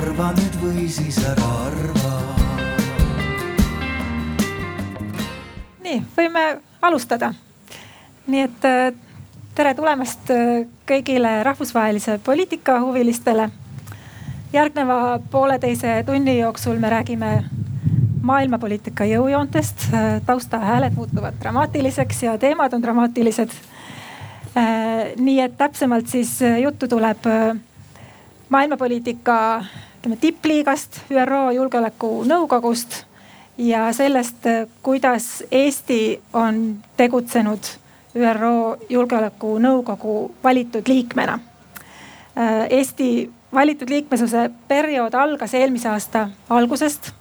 arva 0.00 0.30
nüüd 0.32 0.54
või 0.62 0.86
siis 0.88 1.18
ära 1.28 1.46
arva. 1.66 2.10
nii, 5.84 5.98
võime 6.16 6.44
alustada. 6.80 7.34
nii 8.26 8.44
et 8.46 8.64
äh, 8.64 8.94
tere 9.54 9.74
tulemast 9.76 10.30
äh, 10.32 10.62
kõigile 10.88 11.42
rahvusvahelise 11.44 12.16
poliitika 12.24 12.78
huvilistele. 12.80 13.50
järgneva 14.52 15.20
pooleteise 15.30 16.02
tunni 16.06 16.38
jooksul 16.38 16.78
me 16.78 16.90
räägime 16.90 17.44
maailmapoliitika 18.22 19.04
jõujoontest. 19.04 19.90
Äh, 19.92 20.22
taustahääled 20.26 20.96
muutuvad 20.96 21.36
dramaatiliseks 21.42 22.22
ja 22.22 22.38
teemad 22.38 22.72
on 22.72 22.82
dramaatilised. 22.82 23.50
nii 25.16 25.40
et 25.40 25.56
täpsemalt 25.58 26.08
siis 26.08 26.40
juttu 26.62 26.88
tuleb 26.88 27.26
maailmapoliitika 28.48 29.64
ütleme 30.00 30.16
tippliigast, 30.16 30.96
ÜRO 31.12 31.50
Julgeolekunõukogust 31.52 33.02
ja 33.60 33.92
sellest, 33.92 34.46
kuidas 34.82 35.42
Eesti 35.52 36.22
on 36.32 36.78
tegutsenud 36.96 37.68
ÜRO 38.16 38.78
Julgeolekunõukogu 38.88 40.14
valitud 40.44 40.88
liikmena. 40.88 41.38
Eesti 42.70 43.30
valitud 43.52 43.90
liikmesuse 43.92 44.50
periood 44.68 45.14
algas 45.14 45.54
eelmise 45.54 45.88
aasta 45.92 46.30
algusest 46.48 47.12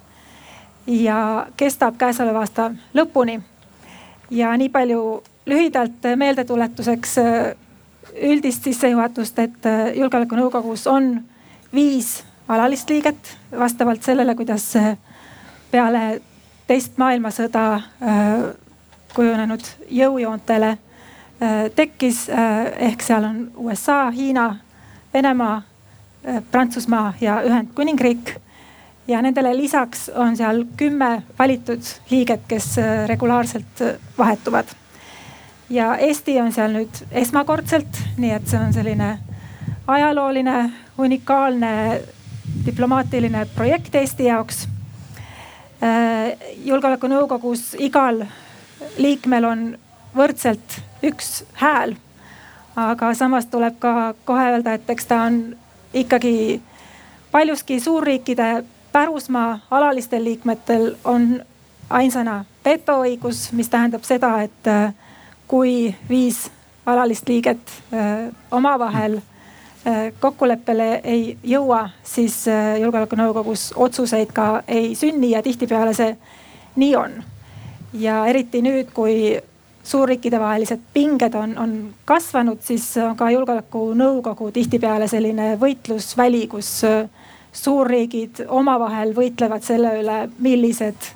ja 0.87 1.47
kestab 1.57 1.99
käesoleva 1.99 2.39
aasta 2.39 2.71
lõpuni. 2.95 3.41
ja 4.31 4.57
nii 4.57 4.69
palju 4.69 5.23
lühidalt 5.45 6.15
meeldetuletuseks 6.15 7.17
üldist 8.21 8.63
sissejuhatust, 8.63 9.39
et 9.39 9.67
julgeolekunõukogus 9.95 10.87
on 10.87 11.23
viis 11.73 12.28
alalist 12.49 12.89
liiget 12.89 13.37
vastavalt 13.59 14.03
sellele, 14.03 14.35
kuidas 14.35 14.73
peale 15.71 16.21
teist 16.67 16.97
maailmasõda 16.97 17.63
äh, 17.75 18.33
kujunenud 19.13 19.65
jõujoontele 19.89 20.69
äh, 20.73 21.69
tekkis. 21.75 22.27
ehk 22.89 23.01
seal 23.01 23.23
on 23.23 23.39
USA, 23.55 24.09
Hiina, 24.11 24.55
Venemaa, 25.13 25.61
Prantsusmaa 26.51 27.13
ja 27.21 27.41
Ühendkuningriik. 27.45 28.35
ja 29.07 29.21
nendele 29.21 29.57
lisaks 29.57 30.09
on 30.09 30.37
seal 30.37 30.65
kümme 30.77 31.23
valitud 31.39 31.81
liiget, 32.09 32.41
kes 32.47 32.75
regulaarselt 33.07 33.81
vahetuvad 34.17 34.75
ja 35.69 35.95
Eesti 35.97 36.41
on 36.41 36.51
seal 36.53 36.73
nüüd 36.73 37.01
esmakordselt, 37.11 38.01
nii 38.17 38.31
et 38.33 38.47
see 38.49 38.59
on 38.59 38.73
selline 38.73 39.09
ajalooline, 39.87 40.71
unikaalne 40.97 41.71
diplomaatiline 42.65 43.45
projekt 43.55 43.95
Eesti 43.95 44.29
jaoks. 44.29 44.67
Äh, 45.83 46.35
julgeolekunõukogus 46.65 47.73
igal 47.79 48.25
liikmel 48.97 49.45
on 49.45 49.65
võrdselt 50.15 50.81
üks 51.03 51.43
hääl. 51.53 51.95
aga 52.79 53.13
samas 53.13 53.45
tuleb 53.51 53.75
ka 53.79 54.13
kohe 54.25 54.43
öelda, 54.53 54.73
et 54.73 54.89
eks 54.89 55.05
ta 55.05 55.21
on 55.27 55.55
ikkagi 55.93 56.61
paljuski 57.31 57.79
suurriikide 57.79 58.63
pärusmaa, 58.91 59.59
alalistel 59.71 60.23
liikmetel 60.23 60.95
on 61.03 61.41
ainsana 61.89 62.45
vetoõigus, 62.65 63.51
mis 63.51 63.69
tähendab 63.69 64.03
seda, 64.03 64.41
et 64.41 64.67
äh, 64.67 64.93
kui 65.47 65.95
viis 66.09 66.49
alalist 66.85 67.29
liiget 67.29 67.73
äh, 67.93 68.29
omavahel 68.51 69.19
kokkuleppele 70.19 71.01
ei 71.03 71.37
jõua, 71.43 71.89
siis 72.03 72.47
äh, 72.47 72.77
julgeolekunõukogus 72.81 73.73
otsuseid 73.75 74.33
ka 74.35 74.63
ei 74.67 74.95
sünni 74.95 75.31
ja 75.31 75.43
tihtipeale 75.45 75.93
see 75.93 76.15
nii 76.75 76.95
on. 76.95 77.21
ja 77.93 78.25
eriti 78.29 78.61
nüüd, 78.61 78.91
kui 78.93 79.39
suurriikide 79.83 80.39
vahelised 80.39 80.81
pinged 80.93 81.33
on, 81.33 81.57
on 81.57 81.71
kasvanud, 82.05 82.59
siis 82.61 82.85
on 83.01 83.15
ka 83.17 83.31
julgeolekunõukogu 83.31 84.51
tihtipeale 84.51 85.07
selline 85.07 85.55
võitlusväli, 85.59 86.47
kus 86.47 86.83
suurriigid 87.51 88.43
omavahel 88.47 89.15
võitlevad 89.17 89.65
selle 89.65 89.95
üle, 90.03 90.19
millised 90.37 91.09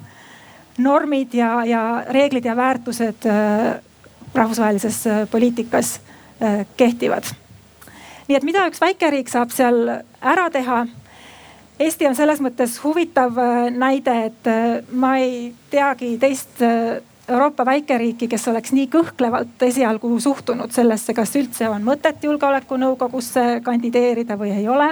normid 0.77 1.35
ja, 1.37 1.59
ja 1.69 1.83
reeglid 2.09 2.45
ja 2.45 2.55
väärtused 2.57 3.27
rahvusvahelises 4.33 5.07
äh, 5.07 5.29
poliitikas 5.31 5.99
äh, 6.41 6.65
kehtivad. 6.77 7.23
Nii 8.27 8.37
et 8.37 8.43
mida 8.47 8.67
üks 8.69 8.81
väikeriik 8.81 9.31
saab 9.31 9.51
seal 9.55 9.87
ära 10.21 10.49
teha? 10.53 10.85
Eesti 11.83 12.05
on 12.07 12.15
selles 12.15 12.39
mõttes 12.43 12.77
huvitav 12.83 13.39
äh, 13.41 13.71
näide, 13.73 14.13
et 14.29 14.51
ma 14.93 15.17
ei 15.19 15.49
teagi 15.73 16.13
teist 16.21 16.61
Euroopa 17.29 17.65
väikeriiki, 17.65 18.27
kes 18.27 18.47
oleks 18.51 18.73
nii 18.75 18.89
kõhklevalt 18.91 19.61
esialgu 19.63 20.09
suhtunud 20.19 20.73
sellesse, 20.75 21.13
kas 21.15 21.31
üldse 21.39 21.69
on 21.71 21.85
mõtet 21.87 22.19
julgeolekunõukogusse 22.25 23.61
kandideerida 23.63 24.35
või 24.39 24.51
ei 24.51 24.67
ole. 24.67 24.91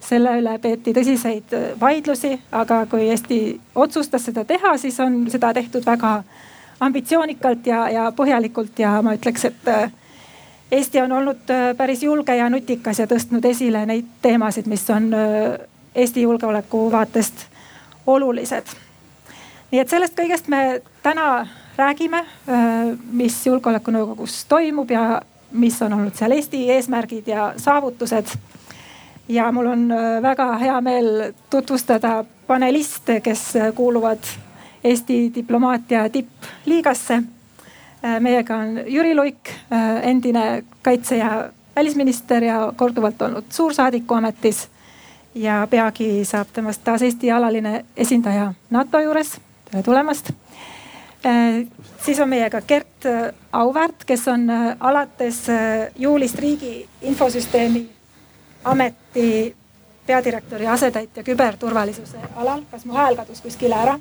selle 0.00 0.30
üle 0.40 0.58
peeti 0.58 0.92
tõsiseid 0.96 1.52
vaidlusi, 1.80 2.38
aga 2.52 2.86
kui 2.88 3.08
Eesti 3.12 3.60
otsustas 3.74 4.24
seda 4.24 4.44
teha, 4.44 4.76
siis 4.78 5.00
on 5.00 5.26
seda 5.30 5.52
tehtud 5.52 5.84
väga 5.86 6.22
ambitsioonikalt 6.80 7.66
ja, 7.66 7.88
ja 7.88 8.12
põhjalikult 8.16 8.78
ja 8.78 9.02
ma 9.02 9.14
ütleks, 9.16 9.44
et 9.44 9.68
äh, 9.68 9.92
Eesti 10.70 11.00
on 11.00 11.12
olnud 11.12 11.50
äh, 11.50 11.76
päris 11.76 12.02
julge 12.02 12.36
ja 12.36 12.50
nutikas 12.50 12.98
ja 12.98 13.06
tõstnud 13.10 13.44
esile 13.44 13.82
neid 13.86 14.06
teemasid, 14.22 14.68
mis 14.70 14.84
on 14.90 15.08
äh, 15.14 15.58
Eesti 15.94 16.22
julgeoleku 16.22 16.90
vaatest 16.92 17.46
olulised. 18.06 18.66
nii 19.70 19.80
et 19.80 19.88
sellest 19.88 20.14
kõigest 20.18 20.48
me 20.50 20.82
täna 21.02 21.46
räägime, 21.76 22.24
mis 23.12 23.36
julgeolekunõukogus 23.46 24.44
toimub 24.48 24.90
ja 24.90 25.22
mis 25.52 25.82
on 25.82 25.92
olnud 25.92 26.14
seal 26.14 26.34
Eesti 26.34 26.64
eesmärgid 26.70 27.28
ja 27.28 27.52
saavutused. 27.56 28.26
ja 29.28 29.52
mul 29.52 29.66
on 29.66 29.88
väga 30.22 30.56
hea 30.58 30.80
meel 30.80 31.32
tutvustada 31.50 32.24
paneliste, 32.46 33.20
kes 33.20 33.52
kuuluvad 33.74 34.18
Eesti 34.84 35.32
diplomaatia 35.34 36.08
tippliigasse. 36.08 37.22
Äh, 38.04 38.20
meiega 38.20 38.56
on 38.56 38.80
Jüri 38.86 39.14
Luik, 39.14 39.48
äh, 39.48 40.08
endine 40.08 40.64
kaitse- 40.82 41.16
ja 41.16 41.50
välisminister 41.76 42.44
ja 42.44 42.72
korduvalt 42.76 43.22
olnud 43.22 43.44
suursaadiku 43.50 44.14
ametis. 44.14 44.68
ja 45.34 45.66
peagi 45.70 46.24
saab 46.24 46.48
temast 46.52 46.80
taas 46.84 47.02
Eesti 47.02 47.30
alaline 47.30 47.84
esindaja 47.96 48.54
NATO 48.70 49.00
juures. 49.00 49.40
tere 49.70 49.82
tulemast. 49.82 50.30
Äh, 51.26 51.66
siis 52.04 52.20
on 52.20 52.28
meiega 52.28 52.60
Gert 52.60 53.04
Auväärt, 53.52 54.04
kes 54.06 54.28
on 54.28 54.48
alates 54.80 55.46
juulist 55.96 56.38
riigi 56.38 56.88
infosüsteemi 57.02 57.90
ameti 58.64 59.56
peadirektori 60.06 60.66
asetäitja 60.66 61.22
küberturvalisuse 61.22 62.18
alal. 62.36 62.62
kas 62.70 62.84
mu 62.84 62.94
hääl 62.94 63.16
kadus 63.16 63.40
kuskile 63.40 63.74
ära? 63.74 63.98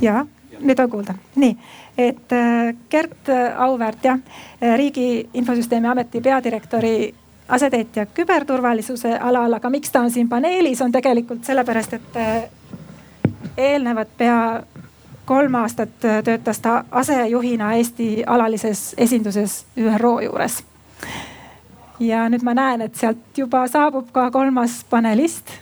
ja 0.00 0.26
nüüd 0.60 0.78
on 0.78 0.90
kuulda, 0.90 1.14
nii, 1.36 1.56
et 1.98 2.32
äh, 2.32 2.74
Gert 2.90 3.28
Auväärt 3.56 4.04
jah, 4.04 4.18
äh, 4.62 4.76
Riigi 4.76 5.28
Infosüsteemi 5.34 5.88
Ameti 5.88 6.20
peadirektori 6.20 7.14
asetäitja 7.48 8.06
küberturvalisuse 8.06 9.18
alal, 9.18 9.52
aga 9.52 9.70
miks 9.70 9.92
ta 9.92 10.00
on 10.00 10.10
siin 10.10 10.28
paneelis, 10.28 10.82
on 10.82 10.92
tegelikult 10.92 11.44
sellepärast, 11.44 11.92
et 11.98 12.16
äh, 12.16 12.42
eelnevat 13.56 14.08
pea 14.18 14.62
kolm 15.24 15.54
aastat 15.54 15.98
töötas 16.24 16.58
ta 16.60 16.84
asejuhina 16.90 17.72
Eesti 17.78 18.24
alalises 18.26 18.94
esinduses 18.98 19.64
ÜRO 19.78 20.20
juures. 20.20 20.64
ja 22.00 22.28
nüüd 22.28 22.42
ma 22.42 22.54
näen, 22.54 22.80
et 22.82 22.94
sealt 22.98 23.38
juba 23.38 23.66
saabub 23.68 24.08
ka 24.12 24.30
kolmas 24.30 24.80
panelist 24.90 25.52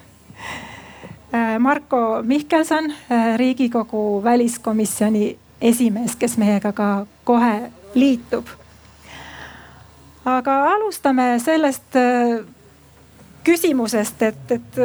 Marko 1.58 2.22
Mihkelson, 2.22 2.90
äh, 2.90 3.38
riigikogu 3.38 4.24
väliskomisjoni 4.24 5.38
esimees, 5.60 6.16
kes 6.16 6.36
meiega 6.38 6.72
ka 6.72 7.06
kohe 7.24 7.70
liitub. 7.94 8.46
aga 10.24 10.56
alustame 10.72 11.38
sellest 11.38 11.96
äh, 11.96 12.44
küsimusest, 13.44 14.22
et, 14.22 14.50
et 14.50 14.80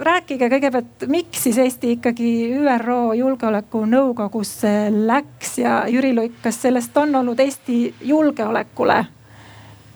rääkige 0.00 0.48
kõigepealt, 0.48 1.06
miks 1.06 1.42
siis 1.42 1.58
Eesti 1.58 1.96
ikkagi 1.96 2.28
ÜRO 2.54 3.12
Julgeolekunõukogusse 3.18 4.74
läks 4.90 5.58
ja 5.58 5.84
Jüri 5.88 6.14
Luik, 6.14 6.38
kas 6.42 6.60
sellest 6.62 6.96
on 6.96 7.14
olnud 7.14 7.40
Eesti 7.40 7.94
julgeolekule 8.00 9.04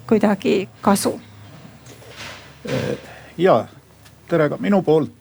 kuidagi 0.06 0.68
kasu? 0.80 1.20
ja 3.38 3.64
tere 4.28 4.48
ka 4.48 4.56
minu 4.60 4.82
poolt 4.82 5.19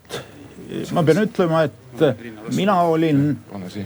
ma 0.94 1.04
pean 1.04 1.24
ütlema, 1.24 1.64
et 1.68 2.56
mina 2.56 2.76
olin 2.90 3.24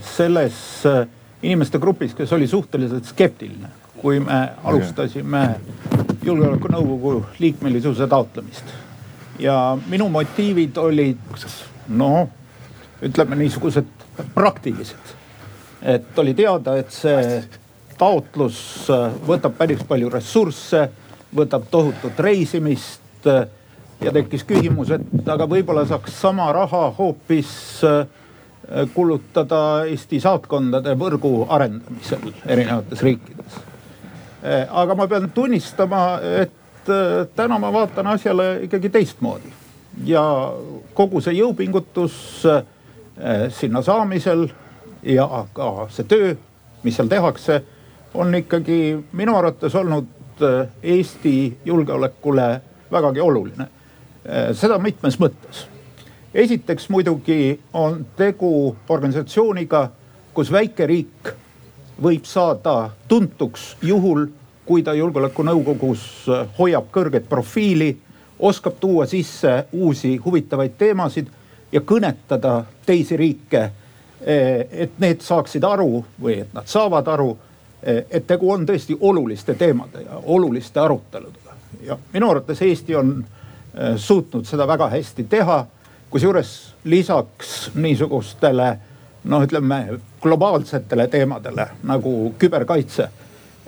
selles 0.03 0.55
äh, 0.89 1.05
inimeste 1.43 1.79
grupis, 1.79 2.13
kes 2.17 2.33
oli 2.33 2.47
suhteliselt 2.47 3.05
skeptiline, 3.05 3.71
kui 4.01 4.19
me 4.23 4.39
alustasime 4.63 5.43
julgeolekunõukogu 6.23 7.25
liikmelisuse 7.39 8.07
taotlemist. 8.07 8.65
ja 9.39 9.77
minu 9.89 10.09
motiivid 10.09 10.77
olid 10.77 11.17
noh, 11.87 12.29
ütleme 13.01 13.35
niisugused 13.35 13.85
praktilised. 14.35 15.15
et 15.81 16.19
oli 16.19 16.33
teada, 16.33 16.77
et 16.77 16.91
see 16.91 17.43
taotlus 17.97 18.87
võtab 19.27 19.57
päris 19.57 19.83
palju 19.87 20.09
ressursse, 20.09 20.89
võtab 21.35 21.67
tohutut 21.71 22.19
reisimist. 22.19 23.01
Ja 24.03 24.11
tekkis 24.11 24.43
küsimus, 24.47 24.91
et 24.95 25.29
aga 25.29 25.47
võib-olla 25.49 25.85
saaks 25.87 26.15
sama 26.21 26.51
raha 26.53 26.89
hoopis 26.97 27.81
kulutada 28.93 29.59
Eesti 29.91 30.19
saatkondade 30.23 30.95
võrgu 30.99 31.45
arendamisel 31.51 32.31
erinevates 32.45 33.01
riikides. 33.03 33.57
aga 34.69 34.95
ma 34.95 35.07
pean 35.07 35.29
tunnistama, 35.35 36.03
et 36.23 36.53
Äh, 36.89 37.27
täna 37.35 37.59
ma 37.59 37.73
vaatan 37.73 38.07
asjale 38.07 38.59
ikkagi 38.63 38.89
teistmoodi 38.89 39.47
ja 40.03 40.51
kogu 40.93 41.21
see 41.23 41.37
jõupingutus 41.37 42.43
äh, 42.43 42.65
sinna 43.55 43.79
saamisel 43.81 44.49
ja 45.07 45.45
ka 45.55 45.87
see 45.95 46.03
töö, 46.03 46.33
mis 46.83 46.99
seal 46.99 47.07
tehakse, 47.07 47.61
on 48.13 48.35
ikkagi 48.35 48.97
minu 49.15 49.37
arvates 49.39 49.77
olnud 49.79 50.43
äh, 50.43 50.67
Eesti 50.83 51.61
julgeolekule 51.65 52.49
vägagi 52.91 53.23
oluline. 53.23 53.69
Seda 54.55 54.77
mitmes 54.79 55.17
mõttes. 55.19 55.65
esiteks 56.33 56.89
muidugi 56.89 57.59
on 57.73 58.05
tegu 58.15 58.75
organisatsiooniga, 58.89 59.89
kus 60.33 60.51
väike 60.51 60.87
riik 60.87 61.33
võib 62.01 62.25
saada 62.25 62.89
tuntuks 63.07 63.75
juhul 63.81 64.27
kui 64.65 64.83
ta 64.83 64.93
julgeolekunõukogus 64.93 66.03
äh, 66.29 66.47
hoiab 66.59 66.89
kõrget 66.91 67.27
profiili, 67.29 67.91
oskab 68.39 68.79
tuua 68.79 69.05
sisse 69.05 69.65
uusi 69.71 70.15
huvitavaid 70.17 70.77
teemasid 70.77 71.29
ja 71.71 71.81
kõnetada 71.81 72.63
teisi 72.85 73.17
riike. 73.19 73.63
Äh, 73.63 74.67
et 74.71 74.99
need 75.03 75.23
saaksid 75.23 75.63
aru 75.67 76.03
või 76.21 76.39
et 76.45 76.53
nad 76.55 76.69
saavad 76.71 77.11
aru, 77.11 77.31
äh, 77.83 78.03
et 78.09 78.27
tegu 78.27 78.51
on 78.51 78.65
tõesti 78.67 78.97
oluliste 78.99 79.57
teemade 79.59 80.05
ja 80.05 80.21
oluliste 80.23 80.79
aruteludega. 80.79 81.39
ja 81.83 81.97
minu 82.13 82.29
arvates 82.29 82.61
Eesti 82.61 82.95
on 82.95 83.25
suutnud 83.97 84.45
seda 84.45 84.67
väga 84.67 84.89
hästi 84.89 85.23
teha. 85.29 85.65
kusjuures 86.09 86.75
lisaks 86.83 87.71
niisugustele 87.75 88.67
noh, 89.23 89.43
ütleme 89.43 89.99
globaalsetele 90.21 91.07
teemadele 91.07 91.67
nagu 91.83 92.33
küberkaitse 92.37 93.09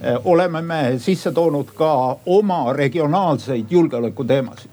Eh, 0.04 0.19
oleme 0.25 0.62
me 0.62 1.00
sisse 1.00 1.31
toonud 1.31 1.72
ka 1.75 2.18
oma 2.25 2.74
regionaalseid 2.74 3.66
julgeolekuteemasid. 3.69 4.72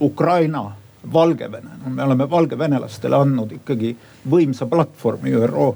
Ukraina, 0.00 0.72
Valgevene, 1.12 1.70
no 1.84 1.90
me 1.90 2.02
oleme 2.02 2.30
valgevenelastele 2.30 3.16
andnud 3.16 3.52
ikkagi 3.56 3.90
võimsa 4.30 4.68
platvormi 4.70 5.34
ÜRO 5.34 5.66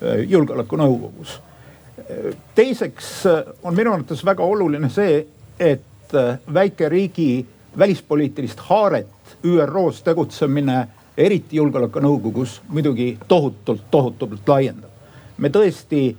eh, 0.00 0.24
julgeolekunõukogus. 0.28 1.36
Teiseks 2.54 3.10
on 3.62 3.76
minu 3.76 3.92
arvates 3.92 4.24
väga 4.24 4.42
oluline 4.42 4.88
see, 4.90 5.20
et 5.60 6.14
väikeriigi 6.54 7.44
välispoliitilist 7.78 8.60
haaret 8.60 9.08
ÜRO-s 9.44 10.02
tegutsemine, 10.02 10.88
eriti 11.16 11.56
julgeolekunõukogus 11.56 12.60
muidugi 12.68 13.18
tohutult, 13.28 13.82
tohutult 13.90 14.48
laiendab. 14.48 14.90
me 15.38 15.48
tõesti 15.48 16.16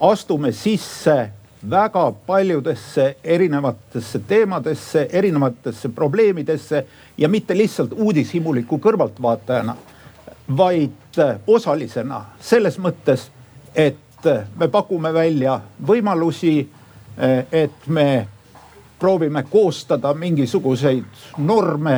astume 0.00 0.52
sisse 0.52 1.30
väga 1.70 2.12
paljudesse 2.26 3.16
erinevatesse 3.24 4.18
teemadesse, 4.18 5.08
erinevatesse 5.12 5.88
probleemidesse 5.88 6.86
ja 7.18 7.28
mitte 7.28 7.56
lihtsalt 7.56 7.92
uudishimuliku 7.92 8.78
kõrvaltvaatajana, 8.78 9.76
vaid 10.56 11.20
osalisena 11.46 12.24
selles 12.40 12.78
mõttes, 12.78 13.30
et 13.74 14.28
me 14.56 14.68
pakume 14.68 15.12
välja 15.14 15.60
võimalusi, 15.86 16.68
et 17.52 17.86
me 17.86 18.26
proovime 19.04 19.42
koostada 19.50 20.14
mingisuguseid 20.16 21.26
norme, 21.44 21.96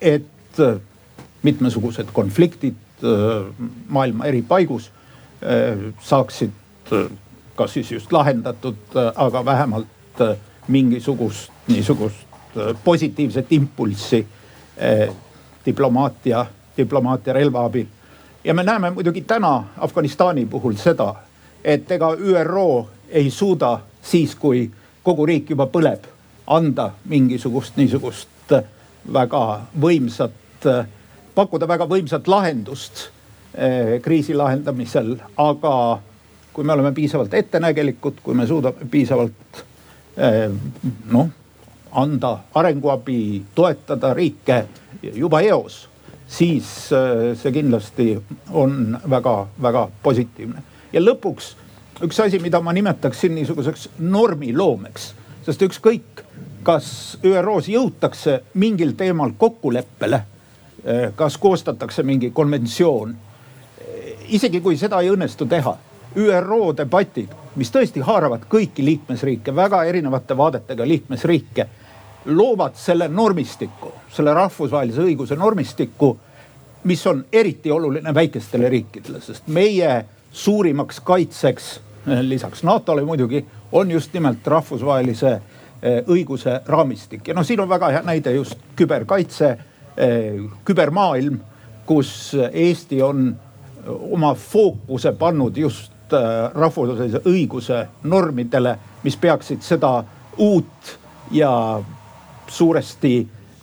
et 0.00 0.60
mitmesugused 1.42 2.08
konfliktid 2.16 3.04
maailma 3.92 4.30
eri 4.30 4.40
paigus 4.48 4.86
saaksid 6.00 6.54
kas 7.54 7.74
siis 7.74 7.92
just 7.92 8.12
lahendatud, 8.12 8.76
aga 9.14 9.44
vähemalt 9.44 10.20
äh, 10.20 10.36
mingisugust 10.68 11.52
niisugust 11.68 12.16
positiivset 12.84 13.52
impulssi 13.52 14.26
diplomaatia, 15.66 16.46
diplomaatia 16.76 17.32
relva 17.32 17.64
abil. 17.64 17.86
ja 18.44 18.54
me 18.54 18.62
näeme 18.62 18.90
muidugi 18.90 19.20
täna 19.20 19.64
Afganistani 19.78 20.46
puhul 20.46 20.74
seda, 20.74 21.14
et 21.64 21.90
ega 21.90 22.14
ÜRO 22.14 22.88
ei 23.08 23.30
suuda 23.30 23.80
siis, 24.02 24.34
kui 24.34 24.70
kogu 25.02 25.26
riik 25.26 25.50
juba 25.50 25.66
põleb, 25.66 26.06
anda 26.46 26.92
mingisugust 27.08 27.76
niisugust 27.76 28.54
väga 29.12 29.42
võimsat, 29.80 30.68
pakkuda 31.34 31.68
väga 31.68 31.86
võimsat 31.90 32.28
lahendust 32.28 33.08
kriisi 34.02 34.34
lahendamisel, 34.34 35.16
aga 35.36 35.74
kui 36.52 36.64
me 36.64 36.72
oleme 36.72 36.92
piisavalt 36.92 37.34
ettenägelikud, 37.34 38.20
kui 38.22 38.34
me 38.34 38.46
suudame 38.46 38.88
piisavalt 38.90 39.62
noh, 41.12 41.28
anda 41.92 42.32
arenguabi, 42.54 43.42
toetada 43.54 44.14
riike 44.14 44.64
juba 45.14 45.40
eos, 45.44 45.88
siis 46.28 46.68
see 46.88 47.52
kindlasti 47.52 48.14
on 48.50 48.98
väga-väga 49.10 49.88
positiivne. 50.02 50.62
ja 50.92 51.00
lõpuks 51.00 51.54
üks 52.02 52.20
asi, 52.20 52.38
mida 52.42 52.60
ma 52.60 52.72
nimetaksin 52.72 53.34
niisuguseks 53.34 53.88
normiloomeks, 53.98 55.12
sest 55.46 55.62
ükskõik, 55.62 56.24
kas 56.62 57.18
ÜRO-s 57.24 57.68
jõutakse 57.68 58.40
mingil 58.54 58.96
teemal 58.98 59.34
kokkuleppele, 59.38 60.22
eh, 60.84 61.12
kas 61.16 61.38
koostatakse 61.38 62.02
mingi 62.02 62.30
konventsioon, 62.30 63.14
isegi 64.32 64.60
kui 64.60 64.76
seda 64.76 65.00
ei 65.00 65.10
õnnestu 65.12 65.46
teha 65.48 65.76
ÜRO 66.16 66.72
debatid, 66.76 67.30
mis 67.56 67.70
tõesti 67.72 68.02
haaravad 68.04 68.44
kõiki 68.50 68.84
liikmesriike, 68.84 69.54
väga 69.56 69.84
erinevate 69.88 70.36
vaadetega 70.36 70.86
liikmesriike, 70.88 71.66
loovad 72.24 72.76
selle 72.78 73.08
normistiku, 73.08 73.92
selle 74.12 74.34
rahvusvahelise 74.34 75.02
õiguse 75.02 75.36
normistiku, 75.36 76.16
mis 76.84 77.06
on 77.06 77.24
eriti 77.32 77.70
oluline 77.70 78.14
väikestele 78.14 78.68
riikidele, 78.68 79.20
sest 79.20 79.48
meie 79.48 80.04
suurimaks 80.32 81.00
kaitseks, 81.00 81.72
eh, 81.76 81.91
lisaks. 82.32 82.62
NATO-le 82.62 83.04
muidugi, 83.04 83.44
on 83.72 83.90
just 83.90 84.12
nimelt 84.14 84.46
rahvusvahelise 84.46 85.32
eh, 85.82 86.02
õiguse 86.06 86.60
raamistik. 86.66 87.28
Ja 87.28 87.34
noh, 87.34 87.46
siin 87.46 87.60
on 87.60 87.70
väga 87.70 87.92
hea 87.94 88.02
näide 88.06 88.34
just 88.36 88.58
küberkaitse, 88.76 89.56
eh, 89.96 90.42
kübermaailm, 90.64 91.40
kus 91.86 92.36
Eesti 92.52 93.02
on 93.02 93.32
oma 93.86 94.34
fookuse 94.38 95.12
pannud 95.18 95.56
just 95.56 95.90
rahvusvahelise 96.54 97.22
õiguse 97.26 97.86
normidele, 98.04 98.76
mis 99.02 99.16
peaksid 99.16 99.62
seda 99.64 99.96
uut 100.38 100.92
ja 101.32 101.50
suuresti 102.46 103.14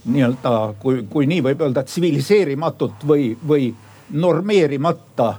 nii-öelda, 0.09 0.53
kui, 0.79 1.03
kui 1.09 1.27
nii 1.29 1.43
võib 1.45 1.61
öelda, 1.61 1.83
tsiviliseerimatut 1.85 3.05
või, 3.07 3.31
või 3.47 3.69
normeerimata 4.11 5.33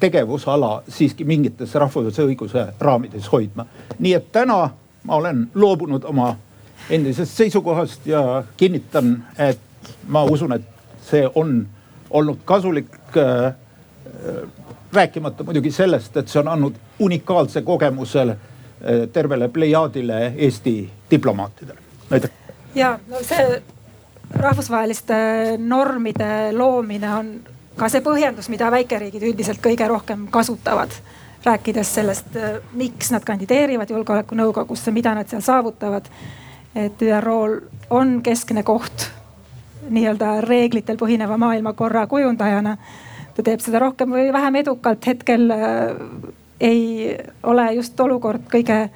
tegevusala 0.00 0.82
siiski 0.88 1.24
mingites 1.24 1.74
rahvusvahelise 1.74 2.22
õiguse 2.22 2.66
raamides 2.80 3.32
hoidma. 3.32 3.66
nii 3.98 4.14
et 4.14 4.32
täna 4.32 4.70
ma 5.02 5.16
olen 5.16 5.46
loobunud 5.54 6.04
oma 6.04 6.36
endisest 6.90 7.32
seisukohast 7.36 8.06
ja 8.06 8.44
kinnitan, 8.56 9.24
et 9.38 9.60
ma 10.08 10.24
usun, 10.24 10.52
et 10.52 10.62
see 11.02 11.26
on 11.34 11.66
olnud 12.10 12.38
kasulik 12.44 13.16
äh, 13.16 13.54
rääkimata 14.92 15.44
muidugi 15.44 15.70
sellest, 15.70 16.16
et 16.16 16.28
see 16.28 16.40
on 16.40 16.48
andnud 16.48 16.74
unikaalse 16.98 17.62
kogemuse 17.62 18.22
eh, 18.22 19.08
tervele 19.12 19.48
plejaadile 19.48 20.32
Eesti 20.36 20.90
diplomaatidele. 21.10 21.78
aitäh. 22.10 22.30
ja 22.74 22.98
no 23.08 23.16
see 23.22 23.62
rahvusvaheliste 24.34 25.14
normide 25.58 26.52
loomine 26.52 27.14
on 27.14 27.34
ka 27.76 27.88
see 27.92 28.00
põhjendus, 28.04 28.48
mida 28.48 28.70
väikeriigid 28.70 29.22
üldiselt 29.30 29.62
kõige 29.62 29.88
rohkem 29.88 30.26
kasutavad. 30.30 30.90
rääkides 31.46 31.94
sellest, 31.94 32.36
eh, 32.36 32.58
miks 32.72 33.10
nad 33.10 33.24
kandideerivad 33.24 33.90
julgeolekunõukogusse, 33.90 34.90
mida 34.90 35.14
nad 35.14 35.28
seal 35.28 35.42
saavutavad. 35.42 36.08
et 36.74 37.02
ÜRO-l 37.02 37.60
on 37.90 38.22
keskne 38.22 38.62
koht 38.62 39.10
nii-öelda 39.90 40.40
reeglitel 40.40 40.96
põhineva 40.96 41.38
maailmakorra 41.38 42.06
kujundajana 42.06 42.76
ta 43.36 43.44
teeb 43.44 43.60
seda 43.60 43.80
rohkem 43.82 44.14
või 44.16 44.30
vähem 44.32 44.60
edukalt, 44.62 45.04
hetkel 45.06 45.50
äh, 45.52 45.98
ei 46.60 47.16
ole 47.44 47.68
just 47.76 48.00
olukord 48.00 48.46
kõige 48.52 48.86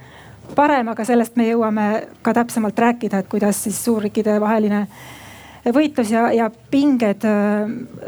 parem, 0.57 0.89
aga 0.91 1.05
sellest 1.05 1.37
me 1.37 1.45
jõuame 1.51 1.87
ka 2.25 2.33
täpsemalt 2.35 2.79
rääkida, 2.79 3.21
et 3.21 3.29
kuidas 3.31 3.61
siis 3.63 3.77
suurriikide 3.85 4.39
vaheline 4.41 4.87
võitlus 5.69 6.11
ja, 6.11 6.31
ja 6.33 6.49
pinged 6.71 7.25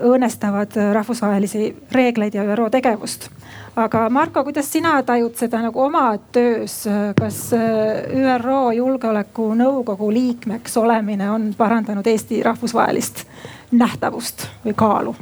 õõnestavad 0.02 0.76
rahvusvahelisi 0.94 1.70
reegleid 1.92 2.34
ja 2.34 2.46
ÜRO 2.50 2.70
tegevust. 2.74 3.30
Aga 3.76 4.08
Marko, 4.14 4.44
kuidas 4.46 4.70
sina 4.70 4.96
tajud 5.06 5.34
seda 5.38 5.62
nagu 5.62 5.82
oma 5.82 6.18
töös, 6.34 6.84
kas 7.18 7.40
ÜRO 7.54 8.60
Julgeolekunõukogu 8.78 10.12
liikmeks 10.14 10.78
olemine 10.82 11.32
on 11.34 11.52
parandanud 11.58 12.08
Eesti 12.10 12.44
rahvusvahelist 12.46 13.26
nähtavust 13.72 14.48
või 14.66 14.78
kaalu? 14.78 15.16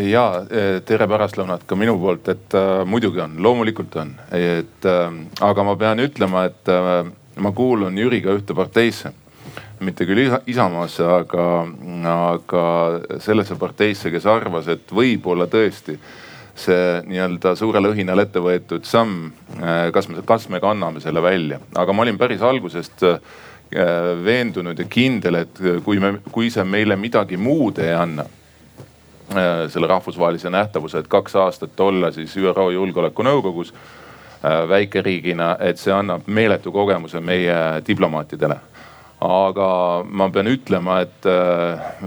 ja 0.00 0.24
tere 0.88 1.06
pärastlõunat 1.10 1.66
ka 1.68 1.76
minu 1.78 1.96
poolt, 2.00 2.30
et 2.32 2.56
äh, 2.56 2.80
muidugi 2.88 3.20
on, 3.20 3.36
loomulikult 3.42 3.96
on, 4.00 4.14
et 4.32 4.88
äh, 4.88 5.18
aga 5.44 5.66
ma 5.66 5.76
pean 5.76 6.00
ütlema, 6.00 6.46
et 6.48 6.72
äh, 6.72 7.10
ma 7.42 7.52
kuulun 7.52 7.98
Jüriga 8.00 8.34
ühte 8.36 8.56
parteisse 8.56 9.12
mitte 9.80 10.06
küll 10.08 10.22
Isamaasse, 10.48 11.04
aga, 11.04 11.46
aga 12.16 12.62
sellesse 13.22 13.56
parteisse, 13.60 14.10
kes 14.12 14.26
arvas, 14.30 14.70
et 14.72 14.92
võib-olla 14.94 15.48
tõesti 15.50 15.98
see 16.56 17.02
nii-öelda 17.04 17.52
suurel 17.58 17.90
õhinal 17.90 18.22
ette 18.22 18.40
võetud 18.40 18.86
samm, 18.88 19.28
äh, 19.60 19.90
kas 19.92 20.08
me, 20.08 20.22
kas 20.24 20.48
me 20.52 20.60
kanname 20.62 21.02
selle 21.04 21.20
välja, 21.24 21.60
aga 21.76 21.92
ma 21.92 22.06
olin 22.06 22.16
päris 22.20 22.40
algusest 22.40 23.04
äh, 23.04 23.18
veendunud 24.24 24.78
ja 24.80 24.86
kindel, 24.88 25.42
et 25.42 25.60
kui 25.84 26.00
me, 26.00 26.16
kui 26.32 26.48
see 26.54 26.64
meile 26.64 26.96
midagi 26.96 27.36
muud 27.36 27.82
ei 27.84 27.92
anna 27.92 28.24
äh, 28.24 29.66
selle 29.72 29.90
rahvusvahelise 29.92 30.52
nähtavuse, 30.54 31.04
et 31.04 31.12
kaks 31.12 31.36
aastat 31.44 31.80
olla 31.84 32.12
siis 32.14 32.36
ÜRO 32.40 32.70
Julgeolekunõukogus 32.72 33.74
väikeriigina, 34.46 35.56
et 35.64 35.80
see 35.80 35.90
annab 35.90 36.28
meeletu 36.30 36.70
kogemuse 36.70 37.18
meie 37.24 37.56
diplomaatidele 37.86 38.60
aga 39.24 39.68
ma 40.04 40.28
pean 40.28 40.48
ütlema, 40.50 40.98
et 41.06 41.26
äh, 41.30 42.02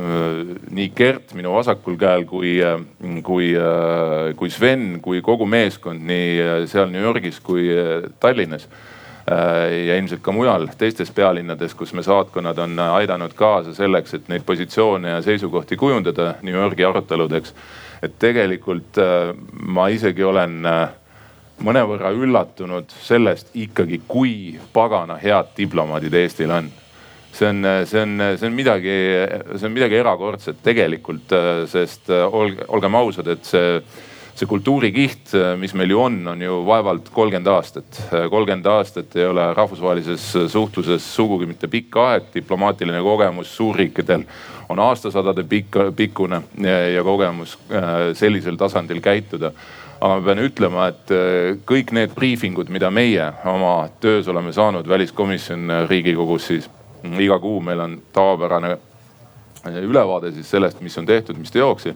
nii 0.70 0.92
Gert 0.96 1.34
minu 1.34 1.56
vasakul 1.56 1.98
käel 1.98 2.26
kui, 2.30 2.60
äh, 2.62 2.78
kui 3.26 3.50
äh,, 3.58 4.36
kui 4.38 4.52
Sven, 4.54 5.00
kui 5.02 5.24
kogu 5.26 5.48
meeskond 5.50 6.06
nii 6.06 6.68
seal 6.70 6.92
New 6.94 7.02
Yorgis 7.02 7.42
kui 7.42 7.68
Tallinnas 8.20 8.68
ja 9.30 9.94
ilmselt 10.00 10.24
ka 10.26 10.34
mujal 10.34 10.64
teistes 10.80 11.12
pealinnades, 11.14 11.76
kus 11.78 11.92
me 11.94 12.02
saatkonnad 12.02 12.58
on 12.64 12.80
aidanud 12.82 13.36
kaasa 13.38 13.76
selleks, 13.78 14.16
et 14.18 14.32
neid 14.32 14.42
positsioone 14.42 15.12
ja 15.12 15.20
seisukohti 15.22 15.78
kujundada 15.78 16.32
New 16.42 16.56
Yorgi 16.56 16.88
aruteludeks. 16.88 17.54
et 18.02 18.16
tegelikult 18.20 18.98
ma 19.68 19.88
isegi 19.94 20.24
olen 20.24 20.66
mõnevõrra 21.62 22.10
üllatunud 22.16 22.90
sellest 23.04 23.54
ikkagi, 23.54 24.02
kui 24.08 24.60
pagana 24.74 25.20
head 25.22 25.52
diplomaadid 25.58 26.14
Eestil 26.14 26.52
on 26.56 26.72
see 27.34 27.48
on, 27.50 27.64
see 27.86 28.02
on, 28.02 28.20
see 28.38 28.48
on 28.50 28.56
midagi, 28.58 29.00
see 29.56 29.68
on 29.68 29.74
midagi 29.76 30.00
erakordset 30.00 30.62
tegelikult, 30.66 31.34
sest 31.72 32.12
olge, 32.12 32.66
olgem 32.68 32.98
ausad, 33.00 33.30
et 33.32 33.48
see, 33.48 33.80
see 34.40 34.50
kultuurikiht, 34.50 35.34
mis 35.60 35.74
meil 35.78 35.94
ju 35.94 36.02
on, 36.04 36.20
on 36.34 36.42
ju 36.44 36.62
vaevalt 36.68 37.12
kolmkümmend 37.16 37.52
aastat. 37.54 38.02
kolmkümmend 38.12 38.70
aastat 38.72 39.18
ei 39.20 39.28
ole 39.30 39.50
rahvusvahelises 39.58 40.30
suhtluses 40.52 41.10
sugugi 41.16 41.50
mitte 41.50 41.68
pikk 41.72 42.00
aeg, 42.04 42.32
diplomaatiline 42.36 43.04
kogemus 43.06 43.52
suurriikidel 43.58 44.26
on 44.70 44.80
aastasadade 44.80 45.44
pikk, 45.50 45.78
pikkune 45.96 46.44
ja 46.94 47.04
kogemus 47.04 47.58
äh, 47.72 48.10
sellisel 48.14 48.58
tasandil 48.58 49.02
käituda 49.02 49.52
aga 50.00 50.16
ma 50.16 50.24
pean 50.24 50.42
ütlema, 50.46 50.90
et 50.94 51.12
äh, 51.12 51.58
kõik 51.68 51.92
need 51.96 52.14
briifingud, 52.16 52.70
mida 52.72 52.92
meie 52.94 53.32
oma 53.50 53.90
töös 54.00 54.30
oleme 54.32 54.54
saanud, 54.56 54.88
väliskomisjon 54.88 55.88
Riigikogus 55.90 56.48
siis 56.48 56.70
iga 57.20 57.40
kuu 57.40 57.62
meil 57.62 57.80
on 57.80 58.02
tavapärane 58.14 58.78
ülevaade 59.84 60.32
siis 60.32 60.50
sellest, 60.52 60.82
mis 60.82 60.98
on 60.98 61.06
tehtud, 61.06 61.38
mis 61.38 61.52
teoks 61.52 61.90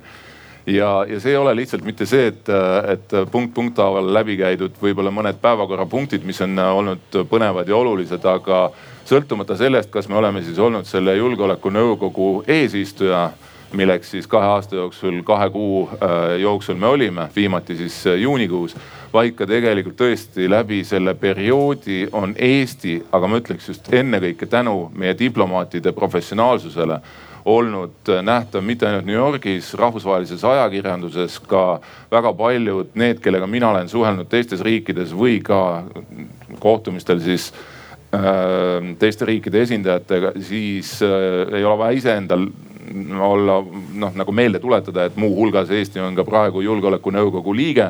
ja, 0.68 1.06
ja 1.08 1.20
see 1.20 1.32
ei 1.32 1.38
ole 1.38 1.56
lihtsalt 1.56 1.84
mitte 1.84 2.06
see, 2.06 2.28
et, 2.32 2.50
et 2.94 3.16
punkt 3.32 3.54
punkti 3.54 3.82
haaval 3.82 4.14
läbi 4.14 4.38
käidud 4.40 4.76
võib-olla 4.82 5.12
mõned 5.12 5.40
päevakorrapunktid, 5.42 6.26
mis 6.28 6.42
on 6.44 6.60
olnud 6.60 7.24
põnevad 7.30 7.70
ja 7.70 7.78
olulised, 7.78 8.26
aga 8.26 8.66
sõltumata 9.08 9.58
sellest, 9.60 9.92
kas 9.92 10.08
me 10.10 10.20
oleme 10.20 10.44
siis 10.44 10.60
olnud 10.60 10.88
selle 10.88 11.16
julgeolekunõukogu 11.18 12.46
eesistuja 12.48 13.30
milleks 13.74 14.12
siis 14.12 14.28
kahe 14.30 14.46
aasta 14.46 14.76
jooksul, 14.76 15.22
kahe 15.26 15.50
kuu 15.50 15.90
äh, 15.90 16.40
jooksul 16.42 16.76
me 16.76 16.88
olime, 16.88 17.28
viimati 17.36 17.76
siis 17.76 18.08
äh, 18.08 18.20
juunikuus. 18.22 18.76
Vaid 19.14 19.36
ka 19.38 19.46
tegelikult 19.46 19.98
tõesti 20.00 20.48
läbi 20.50 20.82
selle 20.88 21.14
perioodi 21.20 22.08
on 22.18 22.34
Eesti, 22.38 22.98
aga 23.14 23.30
ma 23.30 23.42
ütleks 23.42 23.70
just 23.70 23.92
ennekõike 23.94 24.50
tänu 24.50 24.90
meie 24.98 25.14
diplomaatide 25.20 25.94
professionaalsusele 25.94 27.00
olnud 27.46 28.10
äh, 28.10 28.24
nähtav 28.24 28.64
mitte 28.64 28.88
ainult 28.88 29.06
New 29.06 29.18
Yorgis, 29.18 29.74
rahvusvahelises 29.78 30.44
ajakirjanduses, 30.48 31.38
ka 31.48 31.80
väga 32.12 32.34
paljud 32.40 32.96
need, 32.96 33.20
kellega 33.22 33.48
mina 33.48 33.70
olen 33.74 33.92
suhelnud 33.92 34.32
teistes 34.32 34.64
riikides 34.64 35.14
või 35.14 35.40
ka 35.44 35.84
kohtumistel 36.64 37.22
siis 37.24 37.52
teiste 39.02 39.26
riikide 39.26 39.64
esindajatega, 39.66 40.36
siis 40.46 41.00
ei 41.02 41.64
ole 41.66 41.78
vaja 41.80 41.98
iseendal 41.98 42.44
olla 43.26 43.56
noh, 43.94 44.12
nagu 44.16 44.36
meelde 44.36 44.60
tuletada, 44.62 45.08
et 45.08 45.16
muuhulgas 45.18 45.72
Eesti 45.74 46.02
on 46.04 46.16
ka 46.16 46.26
praegu 46.28 46.62
julgeolekunõukogu 46.62 47.56
liige 47.58 47.88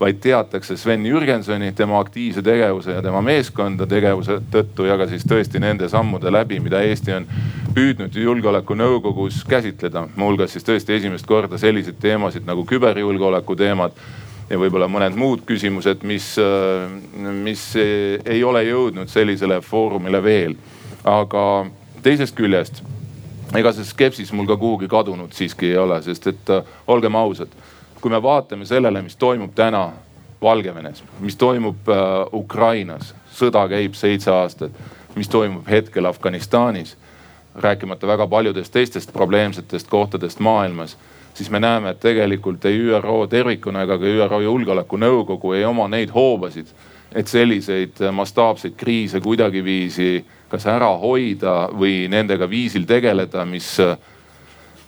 vaid 0.00 0.20
teatakse 0.20 0.76
Sven 0.76 1.04
Jürgensoni, 1.06 1.72
tema 1.76 1.98
aktiivse 2.00 2.42
tegevuse 2.42 2.94
ja 2.96 3.02
tema 3.02 3.20
meeskonda 3.22 3.86
tegevuse 3.86 4.38
tõttu 4.52 4.86
ja 4.88 4.96
ka 4.96 5.06
siis 5.10 5.26
tõesti 5.28 5.60
nende 5.60 5.88
sammude 5.92 6.32
läbi, 6.32 6.60
mida 6.60 6.80
Eesti 6.80 7.12
on 7.18 7.26
püüdnud 7.74 8.16
julgeolekunõukogus 8.16 9.44
käsitleda. 9.48 10.08
muuhulgas 10.16 10.56
siis 10.56 10.64
tõesti 10.64 10.96
esimest 10.96 11.26
korda 11.26 11.58
selliseid 11.58 12.00
teemasid 12.00 12.48
nagu 12.48 12.64
küberjulgeoleku 12.64 13.56
teemad 13.56 13.98
ja 14.50 14.58
võib-olla 14.58 14.88
mõned 14.88 15.16
muud 15.16 15.44
küsimused, 15.46 16.02
mis, 16.02 16.32
mis 17.44 17.66
ei 18.24 18.44
ole 18.44 18.64
jõudnud 18.64 19.08
sellisele 19.08 19.60
foorumile 19.60 20.22
veel. 20.22 20.56
aga 21.04 21.66
teisest 22.02 22.34
küljest 22.36 22.82
ega 23.58 23.72
see 23.74 23.86
skepsis 23.86 24.32
mul 24.36 24.46
ka 24.46 24.56
kuhugi 24.56 24.88
kadunud 24.90 25.32
siiski 25.34 25.72
ei 25.72 25.78
ole, 25.80 25.98
sest 26.02 26.26
et 26.30 26.52
äh, 26.54 26.66
olgem 26.86 27.16
ausad, 27.18 27.50
kui 28.00 28.10
me 28.10 28.22
vaatame 28.22 28.64
sellele, 28.66 29.02
mis 29.02 29.16
toimub 29.16 29.54
täna 29.54 29.90
Valgevenes, 30.42 31.02
mis 31.20 31.36
toimub 31.36 31.88
äh, 31.88 32.00
Ukrainas, 32.32 33.14
sõda 33.36 33.66
käib 33.68 33.94
seitse 33.94 34.30
aastat, 34.32 34.72
mis 35.14 35.28
toimub 35.28 35.68
hetkel 35.68 36.06
Afganistanis, 36.08 36.96
rääkimata 37.54 38.06
väga 38.06 38.26
paljudest 38.26 38.72
teistest 38.72 39.12
probleemsetest 39.12 39.88
kohtadest 39.90 40.40
maailmas 40.40 40.96
siis 41.34 41.50
me 41.50 41.60
näeme, 41.60 41.90
et 41.90 42.00
tegelikult 42.00 42.64
ei 42.64 42.78
ÜRO 42.78 43.26
tervikuna 43.30 43.82
ega 43.82 43.98
ka 43.98 44.04
ÜRO 44.04 44.40
Julgeolekunõukogu 44.44 45.54
ei 45.56 45.64
oma 45.64 45.86
neid 45.88 46.10
hoobasid, 46.14 46.66
et 47.14 47.28
selliseid 47.28 48.02
mastaapseid 48.12 48.76
kriise 48.76 49.20
kuidagiviisi 49.20 50.24
kas 50.50 50.66
ära 50.66 50.90
hoida 50.98 51.68
või 51.72 52.08
nendega 52.10 52.48
viisil 52.50 52.84
tegeleda, 52.86 53.44
mis, 53.46 53.76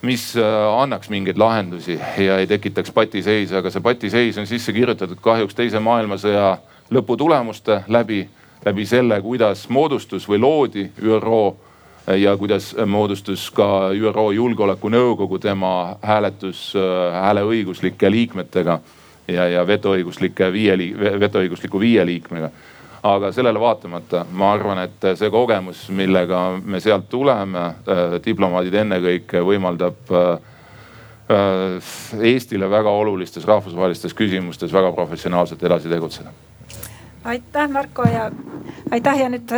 mis 0.03 0.37
äh, 0.37 0.45
annaks 0.83 1.11
mingeid 1.11 1.39
lahendusi 1.39 2.01
ja 2.19 2.39
ei 2.39 2.47
tekitaks 2.47 2.91
patiseise, 2.91 3.57
aga 3.57 3.71
see 3.71 3.83
patiseis 3.83 4.39
on 4.39 4.47
sisse 4.51 4.73
kirjutatud 4.75 5.21
kahjuks 5.23 5.55
teise 5.55 5.81
maailmasõja 5.83 6.57
lõpu 6.93 7.17
tulemuste 7.17 7.83
läbi, 7.89 8.25
läbi 8.67 8.87
selle, 8.87 9.21
kuidas 9.23 9.69
moodustus 9.69 10.27
või 10.29 10.41
loodi 10.43 10.89
ÜRO 11.03 11.45
ja 12.19 12.35
kuidas 12.37 12.73
moodustus 12.87 13.47
ka 13.55 13.93
ÜRO 13.95 14.33
Julgeolekunõukogu 14.35 15.39
tema 15.39 15.97
hääletus, 16.03 16.73
äh, 16.77 17.23
hääleõiguslike 17.23 18.11
liikmetega 18.11 18.81
ja, 19.29 19.49
ja 19.49 19.67
vetoõiguslike 19.67 20.51
viie, 20.53 20.77
vetoõigusliku 21.21 21.81
viie 21.81 22.07
liikmega 22.07 22.51
aga 23.03 23.33
sellele 23.33 23.61
vaatamata 23.61 24.23
ma 24.31 24.53
arvan, 24.55 24.79
et 24.87 25.07
see 25.19 25.31
kogemus, 25.31 25.89
millega 25.95 26.43
me 26.63 26.81
sealt 26.81 27.09
tuleme, 27.11 27.65
äh, 27.83 28.17
diplomaadid 28.25 28.77
ennekõike 28.85 29.43
võimaldab 29.47 30.13
äh, 30.15 30.31
äh, 31.35 31.91
Eestile 32.31 32.71
väga 32.71 32.95
olulistes 33.03 33.47
rahvusvahelistes 33.49 34.15
küsimustes 34.15 34.73
väga 34.73 34.93
professionaalselt 34.95 35.63
edasi 35.67 35.91
tegutseda. 35.91 36.35
Aitäh, 37.25 37.69
Marko 37.71 38.03
ja 38.11 38.31
aitäh! 38.91 39.21
Ja 39.21 39.29
nüüd 39.31 39.53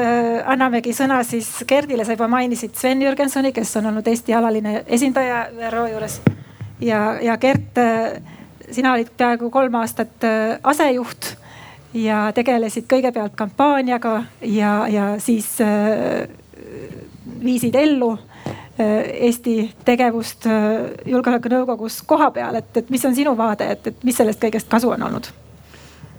annamegi 0.45 0.93
sõna 0.93 1.23
siis 1.25 1.49
Gerdile, 1.69 2.05
sa 2.05 2.13
juba 2.13 2.29
mainisid 2.29 2.77
Sven 2.77 3.01
Jürgensoni, 3.01 3.55
kes 3.57 3.77
on 3.81 3.89
olnud 3.89 4.09
Eesti 4.09 4.37
alaline 4.37 4.83
esindaja 4.85 5.47
ÜRO 5.69 5.87
juures. 5.95 6.19
ja, 6.81 7.07
ja 7.25 7.39
Gert, 7.41 7.81
sina 8.71 8.93
olid 8.93 9.09
peaaegu 9.17 9.49
kolm 9.51 9.81
aastat 9.81 10.29
asejuht 10.63 11.33
ja 11.95 12.33
tegelesid 12.35 12.89
kõigepealt 12.91 13.37
kampaaniaga 13.39 14.25
ja, 14.43 14.73
ja 14.91 15.07
siis 15.23 15.49
äh, 15.63 16.27
viisid 17.45 17.75
ellu 17.75 18.13
äh, 18.15 19.07
Eesti 19.31 19.57
tegevust 19.85 20.49
äh, 20.51 20.91
julgeolekunõukogus 21.07 22.03
koha 22.07 22.31
peal, 22.35 22.61
et, 22.61 22.77
et 22.77 22.91
mis 22.91 23.05
on 23.05 23.15
sinu 23.15 23.37
vaade, 23.39 23.71
et, 23.77 23.87
et 23.93 24.05
mis 24.07 24.17
sellest 24.17 24.43
kõigest 24.43 24.71
kasu 24.71 24.91
on 24.95 25.09
olnud? 25.11 25.31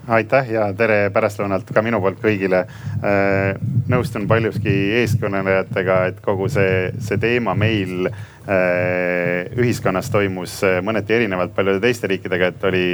Aitäh 0.07 0.49
ja 0.53 0.67
tere 0.77 1.09
pärastlõunat 1.13 1.69
ka 1.73 1.81
minu 1.85 1.99
poolt 2.03 2.19
kõigile. 2.21 2.63
Äh, 3.05 3.57
nõustun 3.91 4.27
paljuski 4.29 4.73
eeskõnelejatega, 5.01 5.99
et 6.11 6.21
kogu 6.25 6.47
see, 6.51 6.91
see 7.03 7.17
teema 7.21 7.55
meil 7.57 8.09
äh, 8.09 9.51
ühiskonnas 9.57 10.09
toimus 10.13 10.57
äh, 10.65 10.79
mõneti 10.85 11.17
erinevalt 11.17 11.55
paljude 11.55 11.81
teiste 11.83 12.09
riikidega, 12.11 12.51
et 12.51 12.67
oli 12.69 12.85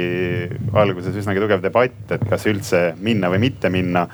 alguses 0.84 1.16
üsnagi 1.22 1.42
tugev 1.42 1.64
debatt, 1.64 2.04
et 2.16 2.24
kas 2.28 2.46
üldse 2.50 2.84
minna 3.00 3.30
või 3.32 3.42
mitte 3.48 3.70
minna. 3.72 4.06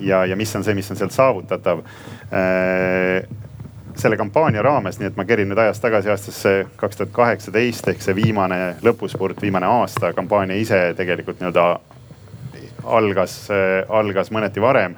ja, 0.00 0.24
ja 0.26 0.36
mis 0.36 0.54
on 0.56 0.64
see, 0.64 0.74
mis 0.74 0.90
on 0.90 0.98
sealt 0.98 1.12
saavutatav 1.12 1.82
selle 3.94 4.16
kampaania 4.18 4.62
raames, 4.64 4.98
nii 4.98 5.06
et 5.06 5.18
ma 5.18 5.26
kerin 5.28 5.48
nüüd 5.50 5.60
ajas 5.62 5.78
tagasi 5.82 6.10
aastasse 6.10 6.54
kaks 6.80 6.98
tuhat 6.98 7.12
kaheksateist 7.14 7.92
ehk 7.92 8.02
see 8.02 8.16
viimane 8.16 8.58
lõpuspurt, 8.82 9.38
viimane 9.42 9.68
aasta. 9.70 10.12
kampaania 10.16 10.58
ise 10.58 10.80
tegelikult 10.98 11.38
nii-öelda 11.40 11.66
algas, 12.84 13.48
algas 13.88 14.30
mõneti 14.34 14.62
varem. 14.62 14.96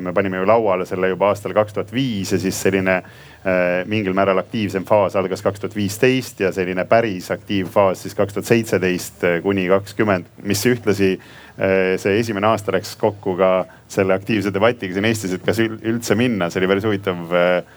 me 0.00 0.12
panime 0.16 0.38
ju 0.38 0.46
lauale 0.48 0.86
selle 0.88 1.10
juba 1.10 1.28
aastal 1.28 1.52
kaks 1.52 1.74
tuhat 1.76 1.90
viis 1.92 2.30
ja 2.32 2.38
siis 2.40 2.56
selline 2.62 2.94
eh, 2.96 3.82
mingil 3.84 4.14
määral 4.16 4.38
aktiivsem 4.40 4.86
faas 4.88 5.16
algas 5.20 5.42
kaks 5.44 5.60
tuhat 5.60 5.76
viisteist 5.76 6.40
ja 6.40 6.48
selline 6.52 6.86
päris 6.88 7.28
aktiivfaas 7.30 8.06
siis 8.06 8.16
kaks 8.16 8.38
tuhat 8.38 8.48
seitseteist 8.48 9.26
kuni 9.42 9.66
kakskümmend, 9.68 10.30
mis 10.48 10.64
ühtlasi 10.64 11.10
eh, 11.12 11.98
see 12.00 12.16
esimene 12.22 12.48
aasta 12.48 12.72
läks 12.72 12.94
kokku 12.96 13.36
ka 13.36 13.50
selle 13.88 14.16
aktiivse 14.16 14.54
debatiga 14.54 14.96
siin 14.96 15.10
Eestis, 15.10 15.36
et 15.36 15.44
kas 15.44 15.60
üldse 15.60 16.16
minna, 16.16 16.48
see 16.48 16.62
oli 16.62 16.72
päris 16.72 16.88
huvitav 16.88 17.36
eh, 17.42 17.76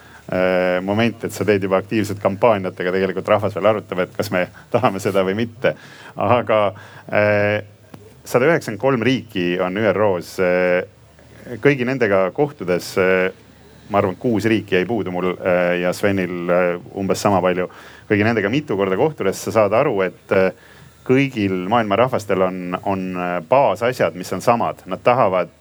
moment, 0.81 1.27
et 1.27 1.35
sa 1.35 1.43
teed 1.43 1.67
juba 1.67 1.81
aktiivset 1.83 2.23
kampaaniat, 2.23 2.79
aga 2.79 2.95
tegelikult 2.95 3.27
rahvas 3.27 3.59
veel 3.59 3.67
arutab, 3.73 4.05
et 4.05 4.15
kas 4.15 4.31
me 4.31 4.45
tahame 4.71 5.03
seda 5.03 5.19
või 5.27 5.35
mitte. 5.35 5.75
aga 6.15 6.59
sada 8.23 8.47
üheksakümmend 8.47 8.81
kolm 8.81 9.03
riiki 9.03 9.57
on 9.61 9.77
ÜRO-s. 9.77 10.37
kõigi 11.59 11.83
nendega 11.83 12.29
kohtudes, 12.31 12.93
ma 13.91 13.99
arvan, 13.99 14.15
kuus 14.15 14.45
riiki 14.47 14.77
jäi 14.77 14.85
puudu 14.87 15.11
mul 15.11 15.33
äh, 15.33 15.81
ja 15.81 15.91
Svenil 15.93 16.51
umbes 16.95 17.21
sama 17.21 17.41
palju. 17.41 17.67
kõigi 18.09 18.23
nendega 18.23 18.49
mitu 18.49 18.77
korda 18.79 18.97
kohtudes 18.97 19.43
sa 19.43 19.51
saad 19.51 19.73
aru, 19.73 20.01
et 20.01 20.31
kõigil 21.03 21.65
maailma 21.67 21.97
rahvastel 21.99 22.41
on, 22.45 22.77
on 22.87 23.01
baasasjad, 23.49 24.15
mis 24.15 24.31
on 24.33 24.41
samad. 24.41 24.85
Nad 24.87 25.03
tahavad, 25.03 25.51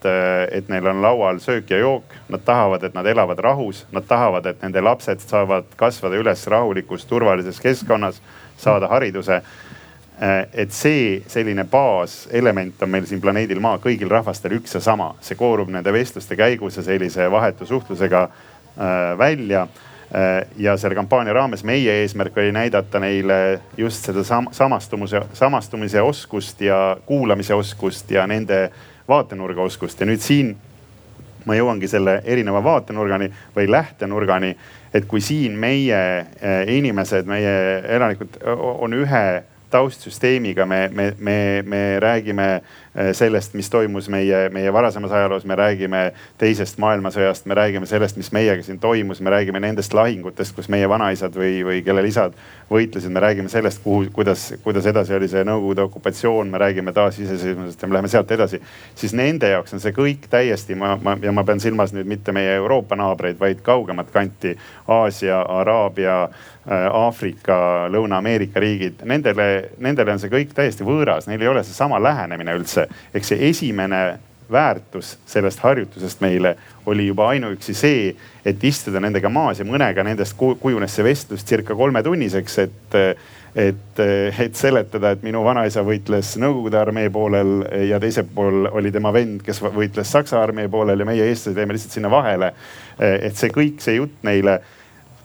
et 0.55 0.69
neil 0.71 0.87
on 0.87 1.03
laual 1.03 1.41
söök 1.43 1.71
ja 1.75 1.81
jook, 1.83 2.15
nad 2.31 2.45
tahavad, 2.47 2.85
et 2.87 2.95
nad 2.95 3.07
elavad 3.07 3.43
rahus, 3.43 3.83
nad 3.93 4.07
tahavad, 4.07 4.47
et 4.47 4.63
nende 4.63 4.81
lapsed 4.81 5.25
saavad 5.27 5.75
kasvada 5.77 6.21
üles 6.21 6.47
rahulikus, 6.47 7.07
turvalises 7.11 7.59
keskkonnas, 7.61 8.23
saada 8.63 8.87
hariduse 8.93 9.43
et 10.55 10.71
see 10.71 11.23
selline 11.27 11.65
baaselement 11.67 12.83
on 12.83 12.91
meil 12.91 13.07
siin 13.11 13.21
planeedil 13.21 13.59
Maa 13.63 13.81
kõigil 13.83 14.11
rahvastel 14.11 14.55
üks 14.59 14.77
ja 14.77 14.83
sama, 14.85 15.13
see 15.25 15.35
koorub 15.39 15.73
nende 15.73 15.93
vestluste 15.93 16.37
käigus 16.39 16.79
ja 16.79 16.85
sellise 16.87 17.27
vahetu 17.31 17.67
suhtlusega 17.67 18.23
äh, 18.29 19.19
välja 19.19 19.65
äh, 19.67 20.47
ja 20.63 20.77
selle 20.79 20.95
kampaania 20.95 21.35
raames 21.35 21.65
meie 21.67 21.99
eesmärk 22.05 22.39
oli 22.39 22.55
näidata 22.55 23.03
neile 23.03 23.61
just 23.77 24.07
seda 24.07 24.23
sam 24.25 24.47
samastumise, 24.55 25.25
samastumise 25.35 26.03
oskust 26.03 26.61
ja 26.61 26.97
kuulamise 27.07 27.55
oskust 27.55 28.11
ja 28.11 28.27
nende 28.27 28.69
vaatenurga 29.09 29.67
oskust 29.67 30.01
ja 30.01 30.07
nüüd 30.07 30.23
siin 30.23 30.55
ma 31.47 31.59
jõuangi 31.59 31.89
selle 31.91 32.21
erineva 32.23 32.63
vaatenurgani 32.63 33.27
või 33.57 33.71
lähtenurgani. 33.71 34.57
et 34.95 35.07
kui 35.09 35.21
siin 35.21 35.59
meie 35.59 36.27
inimesed, 36.69 37.27
meie 37.27 37.83
elanikud 37.97 38.37
on 38.55 38.93
ühe 38.95 39.43
taustsüsteemiga, 39.73 40.67
me, 40.67 40.89
me, 40.93 41.15
me, 41.19 41.63
me 41.67 42.01
räägime 42.01 42.63
sellest, 43.13 43.55
mis 43.57 43.71
toimus 43.73 44.09
meie, 44.13 44.49
meie 44.53 44.73
varasemas 44.73 45.13
ajaloos, 45.17 45.47
me 45.49 45.57
räägime 45.57 46.03
teisest 46.39 46.77
maailmasõjast, 46.83 47.47
me 47.49 47.57
räägime 47.57 47.87
sellest, 47.89 48.19
mis 48.21 48.29
meiega 48.37 48.63
siin 48.63 48.79
toimus, 48.83 49.21
me 49.25 49.33
räägime 49.33 49.63
nendest 49.65 49.95
lahingutest, 49.97 50.53
kus 50.57 50.69
meie 50.69 50.89
vanaisad 50.89 51.33
või, 51.37 51.63
või 51.65 51.81
kellel 51.87 52.11
isad 52.11 52.37
võitlesid, 52.73 53.13
me 53.13 53.23
räägime 53.25 53.49
sellest, 53.49 53.81
kuhu, 53.85 54.11
kuidas, 54.13 54.51
kuidas 54.65 54.87
edasi 54.87 55.17
oli 55.17 55.29
see 55.29 55.45
Nõukogude 55.45 55.87
okupatsioon, 55.87 56.53
me 56.53 56.61
räägime 56.61 56.93
taasiseseisvumisest 56.93 57.83
ja 57.83 57.89
me 57.89 57.97
läheme 57.97 58.09
sealt 58.13 58.31
edasi. 58.31 58.61
siis 58.95 59.13
nende 59.17 59.49
jaoks 59.49 59.73
on 59.73 59.81
see 59.81 59.93
kõik 59.97 60.29
täiesti, 60.31 60.75
ma, 60.75 60.99
ma 61.03 61.17
ja 61.23 61.33
ma 61.33 61.45
pean 61.45 61.61
silmas 61.61 61.93
nüüd 61.97 62.09
mitte 62.09 62.33
meie 62.33 62.55
Euroopa 62.61 62.97
naabreid, 62.97 63.41
vaid 63.41 63.61
kaugemat 63.65 64.11
kanti, 64.13 64.57
Aasia, 64.89 65.41
Araabia 65.41 66.29
Äh, 66.71 66.87
Aafrika, 66.95 67.89
Lõuna-Ameerika 67.91 68.61
riigid, 68.63 69.01
nendele, 69.03 69.73
nendele 69.83 70.13
on 70.15 70.21
see 70.23 70.31
kõik 70.31 70.53
täiesti 70.55 70.85
võõras, 70.87 71.27
neil 71.27 71.43
ei 71.43 71.49
ole 71.51 71.65
seesama 71.67 71.99
lähenemine 71.99 72.55
üldse. 72.55 72.82
Ehk 73.15 73.27
see 73.27 73.49
esimene 73.49 74.03
väärtus 74.53 75.17
sellest 75.27 75.63
harjutusest 75.65 76.21
meile 76.21 76.57
oli 76.87 77.07
juba 77.07 77.29
ainuüksi 77.33 77.75
see, 77.75 78.11
et 78.45 78.65
istuda 78.65 79.01
nendega 79.01 79.31
maas 79.33 79.63
ja 79.63 79.67
mõnega 79.67 80.05
nendest 80.05 80.37
kujunes 80.37 80.97
see 80.97 81.07
vestlus 81.07 81.47
circa 81.47 81.77
kolmetunniseks, 81.79 82.59
et 82.67 82.99
et, 83.55 83.99
et 84.41 84.55
seletada, 84.57 85.11
et 85.13 85.25
minu 85.27 85.43
vanaisa 85.45 85.83
võitles 85.85 86.31
Nõukogude 86.41 86.79
armee 86.81 87.11
poolel 87.13 87.51
ja 87.89 87.99
teisel 88.01 88.25
pool 88.35 88.65
oli 88.71 88.93
tema 88.93 89.13
vend, 89.13 89.43
kes 89.45 89.61
võitles 89.63 90.09
Saksa 90.09 90.41
armee 90.41 90.71
poolel 90.73 91.05
ja 91.05 91.07
meie 91.09 91.27
eestlased 91.29 91.61
jäime 91.61 91.77
lihtsalt 91.77 91.99
sinna 91.99 92.11
vahele. 92.11 92.53
et 92.99 93.37
see 93.37 93.53
kõik, 93.53 93.81
see 93.85 93.99
jutt 93.99 94.25
neile 94.25 94.61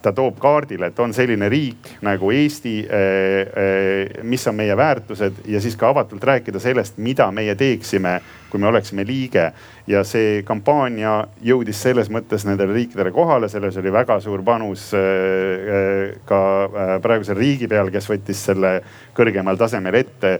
ta 0.08 0.13
toob 0.15 0.39
kaardile, 0.39 0.91
et 0.91 1.00
on 1.04 1.13
selline 1.15 1.50
riik 1.52 1.89
nagu 2.08 2.32
Eesti, 2.32 2.78
eh, 2.86 3.39
eh, 3.43 4.24
mis 4.24 4.48
on 4.48 4.56
meie 4.56 4.78
väärtused 4.78 5.43
ja 5.52 5.62
siis 5.62 5.76
ka 5.76 5.91
avatult 5.91 6.24
rääkida 6.24 6.62
sellest, 6.63 6.98
mida 7.04 7.28
meie 7.32 7.56
teeksime, 7.60 8.22
kui 8.50 8.62
me 8.62 8.68
oleksime 8.70 9.06
liige. 9.08 9.52
Ja 9.88 10.02
see 10.08 10.42
kampaania 10.48 11.14
jõudis 11.44 11.80
selles 11.80 12.10
mõttes 12.12 12.44
nendele 12.48 12.76
riikidele 12.76 13.14
kohale, 13.16 13.48
selles 13.52 13.78
oli 13.80 13.92
väga 13.94 14.20
suur 14.24 14.44
panus 14.46 14.90
äh, 14.98 15.02
äh, 15.02 16.18
ka 16.28 16.42
äh, 16.68 16.94
praegusel 17.04 17.40
riigipeal, 17.40 17.92
kes 17.94 18.10
võttis 18.12 18.42
selle 18.50 18.74
kõrgemal 19.18 19.58
tasemel 19.58 19.96
ette 19.98 20.36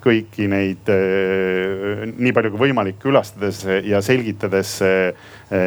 kõiki 0.00 0.46
neid 0.48 0.88
nii 0.88 2.32
palju 2.32 2.52
kui 2.54 2.62
võimalik 2.62 2.96
külastades 3.02 3.60
ja 3.84 4.00
selgitades, 4.04 4.78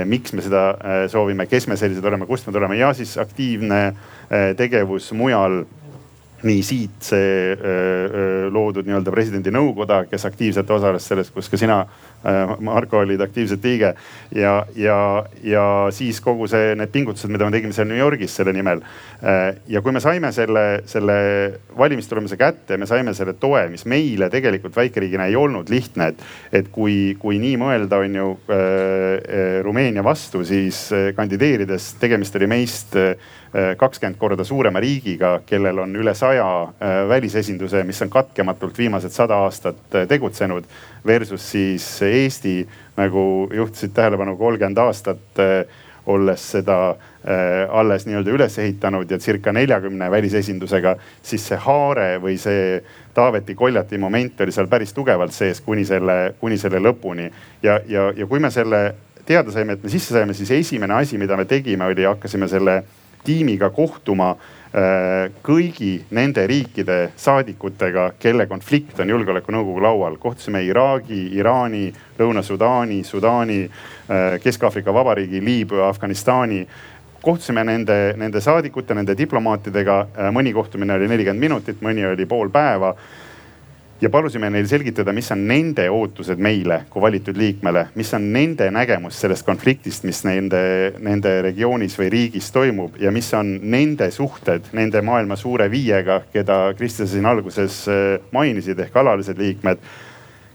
miks 0.09 0.33
me 0.33 0.41
seda 0.41 0.63
soovime, 1.11 1.45
kes 1.45 1.69
me 1.69 1.77
sellised 1.77 2.05
oleme, 2.05 2.25
kust 2.25 2.49
me 2.49 2.55
tuleme. 2.55 2.79
Ja 2.79 2.89
siis 2.97 3.13
aktiivne 3.21 3.83
tegevus 4.57 5.11
mujal 5.13 5.61
nii 6.45 6.61
siit 6.65 7.05
see 7.05 7.55
loodud 8.53 8.85
nii-öelda 8.87 9.13
presidendi 9.13 9.53
nõukoda, 9.53 10.03
kes 10.09 10.27
aktiivselt 10.27 10.69
osales 10.71 11.07
selles, 11.07 11.31
kus 11.33 11.49
ka 11.51 11.59
sina, 11.59 11.79
Marko, 12.65 13.03
olid 13.03 13.21
aktiivselt 13.21 13.65
liige. 13.65 13.93
ja, 14.35 14.53
ja, 14.75 14.97
ja 15.43 15.65
siis 15.93 16.21
kogu 16.21 16.47
see, 16.49 16.73
need 16.77 16.89
pingutused, 16.93 17.29
mida 17.29 17.45
me 17.45 17.53
tegime 17.53 17.73
seal 17.75 17.89
New 17.89 17.99
Yorgis 17.99 18.35
selle 18.37 18.53
nimel. 18.53 18.81
ja 19.67 19.81
kui 19.81 19.93
me 19.93 20.01
saime 20.01 20.31
selle, 20.35 20.65
selle 20.89 21.17
valimistulemuse 21.77 22.37
kätte, 22.37 22.77
me 22.77 22.89
saime 22.89 23.13
selle 23.13 23.35
toe, 23.39 23.67
mis 23.69 23.85
meile 23.89 24.29
tegelikult 24.33 24.75
väikeriigina 24.75 25.29
ei 25.29 25.37
olnud 25.39 25.69
lihtne, 25.69 26.11
et, 26.13 26.25
et 26.61 26.71
kui, 26.73 27.15
kui 27.21 27.39
nii 27.41 27.57
mõelda, 27.61 28.01
on 28.05 28.19
ju 28.21 28.29
Rumeenia 29.65 30.03
vastu, 30.05 30.43
siis 30.45 30.87
kandideerides 31.15 31.95
tegemist 32.01 32.35
oli 32.39 32.49
meist 32.49 32.97
kakskümmend 33.77 34.17
korda 34.19 34.43
suurema 34.43 34.79
riigiga, 34.83 35.39
kellel 35.47 35.79
on 35.79 35.95
üle 35.95 36.13
saja 36.17 36.47
äh, 36.63 36.95
välisesinduse, 37.09 37.83
mis 37.87 38.01
on 38.03 38.11
katkematult 38.11 38.77
viimased 38.77 39.15
sada 39.15 39.37
aastat 39.45 39.95
äh, 39.95 40.07
tegutsenud. 40.07 40.67
Versus 41.07 41.51
siis 41.51 41.85
Eesti 42.01 42.65
nagu 42.97 43.49
juhtisid 43.53 43.93
tähelepanu 43.95 44.35
kolmkümmend 44.37 44.81
aastat 44.83 45.39
äh, 45.39 45.83
olles 46.05 46.51
seda 46.51 46.95
alles 47.73 48.03
nii-öelda 48.05 48.29
üles 48.29 48.59
ehitanud 48.61 49.09
ja 49.09 49.17
circa 49.17 49.49
neljakümne 49.49 50.11
välisesindusega, 50.13 50.91
siis 51.25 51.47
see 51.49 51.57
haare 51.57 52.19
või 52.21 52.35
see 52.37 52.83
Taaveti 53.17 53.55
koljati 53.57 53.97
moment 53.97 54.43
oli 54.45 54.53
seal 54.53 54.69
päris 54.69 54.93
tugevalt 54.93 55.33
sees 55.33 55.63
kuni 55.65 55.81
selle, 55.89 56.35
kuni 56.39 56.59
selle 56.61 56.77
lõpuni. 56.77 57.25
ja, 57.63 57.79
ja, 57.89 58.11
ja 58.13 58.27
kui 58.29 58.39
me 58.39 58.51
selle 58.53 58.83
teada 59.25 59.51
saime, 59.51 59.73
et 59.73 59.83
me 59.83 59.89
sisse 59.89 60.13
saime, 60.13 60.37
siis 60.37 60.51
esimene 60.51 60.93
asi, 60.93 61.17
mida 61.17 61.37
me 61.37 61.47
tegime, 61.49 61.89
oli 61.89 62.05
hakkasime 62.05 62.47
selle 62.47 62.83
tiimiga 63.25 63.69
kohtuma 63.73 64.31
äh, 64.31 65.27
kõigi 65.45 66.05
nende 66.15 66.45
riikide 66.47 67.11
saadikutega, 67.19 68.11
kelle 68.19 68.47
konflikt 68.47 68.99
on 68.99 69.09
julgeolekunõukogu 69.09 69.83
laual. 69.83 70.17
kohtusime 70.21 70.63
Iraagi, 70.63 71.21
Iraani, 71.37 71.93
Lõuna-Sudaani, 72.19 73.03
Sudaani, 73.03 73.61
äh, 73.65 74.39
Kesk-Aafrika 74.43 74.93
Vabariigi, 74.93 75.43
Liibüa, 75.45 75.89
Afganistani 75.89 76.65
kohtusime 77.25 77.63
nende, 77.63 78.13
nende 78.17 78.41
saadikute, 78.41 78.93
nende 78.93 79.17
diplomaatidega. 79.17 79.99
Äh, 80.13 80.31
mõni 80.33 80.53
kohtumine 80.53 80.93
oli 80.93 81.09
nelikümmend 81.09 81.41
minutit, 81.41 81.81
mõni 81.81 82.05
oli 82.05 82.27
pool 82.29 82.51
päeva 82.53 82.93
ja 84.01 84.09
palusime 84.09 84.49
neil 84.51 84.67
selgitada, 84.67 85.13
mis 85.15 85.31
on 85.31 85.45
nende 85.47 85.87
ootused 85.91 86.39
meile 86.41 86.81
kui 86.91 87.01
valitud 87.03 87.37
liikmele, 87.37 87.87
mis 87.95 88.11
on 88.17 88.27
nende 88.33 88.67
nägemus 88.73 89.19
sellest 89.23 89.45
konfliktist, 89.47 90.03
mis 90.07 90.23
nende, 90.27 90.61
nende 91.03 91.37
regioonis 91.45 91.95
või 91.99 92.09
riigis 92.13 92.51
toimub 92.55 92.99
ja 93.01 93.13
mis 93.15 93.31
on 93.37 93.55
nende 93.71 94.09
suhted 94.11 94.71
nende 94.75 95.01
maailma 95.05 95.37
suure 95.39 95.69
viiega, 95.71 96.21
keda 96.33 96.59
Kristjan 96.77 97.09
siin 97.11 97.29
alguses 97.29 97.85
äh, 97.91 98.03
mainisid 98.35 98.79
ehk 98.83 98.99
alalised 98.99 99.39
liikmed 99.39 99.81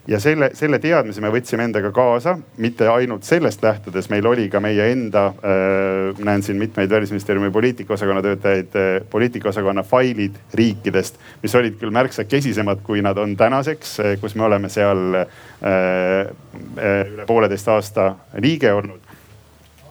ja 0.09 0.21
selle, 0.21 0.51
selle 0.55 0.79
teadmise 0.83 1.21
me 1.21 1.31
võtsime 1.33 1.65
endaga 1.69 1.91
kaasa, 1.95 2.37
mitte 2.63 2.89
ainult 2.89 3.27
sellest 3.29 3.63
lähtudes, 3.63 4.09
meil 4.13 4.27
oli 4.27 4.49
ka 4.53 4.61
meie 4.63 4.91
enda 4.93 5.27
äh,, 5.31 6.23
näen 6.25 6.43
siin 6.43 6.59
mitmeid 6.61 6.91
välisministeeriumi 6.91 7.51
poliitikaosakonna 7.51 8.23
töötajaid 8.25 8.77
äh,, 8.77 8.89
poliitikaosakonna 9.11 9.83
failid 9.83 10.41
riikidest, 10.55 11.21
mis 11.43 11.55
olid 11.55 11.79
küll 11.81 11.95
märksa 11.95 12.25
kesisemad, 12.25 12.83
kui 12.87 13.03
nad 13.05 13.19
on 13.19 13.37
tänaseks 13.37 13.99
äh,, 14.01 14.17
kus 14.21 14.35
me 14.35 14.49
oleme 14.49 14.73
seal 14.73 15.21
äh, 15.21 15.39
äh, 15.65 17.15
üle 17.15 17.29
pooleteist 17.29 17.69
aasta 17.69 18.15
liige 18.41 18.73
olnud 18.75 19.10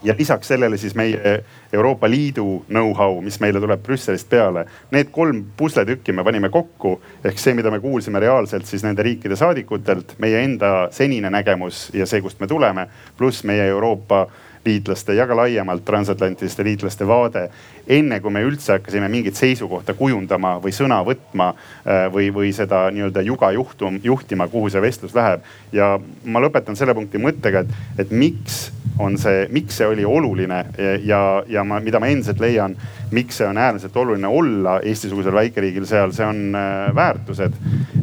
ja 0.04 0.16
lisaks 0.18 0.48
sellele 0.48 0.78
siis 0.78 0.96
meie 0.96 1.44
Euroopa 1.74 2.10
Liidu 2.10 2.66
know-how, 2.68 3.22
mis 3.22 3.40
meile 3.40 3.60
tuleb 3.60 3.84
Brüsselist 3.84 4.30
peale. 4.30 4.66
Need 4.92 5.12
kolm 5.12 5.44
pusletükki 5.58 6.14
me 6.16 6.24
panime 6.24 6.50
kokku 6.50 6.96
ehk 7.24 7.40
see, 7.40 7.54
mida 7.54 7.72
me 7.72 7.80
kuulsime 7.80 8.20
reaalselt 8.20 8.66
siis 8.66 8.84
nende 8.84 9.04
riikide 9.04 9.36
saadikutelt, 9.40 10.16
meie 10.20 10.44
enda 10.44 10.88
senine 10.92 11.30
nägemus 11.30 11.90
ja 11.94 12.08
see, 12.10 12.22
kust 12.22 12.40
me 12.40 12.48
tuleme, 12.48 12.88
pluss 13.18 13.44
meie 13.44 13.68
Euroopa 13.70 14.26
liitlaste 14.66 15.14
ja 15.14 15.28
ka 15.28 15.36
laiemalt 15.36 15.86
transatlantiliste 15.86 16.64
liitlaste 16.64 17.08
vaade. 17.08 17.50
enne 17.88 18.20
kui 18.20 18.32
me 18.32 18.44
üldse 18.46 18.76
hakkasime 18.76 19.08
mingit 19.10 19.36
seisukohta 19.36 19.94
kujundama 19.98 20.58
või 20.62 20.74
sõna 20.76 21.00
võtma 21.06 21.54
äh, 21.54 22.06
või, 22.14 22.30
või 22.34 22.52
seda 22.54 22.88
nii-öelda 22.94 23.22
juga 23.26 23.52
juhtum, 23.52 24.00
juhtima, 24.04 24.48
kuhu 24.48 24.70
see 24.70 24.82
vestlus 24.82 25.16
läheb. 25.16 25.42
ja 25.72 26.00
ma 26.26 26.40
lõpetan 26.40 26.76
selle 26.76 26.94
punkti 26.94 27.18
mõttega, 27.18 27.64
et, 27.66 28.04
et 28.06 28.12
miks 28.12 28.70
on 29.00 29.18
see, 29.18 29.48
miks 29.52 29.78
see 29.80 29.88
oli 29.88 30.06
oluline 30.06 30.60
ja, 31.06 31.22
ja 31.48 31.64
ma, 31.64 31.80
mida 31.80 32.00
ma 32.00 32.10
endiselt 32.12 32.42
leian, 32.44 32.76
miks 33.16 33.40
see 33.40 33.48
on 33.48 33.58
äärmiselt 33.58 33.96
oluline 33.98 34.28
olla 34.28 34.80
Eesti-sugusel 34.84 35.34
väikeriigil 35.34 35.88
seal, 35.90 36.14
see 36.16 36.28
on 36.28 36.56
äh, 36.56 36.90
väärtused. 36.96 37.56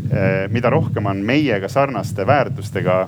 Äh, 0.07 0.47
mida 0.51 0.71
rohkem 0.73 1.07
on 1.07 1.23
meiega 1.27 1.69
sarnaste 1.69 2.27
väärtustega 2.27 3.07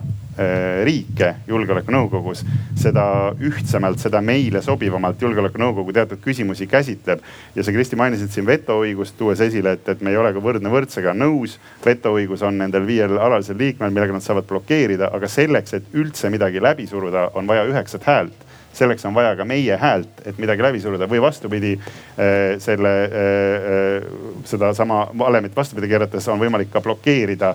riike 0.84 1.32
julgeolekunõukogus, 1.48 2.44
seda 2.78 3.04
ühtsemalt, 3.42 3.98
seda 3.98 4.20
meile 4.22 4.62
sobivamalt 4.62 5.22
julgeolekunõukogu 5.22 5.94
teatud 5.96 6.22
küsimusi 6.22 6.68
käsitleb. 6.70 7.22
ja 7.54 7.64
sa, 7.64 7.72
Kristi, 7.72 7.96
mainisid 7.96 8.30
siin 8.30 8.46
vetoõigust, 8.46 9.16
tuues 9.18 9.40
esile, 9.40 9.72
et, 9.78 9.88
et 9.88 10.00
me 10.00 10.10
ei 10.14 10.20
ole 10.20 10.32
ka 10.32 10.42
võrdne 10.42 10.70
võrdsega 10.70 11.14
nõus. 11.14 11.58
vetoõigus 11.84 12.42
on 12.42 12.58
nendel 12.58 12.86
viiel 12.86 13.18
alalisel 13.18 13.58
liikmel, 13.58 13.90
millega 13.90 14.12
nad 14.12 14.22
saavad 14.22 14.46
blokeerida, 14.46 15.10
aga 15.12 15.28
selleks, 15.28 15.74
et 15.74 15.94
üldse 15.94 16.30
midagi 16.30 16.62
läbi 16.62 16.86
suruda, 16.86 17.30
on 17.34 17.46
vaja 17.46 17.66
üheksat 17.66 18.06
häält 18.06 18.46
selleks 18.78 19.04
on 19.08 19.14
vaja 19.14 19.34
ka 19.36 19.44
meie 19.48 19.76
häält, 19.80 20.22
et 20.26 20.38
midagi 20.38 20.62
läbi 20.62 20.80
suruda 20.80 21.08
või 21.10 21.20
vastupidi 21.22 21.72
äh, 21.74 22.58
selle, 22.62 22.92
äh, 23.08 24.08
sedasama 24.46 25.08
valemit 25.18 25.56
vastupidi 25.56 25.90
keerates 25.90 26.28
on 26.28 26.38
võimalik 26.38 26.70
ka 26.70 26.82
blokeerida 26.84 27.54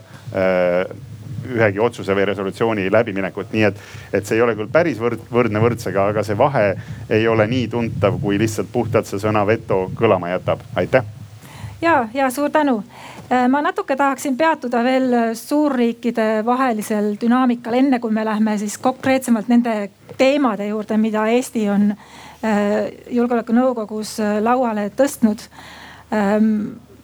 ühegi 1.55 1.79
otsuse 1.79 2.15
või 2.15 2.27
resolutsiooni 2.29 2.91
läbiminekut, 2.91 3.51
nii 3.53 3.63
et, 3.69 3.81
et 4.13 4.25
see 4.25 4.37
ei 4.37 4.45
ole 4.45 4.55
küll 4.59 4.71
päris 4.71 4.99
võrd, 5.01 5.21
võrdne 5.31 5.61
võrdsega, 5.63 6.07
aga 6.13 6.23
see 6.23 6.37
vahe 6.37 6.65
ei 7.09 7.27
ole 7.27 7.47
nii 7.47 7.67
tuntav, 7.71 8.19
kui 8.21 8.39
lihtsalt 8.41 8.71
puhtalt 8.71 9.09
see 9.09 9.21
sõna 9.21 9.45
veto 9.47 9.85
kõlama 9.97 10.33
jätab. 10.33 10.63
aitäh. 10.75 11.03
ja, 11.81 12.07
ja 12.13 12.29
suur 12.29 12.49
tänu. 12.49 12.83
Äh, 13.31 13.47
ma 13.49 13.61
natuke 13.61 13.95
tahaksin 13.95 14.37
peatuda 14.37 14.83
veel 14.83 15.13
suurriikide 15.35 16.45
vahelisel 16.45 17.15
dünaamikal, 17.21 17.73
enne 17.73 17.99
kui 17.99 18.11
me 18.11 18.25
lähme 18.25 18.57
siis 18.57 18.77
konkreetsemalt 18.77 19.47
nende 19.47 19.89
teemade 20.17 20.67
juurde, 20.67 20.97
mida 20.97 21.27
Eesti 21.27 21.69
on 21.69 21.91
äh, 21.91 22.91
julgeolekunõukogus 23.09 24.19
äh, 24.19 24.39
lauale 24.43 24.89
tõstnud 24.97 25.47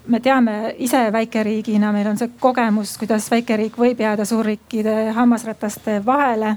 me 0.09 0.19
teame 0.19 0.75
ise 0.77 1.11
väikeriigina, 1.13 1.91
meil 1.93 2.07
on 2.09 2.17
see 2.17 2.31
kogemus, 2.41 2.95
kuidas 2.97 3.29
väikeriik 3.31 3.77
võib 3.77 4.01
jääda 4.01 4.25
suurriikide 4.25 5.11
hammasrataste 5.15 5.99
vahele. 6.05 6.55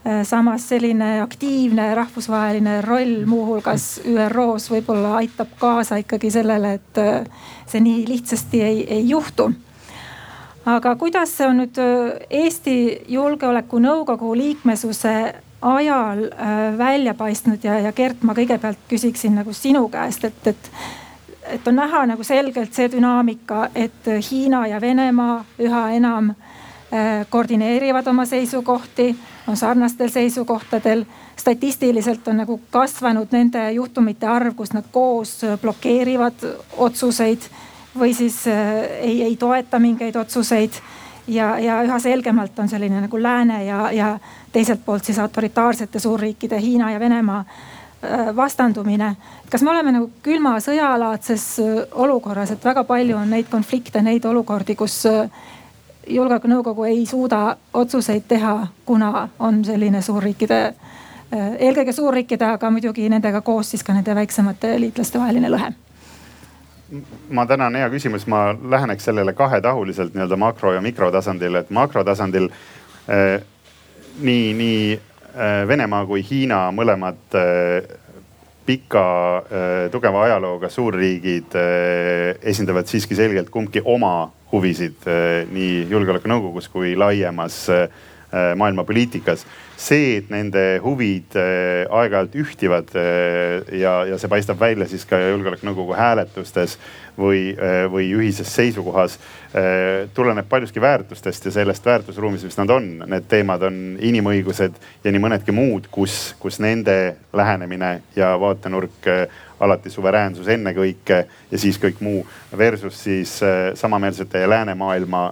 Äh, 0.00 0.22
samas 0.24 0.64
selline 0.68 1.18
aktiivne 1.20 1.90
rahvusvaheline 1.94 2.78
roll, 2.86 3.26
muuhulgas 3.28 4.00
ÜRO-s 4.08 4.70
võib-olla 4.72 5.18
aitab 5.18 5.52
kaasa 5.60 5.98
ikkagi 6.00 6.30
sellele, 6.32 6.78
et 6.78 7.00
äh, 7.02 7.50
see 7.68 7.82
nii 7.84 8.06
lihtsasti 8.08 8.62
ei, 8.64 8.78
ei 8.88 9.08
juhtu 9.08 9.50
aga 10.64 10.94
kuidas 10.96 11.34
see 11.36 11.50
on 11.50 11.60
nüüd 11.60 11.82
äh, 11.84 12.16
Eesti 12.40 12.78
Julgeolekunõukogu 13.12 14.32
liikmesuse 14.40 15.14
ajal 15.60 16.22
välja 16.80 17.12
paistnud 17.12 17.60
ja, 17.64 17.74
ja 17.84 17.92
Gert, 17.92 18.22
ma 18.24 18.32
kõigepealt 18.32 18.80
küsiksin 18.88 19.34
nagu 19.36 19.52
sinu 19.52 19.82
käest, 19.92 20.24
et, 20.24 20.46
et 20.48 20.70
et 21.52 21.68
on 21.68 21.76
näha 21.76 22.04
nagu 22.06 22.24
selgelt 22.24 22.74
see 22.74 22.88
dünaamika, 22.92 23.68
et 23.74 24.08
Hiina 24.30 24.66
ja 24.66 24.80
Venemaa 24.80 25.44
üha 25.58 25.82
enam 25.96 26.30
äh, 26.30 27.26
koordineerivad 27.30 28.06
oma 28.06 28.24
seisukohti, 28.24 29.16
on 29.46 29.56
sarnastel 29.56 30.08
seisukohtadel. 30.08 31.04
statistiliselt 31.36 32.28
on 32.28 32.36
nagu 32.36 32.60
kasvanud 32.70 33.28
nende 33.32 33.72
juhtumite 33.72 34.26
arv, 34.26 34.54
kus 34.54 34.72
nad 34.72 34.84
koos 34.92 35.40
blokeerivad 35.62 36.44
otsuseid 36.76 37.48
või 37.98 38.14
siis 38.14 38.46
äh, 38.48 38.82
ei, 39.00 39.22
ei 39.22 39.36
toeta 39.36 39.78
mingeid 39.78 40.16
otsuseid. 40.16 40.72
ja, 41.26 41.58
ja 41.58 41.82
üha 41.82 41.98
selgemalt 41.98 42.58
on 42.58 42.68
selline 42.68 43.00
nagu 43.00 43.22
lääne 43.22 43.64
ja, 43.64 43.92
ja 43.92 44.18
teiselt 44.52 44.84
poolt 44.84 45.04
siis 45.04 45.18
autoritaarsete 45.18 45.98
suurriikide 45.98 46.60
Hiina 46.60 46.90
ja 46.90 47.00
Venemaa 47.00 47.44
vastandumine. 48.36 49.16
kas 49.50 49.62
me 49.62 49.70
oleme 49.70 49.92
nagu 49.92 50.10
külma 50.22 50.56
sõjalaadses 50.60 51.46
äh, 51.60 51.80
olukorras, 51.92 52.50
et 52.50 52.64
väga 52.64 52.84
palju 52.84 53.16
on 53.16 53.30
neid 53.30 53.50
konflikte, 53.50 54.02
neid 54.02 54.24
olukordi, 54.24 54.74
kus 54.74 55.04
äh, 55.06 55.28
julgeolekunõukogu 56.06 56.84
ei 56.88 57.04
suuda 57.06 57.56
otsuseid 57.74 58.24
teha, 58.28 58.66
kuna 58.84 59.28
on 59.38 59.64
selline 59.64 60.02
suurriikide, 60.02 60.74
eelkõige 61.30 61.92
suurriikide, 61.92 62.44
aga 62.56 62.70
muidugi 62.70 63.04
nendega 63.08 63.40
koos 63.46 63.70
siis 63.70 63.84
ka 63.86 63.94
nende 63.94 64.14
väiksemate 64.14 64.72
liitlaste 64.80 65.20
vaheline 65.20 65.52
lõhe 65.52 65.68
ma 67.30 67.44
tänan, 67.46 67.76
hea 67.78 67.86
küsimus, 67.92 68.24
ma 68.26 68.48
läheneks 68.50 69.04
sellele 69.06 69.32
kahetahuliselt 69.38 70.16
nii-öelda 70.16 70.36
makro 70.36 70.72
ja 70.74 70.80
mikrotasandil, 70.82 71.60
et 71.60 71.70
makrotasandil 71.70 72.48
eh, 72.48 73.44
nii, 74.18 74.48
nii 74.58 74.80
Äh, 74.98 75.09
Venemaa 75.68 76.04
kui 76.08 76.22
Hiina 76.26 76.68
mõlemad 76.74 77.36
äh, 77.38 77.88
pika 78.66 79.04
äh, 79.38 79.86
tugeva 79.92 80.24
ajalooga 80.26 80.70
suurriigid 80.70 81.56
esindavad 82.52 82.90
siiski 82.90 83.18
selgelt 83.18 83.50
kumbki 83.50 83.82
oma 83.84 84.30
huvisid 84.50 85.06
nii 85.50 85.86
julgeolekunõukogus 85.90 86.66
kui 86.72 86.96
laiemas 86.98 87.68
maailmapoliitikas. 88.30 89.44
see, 89.80 90.16
et 90.18 90.28
nende 90.30 90.78
huvid 90.84 91.34
aeg-ajalt 91.34 92.34
ühtivad 92.38 92.90
ja, 92.94 93.94
ja 94.06 94.18
see 94.18 94.30
paistab 94.30 94.60
välja 94.60 94.86
siis 94.86 95.06
ka 95.08 95.18
julgeolekunõukogu 95.18 95.96
hääletustes 95.98 96.76
või, 97.18 97.56
või 97.90 98.10
ühises 98.14 98.54
seisukohas 98.54 99.18
Äh, 99.18 99.39
tuleneb 100.14 100.46
paljuski 100.48 100.80
väärtustest 100.80 101.44
ja 101.44 101.50
sellest 101.50 101.86
väärtusruumist, 101.86 102.44
mis 102.46 102.58
nad 102.60 102.70
on. 102.70 102.84
Need 103.10 103.26
teemad 103.28 103.64
on 103.66 103.78
inimõigused 103.98 104.76
ja 105.04 105.10
nii 105.10 105.22
mõnedki 105.22 105.54
muud, 105.54 105.88
kus, 105.90 106.36
kus 106.38 106.60
nende 106.62 107.16
lähenemine 107.34 107.96
ja 108.16 108.36
vaatenurk 108.38 109.08
äh, 109.10 109.24
alati 109.60 109.90
suveräänsus 109.90 110.48
ennekõike 110.48 111.18
ja 111.50 111.58
siis 111.58 111.78
kõik 111.80 112.00
muu 112.00 112.22
versus 112.58 113.02
siis 113.04 113.34
äh, 113.42 113.72
samameelsete 113.74 114.44
ja 114.44 114.48
läänemaailma 114.50 115.22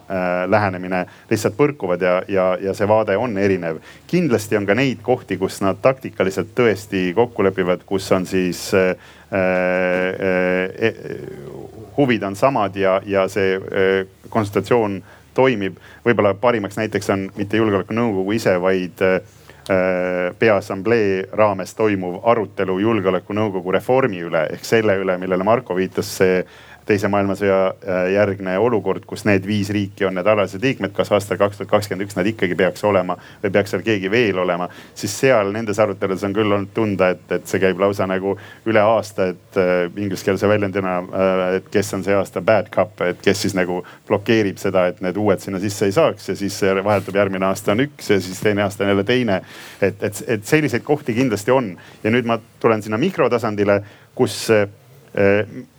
lähenemine 0.46 1.07
lihtsalt 1.31 1.57
põrkuvad 1.57 2.02
ja, 2.02 2.22
ja, 2.28 2.48
ja 2.61 2.74
see 2.74 2.88
vaade 2.88 3.16
on 3.16 3.38
erinev. 3.38 3.78
kindlasti 4.07 4.57
on 4.57 4.66
ka 4.66 4.74
neid 4.74 4.98
kohti, 5.02 5.37
kus 5.38 5.61
nad 5.64 5.81
taktikaliselt 5.83 6.52
tõesti 6.57 7.12
kokku 7.14 7.44
lepivad, 7.44 7.85
kus 7.87 8.12
on 8.12 8.26
siis 8.26 8.68
äh, 8.74 8.90
äh, 9.33 10.92
huvid 11.99 12.23
on 12.23 12.37
samad 12.37 12.77
ja, 12.77 13.01
ja 13.07 13.27
see 13.29 13.57
äh, 13.59 14.07
konsultatsioon 14.29 15.03
toimib. 15.35 15.77
võib-olla 16.05 16.35
parimaks 16.35 16.79
näiteks 16.79 17.11
on 17.15 17.29
mitte 17.37 17.57
julgeolekunõukogu 17.61 18.33
ise, 18.35 18.57
vaid 18.61 19.03
äh, 19.05 19.21
peaassamblee 20.39 21.29
raames 21.33 21.75
toimuv 21.77 22.23
arutelu 22.25 22.79
julgeolekunõukogu 22.81 23.75
reformi 23.77 24.23
üle 24.25 24.47
ehk 24.55 24.65
selle 24.65 24.97
üle, 24.97 25.19
millele 25.21 25.45
Marko 25.45 25.77
viitas, 25.77 26.09
see 26.23 26.41
teise 26.88 27.09
maailmasõja 27.12 27.59
äh, 27.68 28.01
järgne 28.14 28.57
olukord, 28.59 29.05
kus 29.09 29.24
need 29.29 29.46
viis 29.46 29.70
riiki 29.74 30.07
on 30.09 30.16
need 30.18 30.29
alalised 30.29 30.62
liikmed, 30.64 30.94
kas 30.96 31.11
aastal 31.12 31.38
kaks 31.40 31.61
tuhat 31.61 31.70
kakskümmend 31.70 32.07
üks 32.07 32.16
nad 32.16 32.29
ikkagi 32.29 32.57
peaks 32.59 32.85
olema 32.88 33.18
või 33.42 33.53
peaks 33.55 33.74
seal 33.74 33.85
keegi 33.87 34.11
veel 34.12 34.40
olema. 34.40 34.68
siis 34.98 35.14
seal 35.20 35.53
nendes 35.55 35.79
aruteludes 35.83 36.24
on 36.24 36.37
küll 36.37 36.53
olnud 36.53 36.72
tunda, 36.74 37.11
et, 37.14 37.24
et 37.37 37.46
see 37.51 37.61
käib 37.62 37.81
lausa 37.81 38.09
nagu 38.09 38.35
üle 38.68 38.83
aasta, 38.83 39.31
et 39.35 39.61
äh, 39.61 39.85
ingliskeelse 39.96 40.48
väljendina 40.48 40.96
äh,, 41.03 41.44
et 41.59 41.70
kes 41.72 41.92
on 41.96 42.05
see 42.07 42.16
aasta 42.16 42.42
bad 42.44 42.72
cop, 42.74 43.01
et 43.07 43.20
kes 43.24 43.44
siis 43.46 43.57
nagu 43.59 43.83
blokeerib 44.09 44.61
seda, 44.61 44.88
et 44.88 45.03
need 45.05 45.20
uued 45.20 45.44
sinna 45.44 45.61
sisse 45.62 45.88
ei 45.88 45.96
saaks 45.96 46.33
ja 46.33 46.38
siis 46.38 46.59
vahetub 46.85 47.16
järgmine 47.16 47.51
aasta 47.51 47.74
on 47.77 47.85
üks 47.85 48.12
ja 48.14 48.20
siis 48.22 48.40
teine 48.40 48.64
aasta 48.64 48.85
on 48.85 48.94
jälle 48.94 49.05
teine. 49.05 49.42
et, 49.81 50.03
et, 50.03 50.24
et 50.27 50.44
selliseid 50.44 50.83
kohti 50.87 51.14
kindlasti 51.14 51.53
on 51.53 51.74
ja 52.03 52.11
nüüd 52.11 52.27
ma 52.29 52.38
tulen 52.61 52.83
sinna 52.83 52.98
mikrotasandile, 52.98 53.83
kus 54.18 54.48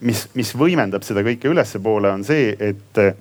mis, 0.00 0.28
mis 0.34 0.54
võimendab 0.56 1.04
seda 1.06 1.24
kõike 1.26 1.50
ülespoole, 1.50 2.12
on 2.12 2.24
see, 2.26 2.54
et 2.58 3.00
äh, 3.00 3.14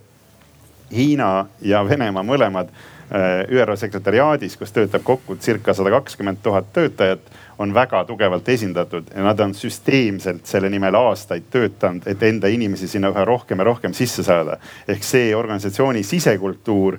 Hiina 0.89 1.45
ja 1.61 1.83
Venemaa 1.85 2.25
mõlemad 2.25 2.71
äh, 2.71 3.45
ÜRO 3.53 3.75
sekretäriaadis, 3.77 4.57
kus 4.57 4.73
töötab 4.73 5.05
kokku 5.05 5.37
circa 5.39 5.73
sada 5.77 5.93
kakskümmend 5.93 6.41
tuhat 6.43 6.73
töötajat, 6.73 7.29
on 7.59 7.73
väga 7.75 8.05
tugevalt 8.07 8.47
esindatud 8.49 9.11
ja 9.15 9.23
nad 9.23 9.39
on 9.43 9.53
süsteemselt 9.53 10.47
selle 10.47 10.69
nimel 10.71 10.95
aastaid 10.95 11.49
töötanud, 11.51 12.07
et 12.07 12.23
enda 12.23 12.47
inimesi 12.47 12.87
sinna 12.87 13.11
üha 13.11 13.25
rohkem 13.27 13.59
ja 13.59 13.67
rohkem 13.67 13.93
sisse 13.93 14.23
saada. 14.23 14.57
ehk 14.87 15.03
see 15.03 15.35
organisatsiooni 15.35 16.03
sisekultuur 16.03 16.97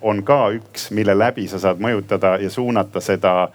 on 0.00 0.22
ka 0.28 0.50
üks, 0.58 0.90
mille 0.92 1.16
läbi 1.18 1.48
sa 1.48 1.58
saad 1.58 1.80
mõjutada 1.80 2.36
ja 2.42 2.50
suunata 2.50 3.00
seda, 3.00 3.48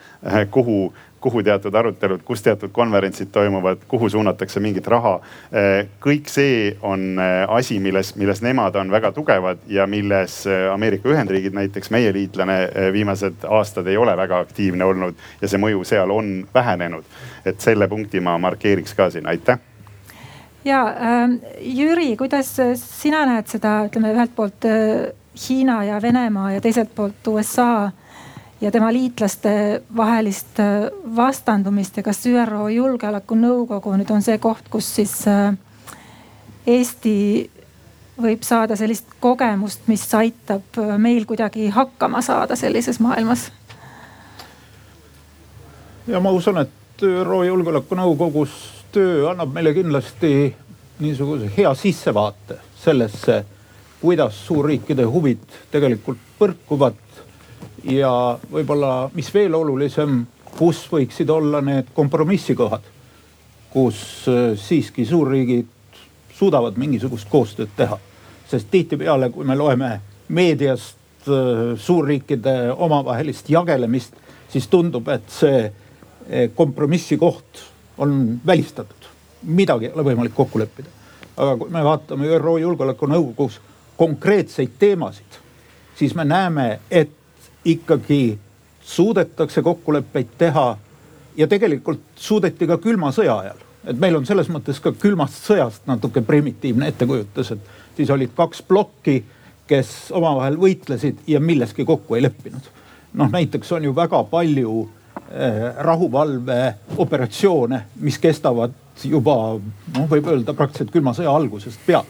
kuhu 0.50 0.94
kuhu 1.28 1.44
teatud 1.44 1.76
arutelud, 1.76 2.22
kus 2.24 2.42
teatud 2.42 2.72
konverentsid 2.72 3.28
toimuvad, 3.36 3.84
kuhu 3.88 4.10
suunatakse 4.10 4.62
mingit 4.64 4.88
raha. 4.88 5.18
Eh, 5.52 5.90
kõik 6.04 6.32
see 6.32 6.70
on 6.88 7.20
eh, 7.20 7.44
asi, 7.52 7.82
milles, 7.84 8.14
milles 8.16 8.40
nemad 8.46 8.76
on 8.80 8.92
väga 8.92 9.12
tugevad 9.12 9.66
ja 9.68 9.88
milles 9.92 10.40
eh, 10.48 10.70
Ameerika 10.72 11.12
Ühendriigid, 11.12 11.56
näiteks 11.58 11.92
meie 11.92 12.14
liitlane, 12.16 12.58
viimased 12.96 13.44
aastad 13.44 13.88
ei 13.92 13.98
ole 14.00 14.16
väga 14.18 14.40
aktiivne 14.46 14.88
olnud 14.88 15.20
ja 15.42 15.52
see 15.52 15.60
mõju 15.60 15.84
seal 15.88 16.16
on 16.16 16.32
vähenenud. 16.54 17.04
et 17.46 17.60
selle 17.62 17.88
punkti 17.88 18.20
ma 18.20 18.38
markeeriks 18.38 18.96
ka 18.96 19.10
siin, 19.10 19.28
aitäh 19.28 19.60
ja 20.66 20.82
äh, 20.88 21.30
Jüri, 21.60 22.16
kuidas 22.18 22.56
sina 22.80 23.26
näed 23.28 23.48
seda, 23.52 23.82
ütleme 23.88 24.16
ühelt 24.16 24.36
poolt 24.36 24.68
äh, 24.68 25.12
Hiina 25.38 25.84
ja 25.84 26.02
Venemaa 26.02 26.52
ja 26.56 26.62
teiselt 26.62 26.96
poolt 26.96 27.28
USA 27.28 27.70
äh, 27.86 28.07
ja 28.62 28.72
tema 28.72 28.94
liitlaste 28.94 29.82
vahelist 29.98 30.60
äh, 30.60 30.90
vastandumist 31.16 31.98
ja 31.98 32.04
kas 32.04 32.26
ÜRO 32.26 32.68
Julgeolekunõukogu 32.74 33.94
nüüd 34.00 34.12
on 34.14 34.26
see 34.26 34.38
koht, 34.42 34.66
kus 34.70 34.90
siis 34.96 35.14
äh, 35.30 35.54
Eesti 36.68 37.50
võib 38.22 38.42
saada 38.44 38.76
sellist 38.76 39.14
kogemust, 39.22 39.86
mis 39.88 40.06
aitab 40.18 40.80
äh, 40.82 40.96
meil 40.98 41.26
kuidagi 41.30 41.70
hakkama 41.70 42.22
saada 42.26 42.56
sellises 42.56 43.00
maailmas? 43.00 43.52
ja 46.08 46.20
ma 46.24 46.32
usun, 46.32 46.58
et 46.64 47.04
ÜRO 47.04 47.44
Julgeolekunõukogus 47.46 48.56
töö 48.92 49.28
annab 49.30 49.54
meile 49.54 49.76
kindlasti 49.76 50.56
niisuguse 51.00 51.52
hea 51.58 51.74
sissevaate 51.78 52.58
sellesse, 52.82 53.44
kuidas 54.02 54.40
suurriikide 54.48 55.06
huvid 55.06 55.44
tegelikult 55.72 56.22
põrkuvad 56.40 57.07
ja 57.88 58.12
võib-olla, 58.52 59.10
mis 59.16 59.30
veel 59.34 59.56
olulisem, 59.56 60.22
kus 60.58 60.84
võiksid 60.92 61.30
olla 61.32 61.62
need 61.62 61.92
kompromissikohad, 61.96 62.86
kus 63.72 64.00
äh, 64.32 64.54
siiski 64.60 65.06
suurriigid 65.06 66.00
suudavad 66.38 66.78
mingisugust 66.78 67.30
koostööd 67.30 67.74
teha. 67.76 68.00
sest 68.48 68.70
tihtipeale, 68.72 69.30
kui 69.30 69.46
me 69.46 69.56
loeme 69.56 69.90
meediast 70.28 71.28
äh, 71.28 71.76
suurriikide 71.76 72.72
omavahelist 72.72 73.50
jagelemist, 73.50 74.14
siis 74.50 74.68
tundub, 74.68 75.08
et 75.08 75.30
see 75.30 75.66
äh, 75.66 76.50
kompromissi 76.56 77.18
koht 77.18 77.64
on 77.98 78.40
välistatud. 78.46 79.08
midagi 79.44 79.86
ei 79.86 79.92
ole 79.94 80.04
võimalik 80.04 80.34
kokku 80.36 80.60
leppida. 80.60 80.90
aga 81.38 81.58
kui 81.58 81.70
me 81.70 81.84
vaatame 81.84 82.28
ÜRO 82.28 82.58
Julgeolekunõukogus 82.58 83.62
konkreetseid 83.98 84.70
teemasid, 84.80 85.40
siis 85.96 86.16
me 86.16 86.26
näeme, 86.26 86.80
et 86.92 87.17
ikkagi 87.68 88.40
suudetakse 88.82 89.62
kokkuleppeid 89.62 90.28
teha. 90.38 90.78
ja 91.38 91.48
tegelikult 91.48 92.02
suudeti 92.16 92.68
ka 92.68 92.78
külma 92.82 93.12
sõja 93.14 93.36
ajal, 93.44 93.58
et 93.86 94.00
meil 94.02 94.16
on 94.18 94.26
selles 94.26 94.48
mõttes 94.50 94.80
ka 94.82 94.90
külmast 94.98 95.44
sõjast 95.46 95.84
natuke 95.86 96.24
primitiivne 96.26 96.88
ettekujutus, 96.90 97.52
et 97.54 97.60
siis 98.00 98.10
olid 98.10 98.32
kaks 98.36 98.64
plokki, 98.66 99.20
kes 99.68 99.92
omavahel 100.18 100.58
võitlesid 100.58 101.18
ja 101.28 101.40
milleski 101.44 101.86
kokku 101.86 102.16
ei 102.16 102.22
leppinud. 102.26 102.62
noh, 103.14 103.30
näiteks 103.32 103.72
on 103.72 103.84
ju 103.84 103.96
väga 103.96 104.24
palju 104.32 104.90
eh, 105.30 105.76
rahuvalveoperatsioone, 105.78 107.82
mis 108.02 108.18
kestavad 108.18 108.74
juba 109.04 109.60
noh, 109.94 110.10
võib 110.10 110.28
öelda 110.32 110.54
praktiliselt 110.54 110.92
külma 110.96 111.14
sõja 111.14 111.36
algusest 111.36 111.80
peale. 111.86 112.08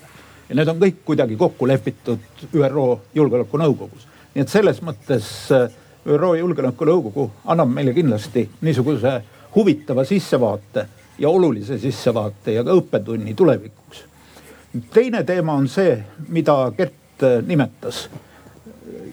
ja 0.49 0.55
need 0.55 0.67
on 0.67 0.79
kõik 0.79 0.95
kuidagi 1.05 1.35
kokku 1.35 1.67
lepitud 1.67 2.19
ÜRO 2.53 2.99
Julgeolekunõukogus 3.15 4.07
nii 4.37 4.45
et 4.45 4.51
selles 4.53 4.83
mõttes 4.85 5.27
äh, 5.49 5.71
ÜRO 6.05 6.35
Julgeolekunõukogu 6.37 7.23
annab 7.49 7.71
meile 7.73 7.89
kindlasti 7.95 8.43
niisuguse 8.61 9.15
huvitava 9.55 10.03
sissevaate 10.05 10.83
ja 11.17 11.31
olulise 11.33 11.79
sissevaate 11.81 12.53
ja 12.53 12.63
ka 12.63 12.75
õppetunni 12.77 13.33
tulevikuks. 13.35 14.03
teine 14.93 15.23
teema 15.23 15.55
on 15.57 15.65
see, 15.67 15.97
mida 16.29 16.71
Gert 16.77 17.23
äh, 17.25 17.41
nimetas. 17.47 18.09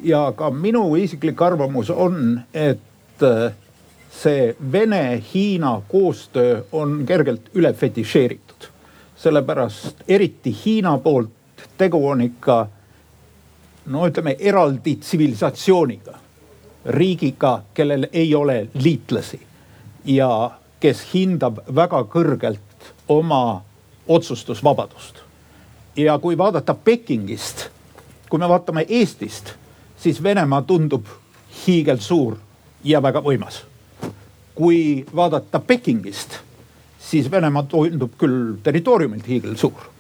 ja 0.03 0.33
ka 0.37 0.51
minu 0.51 0.97
isiklik 0.97 1.43
arvamus 1.43 1.91
on, 1.91 2.43
et 2.53 3.23
äh, 3.23 3.53
see 4.13 4.55
Vene-Hiina 4.73 5.81
koostöö 5.89 6.63
on 6.73 7.07
kergelt 7.07 7.49
üle 7.55 7.73
fetišeeritud. 7.73 8.69
sellepärast 9.17 10.05
eriti 10.09 10.57
Hiina 10.65 10.99
poolt 10.99 11.31
tegu 11.79 12.09
on 12.09 12.21
ikka 12.21 12.67
no 13.87 14.07
ütleme 14.07 14.37
eraldi 14.39 14.97
tsivilisatsiooniga, 14.97 16.15
riigiga, 16.87 17.63
kellel 17.75 18.07
ei 18.13 18.35
ole 18.35 18.69
liitlasi 18.75 19.41
ja 20.05 20.51
kes 20.81 21.01
hindab 21.15 21.59
väga 21.75 22.05
kõrgelt 22.13 22.93
oma 23.09 23.63
otsustusvabadust. 24.09 25.15
ja 25.97 26.19
kui 26.19 26.39
vaadata 26.39 26.75
Pekingist, 26.75 27.69
kui 28.29 28.39
me 28.39 28.49
vaatame 28.49 28.87
Eestist, 28.89 29.55
siis 29.97 30.23
Venemaa 30.23 30.63
tundub 30.63 31.07
hiigelsuur 31.67 32.37
ja 32.85 33.03
väga 33.03 33.21
võimas. 33.21 33.63
kui 34.55 35.07
vaadata 35.17 35.61
Pekingist, 35.61 36.39
siis 36.99 37.31
Venemaa 37.31 37.63
tundub 37.63 38.13
küll 38.19 38.57
territooriumilt 38.63 39.29
hiigelsuur. 39.29 39.91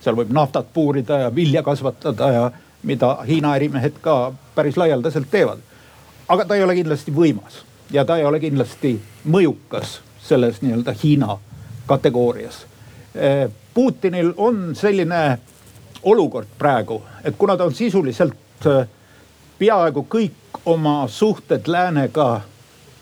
seal 0.00 0.16
võib 0.16 0.30
naftat 0.32 0.72
puurida 0.72 1.18
ja 1.18 1.34
vilja 1.34 1.62
kasvatada 1.62 2.32
ja 2.32 2.50
mida 2.82 3.18
Hiina 3.26 3.54
ärimehed 3.54 4.00
ka 4.00 4.32
päris 4.54 4.76
laialdaselt 4.76 5.30
teevad. 5.30 5.58
aga 6.28 6.44
ta 6.44 6.54
ei 6.54 6.62
ole 6.62 6.74
kindlasti 6.74 7.12
võimas 7.12 7.64
ja 7.90 8.04
ta 8.04 8.16
ei 8.16 8.24
ole 8.24 8.40
kindlasti 8.40 9.00
mõjukas 9.26 9.98
selles 10.22 10.62
nii-öelda 10.62 10.94
Hiina 11.02 11.38
kategoorias. 11.86 12.66
Eh, 13.14 13.50
Putinil 13.74 14.32
on 14.36 14.76
selline 14.76 15.38
olukord 16.02 16.46
praegu, 16.58 17.02
et 17.24 17.34
kuna 17.38 17.56
ta 17.56 17.64
on 17.64 17.74
sisuliselt 17.74 18.66
eh, 18.66 18.86
peaaegu 19.58 20.06
kõik 20.10 20.62
oma 20.64 21.08
suhted 21.08 21.66
läänega 21.66 22.40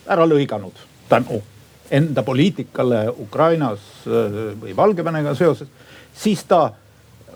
ära 0.09 0.25
lõiganud 0.29 0.81
tänu 1.09 1.43
enda 1.91 2.23
poliitikale 2.23 3.09
Ukrainas 3.19 3.81
eh, 4.07 4.38
või 4.61 4.77
Valgevenega 4.77 5.35
seoses, 5.35 5.69
siis 6.14 6.45
ta 6.45 6.71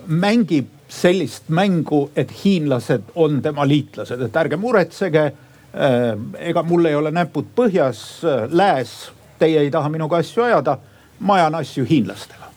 mängib 0.06 0.66
sellist 0.92 1.48
mängu, 1.48 2.10
et 2.16 2.32
hiinlased 2.44 3.02
on 3.14 3.40
tema 3.42 3.64
liitlased, 3.68 4.20
et 4.20 4.36
ärge 4.36 4.58
muretsege. 4.60 5.24
Äh, 5.72 6.12
ega 6.50 6.62
mul 6.62 6.84
ei 6.90 6.94
ole 6.94 7.10
näpud 7.14 7.48
põhjas, 7.56 8.02
äh, 8.28 8.44
lääs, 8.50 9.10
teie 9.40 9.62
ei 9.64 9.70
taha 9.72 9.88
minuga 9.88 10.20
asju 10.20 10.44
ajada, 10.44 10.76
ma 11.20 11.40
ajan 11.40 11.60
asju 11.62 11.86
hiinlastega. 11.88 12.50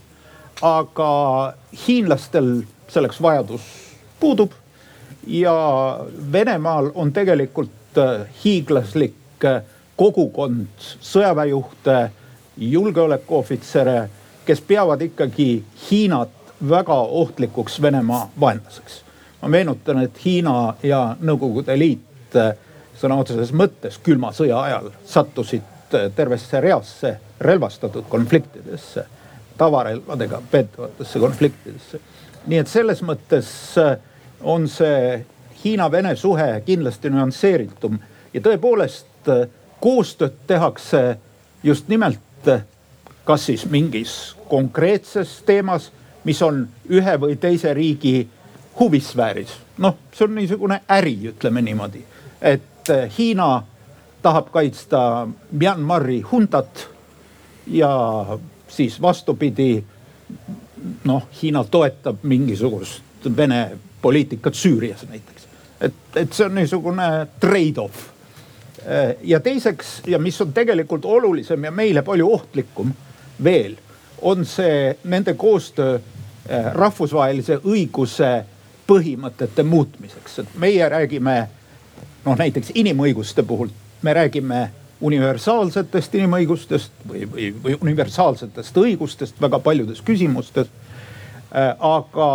aga 0.62 1.08
hiinlastel 1.88 2.62
selleks 2.88 3.18
vajadus 3.22 3.62
puudub 4.20 4.54
ja 5.28 5.56
Venemaal 6.32 6.92
on 6.96 7.12
tegelikult 7.14 7.98
äh, 7.98 8.24
hiiglaslik 8.44 9.44
kogukond 9.96 10.88
sõjaväejuhte, 11.04 11.98
julgeolekuohvitsere, 12.58 14.10
kes 14.46 14.62
peavad 14.62 15.02
ikkagi 15.02 15.64
Hiinat 15.90 16.45
väga 16.70 16.94
ohtlikuks 16.94 17.82
Venemaa 17.82 18.32
vaenlaseks. 18.40 19.02
ma 19.42 19.48
meenutan, 19.48 20.02
et 20.02 20.26
Hiina 20.26 20.74
ja 20.84 21.16
Nõukogude 21.22 21.78
Liit 21.80 22.36
eh, 22.36 22.54
sõna 22.98 23.16
otseses 23.20 23.52
mõttes 23.54 24.00
külma 24.04 24.32
sõja 24.34 24.62
ajal 24.62 24.90
sattusid 25.06 25.94
eh, 25.94 26.12
tervesse 26.16 26.62
reasse 26.62 27.18
relvastatud 27.40 28.06
konfliktidesse. 28.10 29.06
tavarelvadega 29.58 30.42
peetavatesse 30.52 31.20
konfliktidesse. 31.20 32.00
nii 32.48 32.58
et 32.60 32.68
selles 32.68 33.02
mõttes 33.02 33.48
äh, 33.78 33.98
on 34.42 34.68
see 34.68 35.26
Hiina-Vene 35.64 36.16
suhe 36.16 36.62
kindlasti 36.66 37.10
nüansseeritum 37.10 38.00
ja 38.34 38.42
tõepoolest 38.42 39.30
äh, 39.30 39.48
koostööd 39.80 40.34
tehakse 40.48 41.18
just 41.64 41.88
nimelt 41.88 42.20
kas 43.26 43.46
siis 43.46 43.66
mingis 43.70 44.36
konkreetses 44.50 45.42
teemas, 45.46 45.92
mis 46.26 46.42
on 46.42 46.66
ühe 46.90 47.20
või 47.22 47.38
teise 47.40 47.74
riigi 47.74 48.28
huvisfääris. 48.80 49.58
noh, 49.78 49.98
see 50.14 50.26
on 50.26 50.36
niisugune 50.36 50.82
äri, 50.90 51.16
ütleme 51.32 51.62
niimoodi, 51.62 52.04
et 52.42 52.90
Hiina 53.18 53.64
tahab 54.22 54.50
kaitsta 54.52 55.28
Myanmari 55.52 56.22
huntat 56.22 56.88
ja 57.68 58.26
siis 58.68 59.02
vastupidi. 59.02 59.84
noh, 61.04 61.28
Hiina 61.42 61.64
toetab 61.64 62.24
mingisugust 62.24 63.02
Vene 63.38 63.72
poliitikat 64.02 64.54
Süürias 64.54 65.08
näiteks, 65.10 65.48
et, 65.82 65.94
et 66.16 66.34
see 66.34 66.46
on 66.46 66.56
niisugune 66.56 67.28
trade-off. 67.40 68.12
ja 69.24 69.40
teiseks 69.40 70.02
ja 70.08 70.20
mis 70.20 70.42
on 70.42 70.54
tegelikult 70.54 71.06
olulisem 71.06 71.64
ja 71.64 71.72
meile 71.72 72.02
palju 72.02 72.34
ohtlikum 72.34 72.94
veel, 73.44 73.78
on 74.22 74.46
see 74.46 74.98
nende 75.04 75.34
koostöö 75.34 75.96
eh, 75.96 76.15
rahvusvahelise 76.74 77.60
õiguse 77.66 78.32
põhimõtete 78.88 79.64
muutmiseks, 79.66 80.40
et 80.44 80.58
meie 80.62 80.90
räägime 80.90 81.36
noh, 82.26 82.38
näiteks 82.38 82.72
inimõiguste 82.78 83.44
puhul 83.44 83.72
me 84.06 84.14
räägime 84.14 84.70
universaalsetest 85.02 86.16
inimõigustest 86.16 86.92
või, 87.10 87.26
või, 87.32 87.50
või 87.64 87.78
universaalsetest 87.82 88.78
õigustest 88.78 89.42
väga 89.42 89.60
paljudes 89.60 90.02
küsimustes. 90.06 90.70
Äh, 91.56 91.72
aga 91.80 92.30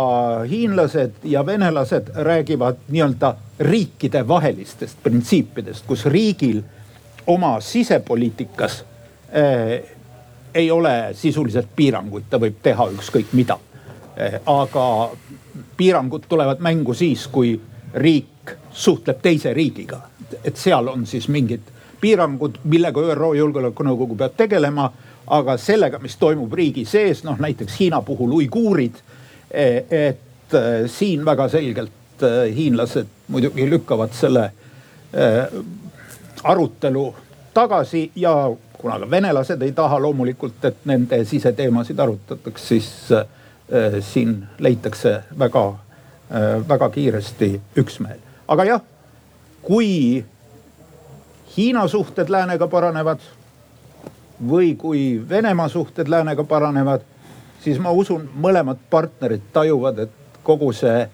hiinlased 0.49 1.23
ja 1.23 1.45
venelased 1.45 2.11
räägivad 2.15 2.79
nii-öelda 2.89 3.35
riikidevahelistest 3.59 5.01
printsiipidest, 5.03 5.85
kus 5.87 6.05
riigil 6.05 6.61
oma 7.27 7.59
sisepoliitikas 7.61 8.81
äh, 8.81 9.81
ei 10.53 10.71
ole 10.71 10.95
sisuliselt 11.13 11.69
piiranguid, 11.75 12.27
ta 12.29 12.39
võib 12.41 12.57
teha 12.63 12.89
ükskõik 12.97 13.35
mida. 13.37 13.59
Aga 14.45 14.85
piirangud 15.77 16.27
tulevad 16.29 16.59
mängu 16.59 16.93
siis, 16.93 17.27
kui 17.27 17.55
riik 17.93 18.55
suhtleb 18.71 19.21
teise 19.21 19.53
riigiga 19.53 20.01
et 20.43 20.57
seal 20.57 20.87
on 20.87 21.05
siis 21.05 21.27
mingid 21.27 21.71
piirangud, 22.01 22.61
millega 22.63 23.01
ÜRO 23.13 23.33
Julgeolekunõukogu 23.37 24.17
peab 24.17 24.37
tegelema. 24.37 24.91
aga 25.31 25.53
sellega, 25.57 25.99
mis 25.99 26.17
toimub 26.19 26.53
riigi 26.53 26.81
sees, 26.85 27.21
noh 27.23 27.37
näiteks 27.39 27.75
Hiina 27.79 28.01
puhul 28.01 28.31
uiguurid. 28.35 28.95
E, 29.51 29.65
et 29.89 30.53
e, 30.53 30.87
siin 30.87 31.21
väga 31.25 31.45
selgelt 31.49 32.23
hiinlased 32.55 33.07
muidugi 33.27 33.69
lükkavad 33.69 34.11
selle 34.13 34.51
arutelu 36.43 37.05
tagasi 37.53 38.11
ja 38.15 38.33
kuna 38.73 38.99
ka 38.99 39.09
venelased 39.09 39.61
ei 39.61 39.71
taha 39.71 40.01
loomulikult, 40.01 40.65
et 40.65 40.83
nende 40.85 41.23
siseteemasid 41.25 41.99
arutataks, 41.99 42.67
siis 42.67 42.89
siin 44.03 44.47
leitakse 44.59 45.21
väga, 45.39 45.65
väga 46.67 46.89
kiiresti 46.89 47.53
üksmeel. 47.79 48.19
aga 48.47 48.65
jah 48.65 48.81
kui 49.61 50.25
Hiina 51.57 51.87
suhted 51.87 52.29
läänega 52.29 52.67
paranevad 52.67 53.19
või 54.49 54.75
kui 54.75 55.21
Venemaa 55.29 55.67
suhted 55.69 56.07
läänega 56.07 56.43
paranevad, 56.43 57.01
siis 57.63 57.79
ma 57.79 57.91
usun, 57.91 58.29
mõlemad 58.35 58.79
partnerid 58.89 59.51
tajuvad, 59.53 59.99
et 59.99 60.39
kogu 60.43 60.71
see 60.73 61.09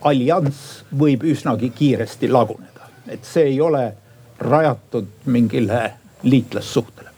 allianss 0.00 0.82
võib 0.98 1.26
üsnagi 1.28 1.70
kiiresti 1.70 2.28
laguneda. 2.28 2.88
et 3.08 3.24
see 3.24 3.42
ei 3.42 3.60
ole 3.60 3.94
rajatud 4.38 5.06
mingile 5.24 5.92
liitlassuhtele. 6.22 7.08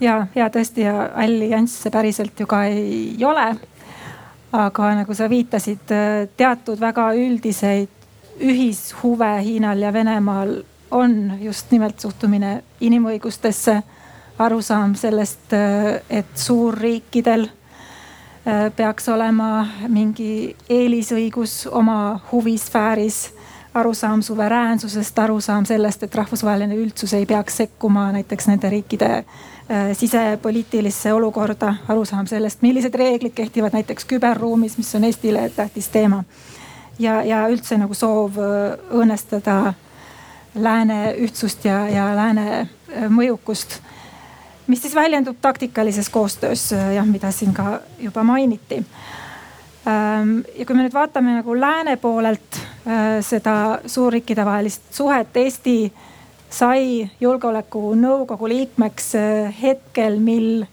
Ja, 0.00 0.26
ja 0.34 0.48
tõesti 0.52 0.84
ja 0.86 1.08
allianss 1.14 1.82
see 1.82 1.92
päriselt 1.92 2.40
ju 2.40 2.46
ka 2.46 2.64
ei 2.70 3.16
ole. 3.24 3.48
aga 4.56 4.94
nagu 4.94 5.14
sa 5.14 5.26
viitasid, 5.28 5.90
teatud 6.36 6.80
väga 6.80 7.10
üldiseid 7.18 7.90
ühishuve 8.40 9.42
Hiinal 9.42 9.82
ja 9.82 9.92
Venemaal 9.92 10.62
on 10.90 11.32
just 11.40 11.70
nimelt 11.70 12.00
suhtumine 12.00 12.62
inimõigustesse, 12.80 13.82
arusaam 14.38 14.94
sellest, 14.94 15.52
et 16.10 16.32
suurriikidel 16.34 17.48
äh, 17.48 18.68
peaks 18.76 19.08
olema 19.08 19.66
mingi 19.88 20.54
eelisõigus 20.68 21.66
oma 21.72 22.20
huvisfääris, 22.30 23.32
arusaam 23.74 24.22
suveräänsusest, 24.22 25.18
arusaam 25.18 25.66
sellest, 25.68 26.06
et 26.06 26.14
rahvusvaheline 26.14 26.76
üldsus 26.76 27.12
ei 27.16 27.26
peaks 27.26 27.56
sekkuma 27.64 28.10
näiteks 28.12 28.48
nende 28.48 28.70
riikide 28.72 29.12
äh, 29.18 29.55
sisepoliitilisse 29.98 31.10
olukorda, 31.12 31.72
arusaam 31.88 32.26
sellest, 32.30 32.60
millised 32.62 32.94
reeglid 32.94 33.32
kehtivad 33.34 33.74
näiteks 33.74 34.04
küberruumis, 34.06 34.76
mis 34.78 34.94
on 34.94 35.04
Eestile 35.04 35.48
tähtis 35.56 35.88
teema 35.90 36.20
ja, 36.98 37.22
ja 37.22 37.42
üldse 37.52 37.78
nagu 37.80 37.94
soov 37.96 38.38
äh, 38.40 38.76
õõnestada 38.94 39.74
lääne 40.56 41.00
ühtsust 41.22 41.66
ja, 41.68 41.84
ja 41.92 42.08
lääne 42.16 42.46
äh, 42.60 43.08
mõjukust. 43.12 43.80
mis 44.66 44.82
siis 44.82 44.94
väljendub 44.94 45.36
taktikalises 45.40 46.08
koostöös 46.10 46.72
äh, 46.72 46.94
jah, 46.94 47.06
mida 47.06 47.30
siin 47.30 47.54
ka 47.54 47.80
juba 47.98 48.22
mainiti. 48.22 48.82
Ähm, 49.86 50.40
ja 50.58 50.66
kui 50.66 50.74
me 50.74 50.82
nüüd 50.82 50.94
vaatame 50.94 51.36
nagu 51.40 51.60
lääne 51.60 51.96
poolelt 51.96 52.64
seda 53.26 53.80
suurriikide 53.86 54.44
vahelist 54.46 54.82
suhet, 54.94 55.36
Eesti 55.36 55.92
sai 56.50 57.10
julgeolekunõukogu 57.20 58.48
liikmeks 58.48 59.12
hetkel, 59.62 60.18
mil 60.18 60.66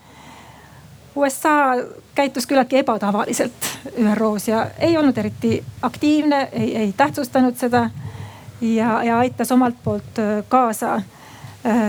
USA 1.15 1.75
käitus 2.15 2.47
küllaltki 2.47 2.77
ebatavaliselt 2.77 3.51
ÜRO-s 3.97 4.47
ja 4.47 4.67
ei 4.79 4.97
olnud 4.97 5.17
eriti 5.17 5.63
aktiivne, 5.81 6.49
ei, 6.51 6.77
ei 6.77 6.93
tähtsustanud 6.97 7.55
seda. 7.55 7.89
ja, 8.61 9.03
ja 9.03 9.17
aitas 9.17 9.51
omalt 9.51 9.75
poolt 9.83 10.19
äh, 10.19 10.43
kaasa 10.47 10.93
äh, 10.95 11.03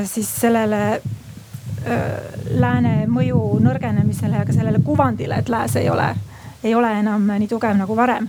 siis 0.04 0.40
sellele 0.40 0.92
äh, 0.92 1.00
lääne 2.50 3.06
mõju 3.06 3.58
nõrgenemisele 3.60 4.36
ja 4.36 4.44
ka 4.44 4.52
sellele 4.52 4.78
kuvandile, 4.84 5.38
et 5.38 5.48
lääs 5.48 5.76
ei 5.76 5.90
ole, 5.90 6.14
ei 6.64 6.74
ole 6.74 6.92
enam 6.98 7.28
nii 7.38 7.48
tugev 7.48 7.76
nagu 7.76 7.96
varem 7.96 8.28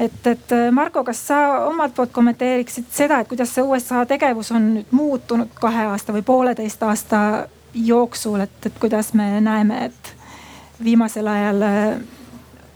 et, 0.00 0.26
et 0.26 0.54
Marko, 0.72 1.04
kas 1.04 1.20
sa 1.28 1.40
omalt 1.68 1.94
poolt 1.94 2.12
kommenteeriksid 2.12 2.88
seda, 2.92 3.20
et 3.20 3.28
kuidas 3.28 3.52
see 3.54 3.64
USA 3.64 4.04
tegevus 4.08 4.52
on 4.56 4.70
nüüd 4.76 4.94
muutunud 4.96 5.52
kahe 5.60 5.84
aasta 5.92 6.14
või 6.16 6.24
pooleteist 6.26 6.82
aasta 6.82 7.20
jooksul, 7.74 8.40
et, 8.40 8.56
et 8.66 8.78
kuidas 8.80 9.12
me 9.14 9.28
näeme, 9.44 9.84
et 9.90 10.14
viimasel 10.84 11.26
ajal 11.26 11.62
äh, 11.62 12.00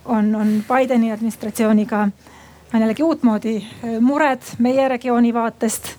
on, 0.04 0.34
on 0.34 0.64
Bideni 0.68 1.12
administratsiooniga 1.12 2.08
on 2.74 2.80
jällegi 2.80 3.02
uutmoodi 3.02 3.56
äh, 3.56 4.00
mured 4.00 4.42
meie 4.58 4.88
regiooni 4.88 5.34
vaatest. 5.34 5.94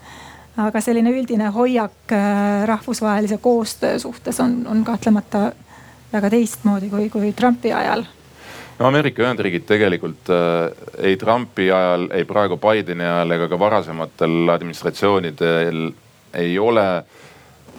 aga 0.57 0.79
selline 0.81 1.11
üldine 1.11 1.49
hoiak 1.51 2.11
äh, 2.15 2.63
rahvusvahelise 2.65 3.37
koostöö 3.37 3.99
suhtes 3.99 4.39
on, 4.39 4.67
on 4.67 4.83
kahtlemata 4.83 5.51
väga 6.13 6.29
teistmoodi 6.29 6.89
kui, 6.89 7.09
kui 7.09 7.33
Trumpi 7.33 7.73
ajal 7.73 8.05
no 8.79 8.87
Ameerika 8.87 9.23
Ühendriigid 9.23 9.67
tegelikult 9.67 10.31
äh, 10.33 10.71
ei 10.97 11.17
Trumpi 11.17 11.69
ajal, 11.71 12.09
ei 12.13 12.25
praegu 12.25 12.57
Bideni 12.61 13.03
ajal 13.03 13.37
ega 13.37 13.51
ka 13.51 13.59
varasematel 13.59 14.55
administratsioonidel 14.55 15.85
ei 16.35 16.59
ole 16.59 16.87
äh, 16.97 17.21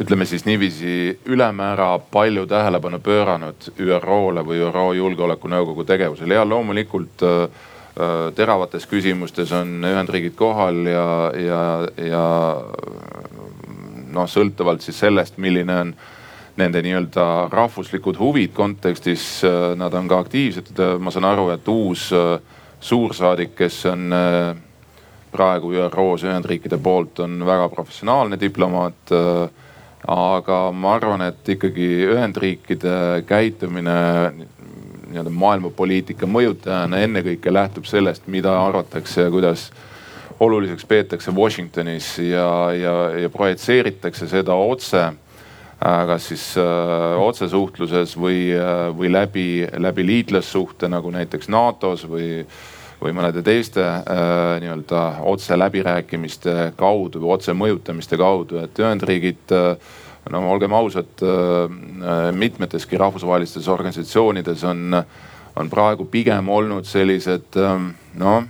ütleme 0.01 0.25
siis 0.25 0.45
niiviisi 0.45 1.21
ülemäära 1.25 1.99
palju 2.13 2.47
tähelepanu 2.47 2.99
pööranud 3.01 3.71
ÜRO-le 3.81 4.45
või 4.45 4.61
ÜRO 4.61 4.91
Julgeolekunõukogu 4.97 5.87
tegevusele. 5.89 6.35
Ja 6.37 6.45
loomulikult 6.45 7.25
äh, 7.25 7.43
äh, 7.43 8.17
teravates 8.37 8.87
küsimustes 8.87 9.53
on 9.57 9.81
Ühendriigid 9.85 10.37
kohal 10.37 10.83
ja, 10.91 11.07
ja, 11.41 11.63
ja 11.97 12.27
noh, 14.13 14.29
sõltuvalt 14.29 14.85
siis 14.85 15.01
sellest, 15.01 15.41
milline 15.41 15.81
on 15.81 15.95
nende 16.57 16.83
nii-öelda 16.83 17.49
rahvuslikud 17.53 18.19
huvid 18.19 18.55
kontekstis, 18.57 19.45
äh, 19.45 19.75
nad 19.77 19.95
on 19.95 20.09
ka 20.09 20.19
aktiivsed. 20.25 20.73
ma 20.99 21.11
saan 21.11 21.25
aru, 21.25 21.51
et 21.51 21.69
uus 21.69 22.11
äh, 22.13 22.41
suursaadik, 22.81 23.55
kes 23.57 23.85
on 23.87 24.15
praegu 25.33 25.73
ÜRO-s 25.73 26.25
Ühendriikide 26.25 26.79
poolt, 26.79 27.19
on 27.21 27.41
väga 27.47 27.69
professionaalne 27.69 28.39
diplomaat 28.41 29.13
aga 30.07 30.59
ma 30.73 30.95
arvan, 30.95 31.25
et 31.27 31.49
ikkagi 31.49 31.89
Ühendriikide 32.07 33.25
käitumine 33.27 33.97
nii-öelda 35.11 35.33
maailmapoliitika 35.33 36.29
mõjutajana 36.31 37.01
ennekõike 37.07 37.53
lähtub 37.53 37.89
sellest, 37.89 38.27
mida 38.31 38.55
arvatakse 38.67 39.27
ja 39.27 39.33
kuidas 39.33 39.71
oluliseks 40.41 40.85
peetakse 40.85 41.33
Washingtonis 41.35 42.19
ja, 42.19 42.49
ja, 42.77 42.95
ja 43.23 43.31
projitseeritakse 43.33 44.29
seda 44.29 44.55
otse 44.55 45.09
kas 45.81 46.29
siis 46.31 46.45
äh, 46.59 47.19
otsesuhtluses 47.21 48.17
või, 48.17 48.49
või 48.97 49.11
läbi, 49.13 49.67
läbi 49.77 50.07
liitlassuhte 50.07 50.89
nagu 50.89 51.11
näiteks 51.13 51.51
NATO-s 51.53 52.07
või, 52.09 52.47
või 53.01 53.13
mõnede 53.13 53.43
teiste 53.45 53.85
äh, 53.85 54.57
nii-öelda 54.63 55.03
otse 55.29 55.59
läbirääkimiste 55.59 56.73
kaudu 56.77 57.21
või 57.21 57.35
otse 57.37 57.53
mõjutamiste 57.53 58.17
kaudu, 58.17 58.63
et 58.65 58.79
Ühendriigid 58.81 59.53
äh, 59.53 59.77
no 60.33 60.43
olgem 60.51 60.73
ausad 60.75 61.23
äh,, 61.23 62.33
mitmeteski 62.33 62.99
rahvusvahelistes 62.99 63.69
organisatsioonides 63.69 64.65
on, 64.65 65.03
on 65.57 65.71
praegu 65.71 66.09
pigem 66.11 66.49
olnud 66.49 66.89
sellised 66.89 67.61
äh, 67.61 67.81
noh 68.19 68.45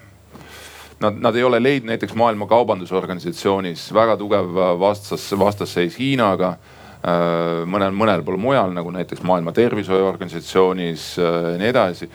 Nad, 0.97 1.19
nad 1.21 1.37
ei 1.37 1.43
ole 1.45 1.59
leidnud 1.61 1.91
näiteks 1.91 2.15
Maailma 2.17 2.47
Kaubandusorganisatsioonis 2.49 3.83
väga 3.93 4.15
tugev 4.17 4.55
vastas, 4.81 5.27
vastasseis 5.37 5.99
Hiinaga 6.01 6.55
äh, 6.55 6.76
mõnel, 7.07 7.95
mõnel 7.95 8.25
pool 8.27 8.39
mujal 8.41 8.73
nagu 8.75 8.91
näiteks 8.95 9.23
Maailma 9.27 9.55
Tervishoiuorganisatsioonis 9.55 11.13
äh, 11.23 11.39
ja 11.53 11.57
nii 11.61 11.71
edasi. 11.71 12.11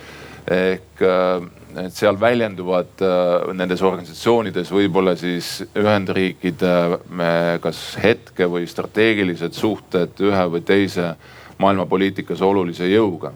ehk 0.51 1.03
äh, 1.05 1.49
et 1.85 1.93
seal 1.95 2.17
väljenduvad 2.19 2.99
nendes 3.55 3.79
organisatsioonides 3.79 4.73
võib-olla 4.75 5.13
siis 5.15 5.61
Ühendriikide 5.79 6.73
kas 7.63 7.79
hetke 8.03 8.49
või 8.51 8.65
strateegilised 8.67 9.55
suhted 9.55 10.19
ühe 10.19 10.41
või 10.51 10.65
teise 10.67 11.13
maailmapoliitikas 11.63 12.41
olulise 12.43 12.89
jõuga 12.91 13.31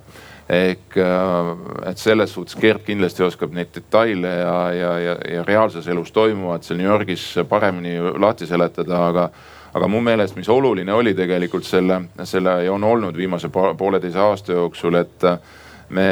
ehk 0.49 0.97
äh, 1.01 1.51
et 1.89 1.97
selles 1.97 2.33
suhtes 2.33 2.57
Gert 2.61 2.85
kindlasti 2.85 3.23
oskab 3.25 3.53
neid 3.55 3.71
detaile 3.73 4.29
ja, 4.29 4.57
ja, 4.73 4.91
ja, 5.01 5.15
ja 5.37 5.43
reaalses 5.45 5.87
elus 5.89 6.11
toimuvat 6.13 6.63
seal 6.63 6.77
New 6.77 6.89
Yorgis 6.89 7.23
paremini 7.49 7.97
lahti 8.21 8.45
seletada, 8.49 9.07
aga 9.09 9.29
aga 9.75 9.87
mu 9.91 9.99
meelest, 10.03 10.37
mis 10.39 10.49
oluline 10.49 10.93
oli 10.93 11.13
tegelikult 11.15 11.67
selle, 11.67 11.99
selle 12.23 12.61
ja 12.63 12.73
on 12.73 12.83
olnud 12.87 13.17
viimase 13.17 13.49
pooleteise 13.51 14.19
aasta 14.23 14.55
jooksul, 14.55 14.95
et 15.01 15.25
me 15.89 16.07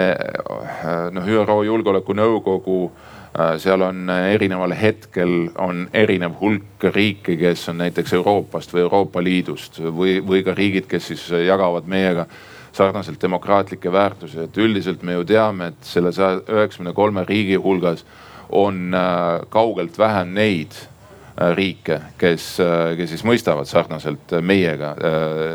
noh, 1.16 1.28
ÜRO 1.28 1.62
Julgeolekunõukogu 1.66 2.80
äh, 2.84 3.56
seal 3.64 3.86
on 3.88 4.10
erineval 4.12 4.76
hetkel 4.78 5.48
on 5.64 5.88
erinev 5.96 6.36
hulk 6.42 6.90
riike, 6.94 7.38
kes 7.40 7.70
on 7.72 7.80
näiteks 7.82 8.14
Euroopast 8.20 8.76
või 8.76 8.84
Euroopa 8.84 9.24
Liidust 9.24 9.80
või, 9.80 10.20
või 10.20 10.44
ka 10.44 10.56
riigid, 10.58 10.90
kes 10.92 11.14
siis 11.14 11.30
jagavad 11.48 11.88
meiega 11.88 12.28
sarnaselt 12.74 13.22
demokraatlikke 13.22 13.92
väärtusi, 13.92 14.44
et 14.44 14.58
üldiselt 14.58 15.04
me 15.06 15.16
ju 15.16 15.28
teame, 15.30 15.72
et 15.72 15.88
selle 15.88 16.12
saja 16.12 16.42
üheksakümne 16.42 16.94
kolme 16.98 17.24
riigi 17.30 17.56
hulgas 17.56 18.04
on 18.52 18.92
äh, 18.94 19.46
kaugelt 19.50 19.98
vähem 19.98 20.34
neid 20.36 20.76
äh, 20.76 20.93
riike, 21.58 22.00
kes, 22.18 22.48
äh, 22.62 22.94
kes 22.98 23.14
siis 23.14 23.26
mõistavad 23.26 23.70
sarnaselt 23.70 24.36
meiega 24.42 24.94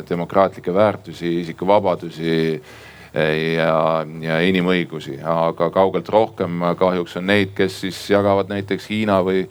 demokraatlikke 0.08 0.74
väärtusi, 0.74 1.40
isikuvabadusi 1.44 2.36
ja, 3.54 3.72
ja 4.22 4.38
inimõigusi, 4.44 5.16
aga 5.22 5.70
kaugelt 5.74 6.08
rohkem 6.12 6.62
kahjuks 6.78 7.16
on 7.20 7.28
neid, 7.30 7.54
kes 7.56 7.80
siis 7.86 8.00
jagavad 8.10 8.50
näiteks 8.52 8.90
Hiina 8.90 9.20
või, 9.24 9.46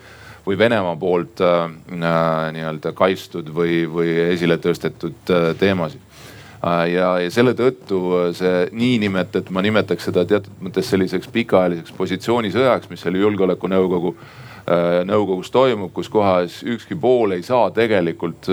või 0.48 0.58
Venemaa 0.60 0.96
poolt 1.00 1.42
äh, 1.44 1.64
nii-öelda 1.92 2.94
kaitstud 2.96 3.50
või, 3.54 3.86
või 3.92 4.14
esile 4.32 4.60
tõstetud 4.64 5.34
äh, 5.34 5.50
teemasid. 5.60 6.04
Äh, 6.58 6.88
ja, 6.96 7.12
ja 7.22 7.32
selle 7.34 7.54
tõttu 7.58 8.00
äh, 8.18 8.30
see 8.38 8.66
niinimetatud, 8.74 9.52
ma 9.54 9.62
nimetaks 9.66 10.08
seda 10.10 10.24
teatud 10.26 10.64
mõttes 10.64 10.90
selliseks 10.90 11.30
pikaajaliseks 11.34 11.94
positsioonisõjaks, 12.00 12.90
mis 12.90 13.04
selle 13.06 13.22
julgeolekunõukogu, 13.22 14.16
äh, 14.16 14.47
nõukogus 15.08 15.52
toimub, 15.52 15.94
kus 15.96 16.10
kohas 16.12 16.62
ükski 16.68 16.98
pool 17.00 17.38
ei 17.38 17.44
saa 17.46 17.70
tegelikult 17.72 18.50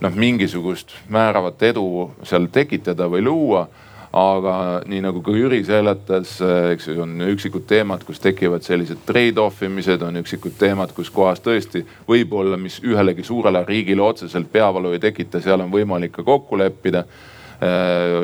noh, 0.00 0.16
mingisugust 0.16 0.92
määravat 1.08 1.62
edu 1.70 2.10
seal 2.24 2.48
tekitada 2.52 3.08
või 3.08 3.24
luua. 3.24 3.68
Aga 4.10 4.82
nii 4.90 5.04
nagu 5.04 5.20
ka 5.22 5.30
Jüri 5.30 5.60
seletas, 5.62 6.32
eks 6.72 6.88
ju, 6.88 6.96
on 7.04 7.12
üksikud 7.30 7.62
teemad, 7.70 8.02
kus 8.02 8.18
tekivad 8.18 8.64
sellised 8.66 9.04
trade-off 9.06 9.62
imised, 9.62 10.02
on 10.02 10.18
üksikud 10.18 10.56
teemad, 10.58 10.90
kus 10.96 11.12
kohas 11.14 11.38
tõesti 11.44 11.84
võib-olla, 12.08 12.58
mis 12.58 12.80
ühelegi 12.82 13.22
suurele 13.22 13.62
riigile 13.68 14.02
otseselt 14.02 14.50
peavalu 14.50 14.96
ei 14.96 15.04
tekita, 15.04 15.38
seal 15.38 15.62
on 15.62 15.70
võimalik 15.70 16.16
ka 16.16 16.26
kokku 16.26 16.58
leppida. 16.58 17.04
äh, 17.06 17.29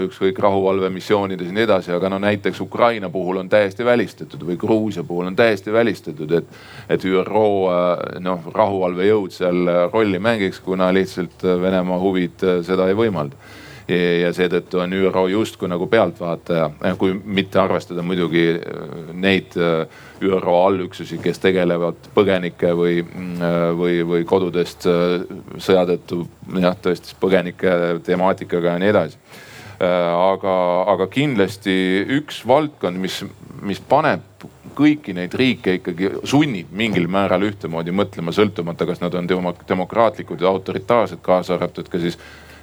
ükskõik 0.07 0.39
rahuvalvemissioonides 0.41 1.51
ja 1.51 1.53
nii 1.53 1.65
edasi, 1.67 1.93
aga 1.93 2.09
no 2.09 2.19
näiteks 2.23 2.61
Ukraina 2.65 3.11
puhul 3.13 3.43
on 3.43 3.51
täiesti 3.53 3.85
välistatud 3.85 4.47
või 4.49 4.57
Gruusia 4.57 5.05
puhul 5.05 5.29
on 5.29 5.37
täiesti 5.37 5.73
välistatud, 5.73 6.33
et, 6.39 6.57
et 6.89 7.05
ÜRO 7.05 7.51
äh, 7.69 8.21
noh, 8.25 8.49
rahuvalvejõud 8.55 9.37
seal 9.37 9.73
rolli 9.93 10.19
mängiks, 10.23 10.61
kuna 10.65 10.89
lihtsalt 10.95 11.45
Venemaa 11.45 12.01
huvid 12.01 12.47
äh, 12.47 12.63
seda 12.65 12.89
ei 12.89 12.97
võimalda 12.97 13.37
ja 13.89 14.33
seetõttu 14.35 14.81
on 14.83 14.95
ÜRO 14.97 15.27
justkui 15.31 15.69
nagu 15.71 15.87
pealtvaataja, 15.91 16.71
kui 16.99 17.15
mitte 17.15 17.61
arvestada 17.63 18.03
muidugi 18.03 18.47
äh, 18.57 19.11
neid 19.15 19.55
äh, 19.61 19.87
ÜRO 20.27 20.57
allüksusi, 20.67 21.21
kes 21.23 21.39
tegelevad 21.43 22.11
põgenike 22.17 22.73
või, 22.77 23.01
äh, 23.03 23.57
või, 23.79 24.01
või 24.07 24.25
kodudest 24.27 24.89
sõja 24.89 25.87
tõttu 25.93 26.25
jah, 26.59 26.75
tõesti 26.83 27.15
põgenike 27.21 28.01
temaatikaga 28.07 28.75
ja 28.75 28.83
nii 28.83 28.95
edasi. 28.95 29.21
aga, 29.77 30.53
aga 30.89 31.07
kindlasti 31.13 31.73
üks 32.17 32.39
valdkond, 32.49 32.97
mis, 32.97 33.19
mis 33.61 33.81
paneb 33.81 34.47
kõiki 34.77 35.13
neid 35.17 35.35
riike 35.37 35.75
ikkagi 35.79 36.11
sunnib 36.25 36.73
mingil 36.73 37.09
määral 37.13 37.45
ühtemoodi 37.45 37.93
mõtlema, 37.93 38.33
sõltumata, 38.33 38.87
kas 38.89 39.03
nad 39.03 39.15
on 39.15 39.29
demokraatlikud 39.29 40.41
ja 40.41 40.49
autoritaarsed, 40.49 41.21
kaasa 41.25 41.55
arvatud 41.57 41.93
ka 41.93 42.01
siis 42.01 42.17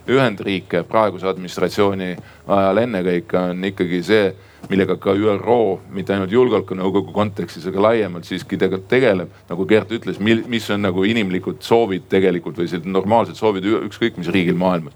Ühendriike 0.10 0.82
praeguse 0.84 1.30
administratsiooni 1.30 2.10
ajal 2.52 2.82
ennekõike 2.82 3.38
on 3.40 3.64
ikkagi 3.70 4.02
see, 4.04 4.34
millega 4.68 4.98
ka 5.00 5.14
ÜRO 5.16 5.60
mitte 5.96 6.16
ainult 6.16 6.32
julgeolekunõukogu 6.32 7.14
kontekstis, 7.16 7.68
aga 7.68 7.86
laiemalt 7.88 8.28
siiski 8.28 8.60
tegeleb. 8.60 9.30
nagu 9.50 9.66
Gert 9.66 9.92
ütles, 9.92 10.20
mis 10.20 10.70
on 10.70 10.82
nagu 10.82 11.04
inimlikud 11.04 11.62
soovid 11.64 12.10
tegelikult 12.10 12.58
või 12.60 12.68
sellised 12.68 12.92
normaalsed 12.92 13.40
soovid 13.40 13.64
ükskõik 13.64 14.18
mis 14.18 14.28
riigil 14.28 14.60
maailmas. 14.60 14.94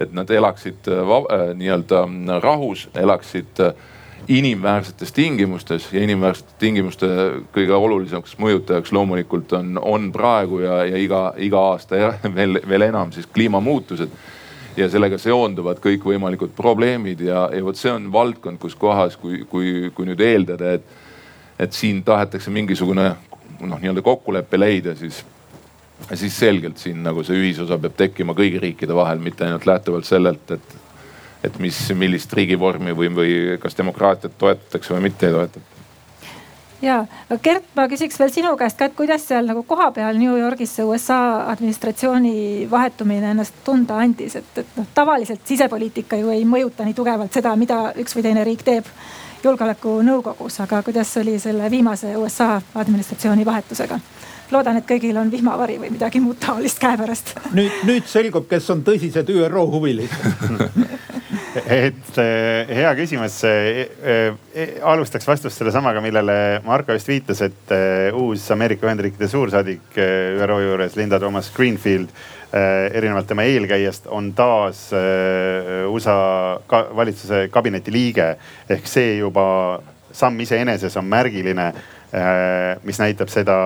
et 0.00 0.12
nad 0.12 0.30
elaksid 0.30 0.88
äh, 0.88 0.98
äh, 1.00 1.54
nii-öelda 1.56 2.40
rahus, 2.42 2.88
elaksid 2.94 3.60
äh, 3.60 3.72
inimväärsetes 4.28 5.12
tingimustes 5.12 5.92
ja 5.92 6.02
inimväärsete 6.02 6.52
tingimuste 6.58 7.06
kõige 7.54 7.72
olulisemaks 7.72 8.36
mõjutajaks 8.38 8.92
loomulikult 8.92 9.52
on, 9.52 9.78
on 9.82 10.10
praegu 10.12 10.60
ja, 10.60 10.84
ja 10.84 10.96
iga, 10.96 11.20
iga 11.38 11.60
aasta 11.72 12.12
veel, 12.38 12.60
veel 12.68 12.88
enam 12.88 13.12
siis 13.12 13.26
kliimamuutused 13.26 14.10
ja 14.76 14.88
sellega 14.92 15.18
seonduvad 15.20 15.80
kõikvõimalikud 15.84 16.52
probleemid 16.56 17.22
ja, 17.26 17.46
ja 17.52 17.64
vot 17.64 17.78
see 17.78 17.92
on 17.92 18.10
valdkond, 18.12 18.60
kus 18.62 18.76
kohas, 18.78 19.16
kui, 19.20 19.42
kui, 19.50 19.90
kui 19.94 20.08
nüüd 20.08 20.20
eeldada, 20.24 20.76
et, 20.76 20.98
et 21.66 21.76
siin 21.76 22.02
tahetakse 22.06 22.52
mingisugune 22.52 23.08
noh, 23.60 23.78
nii-öelda 23.80 24.04
kokkulepe 24.04 24.60
leida, 24.60 24.96
siis, 24.98 25.22
siis 26.12 26.36
selgelt 26.36 26.82
siin 26.82 27.00
nagu 27.06 27.24
see 27.24 27.38
ühisosa 27.40 27.78
peab 27.80 27.96
tekkima 27.96 28.36
kõigi 28.36 28.60
riikide 28.62 28.96
vahel, 28.96 29.22
mitte 29.22 29.46
ainult 29.46 29.68
lähtuvalt 29.68 30.08
sellelt, 30.08 30.52
et, 30.58 30.76
et 31.48 31.62
mis, 31.62 31.80
millist 31.96 32.36
riigivormi 32.36 32.96
või, 32.96 33.12
või 33.16 33.32
kas 33.62 33.78
demokraatiat 33.78 34.36
toetatakse 34.38 34.96
või 34.96 35.08
mitte 35.08 35.30
ei 35.30 35.38
toetata 35.38 35.75
ja, 36.86 36.96
Gert, 37.42 37.66
ma 37.76 37.86
küsiks 37.90 38.18
veel 38.20 38.32
sinu 38.32 38.52
käest 38.58 38.78
ka, 38.78 38.88
et 38.88 38.96
kuidas 38.96 39.26
seal 39.28 39.48
nagu 39.48 39.62
kohapeal 39.66 40.18
New 40.20 40.36
Yorgis 40.38 40.76
see 40.78 40.86
USA 40.86 41.18
administratsiooni 41.52 42.66
vahetumine 42.70 43.32
ennast 43.34 43.58
tunda 43.66 43.98
andis, 44.02 44.38
et, 44.40 44.50
et 44.62 44.78
noh, 44.78 44.88
tavaliselt 44.94 45.42
sisepoliitika 45.48 46.20
ju 46.20 46.32
ei 46.34 46.44
mõjuta 46.48 46.86
nii 46.86 46.96
tugevalt 46.96 47.34
seda, 47.36 47.54
mida 47.58 47.80
üks 48.02 48.16
või 48.16 48.26
teine 48.28 48.44
riik 48.46 48.64
teeb 48.66 48.90
julgeolekunõukogus, 49.44 50.60
aga 50.64 50.82
kuidas 50.86 51.12
oli 51.20 51.38
selle 51.42 51.70
viimase 51.70 52.16
USA 52.16 52.56
administratsiooni 52.74 53.46
vahetusega? 53.46 54.00
Loodan, 54.52 54.80
et 54.80 54.88
kõigil 54.88 55.16
on 55.20 55.30
vihmavari 55.32 55.78
või 55.82 55.92
midagi 55.96 56.20
muud 56.20 56.38
taolist 56.42 56.78
käepärast. 56.82 57.34
nüüd, 57.56 57.82
nüüd 57.88 58.06
selgub, 58.10 58.48
kes 58.50 58.70
on 58.74 58.84
tõsised 58.86 59.30
ÜRO 59.36 59.66
huvilised 59.72 60.16
et 61.64 62.18
eh, 62.20 62.68
hea 62.78 62.92
küsimus 62.98 63.38
eh, 63.48 63.82
eh, 64.04 64.78
alustaks 64.84 65.26
vastust 65.28 65.58
sellesamaga, 65.60 66.02
millele 66.04 66.36
Marko 66.66 66.96
just 66.96 67.08
viitas, 67.10 67.42
et 67.46 67.74
uus 68.16 68.44
Ameerika 68.52 68.88
Ühendriikide 68.88 69.28
suursaadik 69.30 69.96
ÜRO 69.96 70.60
juures, 70.62 70.96
Linda 70.98 71.20
Thomas 71.22 71.50
Greenfield, 71.54 72.12
erinevalt 72.56 73.26
tema 73.28 73.44
eelkäijast 73.44 74.06
on 74.14 74.30
taas 74.32 74.86
USA 75.90 76.14
ka 76.70 76.78
valitsuse 76.96 77.48
kabineti 77.52 77.92
liige. 77.92 78.28
ehk 78.70 78.86
see 78.88 79.18
juba 79.18 79.82
samm 80.12 80.40
iseeneses 80.40 80.96
on 80.96 81.04
märgiline 81.04 81.72
mis 82.86 82.98
näitab 83.02 83.28
seda 83.28 83.56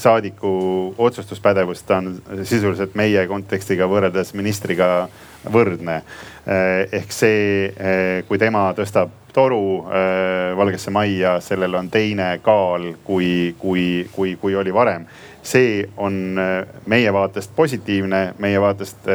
saadiku 0.00 0.94
otsustuspädevust, 0.98 1.84
ta 1.86 1.98
on 2.00 2.16
sisuliselt 2.48 2.96
meie 2.96 3.26
kontekstiga 3.28 3.86
võrreldes 3.90 4.32
ministriga 4.34 4.88
võrdne. 5.52 6.00
Eh, 6.46 6.88
ehk 6.96 7.12
see, 7.12 7.70
kui 8.28 8.40
tema 8.40 8.70
tõstab 8.78 9.12
toru 9.36 9.84
Valgesse 10.56 10.90
Majja, 10.90 11.36
sellel 11.44 11.74
on 11.76 11.90
teine 11.92 12.38
kaal, 12.42 12.94
kui, 13.04 13.54
kui, 13.60 14.06
kui, 14.12 14.32
kui 14.40 14.56
oli 14.56 14.72
varem. 14.72 15.04
See 15.46 15.84
on 16.02 16.36
meie 16.90 17.12
vaatest 17.14 17.52
positiivne, 17.56 18.34
meie 18.42 18.60
vaatest 18.60 19.06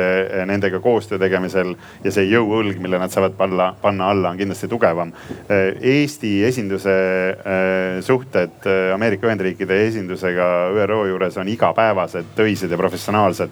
nendega 0.48 0.80
koostöö 0.80 1.20
tegemisel 1.20 1.74
ja 2.04 2.14
see 2.14 2.30
jõuõlg, 2.32 2.80
mille 2.80 3.00
nad 3.02 3.12
saavad 3.12 3.36
panna, 3.38 3.72
panna 3.82 4.10
alla, 4.14 4.32
on 4.32 4.40
kindlasti 4.40 4.70
tugevam. 4.72 5.12
Eesti 5.50 6.32
esinduse 6.48 6.96
suhted 8.08 8.68
Ameerika 8.94 9.28
Ühendriikide 9.28 9.82
esindusega 9.88 10.48
ÜRO 10.86 11.02
juures 11.10 11.38
on 11.42 11.52
igapäevased, 11.52 12.32
töised 12.38 12.72
ja 12.72 12.80
professionaalsed. 12.80 13.52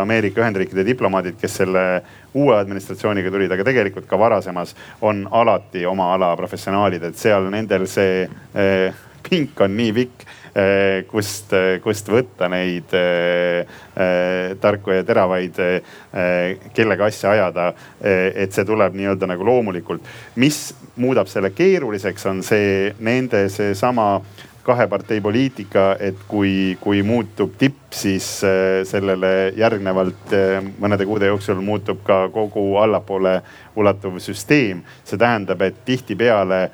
Ameerika 0.00 0.44
Ühendriikide 0.44 0.86
diplomaadid, 0.86 1.40
kes 1.40 1.58
selle 1.62 1.86
uue 2.36 2.54
administratsiooniga 2.60 3.32
tulid, 3.34 3.50
aga 3.50 3.66
tegelikult 3.66 4.06
ka 4.06 4.18
varasemas 4.20 4.76
on 5.00 5.26
alati 5.30 5.86
oma 5.88 6.12
ala 6.14 6.30
professionaalid, 6.38 7.02
et 7.10 7.18
seal 7.18 7.50
nendel 7.50 7.88
see 7.90 8.28
pink 9.26 9.60
on 9.64 9.72
nii 9.74 9.92
pikk 9.96 10.25
kust, 11.10 11.52
kust 11.84 12.08
võtta 12.08 12.48
neid 12.48 12.94
eh, 12.96 13.66
eh 13.96 14.54
tarku 14.60 14.94
ja 14.94 15.04
teravaid 15.04 15.60
eh, 15.60 16.56
kellega 16.74 17.10
asja 17.10 17.34
ajada. 17.34 17.68
Eh, 18.00 18.32
et 18.44 18.56
see 18.56 18.64
tuleb 18.64 18.96
nii-öelda 18.96 19.28
nagu 19.28 19.44
loomulikult. 19.44 20.02
mis 20.36 20.74
muudab 20.96 21.28
selle 21.28 21.50
keeruliseks, 21.50 22.26
on 22.26 22.42
see 22.42 22.92
nende 23.00 23.48
seesama 23.52 24.22
kahe 24.66 24.88
partei 24.90 25.20
poliitika, 25.22 25.94
et 26.00 26.24
kui, 26.26 26.76
kui 26.80 27.02
muutub 27.06 27.52
tipp, 27.58 27.92
siis 27.94 28.26
sellele 28.90 29.52
järgnevalt 29.54 30.32
mõnede 30.82 31.06
kuude 31.06 31.28
jooksul 31.28 31.60
muutub 31.62 32.00
ka 32.02 32.24
kogu 32.34 32.64
allapoole 32.82 33.36
ulatuv 33.78 34.18
süsteem. 34.18 34.82
see 35.04 35.18
tähendab, 35.18 35.62
et 35.62 35.84
tihtipeale 35.84 36.70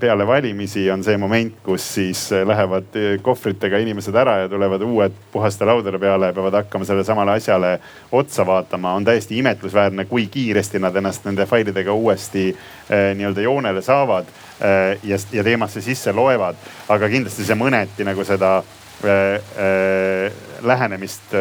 peale 0.00 0.26
valimisi 0.26 0.90
on 0.90 1.04
see 1.06 1.16
moment, 1.18 1.54
kus 1.62 1.84
siis 1.94 2.24
lähevad 2.44 2.96
kohvritega 3.22 3.78
inimesed 3.78 4.14
ära 4.18 4.40
ja 4.42 4.48
tulevad 4.50 4.82
uued 4.82 5.14
puhaste 5.32 5.64
laudade 5.64 5.98
peale 5.98 6.32
ja 6.32 6.34
peavad 6.34 6.58
hakkama 6.58 6.84
sellele 6.84 7.06
samale 7.06 7.36
asjale 7.38 7.76
otsa 8.12 8.46
vaatama. 8.46 8.94
on 8.94 9.04
täiesti 9.04 9.38
imetlusväärne, 9.38 10.04
kui 10.04 10.26
kiiresti 10.26 10.78
nad 10.78 10.96
ennast 10.96 11.24
nende 11.24 11.46
failidega 11.46 11.92
uuesti 11.92 12.56
nii-öelda 12.90 13.46
joonele 13.46 13.82
saavad 13.82 14.26
Äh, 14.60 14.98
ja, 15.02 15.16
ja 15.32 15.44
teemasse 15.44 15.80
sisse 15.80 16.12
loevad. 16.12 16.56
aga 16.88 17.08
kindlasti 17.08 17.46
see 17.48 17.56
mõneti 17.56 18.04
nagu 18.04 18.24
seda 18.28 18.58
äh, 18.60 19.38
äh, 19.56 20.34
lähenemist 20.60 21.32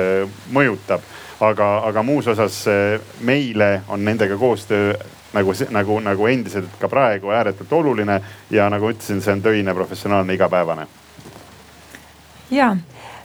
mõjutab. 0.56 1.04
aga, 1.40 1.68
aga 1.88 2.04
muus 2.04 2.28
osas 2.28 2.66
meile 3.24 3.82
on 3.88 4.06
nendega 4.06 4.38
koostöö 4.38 4.94
nagu, 5.34 5.54
nagu, 5.70 6.00
nagu 6.00 6.28
endiselt 6.28 6.80
ka 6.80 6.90
praegu 6.90 7.30
ääretult 7.34 7.74
oluline 7.74 8.22
ja 8.52 8.70
nagu 8.70 8.90
ütlesin, 8.90 9.22
see 9.22 9.34
on 9.34 9.42
töine, 9.42 9.74
professionaalne, 9.74 10.34
igapäevane. 10.34 10.88
ja 12.52 12.76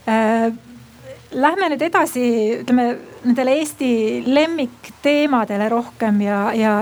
äh, 0.09 0.53
lähme 1.35 1.69
nüüd 1.73 1.83
edasi, 1.83 2.25
ütleme 2.61 2.97
nendele 3.25 3.59
Eesti 3.61 3.91
lemmikteemadele 4.27 5.69
rohkem 5.69 6.21
ja, 6.21 6.53
ja 6.55 6.75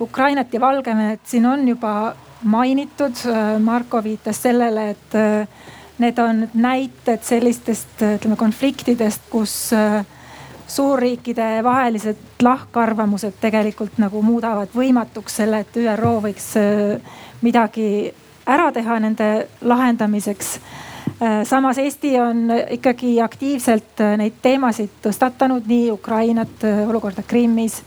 Ukrainat 0.00 0.54
ja 0.54 0.60
Valgevenet 0.60 1.20
siin 1.24 1.46
on 1.46 1.68
juba 1.68 2.14
mainitud. 2.42 3.24
Marko 3.58 4.02
viitas 4.04 4.42
sellele, 4.42 4.90
et 4.90 5.16
äh, 5.18 5.48
need 5.98 6.18
on 6.22 6.46
näited 6.54 7.24
sellistest, 7.26 7.98
ütleme 8.02 8.36
konfliktidest, 8.38 9.26
kus 9.30 9.72
äh, 9.74 10.04
suurriikide 10.68 11.62
vahelised 11.64 12.42
lahkarvamused 12.42 13.38
tegelikult 13.40 13.98
nagu 13.98 14.22
muudavad 14.22 14.74
võimatuks 14.74 15.40
selle, 15.40 15.62
et 15.64 15.76
ÜRO 15.76 16.18
võiks 16.28 16.50
äh, 16.60 17.16
midagi 17.42 18.12
ära 18.48 18.70
teha 18.72 18.98
nende 19.00 19.48
lahendamiseks. 19.60 20.58
samas 21.44 21.78
Eesti 21.78 22.12
on 22.20 22.50
ikkagi 22.70 23.20
aktiivselt 23.20 24.00
neid 24.16 24.38
teemasid 24.42 25.00
tõstatanud, 25.02 25.66
nii 25.66 25.90
Ukrainat, 25.90 26.62
olukorda 26.86 27.22
Krimmis 27.26 27.82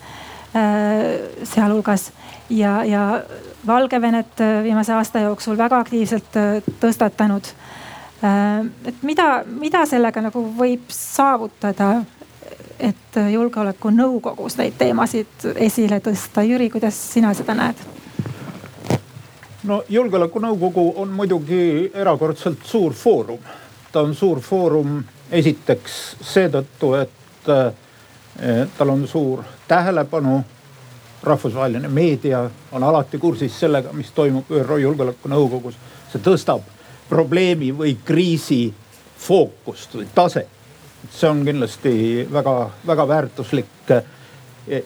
sealhulgas 1.47 2.11
ja, 2.51 2.83
ja 2.83 3.21
Valgevenet 3.67 4.41
äh, 4.41 4.63
viimase 4.63 4.93
aasta 4.93 5.19
jooksul 5.19 5.57
väga 5.57 5.79
aktiivselt 5.79 6.35
äh, 6.35 6.63
tõstatanud. 6.81 7.51
Äh, 8.23 8.65
et 8.85 9.03
mida, 9.05 9.43
mida 9.45 9.85
sellega 9.85 10.23
nagu 10.25 10.43
võib 10.57 10.89
saavutada, 10.89 12.01
et 12.81 13.17
julgeolekunõukogus 13.31 14.57
neid 14.57 14.77
teemasid 14.77 15.49
esile 15.55 16.01
tõsta? 16.03 16.43
Jüri, 16.47 16.69
kuidas 16.73 16.97
sina 17.13 17.33
seda 17.37 17.55
näed? 17.57 17.81
no 19.63 19.83
julgeolekunõukogu 19.89 20.93
on 21.01 21.09
muidugi 21.13 21.91
erakordselt 21.93 22.65
suur 22.65 22.93
foorum. 22.93 23.39
ta 23.91 24.01
on 24.01 24.15
suur 24.15 24.39
foorum 24.39 25.03
esiteks 25.31 26.15
seetõttu, 26.21 26.93
et 26.95 27.49
tal 28.77 28.89
on 28.89 29.07
suur 29.07 29.43
tähelepanu 29.67 30.43
rahvusvaheline 31.23 31.87
meedia 31.87 32.49
on 32.71 32.83
alati 32.83 33.17
kursis 33.17 33.59
sellega, 33.59 33.93
mis 33.93 34.11
toimub 34.11 34.49
ÜRO 34.49 34.77
Julgeolekunõukogus. 34.77 35.75
see 36.11 36.21
tõstab 36.21 36.61
probleemi 37.09 37.71
või 37.77 37.97
kriisi 38.05 38.73
fookust 39.17 39.95
või 39.95 40.07
taset. 40.15 40.47
See 41.09 41.29
on 41.29 41.45
kindlasti 41.45 42.27
väga-väga 42.33 43.07
väärtuslik. 43.07 43.65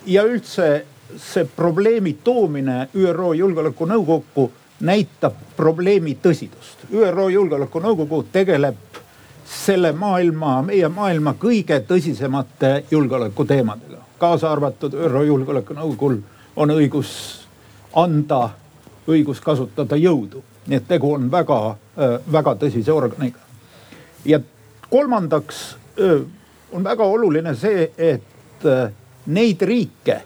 ja 0.06 0.24
üldse 0.24 0.86
see 1.18 1.46
probleemi 1.46 2.14
toomine 2.24 2.88
ÜRO 2.96 3.34
Julgeolekunõukokku 3.34 4.52
näitab 4.80 5.34
probleemi 5.58 6.18
tõsidust. 6.22 6.88
ÜRO 6.92 7.30
Julgeolekunõukogu 7.30 8.26
tegeleb 8.32 8.76
selle 9.46 9.92
maailma, 9.92 10.62
meie 10.62 10.88
maailma 10.90 11.36
kõige 11.40 11.80
tõsisemate 11.88 12.84
julgeolekuteemadega 12.92 13.96
kaasa 14.18 14.52
arvatud 14.52 14.94
ÜRO 14.94 15.24
Julgeolekunõukogul 15.24 16.18
on 16.56 16.72
õigus 16.72 17.12
anda, 17.96 18.50
õigus 19.08 19.42
kasutada 19.42 19.96
jõudu. 19.96 20.44
nii 20.68 20.78
et 20.78 20.88
tegu 20.88 21.12
on 21.14 21.28
väga, 21.32 21.76
väga 22.32 22.56
tõsise 22.56 22.92
organiga. 22.92 23.40
ja 24.26 24.40
kolmandaks 24.90 25.78
on 26.72 26.84
väga 26.84 27.04
oluline 27.04 27.56
see, 27.56 27.92
et 27.98 28.66
äh, 28.66 28.92
neid 29.26 29.62
riike, 29.62 30.22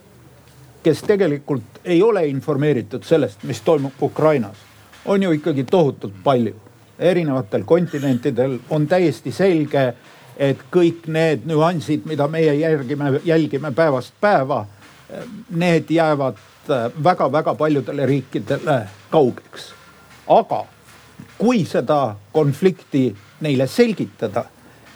kes 0.82 1.02
tegelikult 1.06 1.82
ei 1.84 2.02
ole 2.02 2.26
informeeritud 2.26 3.04
sellest, 3.04 3.42
mis 3.48 3.60
toimub 3.60 4.02
Ukrainas, 4.02 4.56
on 5.04 5.22
ju 5.22 5.30
ikkagi 5.32 5.64
tohutult 5.64 6.14
palju. 6.24 6.54
erinevatel 7.00 7.62
kontinentidel 7.64 8.58
on 8.70 8.86
täiesti 8.86 9.32
selge 9.32 9.94
et 10.40 10.60
kõik 10.72 11.04
need 11.12 11.44
nüansid, 11.48 12.06
mida 12.08 12.26
meie 12.28 12.54
järgime, 12.56 13.20
jälgime 13.24 13.72
päevast 13.76 14.14
päeva, 14.20 14.64
need 15.50 15.90
jäävad 15.90 16.38
väga-väga 17.04 17.54
paljudele 17.54 18.06
riikidele 18.06 18.80
kaugeks. 19.10 19.74
aga 20.28 20.64
kui 21.38 21.64
seda 21.64 22.16
konflikti 22.32 23.16
neile 23.40 23.66
selgitada 23.66 24.44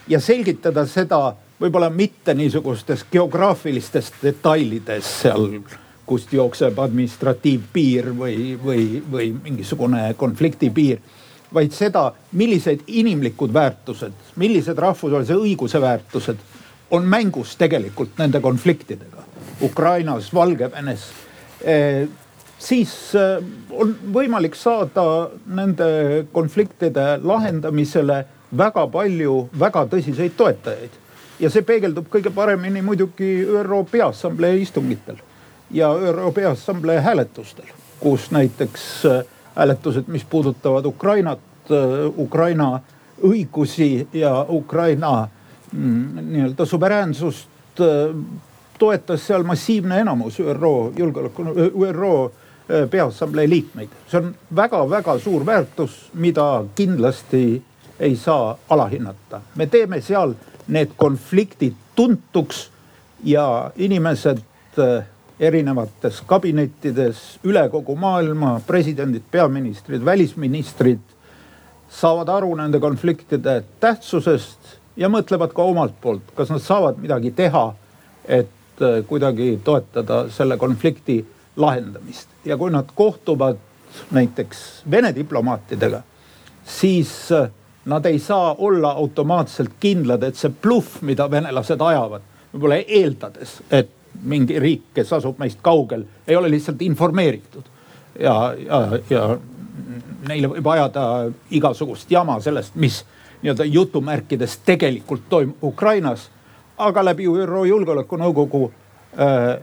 ja 0.09 0.21
selgitada 0.21 0.87
seda 0.87 1.35
võib-olla 1.61 1.91
mitte 1.91 2.35
niisugustes 2.35 3.07
geograafilistes 3.13 4.13
detailides 4.23 5.11
seal, 5.23 5.49
kust 6.07 6.33
jookseb 6.33 6.79
administratiivpiir 6.79 8.11
või, 8.17 8.57
või, 8.65 9.03
või 9.11 9.31
mingisugune 9.45 10.11
konfliktipiir 10.21 11.01
vaid 11.55 11.73
seda, 11.75 12.09
millised 12.35 12.83
inimlikud 12.87 13.53
väärtused, 13.55 14.35
millised 14.41 14.79
rahvusvahelise 14.79 15.37
õiguse 15.39 15.81
väärtused 15.81 16.43
on 16.91 17.07
mängus 17.09 17.55
tegelikult 17.57 18.19
nende 18.19 18.41
konfliktidega 18.41 19.23
Ukrainas, 19.63 20.33
Valgevenes 20.35 21.07
eh,. 21.61 22.09
siis 22.59 23.15
eh, 23.15 23.45
on 23.71 23.95
võimalik 24.13 24.55
saada 24.59 25.31
nende 25.47 26.27
konfliktide 26.33 27.21
lahendamisele 27.23 28.25
väga 28.59 28.87
palju 28.87 29.49
väga 29.59 29.87
tõsiseid 29.93 30.37
toetajaid. 30.37 30.91
ja 31.41 31.51
see 31.51 31.63
peegeldub 31.63 32.07
kõige 32.11 32.31
paremini 32.31 32.83
muidugi 32.83 33.45
ÜRO 33.45 33.85
Peaassamblee 33.91 34.57
istungitel 34.63 35.17
ja 35.71 35.89
ÜRO 35.95 36.33
Peaassamblee 36.33 37.01
hääletustel, 37.01 37.67
kus 38.01 38.31
näiteks 38.31 39.05
eh, 39.05 39.25
hääletused, 39.57 40.05
mis 40.07 40.25
puudutavad 40.25 40.85
Ukrainat, 40.85 41.39
äh, 41.71 42.19
Ukraina 42.19 42.81
õigusi 43.23 44.07
ja 44.13 44.47
Ukraina 44.49 45.29
mm, 45.73 46.19
nii-öelda 46.31 46.67
suveräänsust 46.67 47.81
äh, 47.81 48.15
toetas 48.79 49.27
seal 49.27 49.43
massiivne 49.43 50.01
enamus 50.01 50.41
ÜRO 50.41 50.93
julgeoleku, 50.97 51.43
ÜRO 51.89 52.25
äh, 52.25 52.91
Peaassamblee 52.91 53.49
liikmeid. 53.49 53.89
see 54.09 54.21
on 54.21 54.35
väga-väga 54.57 55.19
suur 55.19 55.47
väärtus, 55.47 56.11
mida 56.15 56.65
kindlasti 56.75 57.63
ei 58.01 58.17
saa 58.17 58.57
alahinnata. 58.69 59.41
me 59.55 59.67
teeme 59.67 60.01
seal 60.01 60.35
need 60.69 60.95
konfliktid 60.97 61.75
tuntuks 61.95 62.71
ja 63.25 63.71
inimesed 63.77 64.39
erinevates 65.41 66.21
kabinettides 66.27 67.23
üle 67.45 67.69
kogu 67.71 67.97
maailma, 67.97 68.61
presidendid, 68.67 69.23
peaministrid, 69.31 70.05
välisministrid 70.05 71.03
saavad 71.91 72.29
aru 72.29 72.55
nende 72.59 72.81
konfliktide 72.83 73.63
tähtsusest 73.81 74.77
ja 74.97 75.11
mõtlevad 75.11 75.55
ka 75.55 75.67
omalt 75.67 75.97
poolt, 76.03 76.33
kas 76.35 76.51
nad 76.51 76.63
saavad 76.63 76.99
midagi 77.03 77.31
teha, 77.35 77.65
et 78.25 78.83
äh, 78.83 79.01
kuidagi 79.07 79.59
toetada 79.65 80.25
selle 80.31 80.57
konflikti 80.57 81.21
lahendamist. 81.57 82.29
ja 82.45 82.57
kui 82.57 82.71
nad 82.71 82.91
kohtuvad 82.95 83.57
näiteks 84.11 84.83
Vene 84.91 85.15
diplomaatidega, 85.15 86.03
siis 86.65 87.33
äh, 87.33 87.51
nad 87.85 88.07
ei 88.07 88.19
saa 88.19 88.55
olla 88.59 88.93
automaatselt 88.93 89.71
kindlad, 89.81 90.23
et 90.23 90.37
see 90.37 90.53
bluff, 90.63 91.03
mida 91.03 91.27
venelased 91.31 91.81
ajavad, 91.81 92.23
võib-olla 92.53 92.81
eeldades, 92.81 93.59
et 93.71 93.91
mingi 94.23 94.59
riik, 94.59 94.87
kes 94.95 95.13
asub 95.13 95.39
meist 95.43 95.59
kaugel, 95.63 96.05
ei 96.27 96.37
ole 96.37 96.51
lihtsalt 96.51 96.83
informeeritud. 96.83 97.63
ja, 98.21 98.55
ja, 98.67 98.99
ja 99.11 99.39
neile 100.29 100.49
võib 100.49 100.67
ajada 100.71 101.31
igasugust 101.51 102.11
jama 102.11 102.39
sellest, 102.41 102.75
mis 102.75 103.03
nii-öelda 103.43 103.65
jutumärkides 103.65 104.59
tegelikult 104.67 105.29
toimub 105.29 105.65
Ukrainas. 105.65 106.31
aga 106.79 107.05
läbi 107.05 107.27
ÜRO 107.27 107.65
Julgeolekunõukogu 107.65 108.73
äh,, 109.19 109.59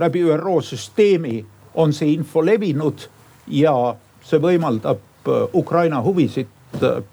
läbi 0.00 0.22
ÜRO 0.22 0.60
süsteemi 0.62 1.44
on 1.74 1.92
see 1.92 2.12
info 2.12 2.44
levinud 2.46 3.08
ja 3.46 3.94
see 4.24 4.38
võimaldab 4.38 4.98
äh, 5.28 5.48
Ukraina 5.54 6.02
huvisid 6.02 6.46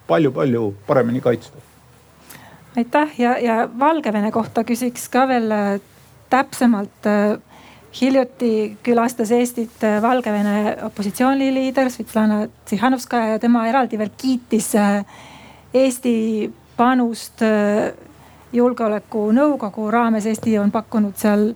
palju-palju 0.08 0.68
äh, 0.70 0.86
paremini 0.88 1.22
kaitsta. 1.22 1.58
aitäh 2.78 3.20
ja, 3.20 3.38
ja 3.38 3.70
Valgevene 3.80 4.32
kohta 4.32 4.64
küsiks 4.64 5.10
ka 5.10 5.28
veel 5.28 5.52
äh, 5.52 5.80
täpsemalt. 6.30 7.12
hiljuti 8.02 8.78
külastas 8.84 9.32
Eestit 9.32 9.84
Valgevene 10.02 10.78
opositsiooniliider 10.82 11.90
Svetlana 11.90 12.48
Tsihhanovskaja 12.66 13.28
ja 13.28 13.40
tema 13.40 13.68
eraldi 13.68 13.98
veel 13.98 14.10
kiitis 14.18 14.72
Eesti 15.74 16.52
panust 16.78 17.42
julgeolekunõukogu 18.54 19.92
raames. 19.92 20.26
Eesti 20.26 20.58
on 20.58 20.72
pakkunud 20.72 21.14
seal 21.16 21.54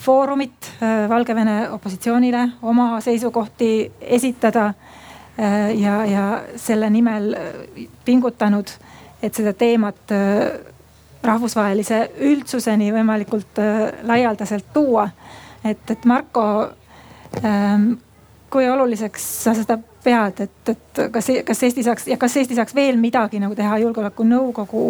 foorumit 0.00 0.72
Valgevene 1.08 1.70
opositsioonile 1.76 2.48
oma 2.62 3.00
seisukohti 3.00 3.92
esitada 4.00 4.70
Äh, 4.70 4.85
ja, 5.74 6.04
ja 6.04 6.42
selle 6.56 6.90
nimel 6.90 7.34
äh, 7.34 7.88
pingutanud, 8.04 8.70
et 9.22 9.34
seda 9.34 9.52
teemat 9.52 10.12
äh, 10.14 10.50
rahvusvahelise 11.26 12.00
üldsuseni 12.22 12.92
võimalikult 12.94 13.58
laialdaselt 14.06 14.68
tuua. 14.72 15.08
et, 15.64 15.90
et 15.90 16.04
Marko, 16.04 16.44
ähm, 17.44 17.92
kui 18.50 18.68
oluliseks 18.70 19.24
sa 19.44 19.54
seda 19.54 19.78
pead, 20.04 20.40
et, 20.40 20.68
et 20.68 21.00
kas, 21.12 21.32
kas 21.44 21.62
Eesti 21.66 21.82
saaks 21.82 22.06
ja 22.06 22.16
kas 22.16 22.36
Eesti 22.36 22.54
saaks 22.54 22.74
veel 22.74 23.00
midagi 23.00 23.40
nagu 23.42 23.54
teha 23.58 23.78
julgeolekunõukogu 23.82 24.84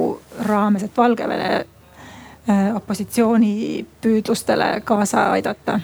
raames, 0.44 0.84
et 0.84 0.96
Valgevene 0.96 1.64
opositsiooni 2.74 3.86
püüdlustele 4.02 4.68
kaasa 4.84 5.30
aidata? 5.38 5.80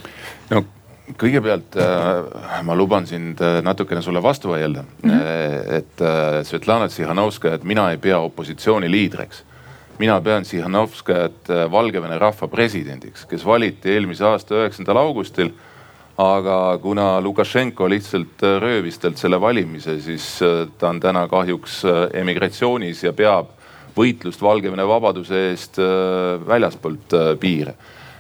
no 0.51 0.65
kõigepealt 1.19 1.77
äh, 1.81 2.61
ma 2.67 2.75
luban 2.77 3.07
sind 3.07 3.41
äh, 3.43 3.61
natukene 3.65 4.03
sulle 4.03 4.23
vastu 4.23 4.53
vaielda 4.53 4.83
mm. 4.83 5.11
-hmm. 5.11 5.73
et 5.79 6.01
äh, 6.01 6.43
Svetlana 6.45 6.89
Tsihhanovskajat 6.89 7.65
mina 7.65 7.91
ei 7.91 7.97
pea 7.97 8.19
opositsiooni 8.19 8.91
liidriks. 8.91 9.45
mina 9.99 10.21
pean 10.21 10.43
Tsihhanovskajat 10.43 11.51
äh, 11.51 11.71
Valgevene 11.71 12.19
rahva 12.19 12.49
presidendiks, 12.49 13.25
kes 13.27 13.47
valiti 13.47 13.91
eelmise 13.91 14.25
aasta 14.25 14.55
üheksandal 14.55 14.97
augustil. 14.97 15.51
aga 16.19 16.79
kuna 16.83 17.21
Lukašenko 17.21 17.89
lihtsalt 17.89 18.43
äh, 18.43 18.61
röövis 18.61 18.99
talt 18.99 19.17
selle 19.17 19.41
valimise, 19.41 20.01
siis 20.01 20.43
äh, 20.43 20.69
ta 20.79 20.89
on 20.89 21.01
täna 21.01 21.29
kahjuks 21.29 21.83
emigratsioonis 22.15 23.05
ja 23.05 23.13
peab 23.13 23.47
võitlust 23.97 24.43
Valgevene 24.43 24.87
vabaduse 24.89 25.51
eest 25.51 25.79
väljaspoolt 26.47 27.13
piire 27.41 27.75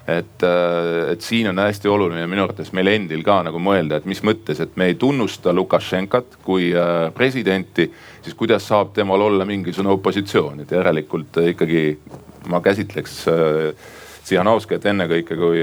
et, 0.08 0.42
äh, 0.42 1.12
et 1.12 1.20
siin 1.20 1.48
on 1.48 1.58
hästi 1.62 1.88
oluline 1.88 2.26
minu 2.26 2.42
arvates 2.46 2.72
meil 2.74 2.90
endil 2.90 3.22
ka 3.26 3.38
nagu 3.46 3.60
mõelda, 3.62 4.00
et 4.00 4.08
mis 4.10 4.22
mõttes, 4.26 4.60
et 4.62 4.76
me 4.76 4.90
ei 4.90 4.96
tunnusta 4.98 5.54
Lukašenkat 5.54 6.38
kui 6.42 6.72
äh, 6.74 7.08
presidenti, 7.14 7.86
siis 8.22 8.36
kuidas 8.38 8.66
saab 8.68 8.92
temal 8.96 9.22
olla 9.22 9.46
mingisugune 9.46 9.94
opositsioon, 9.94 10.64
et 10.64 10.74
järelikult 10.74 11.38
äh, 11.38 11.52
ikkagi 11.54 11.84
ma 12.50 12.58
käsitleks 12.62 13.20
Tsihhanovskajat 14.22 14.84
ennekõike 14.90 15.36
kui 15.38 15.62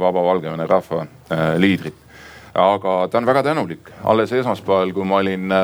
vaba 0.00 0.22
Valgevene 0.24 0.66
rahva 0.68 1.06
liidrit. 1.60 1.96
aga 2.52 3.08
ta 3.08 3.18
on 3.18 3.26
väga 3.26 3.42
tänulik, 3.42 3.88
alles 4.04 4.32
esmaspäeval, 4.32 4.92
kui 4.92 5.04
ma 5.08 5.20
olin 5.20 5.54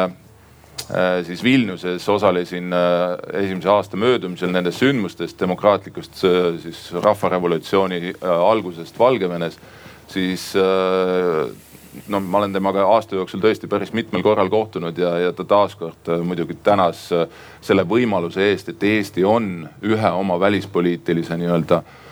siis 1.27 1.43
Vilniuses 1.45 2.09
osalesin 2.09 2.73
äh, 2.73 3.43
esimese 3.43 3.69
aasta 3.69 3.97
möödumisel 3.97 4.53
nendest 4.53 4.81
sündmustest, 4.81 5.41
demokraatlikust 5.41 6.25
äh, 6.25 6.55
siis 6.63 6.93
rahvarevolutsiooni 6.93 8.15
algusest 8.23 8.99
Valgevenes. 8.99 9.59
siis 10.09 10.55
no 12.09 12.21
ma 12.21 12.39
olen 12.39 12.53
temaga 12.53 12.87
aasta 12.89 13.17
jooksul 13.17 13.43
tõesti 13.45 13.69
päris 13.69 13.93
mitmel 13.93 14.23
korral 14.23 14.49
kohtunud 14.49 14.99
ja, 14.99 15.11
ja 15.19 15.33
ta 15.33 15.45
taaskord 15.45 16.09
muidugi 16.25 16.57
tänas 16.65 17.11
selle 17.61 17.85
võimaluse 17.85 18.41
eest, 18.49 18.69
et 18.73 18.83
Eesti 18.83 19.25
on 19.25 19.69
ühe 19.85 20.11
oma 20.11 20.41
välispoliitilise 20.41 21.37
nii-öelda 21.37 21.83
äh, 21.83 21.85
Äh, 21.85 22.08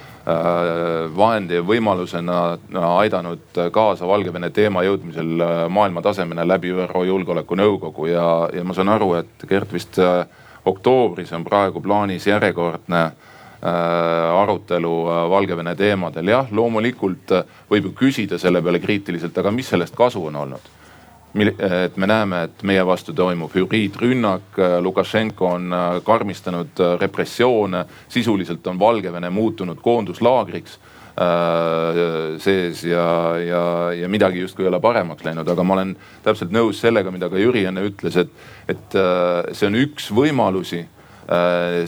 vahendi 1.16 1.54
ja 1.54 1.62
võimalusena 1.62 2.58
aidanud 2.98 3.60
kaasa 3.72 4.08
Valgevene 4.08 4.50
teema 4.50 4.82
jõudmisel 4.82 5.42
äh, 5.42 5.54
maailma 5.70 6.02
tasemele 6.02 6.42
läbi 6.46 6.72
ÜRO 6.74 7.04
Julgeolekunõukogu 7.06 8.08
ja, 8.10 8.26
ja 8.52 8.64
ma 8.66 8.74
saan 8.74 8.90
aru, 8.90 9.12
et 9.20 9.46
Gert 9.48 9.72
vist 9.72 10.00
äh, 10.02 10.24
oktoobris 10.66 11.30
on 11.32 11.44
praegu 11.46 11.80
plaanis 11.80 12.26
järjekordne 12.26 13.06
arutelu 13.66 14.90
Valgevene 15.30 15.72
teemadel. 15.74 16.28
jah, 16.28 16.50
loomulikult 16.52 17.32
võib 17.70 17.88
ju 17.88 17.92
küsida 17.96 18.38
selle 18.38 18.60
peale 18.62 18.78
kriitiliselt, 18.78 19.38
aga 19.38 19.50
mis 19.50 19.70
sellest 19.72 19.96
kasu 19.96 20.26
on 20.28 20.36
olnud 20.42 20.75
et 21.44 21.96
me 21.96 22.06
näeme, 22.06 22.42
et 22.46 22.62
meie 22.66 22.82
vastu 22.86 23.12
toimub 23.16 23.52
hübriidrünnak, 23.54 24.58
Lukašenko 24.80 25.48
on 25.58 25.72
äh, 25.72 25.86
karmistanud 26.04 26.80
äh, 26.80 26.98
repressioone, 27.00 27.84
sisuliselt 28.08 28.66
on 28.66 28.78
Valgevene 28.78 29.30
muutunud 29.30 29.80
koonduslaagriks 29.82 30.78
äh, 31.20 32.38
sees 32.42 32.84
ja, 32.84 33.36
ja, 33.42 33.62
ja 33.92 34.08
midagi 34.08 34.40
justkui 34.40 34.64
ei 34.64 34.72
ole 34.72 34.80
paremaks 34.80 35.24
läinud, 35.24 35.48
aga 35.48 35.64
ma 35.64 35.76
olen 35.76 35.96
täpselt 36.24 36.54
nõus 36.54 36.80
sellega, 36.80 37.12
mida 37.12 37.28
ka 37.32 37.40
Jüri 37.40 37.66
enne 37.68 37.84
ütles, 37.90 38.16
et, 38.16 38.32
et 38.68 39.00
see 39.52 39.68
on 39.68 39.80
üks 39.82 40.10
võimalusi 40.14 40.86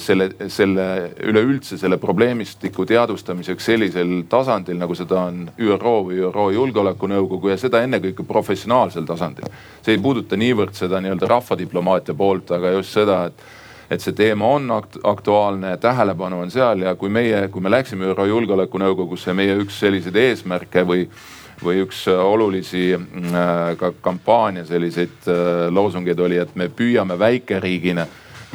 selle, 0.02 0.30
selle 0.50 0.84
üleüldse 1.22 1.76
selle 1.78 1.94
probleemistiku 2.02 2.82
teadvustamiseks 2.90 3.68
sellisel 3.70 4.24
tasandil, 4.28 4.74
nagu 4.80 4.96
seda 4.98 5.20
on 5.28 5.44
ÜRO 5.54 5.92
või 6.08 6.18
ÜRO 6.26 6.48
Julgeolekunõukogu 6.56 7.52
ja 7.52 7.58
seda 7.60 7.84
ennekõike 7.86 8.26
professionaalsel 8.26 9.06
tasandil. 9.06 9.46
see 9.82 9.94
ei 9.94 10.02
puuduta 10.02 10.36
niivõrd 10.36 10.74
seda 10.74 10.98
nii-öelda 11.00 11.30
rahvadiplomaatia 11.30 12.18
poolt, 12.18 12.50
aga 12.50 12.74
just 12.80 12.98
seda, 12.98 13.24
et 13.30 13.46
et 13.90 14.02
see 14.04 14.12
teema 14.12 14.44
on 14.58 14.70
akt 14.70 14.98
aktuaalne, 15.04 15.76
tähelepanu 15.80 16.42
on 16.42 16.50
seal 16.50 16.82
ja 16.84 16.94
kui 16.94 17.08
meie, 17.08 17.46
kui 17.48 17.62
me 17.62 17.70
läksime 17.70 18.10
ÜRO 18.10 18.26
Julgeolekunõukogusse, 18.28 19.32
meie 19.34 19.54
üks 19.62 19.78
selliseid 19.80 20.16
eesmärke 20.16 20.84
või 20.84 21.08
või 21.64 21.80
üks 21.82 22.04
olulisi 22.08 22.92
äh, 22.94 23.76
ka 23.78 23.92
kampaania 24.00 24.64
selliseid 24.64 25.26
äh, 25.26 25.66
loosungeid 25.74 26.20
oli, 26.20 26.36
et 26.38 26.54
me 26.54 26.68
püüame 26.68 27.18
väikeriigina 27.18 28.06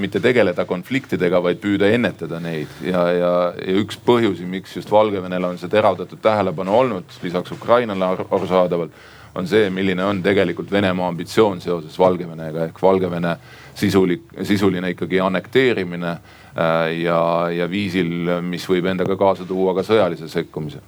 mitte 0.02 0.20
tegeleda 0.24 0.66
konfliktidega, 0.66 1.41
vaid 1.44 1.60
püüda 1.62 1.89
ennetada 1.94 2.39
neid. 2.41 2.72
Ja, 2.86 3.04
ja, 3.14 3.34
ja 3.58 3.76
üks 3.82 4.00
põhjusi, 4.06 4.46
miks 4.50 4.78
just 4.78 4.91
Valgevenel 4.91 5.50
on 5.50 5.60
see 5.62 5.72
teravdatud 5.72 6.22
tähelepanu 6.24 6.78
olnud, 6.80 7.18
lisaks 7.24 7.54
Ukrainale 7.54 8.14
arusaadavalt, 8.24 8.96
on 9.38 9.50
see, 9.50 9.70
milline 9.74 10.06
on 10.06 10.22
tegelikult 10.26 10.72
Venemaa 10.72 11.10
ambitsioon 11.14 11.62
seoses 11.62 11.98
Valgevenega. 12.00 12.70
Ehk 12.70 12.82
Valgevene 12.82 13.36
sisulik, 13.78 14.28
sisuline 14.46 14.94
ikkagi 14.94 15.22
annekteerimine 15.22 16.12
äh, 16.14 16.89
ja, 17.02 17.22
ja 17.54 17.70
viisil, 17.70 18.41
mis 18.46 18.66
võib 18.70 18.89
endaga 18.94 19.18
kaasa 19.18 19.46
tuua 19.50 19.74
ka 19.78 19.86
sõjalise 19.86 20.30
sekkumise 20.30 20.82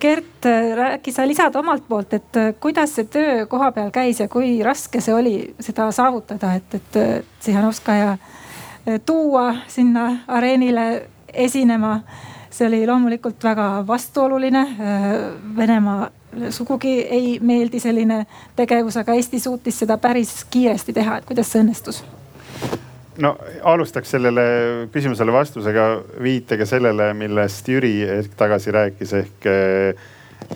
Gert, 0.00 0.46
äkki 0.92 1.12
sa 1.12 1.24
lisad 1.26 1.56
omalt 1.58 1.88
poolt, 1.88 2.12
et 2.14 2.36
äh, 2.38 2.52
kuidas 2.60 2.92
see 2.94 3.08
töö 3.10 3.46
koha 3.50 3.72
peal 3.74 3.90
käis 3.94 4.20
ja 4.22 4.28
kui 4.30 4.60
raske 4.62 5.00
see 5.02 5.14
oli 5.14 5.34
seda 5.60 5.88
saavutada, 5.92 6.52
et, 6.54 6.76
et 6.78 6.98
äh, 7.00 7.10
Tsihhanovskaja 7.40 8.12
äh, 8.14 9.00
tuua 9.06 9.48
sinna 9.68 10.06
areenile 10.28 11.08
esinema. 11.32 12.00
see 12.54 12.68
oli 12.68 12.86
loomulikult 12.86 13.42
väga 13.42 13.84
vastuoluline. 13.86 14.60
Venemaa 15.56 16.10
sugugi 16.50 17.00
ei 17.02 17.38
meeldi 17.42 17.80
selline 17.80 18.26
tegevus, 18.56 18.96
aga 18.96 19.14
Eesti 19.18 19.40
suutis 19.40 19.78
seda 19.82 19.98
päris 19.98 20.44
kiiresti 20.50 20.92
teha, 20.92 21.16
et 21.16 21.26
kuidas 21.26 21.50
see 21.50 21.64
õnnestus? 21.64 22.04
No 23.22 23.36
alustaks 23.62 24.10
sellele 24.16 24.44
küsimusele 24.92 25.32
vastusega 25.32 25.86
viitega 26.22 26.66
sellele, 26.66 27.12
millest 27.18 27.68
Jüri 27.68 27.94
hetk 28.08 28.34
tagasi 28.38 28.74
rääkis 28.74 29.16
ehk 29.20 29.48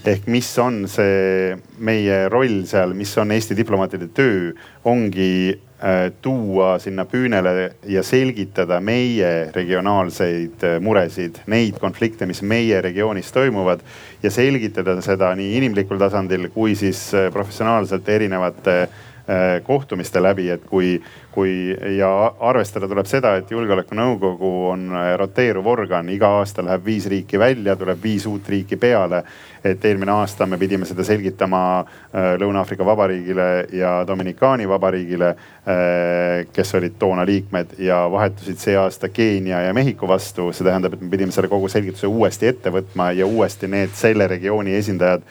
ehk 0.04 0.26
mis 0.30 0.50
on 0.60 0.82
see 0.90 1.54
meie 1.84 2.26
roll 2.32 2.62
seal, 2.68 2.92
mis 2.96 3.14
on 3.20 3.32
Eesti 3.34 3.56
diplomaatide 3.58 4.08
töö, 4.14 4.52
ongi 4.88 5.30
äh, 5.52 6.10
tuua 6.22 6.76
sinna 6.82 7.06
püünele 7.08 7.70
ja 7.88 8.02
selgitada 8.06 8.80
meie 8.84 9.50
regionaalseid 9.54 10.64
äh, 10.66 10.78
muresid, 10.84 11.42
neid 11.50 11.78
konflikte, 11.80 12.28
mis 12.28 12.42
meie 12.42 12.80
regioonis 12.84 13.32
toimuvad 13.34 13.84
ja 14.22 14.32
selgitada 14.34 14.98
seda 15.04 15.32
nii 15.38 15.56
inimlikul 15.60 16.00
tasandil 16.00 16.50
kui 16.54 16.76
siis 16.78 17.08
äh, 17.14 17.30
professionaalselt 17.34 18.08
erinevate 18.08 18.80
kohtumiste 19.62 20.22
läbi, 20.22 20.46
et 20.50 20.62
kui, 20.64 20.94
kui 21.34 21.50
ja 21.98 22.08
arvestada 22.40 22.88
tuleb 22.88 23.06
seda, 23.06 23.34
et 23.36 23.50
julgeolekunõukogu 23.52 24.52
on 24.70 24.86
roteeruv 25.20 25.66
organ, 25.68 26.08
iga 26.08 26.30
aasta 26.38 26.64
läheb 26.64 26.86
viis 26.86 27.06
riiki 27.12 27.38
välja, 27.38 27.76
tuleb 27.76 28.00
viis 28.02 28.26
uut 28.26 28.48
riiki 28.48 28.80
peale 28.80 29.22
et 29.64 29.84
eelmine 29.84 30.12
aasta 30.12 30.46
me 30.46 30.58
pidime 30.58 30.86
seda 30.88 31.04
selgitama 31.06 31.60
äh, 31.80 32.34
Lõuna-Aafrika 32.40 32.86
Vabariigile 32.86 33.48
ja 33.72 33.92
Dominikaani 34.06 34.68
Vabariigile, 34.68 35.28
äh, 35.28 36.46
kes 36.52 36.74
olid 36.78 36.98
toona 36.98 37.26
liikmed 37.26 37.76
ja 37.82 38.04
vahetusid 38.10 38.60
see 38.62 38.76
aasta 38.78 39.08
Keenia 39.08 39.62
ja 39.66 39.74
Mehhiko 39.74 40.08
vastu. 40.08 40.52
see 40.52 40.66
tähendab, 40.66 40.94
et 40.94 41.00
me 41.00 41.10
pidime 41.10 41.32
selle 41.32 41.48
kogu 41.48 41.68
selgituse 41.68 42.06
uuesti 42.06 42.46
ette 42.52 42.72
võtma 42.72 43.10
ja 43.16 43.26
uuesti 43.26 43.68
need 43.68 43.94
selle 43.94 44.26
regiooni 44.28 44.74
esindajad 44.78 45.22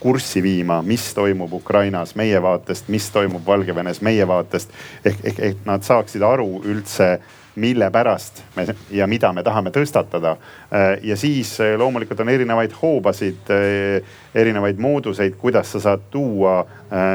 kurssi 0.00 0.42
viima, 0.42 0.82
mis 0.82 1.08
toimub 1.14 1.52
Ukrainas 1.52 2.14
meie 2.14 2.42
vaatest, 2.42 2.88
mis 2.92 3.10
toimub 3.10 3.46
Valgevenes 3.46 4.00
meie 4.00 4.28
vaatest. 4.28 4.70
ehk, 5.04 5.24
ehk, 5.24 5.40
ehk 5.40 5.66
nad 5.66 5.82
saaksid 5.82 6.22
aru 6.22 6.62
üldse 6.64 7.18
mille 7.56 7.90
pärast 7.90 8.42
me 8.56 8.66
ja 8.90 9.06
mida 9.06 9.32
me 9.32 9.42
tahame 9.42 9.70
tõstatada. 9.72 10.36
Äh, 10.68 10.98
ja 11.08 11.16
siis 11.16 11.54
äh, 11.60 11.74
loomulikult 11.78 12.20
on 12.20 12.28
erinevaid 12.28 12.74
hoobasid, 12.82 13.48
äh, 13.52 14.16
erinevaid 14.36 14.80
mooduseid, 14.82 15.38
kuidas 15.40 15.72
sa 15.72 15.80
saad 15.80 16.10
tuua 16.12 16.64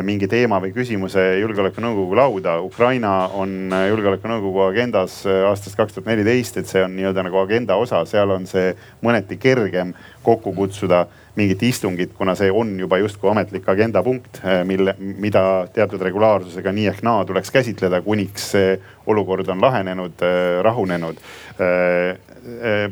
mingi 0.03 0.27
teema 0.27 0.57
või 0.59 0.73
küsimuse 0.75 1.21
julgeolekunõukogu 1.39 2.15
lauda. 2.17 2.57
Ukraina 2.59 3.29
on 3.39 3.71
julgeolekunõukogu 3.71 4.65
agendas 4.65 5.21
aastast 5.47 5.77
kaks 5.79 5.95
tuhat 5.95 6.09
neliteist, 6.09 6.57
et 6.59 6.67
see 6.67 6.84
on 6.84 6.91
nii-öelda 6.97 7.23
nagu 7.23 7.39
agenda 7.39 7.77
osa, 7.79 8.01
seal 8.09 8.34
on 8.36 8.49
see 8.49 8.73
mõneti 9.05 9.38
kergem 9.39 9.93
kokku 10.25 10.51
kutsuda 10.57 11.05
mingit 11.36 11.63
istungit, 11.63 12.11
kuna 12.17 12.36
see 12.36 12.51
on 12.51 12.73
juba 12.79 12.97
justkui 12.99 13.29
ametlik 13.32 13.67
agenda 13.71 14.03
punkt, 14.03 14.41
eh, 14.43 14.63
mille, 14.67 14.95
mida 14.99 15.67
teatud 15.73 16.01
regulaarsusega 16.03 16.73
nii 16.75 16.89
ehk 16.91 17.03
naa 17.07 17.23
tuleks 17.27 17.53
käsitleda, 17.55 18.01
kuniks 18.03 18.49
see 18.55 18.75
olukord 19.07 19.47
on 19.49 19.61
lahenenud, 19.63 20.19
eh, 20.27 20.59
rahunenud. 20.63 21.23
Eh, 21.61 22.17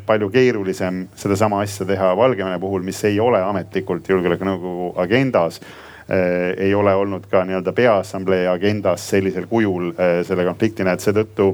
palju 0.06 0.30
keerulisem 0.30 1.08
sedasama 1.18 1.64
asja 1.66 1.86
teha 1.90 2.16
Valgevene 2.18 2.60
puhul, 2.60 2.84
mis 2.86 3.04
ei 3.10 3.20
ole 3.20 3.42
ametlikult 3.42 4.10
julgeolekunõukogu 4.10 4.94
agendas 5.02 5.62
ei 6.10 6.74
ole 6.74 6.90
olnud 6.98 7.28
ka 7.30 7.44
nii-öelda 7.46 7.70
peaassamblee 7.78 8.48
agendas 8.50 9.04
sellisel 9.12 9.46
kujul 9.46 9.92
selle 10.26 10.46
konfliktina, 10.48 10.96
et 10.98 11.06
seetõttu 11.06 11.52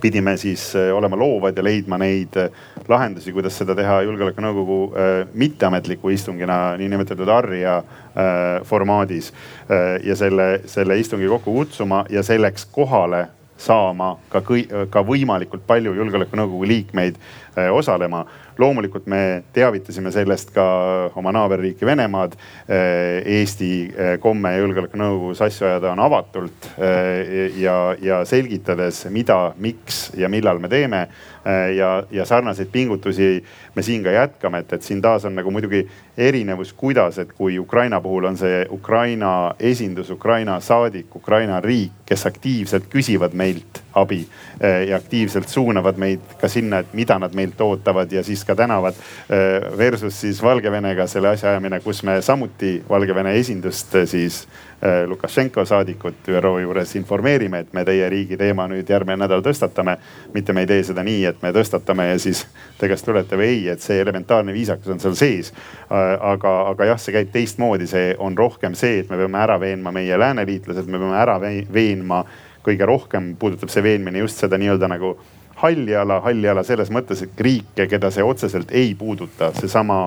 pidime 0.00 0.36
siis 0.36 0.76
äh, 0.76 0.90
olema 0.96 1.16
loovad 1.16 1.56
ja 1.56 1.64
leidma 1.64 1.98
neid 2.00 2.36
äh, 2.36 2.50
lahendusi, 2.88 3.32
kuidas 3.32 3.58
seda 3.58 3.74
teha 3.78 4.00
julgeolekunõukogu 4.06 4.78
äh, 4.90 5.10
mitteametliku 5.34 6.10
istungina, 6.14 6.76
niinimetatud 6.80 7.28
ARIA 7.28 7.82
formaadis. 8.66 9.28
ja 10.02 10.16
selle, 10.18 10.60
selle 10.66 10.96
istungi 10.98 11.28
kokku 11.30 11.52
kutsuma 11.54 12.00
ja 12.10 12.22
selleks 12.26 12.64
kohale 12.74 13.28
saama 13.56 14.16
ka, 14.32 14.42
ka 14.90 15.02
võimalikult 15.06 15.62
palju 15.66 15.92
julgeolekunõukogu 15.94 16.66
liikmeid 16.66 17.20
osalema 17.70 18.24
loomulikult 18.60 19.06
me 19.10 19.42
teavitasime 19.52 20.12
sellest 20.12 20.52
ka 20.54 20.64
oma 21.16 21.32
naaberriiki 21.34 21.86
Venemaad. 21.86 22.36
Eh, 22.68 23.22
Eesti 23.40 23.70
eh, 23.88 24.12
komme 24.22 24.52
julgeolekunõukogus 24.58 25.42
asju 25.46 25.68
ajada 25.68 25.92
on 25.94 26.02
avatult 26.04 26.68
eh, 26.76 27.56
ja, 27.60 27.76
ja 28.02 28.20
selgitades, 28.28 29.04
mida, 29.12 29.38
miks 29.58 30.10
ja 30.18 30.28
millal 30.32 30.60
me 30.62 30.68
teeme. 30.72 31.06
ja, 31.72 32.02
ja 32.12 32.24
sarnaseid 32.28 32.68
pingutusi 32.68 33.38
me 33.74 33.82
siin 33.82 34.02
ka 34.04 34.12
jätkame, 34.12 34.58
et, 34.60 34.72
et 34.76 34.82
siin 34.84 35.00
taas 35.00 35.24
on 35.24 35.32
nagu 35.38 35.48
muidugi 35.50 35.86
erinevus, 36.20 36.74
kuidas, 36.76 37.16
et 37.18 37.32
kui 37.32 37.56
Ukraina 37.58 37.96
puhul 38.04 38.28
on 38.28 38.36
see 38.36 38.66
Ukraina 38.70 39.54
esindus, 39.56 40.10
Ukraina 40.12 40.58
saadik, 40.60 41.16
Ukraina 41.16 41.62
riik, 41.64 41.99
kes 42.10 42.26
aktiivselt 42.26 42.88
küsivad 42.90 43.34
meilt 43.38 43.84
abi 43.94 44.24
ja 44.88 44.96
aktiivselt 44.96 45.48
suunavad 45.48 45.98
meid 45.98 46.34
ka 46.40 46.48
sinna, 46.48 46.82
et 46.82 46.94
mida 46.94 47.18
nad 47.18 47.34
meilt 47.34 47.60
ootavad 47.60 48.12
ja 48.12 48.22
siis 48.26 48.42
ka 48.44 48.56
tänavad. 48.58 48.94
Äh, 49.30 49.78
versus 49.78 50.20
siis 50.20 50.42
Valgevenega 50.42 51.06
selle 51.06 51.28
asjaajamine, 51.28 51.80
kus 51.80 52.02
me 52.02 52.18
samuti 52.22 52.82
Valgevene 52.88 53.34
esindust 53.38 53.94
äh, 53.94 54.08
siis 54.08 54.42
Lukašenko 55.06 55.64
saadikut 55.64 56.28
ÜRO 56.28 56.58
juures 56.58 56.96
informeerime, 56.96 57.58
et 57.58 57.72
me 57.72 57.82
teie 57.84 58.06
riigi 58.08 58.36
teema 58.40 58.64
nüüd 58.68 58.88
järgmine 58.88 59.18
nädal 59.20 59.42
tõstatame. 59.44 59.98
mitte 60.32 60.52
me 60.56 60.60
ei 60.64 60.66
tee 60.66 60.82
seda 60.88 61.02
nii, 61.04 61.24
et 61.28 61.42
me 61.42 61.50
tõstatame 61.52 62.06
ja 62.08 62.18
siis 62.18 62.46
te 62.78 62.88
kas 62.88 63.04
tulete 63.04 63.36
või 63.36 63.44
ei, 63.44 63.68
et 63.68 63.84
see 63.84 64.00
elementaarne 64.00 64.52
viisakus 64.56 64.88
on 64.88 65.00
seal 65.00 65.14
sees. 65.14 65.52
aga, 65.90 66.54
aga 66.70 66.84
jah, 66.84 67.00
see 67.00 67.12
käib 67.12 67.28
teistmoodi, 67.32 67.86
see 67.86 68.14
on 68.18 68.38
rohkem 68.38 68.74
see, 68.74 69.02
et 69.02 69.10
me 69.10 69.20
peame 69.20 69.38
ära 69.38 69.58
veenma 69.60 69.92
meie 69.92 70.18
lääneliitlased, 70.18 70.88
me 70.88 70.98
peame 70.98 71.20
ära 71.20 71.36
veenma 71.40 71.99
kõige 72.64 72.86
rohkem 72.86 73.34
puudutab 73.40 73.72
see 73.72 73.82
veenmine 73.82 74.18
just 74.24 74.40
seda 74.42 74.58
nii-öelda 74.60 74.88
nagu 74.90 75.14
halli 75.60 75.96
ala, 75.96 76.20
halli 76.24 76.48
ala 76.48 76.62
selles 76.64 76.88
mõttes, 76.92 77.20
et 77.24 77.40
riike, 77.44 77.84
keda 77.90 78.10
see 78.12 78.24
otseselt 78.24 78.70
ei 78.76 78.94
puuduta, 78.98 79.50
seesama 79.58 79.98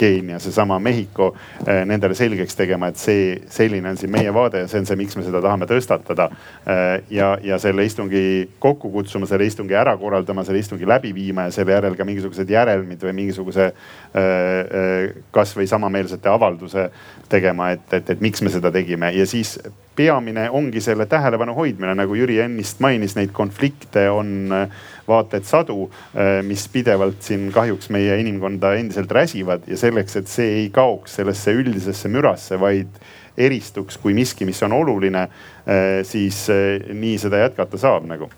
Keenia, 0.00 0.40
seesama 0.42 0.80
Mehhiko, 0.82 1.30
eh, 1.66 1.82
nendele 1.86 2.16
selgeks 2.18 2.58
tegema, 2.58 2.90
et 2.90 2.98
see, 2.98 3.36
selline 3.52 3.92
on 3.92 4.00
siin 4.00 4.10
meie 4.10 4.32
vaade 4.34 4.64
ja 4.64 4.70
see 4.70 4.80
on 4.82 4.88
see, 4.88 4.98
miks 4.98 5.14
me 5.18 5.22
seda 5.26 5.42
tahame 5.44 5.68
tõstatada. 5.70 6.30
Eh, 6.66 7.04
ja, 7.14 7.30
ja 7.44 7.58
selle 7.62 7.86
istungi 7.86 8.22
kokku 8.58 8.90
kutsuma, 8.90 9.28
selle 9.30 9.46
istungi 9.46 9.78
ära 9.78 9.94
korraldama, 10.00 10.44
selle 10.48 10.62
istungi 10.64 10.88
läbi 10.88 11.14
viima 11.14 11.46
ja 11.46 11.54
selle 11.54 11.76
järel 11.76 11.98
ka 11.98 12.06
mingisugused 12.08 12.50
järelmid 12.50 13.06
või 13.06 13.14
mingisuguse 13.22 13.70
eh, 13.70 15.14
kasvõi 15.30 15.68
samameelsete 15.70 16.32
avalduse 16.34 16.88
tegema, 17.30 17.70
et, 17.74 17.86
et, 17.96 18.10
et 18.10 18.20
miks 18.24 18.42
me 18.42 18.52
seda 18.52 18.72
tegime. 18.74 19.10
Ja 19.14 19.26
siis 19.28 19.56
peamine 19.96 20.46
ongi 20.50 20.80
selle 20.80 21.06
tähelepanu 21.10 21.54
hoidmine, 21.54 21.94
nagu 21.98 22.16
Jüri 22.16 22.38
ennist 22.44 22.80
mainis, 22.80 23.16
neid 23.18 23.32
konflikte 23.36 24.06
on 24.12 24.52
äh, 24.54 24.82
vaata 25.08 25.40
et 25.40 25.48
sadu, 25.48 25.88
äh, 26.14 26.40
mis 26.46 26.66
pidevalt 26.72 27.22
siin 27.26 27.48
kahjuks 27.54 27.90
meie 27.94 28.18
inimkonda 28.22 28.74
endiselt 28.80 29.12
räsivad. 29.12 29.66
Ja 29.70 29.78
selleks, 29.80 30.16
et 30.20 30.30
see 30.30 30.50
ei 30.62 30.68
kaoks 30.74 31.18
sellesse 31.20 31.54
üldisesse 31.56 32.10
mürasse, 32.12 32.60
vaid 32.60 33.00
eristuks 33.40 33.98
kui 34.00 34.14
miski, 34.16 34.46
mis 34.48 34.62
on 34.66 34.74
oluline, 34.76 35.26
äh, 35.66 36.00
siis 36.06 36.46
nii 36.50 37.16
seda 37.20 37.44
jätkata 37.46 37.80
saab 37.80 38.08
nagu. 38.10 38.30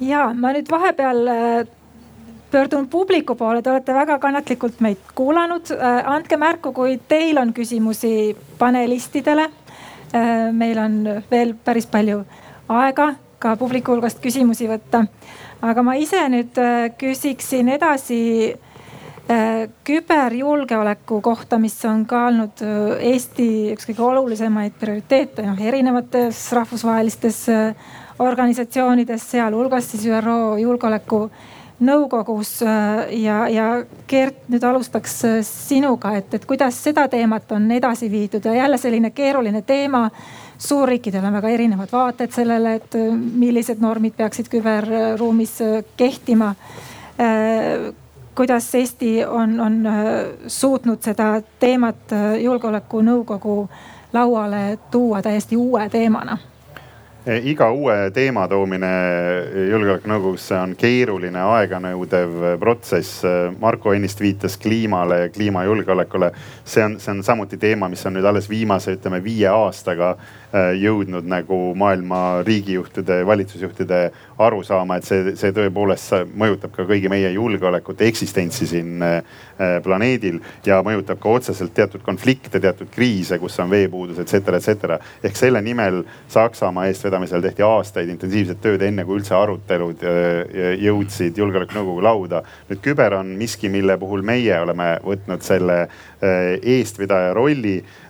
ja 0.00 0.26
ma 0.34 0.50
nüüd 0.52 0.68
vahepeal 0.68 1.28
pöördun 2.50 2.88
publiku 2.88 3.34
poole, 3.34 3.62
te 3.62 3.70
olete 3.70 3.94
väga 3.94 4.18
kannatlikult 4.18 4.80
meid 4.80 4.98
kuulanud. 5.14 5.70
andke 6.04 6.36
märku, 6.36 6.72
kui 6.72 7.00
teil 7.08 7.38
on 7.38 7.52
küsimusi 7.52 8.36
panelistidele 8.58 9.50
Äh, 10.14 10.52
meil 10.52 10.78
on 10.78 11.00
veel 11.30 11.56
päris 11.58 11.88
palju 11.90 12.20
aega 12.70 13.08
ka 13.42 13.56
publiku 13.58 13.96
hulgast 13.96 14.20
küsimusi 14.22 14.68
võtta. 14.70 15.00
aga 15.64 15.82
ma 15.82 15.96
ise 15.98 16.20
nüüd 16.30 16.54
äh, 16.62 16.92
küsiksin 16.94 17.72
edasi 17.74 18.18
äh, 18.52 19.64
küberjulgeoleku 19.82 21.18
kohta, 21.20 21.58
mis 21.58 21.74
on 21.90 22.04
ka 22.06 22.28
olnud 22.28 22.62
Eesti 23.00 23.48
üks 23.74 23.88
kõige 23.90 24.06
olulisemaid 24.06 24.78
prioriteete 24.78 25.48
noh 25.48 25.58
erinevates 25.58 26.44
rahvusvahelistes 26.60 27.40
organisatsioonides, 28.22 29.26
sealhulgas 29.34 29.90
siis 29.90 30.06
ÜRO 30.06 30.54
julgeoleku 30.62 31.24
nõukogus 31.80 32.62
äh, 32.62 33.12
ja, 33.22 33.44
ja 33.48 33.66
Gert, 34.08 34.46
nüüd 34.52 34.64
alustaks 34.64 35.16
äh, 35.26 35.36
sinuga, 35.46 36.14
et, 36.18 36.34
et 36.34 36.46
kuidas 36.46 36.78
seda 36.84 37.06
teemat 37.10 37.50
on 37.52 37.66
edasi 37.74 38.10
viidud 38.10 38.44
ja 38.44 38.54
jälle 38.54 38.78
selline 38.78 39.10
keeruline 39.10 39.62
teema. 39.62 40.10
suurriikidel 40.58 41.24
on 41.24 41.32
väga 41.32 41.48
erinevad 41.48 41.88
vaated 41.92 42.30
sellele, 42.32 42.74
et 42.74 42.94
äh, 42.94 43.10
millised 43.14 43.80
normid 43.80 44.14
peaksid 44.16 44.48
küberruumis 44.48 45.58
kehtima. 45.96 46.54
kuidas 48.34 48.74
Eesti 48.74 49.24
on, 49.24 49.60
on 49.60 49.76
suutnud 50.46 51.02
seda 51.02 51.42
teemat 51.60 52.10
julgeolekunõukogu 52.42 53.68
lauale 54.12 54.78
tuua 54.90 55.22
täiesti 55.22 55.56
uue 55.56 55.88
teemana 55.88 56.38
iga 57.24 57.70
uue 57.72 58.10
teema 58.12 58.44
toomine 58.48 58.88
julgeolekunõukogusse 59.70 60.58
on 60.60 60.74
keeruline, 60.76 61.40
aeganõudev 61.40 62.58
protsess. 62.60 63.22
Marko 63.60 63.94
ennist 63.96 64.20
viitas 64.20 64.58
kliimale 64.60 65.20
ja 65.22 65.30
kliimajulgeolekule. 65.32 66.32
see 66.64 66.84
on, 66.84 66.98
see 67.00 67.10
on 67.10 67.22
samuti 67.24 67.56
teema, 67.56 67.88
mis 67.88 68.04
on 68.06 68.18
nüüd 68.18 68.28
alles 68.28 68.48
viimase, 68.50 68.98
ütleme 68.98 69.22
viie 69.24 69.48
aastaga 69.48 70.16
jõudnud 70.54 71.26
nagu 71.26 71.56
maailma 71.74 72.42
riigijuhtide, 72.46 73.26
valitsusjuhtide 73.26 74.00
arusaama, 74.38 74.98
et 74.98 75.06
see, 75.08 75.32
see 75.38 75.50
tõepoolest 75.54 76.28
mõjutab 76.38 76.74
ka 76.74 76.86
kõigi 76.86 77.10
meie 77.10 77.32
julgeolekut, 77.34 78.04
eksistentsi 78.06 78.68
siin 78.70 79.02
äh, 79.02 79.40
planeedil 79.82 80.38
ja 80.66 80.78
mõjutab 80.86 81.18
ka 81.22 81.32
otseselt 81.38 81.74
teatud 81.74 82.04
konflikte, 82.06 82.60
teatud 82.62 82.90
kriise, 82.94 83.38
kus 83.42 83.58
on 83.62 83.72
veepuudus, 83.72 84.20
et 84.22 84.30
cetera, 84.30 84.60
et 84.60 84.68
cetera. 84.68 84.98
ehk 85.24 85.38
selle 85.38 85.62
nimel 85.62 86.04
Saksamaa 86.30 86.86
eestvedamisel 86.90 87.42
tehti 87.42 87.66
aastaid 87.66 88.10
intensiivset 88.14 88.62
tööd, 88.62 88.82
enne 88.82 89.04
kui 89.04 89.18
üldse 89.18 89.34
arutelud 89.34 90.06
äh, 90.06 90.78
jõudsid 90.86 91.42
julgeolekunõukogu 91.42 92.02
lauda. 92.02 92.44
nüüd 92.70 92.82
küber 92.84 93.18
on 93.18 93.34
miski, 93.38 93.68
mille 93.68 93.98
puhul 93.98 94.22
meie 94.22 94.60
oleme 94.60 94.98
võtnud 95.02 95.42
selle 95.42 95.88
eestvedaja 96.24 97.34
rolli 97.36 97.74
Äh, 97.84 98.03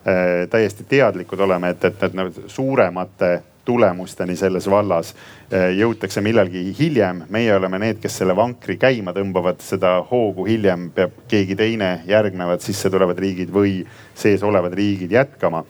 täiesti 0.50 0.84
teadlikud 0.84 1.40
oleme, 1.40 1.70
et, 1.72 1.84
et, 1.88 2.02
need 2.12 2.42
suuremate 2.52 3.30
tulemusteni 3.64 4.36
selles 4.36 4.66
vallas 4.70 5.14
äh, 5.14 5.70
jõutakse 5.78 6.20
millalgi 6.20 6.74
hiljem. 6.78 7.22
meie 7.28 7.54
oleme 7.56 7.78
need, 7.78 8.00
kes 8.02 8.18
selle 8.20 8.36
vankri 8.36 8.76
käima 8.76 9.14
tõmbavad, 9.16 9.62
seda 9.64 9.96
hoogu 10.10 10.44
hiljem 10.48 10.90
peab 10.94 11.16
keegi 11.28 11.56
teine, 11.56 11.90
järgnevad 12.06 12.60
sisse 12.64 12.90
tulevad 12.90 13.18
riigid 13.18 13.52
või 13.52 13.78
sees 14.14 14.42
olevad 14.42 14.74
riigid 14.76 15.12
jätkama. 15.12 15.64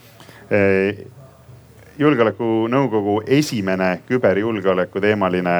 Äh, 0.50 1.04
julgeolekunõukogu 1.98 3.20
esimene 3.26 4.00
küberjulgeoleku 4.08 5.00
teemaline 5.00 5.58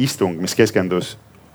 istung, 0.00 0.38
mis 0.40 0.54
keskendus 0.56 1.10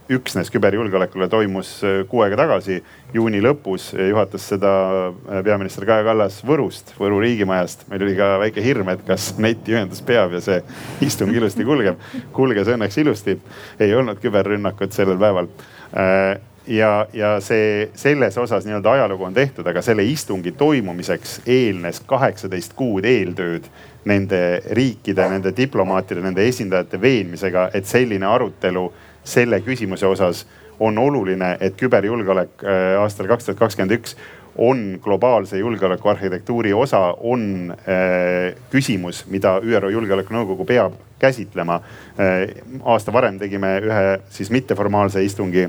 üksnes 0.09 0.51
küberjulgeolekule 0.53 1.27
toimus 1.29 1.71
äh, 1.83 2.01
kuu 2.09 2.21
aega 2.25 2.37
tagasi, 2.43 2.79
juuni 3.13 3.41
lõpus. 3.41 3.91
juhatas 4.09 4.47
seda 4.53 4.71
äh, 5.09 5.43
peaminister 5.45 5.85
Kaja 5.87 6.05
Kallas 6.05 6.41
Võrust, 6.45 6.93
Võru 6.99 7.19
riigimajast. 7.23 7.87
meil 7.89 8.05
oli 8.05 8.17
ka 8.17 8.35
väike 8.43 8.63
hirm, 8.63 8.89
et 8.93 9.05
kas 9.07 9.33
netiühendus 9.41 10.03
peab 10.05 10.35
ja 10.37 10.41
see 10.45 10.61
istung 11.09 11.33
ilusti 11.33 11.65
kulgeb. 11.65 12.01
kulges 12.33 12.69
õnneks 12.75 12.99
ilusti, 13.01 13.39
ei 13.79 13.95
olnud 13.95 14.21
küberrünnakut 14.21 14.93
sellel 14.93 15.17
päeval 15.21 15.49
äh, 15.97 16.35
ja, 16.67 17.07
ja 17.13 17.39
see 17.41 17.89
selles 17.97 18.37
osas 18.37 18.65
nii-öelda 18.65 18.91
ajalugu 18.91 19.23
on 19.23 19.33
tehtud, 19.33 19.67
aga 19.67 19.81
selle 19.81 20.05
istungi 20.05 20.51
toimumiseks 20.51 21.39
eelnes 21.45 22.01
kaheksateist 22.07 22.73
kuud 22.77 23.05
eeltööd 23.05 23.69
nende 24.05 24.61
riikide, 24.77 25.25
nende 25.29 25.53
diplomaatide, 25.57 26.21
nende 26.21 26.45
esindajate 26.47 27.01
veenmisega, 27.01 27.69
et 27.73 27.89
selline 27.89 28.27
arutelu 28.29 28.85
selle 29.25 29.59
küsimuse 29.65 30.07
osas 30.07 30.45
on 30.79 30.97
oluline, 30.97 31.55
et 31.59 31.75
küberjulgeolek 31.79 32.63
äh, 32.63 32.95
aastal 33.01 33.29
kaks 33.31 33.47
tuhat 33.47 33.59
kakskümmend 33.59 33.95
üks 33.97 34.17
on 34.55 34.99
globaalse 35.03 35.57
julgeoleku 35.57 36.09
arhitektuuri 36.09 36.73
osa, 36.73 36.99
on 37.19 37.73
äh, 37.75 38.55
küsimus, 38.71 39.25
mida 39.27 39.57
ÜRO 39.59 39.89
Julgeolekunõukogu 39.91 40.65
peab 40.65 40.93
käsitlema 41.19 41.79
äh,. 42.19 42.55
aasta 42.83 43.13
varem 43.13 43.39
tegime 43.39 43.77
ühe 43.83 44.05
siis 44.29 44.51
mitteformaalse 44.51 45.23
istungi 45.23 45.67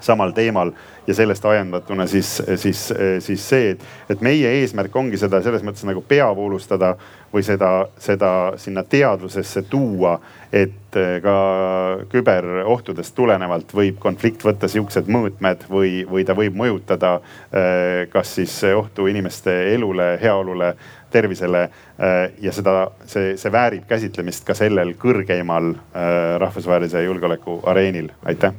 samal 0.00 0.30
teemal 0.36 0.72
ja 1.06 1.14
sellest 1.14 1.44
ajendatuna 1.44 2.06
siis, 2.06 2.42
siis, 2.56 2.92
siis 3.18 3.48
see, 3.48 3.70
et, 3.70 3.84
et 4.10 4.20
meie 4.20 4.50
eesmärk 4.60 4.96
ongi 4.96 5.18
seda 5.18 5.40
selles 5.42 5.64
mõttes 5.66 5.86
nagu 5.88 6.02
peavoolustada 6.08 6.94
või 7.36 7.44
seda, 7.44 7.70
seda 8.00 8.30
sinna 8.56 8.82
teadvusesse 8.88 9.66
tuua, 9.68 10.16
et 10.52 10.96
ka 11.22 11.36
küberohtudest 12.08 13.12
tulenevalt 13.16 13.74
võib 13.76 13.98
konflikt 14.00 14.46
võtta 14.46 14.70
sihukesed 14.72 15.10
mõõtmed 15.12 15.66
või, 15.68 15.98
või 16.08 16.24
ta 16.24 16.36
võib 16.38 16.56
mõjutada 16.56 17.18
eh, 17.20 18.06
kas 18.12 18.36
siis 18.38 18.54
ohtu 18.72 19.08
inimeste 19.12 19.52
elule, 19.74 20.14
heaolule, 20.22 20.72
tervisele 21.12 21.66
eh, 21.66 22.22
ja 22.40 22.54
seda, 22.56 22.78
see, 23.04 23.34
see 23.36 23.52
väärib 23.52 23.84
käsitlemist 23.90 24.48
ka 24.48 24.56
sellel 24.56 24.94
kõrgeimal 25.00 25.74
rahvusvahelise 26.40 27.04
julgeoleku 27.04 27.60
areenil, 27.68 28.08
aitäh! 28.24 28.56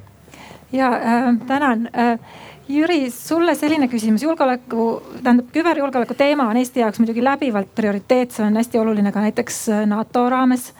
Ja 0.71 0.88
äh, 0.88 1.36
tänan 1.47 1.89
äh, 1.97 2.19
Jüri, 2.68 3.11
sulle 3.11 3.55
selline 3.55 3.88
küsimus, 3.88 4.24
julgeoleku, 4.24 4.86
tähendab 5.24 5.53
küberjulgeoleku 5.55 6.15
teema 6.20 6.49
on 6.51 6.57
Eesti 6.59 6.84
jaoks 6.84 6.99
muidugi 6.99 7.24
läbivalt 7.24 7.70
prioriteet, 7.76 8.36
see 8.36 8.43
on 8.43 8.59
hästi 8.59 8.82
oluline 8.82 9.13
ka 9.15 9.24
näiteks 9.24 9.59
äh, 9.70 9.86
NATO 9.88 10.30
raames. 10.30 10.74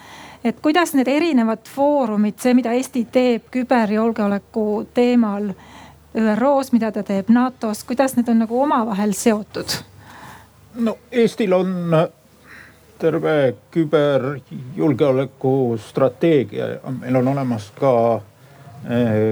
et 0.44 0.60
kuidas 0.62 0.94
need 0.94 1.08
erinevad 1.08 1.64
foorumid, 1.76 2.36
see, 2.40 2.54
mida 2.54 2.76
Eesti 2.76 3.06
teeb 3.12 3.48
küberjulgeoleku 3.52 4.88
teemal 4.94 5.50
ÜRO-s, 6.16 6.72
mida 6.72 6.92
ta 6.92 7.04
teeb 7.04 7.30
NATO-s, 7.30 7.84
kuidas 7.84 8.16
need 8.16 8.30
on 8.30 8.44
nagu 8.44 8.62
omavahel 8.62 9.16
seotud? 9.16 9.80
no 10.76 10.98
Eestil 11.12 11.54
on 11.54 11.96
terve 13.00 13.56
küberjulgeoleku 13.72 15.78
strateegia 15.80 16.68
ja 16.68 16.98
meil 17.00 17.16
on 17.16 17.28
olemas 17.28 17.72
ka 17.80 18.22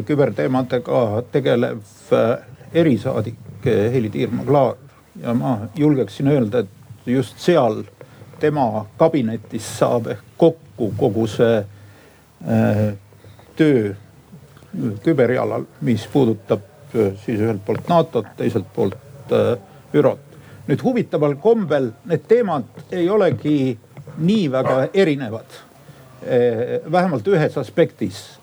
küberteemadega 0.05 1.23
tegelev 1.31 1.79
eh, 2.11 2.37
erisaadik 2.81 3.65
eh, 3.65 3.91
Heli 3.93 4.09
Tiirma-Klaar 4.09 4.75
ja 5.21 5.33
ma 5.33 5.57
julgeksin 5.75 6.27
öelda, 6.27 6.59
et 6.65 7.07
just 7.07 7.39
seal 7.39 7.83
tema 8.39 8.85
kabinetis 8.99 9.67
saab 9.77 10.09
ehk 10.11 10.23
kokku 10.37 10.91
kogu 10.97 11.23
see 11.31 11.61
töö 13.55 13.93
küberjalal, 15.03 15.63
mis 15.87 16.03
puudutab 16.11 16.65
siis 16.91 17.39
ühelt 17.39 17.63
poolt 17.65 17.87
NATO-t, 17.87 18.33
teiselt 18.37 18.67
poolt 18.75 19.31
ÜRO-t. 19.95 20.35
nüüd 20.67 20.83
huvitaval 20.83 21.37
kombel 21.39 21.93
need 22.09 22.27
teemad 22.27 22.67
ei 22.91 23.07
olegi 23.09 23.77
nii 24.17 24.51
väga 24.51 24.87
erinevad. 24.93 25.47
vähemalt 26.91 27.27
ühes 27.27 27.57
aspektis 27.57 28.39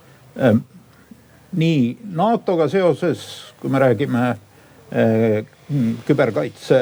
nii 1.52 1.98
NATO-ga 2.16 2.68
seoses, 2.72 3.24
kui 3.60 3.70
me 3.70 3.78
räägime 3.82 4.28
eh, 4.92 5.44
küberkaitse 6.06 6.78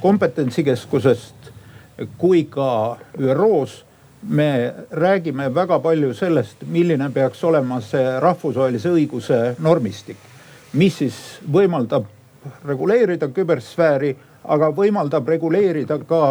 kompetentsikeskusest 0.00 1.40
kui 2.18 2.44
ka 2.44 2.96
ÜRO-s 3.18 3.84
me 4.22 4.72
räägime 4.90 5.48
väga 5.48 5.78
palju 5.80 6.14
sellest, 6.14 6.64
milline 6.66 7.10
peaks 7.10 7.44
olema 7.44 7.80
see 7.80 8.04
rahvusvahelise 8.20 8.92
õiguse 8.92 9.38
normistik, 9.58 10.16
mis 10.72 10.98
siis 11.00 11.16
võimaldab 11.52 12.06
reguleerida 12.68 13.28
kübersfääri, 13.32 14.14
aga 14.44 14.70
võimaldab 14.76 15.28
reguleerida 15.28 15.98
ka 16.08 16.22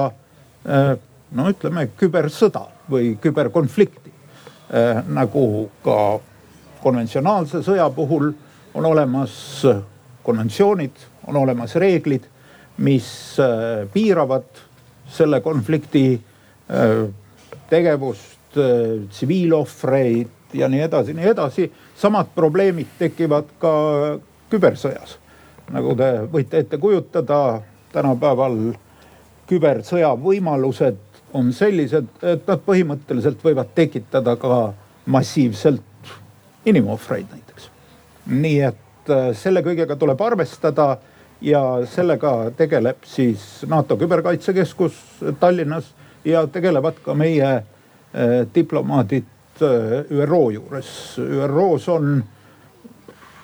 eh, 0.65 0.95
no 1.31 1.49
ütleme 1.49 1.87
kübersõda 1.97 2.65
või 2.89 3.15
küberkonflikti 3.21 4.13
eh, 4.13 5.01
nagu 5.09 5.69
ka 5.85 5.97
konventsionaalse 6.83 7.63
sõja 7.65 7.89
puhul 7.95 8.31
on 8.73 8.85
olemas 8.85 9.65
konventsioonid, 10.23 10.91
on 11.27 11.37
olemas 11.37 11.75
reeglid, 11.75 12.25
mis 12.77 13.39
äh, 13.39 13.87
piiravad 13.93 14.43
selle 15.09 15.41
konflikti 15.41 16.03
äh, 16.15 17.07
tegevust, 17.69 18.57
äh, 18.57 19.07
tsiviilohvreid 19.09 20.53
ja 20.53 20.69
nii 20.69 20.81
edasi, 20.81 21.13
nii 21.13 21.31
edasi. 21.33 21.71
samad 21.97 22.31
probleemid 22.35 22.93
tekivad 22.99 23.49
ka 23.59 23.73
kübersõjas. 24.49 25.17
nagu 25.69 25.95
te 25.95 26.11
võite 26.31 26.63
ette 26.63 26.77
kujutada, 26.77 27.61
tänapäeval 27.93 28.57
kübersõja 29.49 30.13
võimalused 30.17 30.97
on 31.33 31.51
sellised, 31.53 32.07
et 32.21 32.47
nad 32.47 32.61
põhimõtteliselt 32.65 33.43
võivad 33.43 33.69
tekitada 33.75 34.35
ka 34.35 34.73
massiivselt 35.05 35.88
inimohvreid 36.65 37.25
näiteks. 37.31 37.69
nii 38.25 38.59
et 38.61 39.09
äh, 39.09 39.31
selle 39.33 39.63
kõigega 39.65 39.95
tuleb 39.97 40.21
arvestada 40.21 40.97
ja 41.41 41.61
sellega 41.89 42.51
tegeleb 42.57 43.05
siis 43.07 43.63
NATO 43.67 43.97
küberkaitsekeskus 43.97 44.99
Tallinnas 45.39 45.93
ja 46.25 46.45
tegelevad 46.47 46.99
ka 47.03 47.15
meie 47.17 47.51
äh, 47.55 47.63
diplomaadid 48.55 49.63
äh, 49.63 50.03
ÜRO 50.11 50.49
juures. 50.53 50.91
ÜRO-s 51.17 51.89
on, 51.89 52.23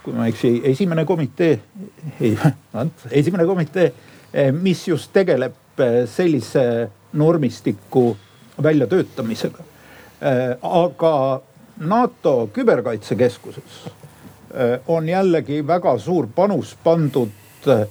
kui 0.03 0.13
ma 0.13 0.27
ei 0.27 0.35
eksi, 0.35 0.53
esimene 0.63 1.05
komitee, 1.05 1.59
ei, 2.21 2.37
esimene 3.11 3.45
komitee, 3.45 3.93
mis 4.51 4.87
just 4.87 5.13
tegeleb 5.13 5.79
sellise 6.11 6.89
normistiku 7.13 8.17
väljatöötamisega. 8.63 9.63
aga 10.61 11.41
NATO 11.79 12.49
küberkaitsekeskuses 12.53 13.85
äh, 13.85 14.79
on 14.87 15.09
jällegi 15.09 15.67
väga 15.67 15.97
suur 15.97 16.27
panus 16.35 16.77
pandud 16.83 17.29
äh, 17.67 17.87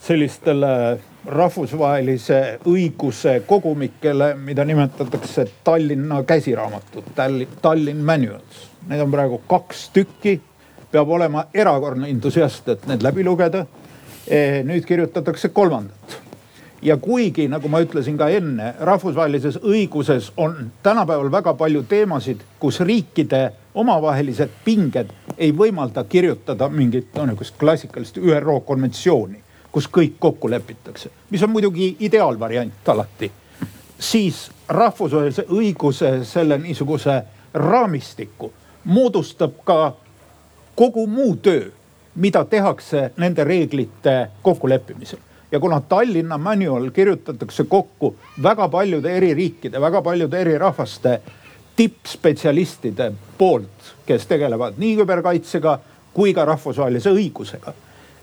sellistele 0.00 1.00
rahvusvahelise 1.26 2.58
õiguse 2.68 3.42
kogumikele, 3.46 4.34
mida 4.34 4.64
nimetatakse 4.64 5.48
Tallinna 5.64 6.22
käsiraamatut, 6.22 7.10
Tallinn 7.62 8.04
Manuals. 8.04 8.68
Neid 8.88 9.02
on 9.04 9.10
praegu 9.10 9.42
kaks 9.48 9.88
tükki. 9.92 10.40
peab 10.92 11.08
olema 11.08 11.42
erakordne 11.54 12.08
entusiast, 12.08 12.68
et 12.68 12.86
need 12.88 13.02
läbi 13.04 13.24
lugeda. 13.24 13.66
Eh, 14.28 14.64
nüüd 14.64 14.86
kirjutatakse 14.88 15.48
kolmandat 15.48 16.27
ja 16.82 16.96
kuigi, 16.96 17.48
nagu 17.48 17.68
ma 17.68 17.80
ütlesin 17.82 18.18
ka 18.18 18.28
enne, 18.28 18.74
rahvusvahelises 18.80 19.58
õiguses 19.62 20.32
on 20.36 20.70
tänapäeval 20.82 21.30
väga 21.32 21.54
palju 21.54 21.82
teemasid, 21.88 22.44
kus 22.58 22.80
riikide 22.80 23.52
omavahelised 23.74 24.50
pinged 24.64 25.10
ei 25.38 25.52
võimalda 25.52 26.04
kirjutada 26.04 26.68
mingit 26.68 27.14
no, 27.14 27.26
niisugust 27.26 27.58
klassikalist 27.58 28.18
ÜRO 28.18 28.60
konventsiooni 28.66 29.42
kus 29.72 29.88
kõik 29.92 30.16
kokku 30.18 30.50
lepitakse, 30.50 31.10
mis 31.30 31.42
on 31.42 31.50
muidugi 31.50 31.96
ideaalvariant 32.00 32.88
alati. 32.88 33.30
siis 33.98 34.50
rahvusvahelise 34.68 35.44
õiguse 35.50 36.24
selle 36.24 36.58
niisuguse 36.58 37.22
raamistiku 37.54 38.52
moodustab 38.84 39.52
ka 39.64 39.96
kogu 40.74 41.06
muu 41.06 41.36
töö, 41.36 41.70
mida 42.14 42.44
tehakse 42.44 43.10
nende 43.16 43.44
reeglite 43.44 44.28
kokkuleppimisel 44.42 45.18
ja 45.52 45.60
kuna 45.60 45.80
Tallinna 45.80 46.38
manual 46.38 46.90
kirjutatakse 46.90 47.64
kokku 47.64 48.14
väga 48.42 48.68
paljude 48.68 49.16
eri 49.16 49.34
riikide, 49.34 49.80
väga 49.80 50.02
paljude 50.02 50.40
eri 50.40 50.58
rahvaste 50.58 51.20
tippspetsialistide 51.76 53.12
poolt, 53.38 53.92
kes 54.06 54.26
tegelevad 54.26 54.78
nii 54.78 54.96
küberkaitsega 54.96 55.78
kui 56.12 56.34
ka 56.34 56.44
rahvusvahelise 56.44 57.12
õigusega 57.14 57.74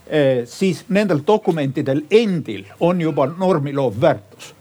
Eh, 0.08 0.46
siis 0.46 0.84
nendel 0.90 1.24
dokumentidel 1.28 2.04
endil 2.12 2.66
on 2.80 3.02
juba 3.02 3.26
normiloov 3.26 3.96
väärtus. 4.02 4.54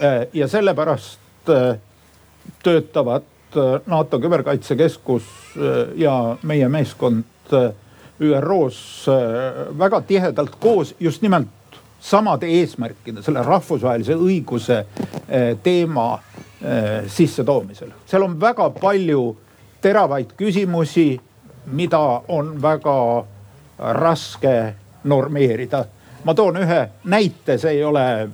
Eh, 0.00 0.28
ja 0.32 0.48
sellepärast 0.48 1.48
eh, 1.48 1.78
töötavad 2.62 3.22
NATO 3.86 4.18
küberkaitsekeskus 4.18 5.24
ja 5.96 6.36
meie 6.42 6.68
meeskond 6.72 7.52
ÜRO-s 8.20 9.06
väga 9.78 10.00
tihedalt 10.08 10.54
koos 10.60 10.94
just 11.00 11.22
nimelt 11.22 11.48
samade 12.02 12.48
eesmärkide, 12.50 13.22
selle 13.22 13.44
rahvusvahelise 13.46 14.16
õiguse 14.18 14.80
teema 15.62 16.06
sissetoomisel. 17.06 17.92
seal 18.06 18.22
on 18.26 18.34
väga 18.40 18.68
palju 18.74 19.36
teravaid 19.82 20.34
küsimusi, 20.38 21.20
mida 21.66 22.00
on 22.28 22.56
väga 22.62 23.24
raske 23.78 24.74
normeerida. 25.04 25.84
ma 26.24 26.34
toon 26.34 26.56
ühe 26.56 26.88
näite, 27.04 27.58
see 27.58 27.70
ei 27.70 27.84
ole 27.84 28.28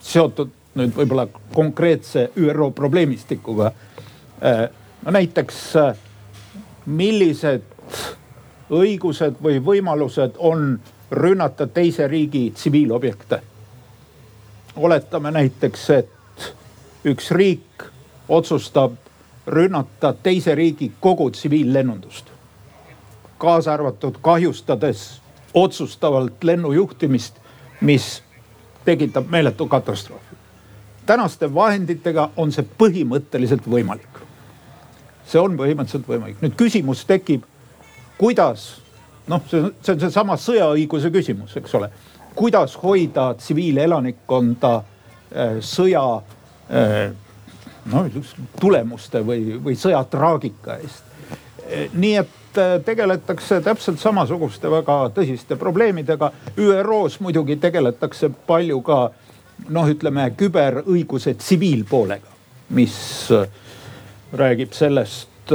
seotud 0.00 0.50
nüüd 0.78 0.94
võib-olla 0.96 1.26
konkreetse 1.54 2.30
ÜRO 2.38 2.70
probleemistikuga. 2.70 3.72
Äh, 4.42 4.68
no 5.04 5.14
näiteks, 5.14 5.58
millised 6.86 7.66
õigused 8.72 9.36
või 9.42 9.60
võimalused 9.64 10.38
on 10.38 10.78
rünnata 11.12 11.66
teise 11.66 12.08
riigi 12.08 12.50
tsiviilobjekte. 12.50 13.42
oletame 14.76 15.30
näiteks, 15.30 15.90
et 15.90 16.08
üks 17.04 17.30
riik 17.30 17.84
otsustab 18.28 18.92
rünnata 19.46 20.14
teise 20.22 20.54
riigi 20.54 20.92
kogu 21.00 21.30
tsiviillennundust, 21.30 22.26
kaasa 23.38 23.74
arvatud 23.74 24.14
kahjustades 24.22 25.20
otsustavalt 25.54 26.44
lennujuhtimist, 26.44 27.34
mis 27.80 28.22
tekitab 28.84 29.26
meeletu 29.30 29.66
katastroofi. 29.66 30.36
tänaste 31.06 31.54
vahenditega 31.54 32.30
on 32.36 32.52
see 32.52 32.64
põhimõtteliselt 32.78 33.68
võimalik. 33.70 34.22
see 35.26 35.40
on 35.40 35.56
põhimõtteliselt 35.58 36.08
võimalik. 36.08 36.40
nüüd 36.40 36.56
küsimus 36.56 37.04
tekib, 37.04 37.42
kuidas 38.18 38.81
noh, 39.28 39.42
see, 39.50 39.70
see 39.82 39.94
on 39.94 40.02
seesama 40.02 40.36
sõjaõiguse 40.40 41.12
küsimus, 41.14 41.56
eks 41.60 41.74
ole. 41.78 41.90
kuidas 42.34 42.76
hoida 42.82 43.34
tsiviilelanikkonda 43.38 44.74
äh, 44.76 45.58
sõja 45.60 46.04
noh, 47.92 48.22
tulemuste 48.60 49.20
või, 49.26 49.58
või 49.64 49.76
sõja 49.76 50.04
traagika 50.08 50.78
eest. 50.80 51.04
Äh, 51.66 51.90
nii 51.92 52.14
et 52.22 52.38
tegeletakse 52.84 53.60
täpselt 53.64 54.00
samasuguste 54.00 54.70
väga 54.70 55.10
tõsiste 55.16 55.56
probleemidega. 55.56 56.32
ÜRO-s 56.58 57.20
muidugi 57.20 57.56
tegeletakse 57.56 58.28
palju 58.46 58.80
ka 58.84 58.98
noh, 59.68 59.88
ütleme 59.88 60.30
küberõiguse 60.36 61.34
tsiviilpoolega, 61.38 62.28
mis 62.76 62.96
räägib 64.32 64.72
sellest, 64.72 65.52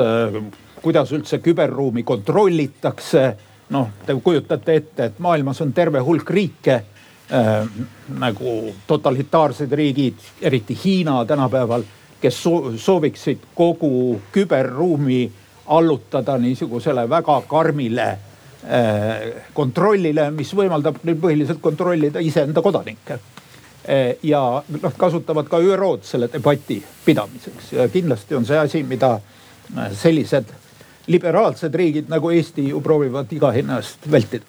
kuidas 0.81 1.11
üldse 1.11 1.39
küberruumi 1.43 2.03
kontrollitakse. 2.03 3.27
Noh, 3.69 3.89
te 4.05 4.15
kujutate 4.23 4.75
ette, 4.75 5.05
et 5.05 5.19
maailmas 5.19 5.61
on 5.61 5.73
terve 5.73 5.99
hulk 5.99 6.29
riike 6.29 6.75
äh, 6.75 7.65
nagu 8.19 8.57
totalitaarsed 8.87 9.71
riigid, 9.71 10.19
eriti 10.41 10.77
Hiina 10.83 11.25
tänapäeval, 11.25 11.83
kes 12.21 12.43
sooviksid 12.77 13.51
kogu 13.55 14.19
küberruumi 14.31 15.27
allutada 15.67 16.37
niisugusele 16.37 17.09
väga 17.09 17.41
karmile 17.47 18.07
äh, 18.07 19.43
kontrollile, 19.53 20.31
mis 20.31 20.53
võimaldab 20.55 21.01
neil 21.03 21.19
põhiliselt 21.21 21.61
kontrollida 21.61 22.23
iseenda 22.23 22.63
kodanikke. 22.63 23.19
Äh, 23.87 24.15
ja 24.23 24.41
noh, 24.81 24.95
kasutavad 24.97 25.49
ka 25.51 25.59
ÜRO-d 25.63 26.07
selle 26.07 26.31
debati 26.31 26.79
pidamiseks 27.05 27.73
ja 27.77 27.89
kindlasti 27.91 28.35
on 28.35 28.47
see 28.47 28.57
asi, 28.59 28.83
mida 28.83 29.13
äh, 29.19 29.91
sellised 29.93 30.55
liberaalsed 31.07 31.75
riigid 31.75 32.09
nagu 32.09 32.31
Eesti 32.31 32.69
ju 32.69 32.81
proovivad 32.81 33.31
iga 33.31 33.51
hinna 33.51 33.81
eest 33.81 34.11
vältida. 34.11 34.45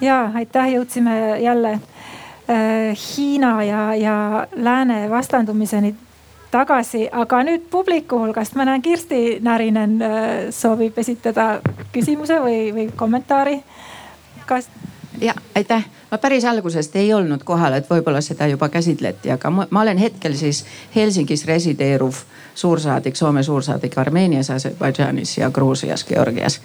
ja 0.00 0.30
aitäh, 0.34 0.74
jõudsime 0.76 1.18
jälle 1.40 1.80
Hiina 3.16 3.62
ja, 3.64 3.94
ja 3.94 4.46
lääne 4.56 5.10
vastandumiseni 5.10 5.94
tagasi, 6.52 7.06
aga 7.12 7.40
nüüd 7.46 7.64
publiku 7.70 8.18
hulgast 8.20 8.56
ma 8.58 8.66
näen, 8.68 8.82
Kirsti 8.84 9.38
Närinen 9.44 9.96
äh, 10.02 10.28
soovib 10.52 10.98
esitada 11.00 11.46
küsimuse 11.94 12.38
või, 12.42 12.58
või 12.76 12.86
kommentaari. 12.96 13.60
kas? 14.46 14.68
ja 15.20 15.34
aitäh, 15.56 15.86
ma 16.10 16.18
päris 16.18 16.44
algusest 16.44 16.96
ei 16.96 17.12
olnud 17.14 17.44
kohal, 17.44 17.78
et 17.78 17.88
võib-olla 17.90 18.20
seda 18.20 18.48
juba 18.50 18.68
käsitleti, 18.68 19.30
aga 19.32 19.50
ma, 19.50 19.66
ma 19.70 19.84
olen 19.86 20.00
hetkel 20.02 20.36
siis 20.36 20.64
Helsingis 20.94 21.46
resideeruv 21.48 22.24
suursaadik, 22.54 23.16
Soome 23.16 23.42
suursaadik 23.42 23.98
Armeenias, 23.98 24.50
Aserbaidžaanis 24.50 25.38
ja 25.38 25.50
Gruusias, 25.50 26.04
Georgias 26.04 26.60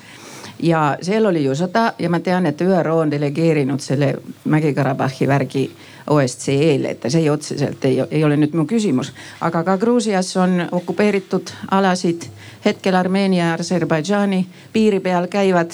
ja 0.59 0.97
seal 1.01 1.25
oli 1.25 1.43
ju 1.43 1.55
sõda 1.55 1.91
ja 1.99 2.09
ma 2.09 2.19
tean, 2.19 2.45
et 2.45 2.61
ÜRO 2.61 2.97
on 3.01 3.11
delegeerinud 3.11 3.79
selle 3.79 4.13
Mägi-Karabahhi 4.45 5.27
värgi 5.27 5.69
OSCE-le, 6.07 6.89
et 6.95 7.07
see 7.09 7.21
ei 7.21 7.29
otseselt 7.29 7.85
ei, 7.85 7.99
ei 8.11 8.23
ole 8.23 8.37
nüüd 8.37 8.55
mu 8.55 8.65
küsimus. 8.65 9.13
aga 9.41 9.63
ka 9.63 9.77
Gruusias 9.77 10.37
on 10.37 10.67
okupeeritud 10.71 11.51
alasid, 11.71 12.29
hetkel 12.65 12.95
Armeenia 12.95 13.45
ja 13.45 13.53
Aserbaidžaani 13.59 14.47
piiri 14.73 14.99
peal 14.99 15.27
käivad 15.27 15.71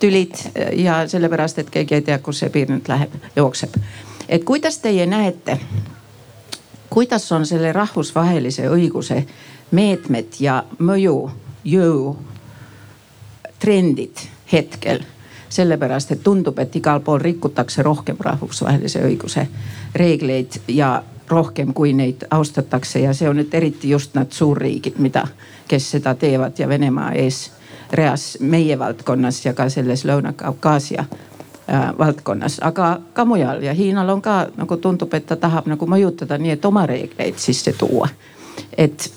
tülid 0.00 0.34
ja 0.76 1.08
sellepärast, 1.08 1.58
et 1.58 1.70
keegi 1.70 1.94
ei 1.94 2.02
tea, 2.02 2.18
kus 2.18 2.38
see 2.38 2.50
piir 2.50 2.70
nüüd 2.70 2.88
läheb, 2.88 3.14
jookseb. 3.36 3.76
et 4.28 4.44
kuidas 4.44 4.78
teie 4.78 5.06
näete, 5.06 5.60
kuidas 6.90 7.32
on 7.32 7.46
selle 7.46 7.72
rahvusvahelise 7.72 8.68
õiguse 8.68 9.22
meetmed 9.70 10.40
ja 10.40 10.62
mõju, 10.78 11.30
jõu 11.64 12.16
trendid 13.58 14.24
hetkel? 14.52 15.04
Sellepärast, 15.48 16.10
et 16.12 16.22
tundub, 16.22 16.58
et 16.58 16.74
igal 16.76 17.00
pool 17.00 17.22
rikutakse 17.24 17.82
rohkem 17.82 18.16
rahvusvahelise 18.20 19.00
õiguse 19.08 19.46
reegleid 19.96 20.60
ja 20.68 21.02
rohkem, 21.28 21.72
kui 21.74 21.92
neid 21.92 22.26
austatakse. 22.30 23.00
Ja 23.00 23.14
see 23.16 23.28
on 23.28 23.40
nüüd 23.40 23.54
eriti 23.54 23.90
just 23.90 24.14
need 24.16 24.32
suurriigid, 24.32 24.98
mida, 25.00 25.24
kes 25.68 25.90
seda 25.96 26.14
teevad 26.14 26.58
ja 26.60 26.68
Venemaa 26.68 27.12
ees 27.16 27.46
reas 27.92 28.36
meie 28.40 28.78
valdkonnas 28.78 29.44
ja 29.46 29.54
ka 29.54 29.68
selles 29.72 30.04
Lõuna-Kaukaasia 30.04 31.04
valdkonnas, 31.98 32.60
aga 32.64 33.00
ka 33.12 33.24
mujal 33.24 33.62
ja 33.62 33.74
Hiinal 33.76 34.08
on 34.08 34.22
ka 34.22 34.46
nagu 34.56 34.76
tundub, 34.76 35.14
et 35.14 35.26
ta 35.26 35.36
tahab 35.36 35.66
nagu 35.68 35.86
mõjutada 35.86 36.38
nii, 36.38 36.54
et 36.56 36.64
oma 36.64 36.86
reegleid 36.86 37.36
sisse 37.36 37.72
tuua. 37.72 38.08
et 38.76 39.12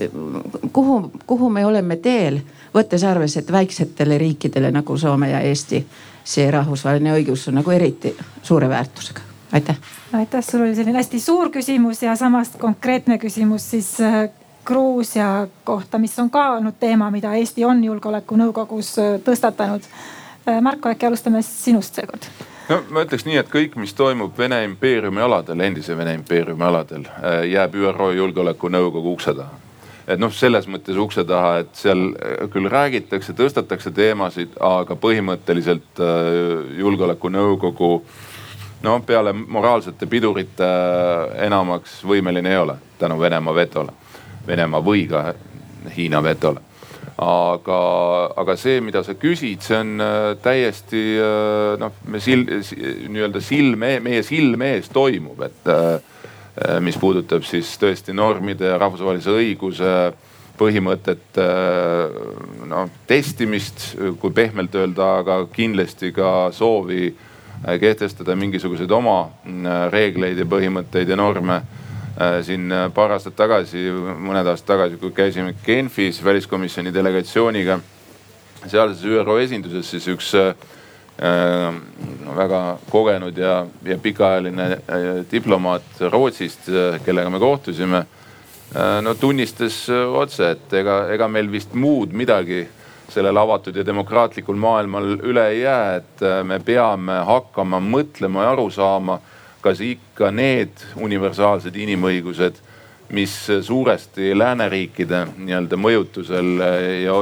kuhu, 0.73 1.11
kuhu 1.25 1.49
me 1.49 1.65
oleme 1.65 1.95
teel 1.95 2.41
võttes 2.75 3.03
arvesse, 3.03 3.39
et 3.39 3.51
väiksetele 3.51 4.17
riikidele 4.17 4.71
nagu 4.71 4.97
Soome 4.97 5.29
ja 5.29 5.39
Eesti 5.39 5.85
see 6.23 6.51
rahvusvaheline 6.51 7.13
õigus 7.15 7.47
on 7.49 7.59
nagu 7.59 7.71
eriti 7.71 8.13
suure 8.43 8.69
väärtusega. 8.69 9.21
aitäh. 9.51 9.77
aitäh, 10.13 10.43
sul 10.43 10.61
oli 10.61 10.75
selline 10.75 10.97
hästi 10.97 11.19
suur 11.19 11.49
küsimus 11.49 12.03
ja 12.03 12.15
samas 12.15 12.55
konkreetne 12.59 13.17
küsimus 13.17 13.69
siis 13.71 14.01
äh, 14.01 14.29
Gruusia 14.65 15.47
kohta, 15.63 15.97
mis 15.97 16.19
on 16.19 16.29
ka 16.29 16.51
olnud 16.51 16.75
teema, 16.79 17.11
mida 17.11 17.33
Eesti 17.33 17.65
on 17.65 17.83
julgeolekunõukogus 17.83 18.97
äh, 18.99 19.13
tõstatanud. 19.25 19.87
Äh, 20.47 20.61
Marko, 20.61 20.89
äkki 20.89 21.05
alustame 21.05 21.41
sinust 21.45 21.95
seekord? 21.95 22.25
no 22.69 22.79
ma 22.89 23.03
ütleks 23.05 23.27
nii, 23.27 23.35
et 23.37 23.49
kõik, 23.51 23.75
mis 23.77 23.91
toimub 23.93 24.37
Vene 24.37 24.63
impeeriumi 24.65 25.21
aladel, 25.21 25.59
endise 25.61 25.93
Vene 25.97 26.15
impeeriumi 26.17 26.65
aladel, 26.65 27.03
äh, 27.21 27.43
jääb 27.51 27.75
ÜRO 27.77 28.07
Julgeolekunõukogu 28.17 29.13
ukse 29.13 29.35
taha. 29.37 29.59
et 30.07 30.19
noh, 30.19 30.33
selles 30.33 30.65
mõttes 30.67 30.97
ukse 30.97 31.23
taha, 31.29 31.59
et 31.61 31.75
seal 31.77 32.01
äh, 32.15 32.47
küll 32.49 32.71
räägitakse, 32.73 33.35
tõstatakse 33.37 33.93
teemasid, 33.93 34.57
aga 34.57 34.97
põhimõtteliselt 34.97 36.01
julgeolekunõukogu 36.79 37.91
no 38.81 38.97
peale 39.05 39.33
moraalsete 39.33 40.09
pidurite 40.09 40.71
enamaks 41.45 42.01
võimeline 42.01 42.49
ei 42.49 42.57
ole 42.57 42.79
tänu 42.97 43.19
Venemaa 43.21 43.55
vetole. 43.55 43.93
Venemaa 44.47 44.81
või 44.81 45.05
ka 45.09 45.35
Hiina 45.95 46.23
vetole 46.23 46.70
aga, 47.21 47.79
aga 48.41 48.55
see, 48.57 48.79
mida 48.81 49.03
sa 49.05 49.13
küsid, 49.19 49.61
see 49.61 49.77
on 49.77 50.01
äh, 50.01 50.31
täiesti 50.41 51.01
äh, 51.21 51.75
noh, 51.81 51.93
me 52.09 52.21
sil-, 52.23 52.47
nii-öelda 52.49 53.41
silme, 53.45 53.99
meie 54.01 54.23
silme 54.25 54.73
ees 54.77 54.89
toimub, 54.93 55.43
et 55.45 55.69
äh, 55.69 55.99
mis 56.81 56.97
puudutab 56.99 57.45
siis 57.47 57.69
tõesti 57.79 58.15
normide 58.17 58.73
ja 58.73 58.79
rahvusvahelise 58.81 59.35
õiguse 59.37 59.91
põhimõtete 60.59 61.45
noh 62.69 62.89
testimist, 63.09 63.93
kui 64.21 64.33
pehmelt 64.35 64.75
öelda, 64.77 65.07
aga 65.21 65.37
kindlasti 65.53 66.11
ka 66.13 66.51
soovi 66.53 67.07
kehtestada 67.81 68.35
mingisuguseid 68.37 68.91
oma 68.93 69.15
reegleid 69.93 70.37
ja 70.37 70.45
põhimõtteid 70.51 71.09
ja 71.09 71.17
norme 71.17 71.61
siin 72.43 72.71
äh, 72.71 72.89
paar 72.93 73.15
aastat 73.15 73.35
tagasi, 73.39 73.87
mõned 74.21 74.47
aastad 74.51 74.75
tagasi, 74.75 74.99
kui 75.01 75.13
käisime 75.15 75.55
Genfis 75.65 76.21
väliskomisjoni 76.23 76.93
delegatsiooniga 76.93 77.79
sealses 78.67 79.03
ÜRO 79.07 79.37
esinduses, 79.41 79.87
siis 79.89 80.07
üks 80.11 80.33
äh, 80.37 80.51
väga 82.35 82.61
kogenud 82.91 83.37
ja, 83.37 83.61
ja 83.85 83.97
pikaajaline 84.01 84.67
äh, 84.71 85.07
diplomaat 85.31 86.03
Rootsist, 86.11 86.69
kellega 87.05 87.29
me 87.29 87.39
kohtusime 87.39 88.03
äh,. 88.03 88.99
no 89.01 89.15
tunnistas 89.15 89.83
otse, 89.89 90.53
et 90.55 90.77
ega, 90.81 91.05
ega 91.13 91.27
meil 91.27 91.51
vist 91.51 91.73
muud 91.73 92.13
midagi 92.13 92.63
sellel 93.11 93.37
avatud 93.37 93.75
ja 93.75 93.83
demokraatlikul 93.85 94.55
maailmal 94.55 95.17
üle 95.19 95.49
ei 95.51 95.65
jää, 95.65 95.95
et 95.99 96.23
me 96.47 96.61
peame 96.63 97.17
hakkama 97.27 97.81
mõtlema 97.83 98.45
ja 98.45 98.53
aru 98.55 98.69
saama 98.71 99.19
kas 99.61 99.81
ikka 99.85 100.31
need 100.33 100.83
universaalsed 100.97 101.75
inimõigused, 101.75 102.59
mis 103.11 103.33
suuresti 103.61 104.31
lääneriikide 104.37 105.25
nii-öelda 105.35 105.77
mõjutusel 105.77 106.61
ja, 107.03 107.15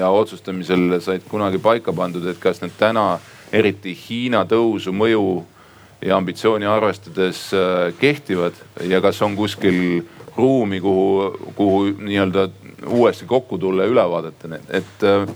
ja 0.00 0.10
otsustamisel 0.10 0.98
said 1.00 1.26
kunagi 1.30 1.60
paika 1.62 1.94
pandud, 1.94 2.26
et 2.26 2.40
kas 2.42 2.60
need 2.64 2.74
täna 2.78 3.14
eriti 3.54 3.94
Hiina 3.94 4.42
tõusu 4.48 4.92
mõju 4.94 5.44
ja 6.02 6.16
ambitsiooni 6.16 6.66
arvestades 6.66 7.48
äh, 7.54 7.94
kehtivad 8.00 8.58
ja 8.90 9.00
kas 9.00 9.22
on 9.22 9.36
kuskil 9.36 10.02
ruumi, 10.36 10.80
kuhu, 10.80 11.52
kuhu 11.56 11.84
nii-öelda 11.98 12.48
uuesti 12.86 13.26
kokku 13.26 13.58
tulla 13.58 13.86
ja 13.86 13.92
üle 13.94 14.04
vaadata 14.10 14.50
need, 14.52 14.66
et 14.82 15.06
äh, 15.06 15.28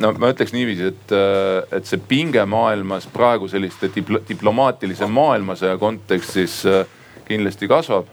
no 0.00 0.12
ma 0.20 0.30
ütleks 0.32 0.54
niiviisi, 0.54 0.90
et, 0.92 1.12
äh, 1.14 1.76
et 1.78 1.88
see 1.88 2.00
pinge 2.08 2.44
maailmas 2.48 3.06
praegu 3.12 3.48
selliste 3.50 3.90
diplo 3.94 4.22
diplomaatilise 4.28 5.08
maailmasõja 5.10 5.78
kontekstis 5.80 6.62
äh, 6.68 6.84
kindlasti 7.28 7.68
kasvab. 7.70 8.10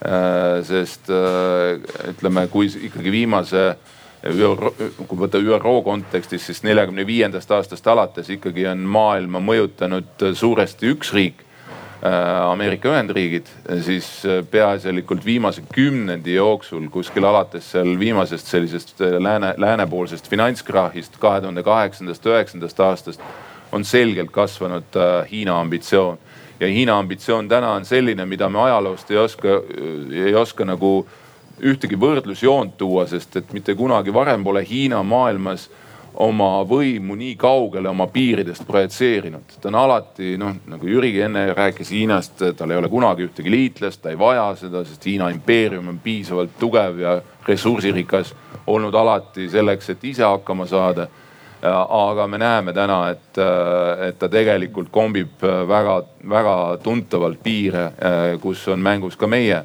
Äh, 0.00 0.62
sest 0.64 1.10
ütleme, 2.08 2.46
kui 2.48 2.70
ikkagi 2.88 3.12
viimase 3.12 3.64
ÜRO, 4.24 4.72
kui 5.08 5.18
võtta 5.20 5.40
ÜRO 5.40 5.74
kontekstis, 5.84 6.46
siis 6.48 6.62
neljakümne 6.64 7.04
viiendast 7.08 7.52
aastast 7.52 7.86
alates 7.88 8.28
ikkagi 8.32 8.66
on 8.68 8.84
maailma 8.88 9.42
mõjutanud 9.44 10.24
suuresti 10.36 10.92
üks 10.94 11.12
riik 11.16 11.44
Ameerika 12.02 12.88
Ühendriigid, 12.88 13.48
siis 13.84 14.06
äh, 14.24 14.38
peaasjalikult 14.50 15.24
viimase 15.24 15.60
kümnendi 15.74 16.32
jooksul 16.34 16.86
kuskil 16.88 17.26
alates 17.28 17.66
seal 17.74 17.92
viimasest 18.00 18.48
sellisest 18.48 19.02
äh, 19.04 19.18
lääne, 19.20 19.52
läänepoolsest 19.60 20.30
finantskrahhist 20.32 21.18
kahe 21.20 21.42
tuhande 21.44 21.62
kaheksandast, 21.62 22.24
üheksandast 22.26 22.80
aastast 22.80 23.20
on 23.72 23.84
selgelt 23.84 24.30
kasvanud 24.32 24.96
Hiina 25.30 25.60
ambitsioon. 25.60 26.18
ja 26.60 26.66
Hiina 26.66 26.98
ambitsioon 26.98 27.48
täna 27.48 27.72
on 27.72 27.84
selline, 27.84 28.26
mida 28.26 28.48
me 28.48 28.62
ajaloost 28.62 29.10
ei 29.10 29.16
oska, 29.16 29.60
ei 30.26 30.34
oska 30.34 30.64
nagu 30.64 31.06
ühtegi 31.60 32.00
võrdlusjoont 32.00 32.78
tuua, 32.78 33.06
sest 33.06 33.36
et 33.36 33.52
mitte 33.52 33.74
kunagi 33.74 34.12
varem 34.12 34.44
pole 34.44 34.64
Hiina 34.64 35.02
maailmas 35.02 35.68
oma 36.14 36.64
võimu 36.66 37.14
nii 37.18 37.36
kaugele 37.38 37.88
oma 37.88 38.06
piiridest 38.10 38.66
projitseerinud. 38.66 39.56
ta 39.60 39.68
on 39.68 39.74
alati 39.74 40.36
noh, 40.38 40.54
nagu 40.66 40.86
Jürigi 40.86 41.22
enne 41.22 41.52
rääkis 41.54 41.90
Hiinast, 41.94 42.42
tal 42.56 42.70
ei 42.70 42.76
ole 42.76 42.88
kunagi 42.88 43.28
ühtegi 43.28 43.50
liitlast, 43.50 44.02
ta 44.02 44.10
ei 44.10 44.18
vaja 44.18 44.50
seda, 44.58 44.84
sest 44.84 45.06
Hiina 45.06 45.30
impeerium 45.30 45.88
on 45.88 45.98
piisavalt 46.02 46.58
tugev 46.58 46.98
ja 46.98 47.20
ressursirikas 47.46 48.34
olnud 48.66 48.94
alati 48.94 49.48
selleks, 49.48 49.90
et 49.90 50.04
ise 50.04 50.24
hakkama 50.24 50.66
saada. 50.66 51.08
aga 51.88 52.26
me 52.26 52.38
näeme 52.38 52.72
täna, 52.72 53.10
et, 53.10 53.38
et 54.08 54.18
ta 54.18 54.28
tegelikult 54.28 54.88
kombib 54.90 55.42
väga-väga 55.68 56.78
tuntavalt 56.82 57.42
piire, 57.42 57.90
kus 58.40 58.68
on 58.68 58.80
mängus 58.80 59.16
ka 59.16 59.26
meie 59.26 59.58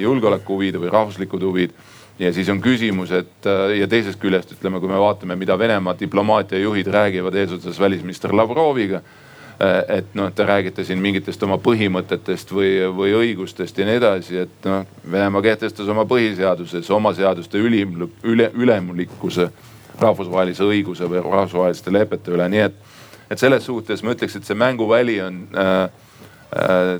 julgeolekuhuvid 0.00 0.74
või 0.82 0.90
rahvuslikud 0.90 1.42
huvid 1.42 1.76
ja 2.18 2.32
siis 2.32 2.48
on 2.48 2.60
küsimus, 2.60 3.12
et 3.14 3.46
äh, 3.46 3.78
ja 3.78 3.88
teisest 3.88 4.20
küljest 4.20 4.52
ütleme, 4.56 4.80
kui 4.80 4.90
me 4.90 4.98
vaatame, 5.00 5.36
mida 5.38 5.58
Venemaa 5.58 5.94
diplomaatiajuhid 6.00 6.86
räägivad 6.86 7.34
eesotsas 7.34 7.80
välisminister 7.80 8.34
Lavroviga. 8.36 9.02
Äh, 9.62 9.98
et 9.98 10.14
noh, 10.14 10.32
te 10.34 10.46
räägite 10.46 10.84
siin 10.84 11.00
mingitest 11.02 11.42
oma 11.42 11.58
põhimõtetest 11.62 12.52
või, 12.54 12.72
või 12.94 13.14
õigustest 13.18 13.78
ja 13.78 13.86
nii 13.86 13.98
edasi, 14.00 14.36
et 14.44 14.68
noh, 14.70 14.84
Venemaa 15.10 15.42
kehtestas 15.42 15.88
oma 15.88 16.06
põhiseaduses 16.10 16.90
oma 16.94 17.14
seaduste 17.14 17.58
ülim, 17.58 17.96
üle, 18.22 18.50
ülemulikkuse 18.54 19.50
rahvusvahelise 19.98 20.62
õiguse 20.62 21.08
või 21.10 21.22
rahvusvaheliste 21.22 21.92
lepete 21.92 22.34
üle, 22.34 22.46
nii 22.50 22.66
et, 22.68 22.76
et 23.30 23.40
selles 23.40 23.66
suhtes 23.66 24.02
ma 24.06 24.14
ütleks, 24.14 24.38
et 24.38 24.46
see 24.46 24.58
mänguväli 24.58 25.18
on 25.26 25.40
äh, 25.58 25.82
äh, 26.54 26.94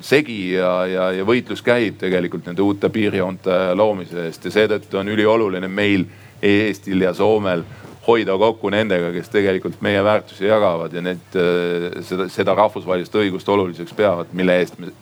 segi 0.00 0.52
ja, 0.52 0.86
ja, 0.86 1.10
ja 1.12 1.26
võitlus 1.26 1.62
käib 1.64 1.98
tegelikult 1.98 2.46
nende 2.46 2.62
uute 2.62 2.90
piirjoonte 2.92 3.58
loomise 3.78 4.28
eest 4.28 4.44
ja 4.46 4.54
seetõttu 4.54 5.00
on 5.00 5.10
ülioluline 5.14 5.68
meil 5.68 6.06
Eestil 6.42 7.02
ja 7.02 7.10
Soomel 7.14 7.64
hoida 8.08 8.36
kokku 8.38 8.70
nendega, 8.72 9.10
kes 9.12 9.28
tegelikult 9.32 9.80
meie 9.84 10.00
väärtusi 10.04 10.46
jagavad 10.46 10.94
ja 10.94 11.02
need, 11.04 11.36
äh, 11.36 11.98
seda, 12.06 12.28
seda 12.32 12.54
rahvusvahelist 12.56 13.14
õigust 13.20 13.48
oluliseks 13.52 13.94
peavad, 13.96 14.32
mille 14.32 14.56
eest 14.62 14.78
me, 14.80 14.92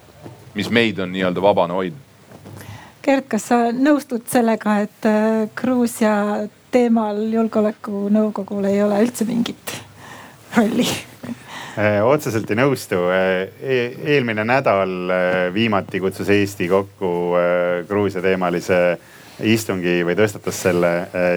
mis 0.57 0.71
meid 0.73 0.99
on 1.03 1.13
nii-öelda 1.15 1.43
vabana 1.45 1.77
hoidnud. 1.79 2.03
Gert, 3.07 3.29
kas 3.31 3.45
sa 3.53 3.59
nõustud 3.71 4.25
sellega, 4.31 4.81
et 4.83 5.07
äh, 5.07 5.45
Gruusia 5.55 6.17
teemal 6.75 7.21
julgeolekunõukogul 7.31 8.67
ei 8.73 8.81
ole 8.83 9.05
üldse 9.05 9.29
mingit 9.29 9.77
rolli? 10.57 10.89
Äh, 11.77 12.01
otseselt 12.01 12.49
ei 12.49 12.57
nõustu. 12.57 12.97
Äh, 13.13 13.51
e-, 13.61 14.15
eelmine 14.15 14.47
nädal 14.49 15.11
äh, 15.13 15.35
viimati 15.53 16.01
kutsus 16.01 16.31
Eesti 16.33 16.71
kokku 16.73 17.11
Gruusia 17.89 18.23
teemalise 18.25 18.79
istungi 19.45 19.99
või 20.09 20.15
tõstatas 20.17 20.57
selle 20.65 20.91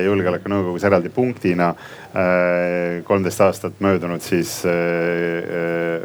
julgeolekunõukogus 0.06 0.86
eraldi 0.88 1.10
punktina. 1.12 1.74
kolmteist 3.04 3.42
aastat 3.44 3.82
möödunud 3.84 4.24
siis 4.24 4.54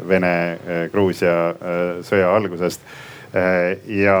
Vene-Gruusia 0.09 1.35
sõja 2.03 2.33
algusest. 2.35 2.81
ja, 3.87 4.17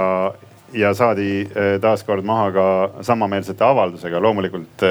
ja 0.71 0.93
saadi 0.95 1.49
taaskord 1.83 2.23
maha 2.23 2.51
ka 2.55 2.67
samameelsete 3.03 3.63
avaldusega. 3.67 4.21
loomulikult 4.23 4.87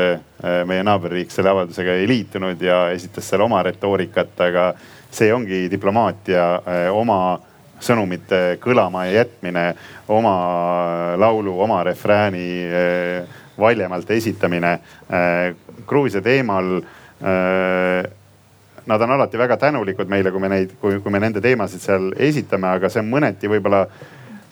meie 0.69 0.85
naaberriik 0.85 1.33
selle 1.33 1.55
avaldusega 1.57 1.97
ei 2.03 2.09
liitunud 2.09 2.61
ja 2.61 2.91
esitas 2.93 3.25
seal 3.25 3.41
oma 3.49 3.63
retoorikat, 3.63 4.37
aga 4.45 4.75
see 5.15 5.33
ongi 5.33 5.69
diplomaatia, 5.71 6.45
eh, 6.67 6.89
oma 6.93 7.39
sõnumite 7.85 8.59
kõlama 8.63 9.05
jätmine, 9.13 9.65
oma 10.09 10.35
laulu, 11.21 11.55
oma 11.61 11.83
refrääni 11.87 12.49
eh, 12.65 13.39
valjemalt 13.59 14.11
esitamine. 14.11 14.73
Eh, 15.11 15.55
Gruusia 15.87 16.23
teemal 16.25 16.81
nad 18.85 19.01
on 19.01 19.13
alati 19.15 19.39
väga 19.39 19.57
tänulikud 19.57 20.11
meile, 20.13 20.29
kui 20.33 20.41
me 20.43 20.49
neid, 20.53 20.75
kui, 20.81 20.99
kui 21.01 21.13
me 21.13 21.21
nende 21.23 21.41
teemasid 21.41 21.81
seal 21.81 22.11
esitame, 22.21 22.69
aga 22.69 22.91
see 22.93 23.05
mõneti 23.07 23.49
võib-olla 23.49 23.85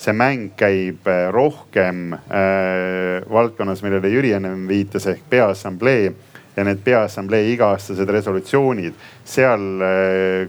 see 0.00 0.14
mäng 0.16 0.54
käib 0.56 1.06
rohkem 1.34 2.14
äh, 2.16 3.20
valdkonnas, 3.28 3.82
millele 3.84 4.08
Jüri 4.12 4.32
ennem 4.38 4.64
viitas 4.70 5.06
ehk 5.10 5.26
Peaassamblee 5.30 6.14
ja 6.56 6.64
need 6.64 6.82
peaassamblee 6.84 7.46
iga-aastased 7.54 8.08
resolutsioonid, 8.12 8.96
seal 9.24 9.84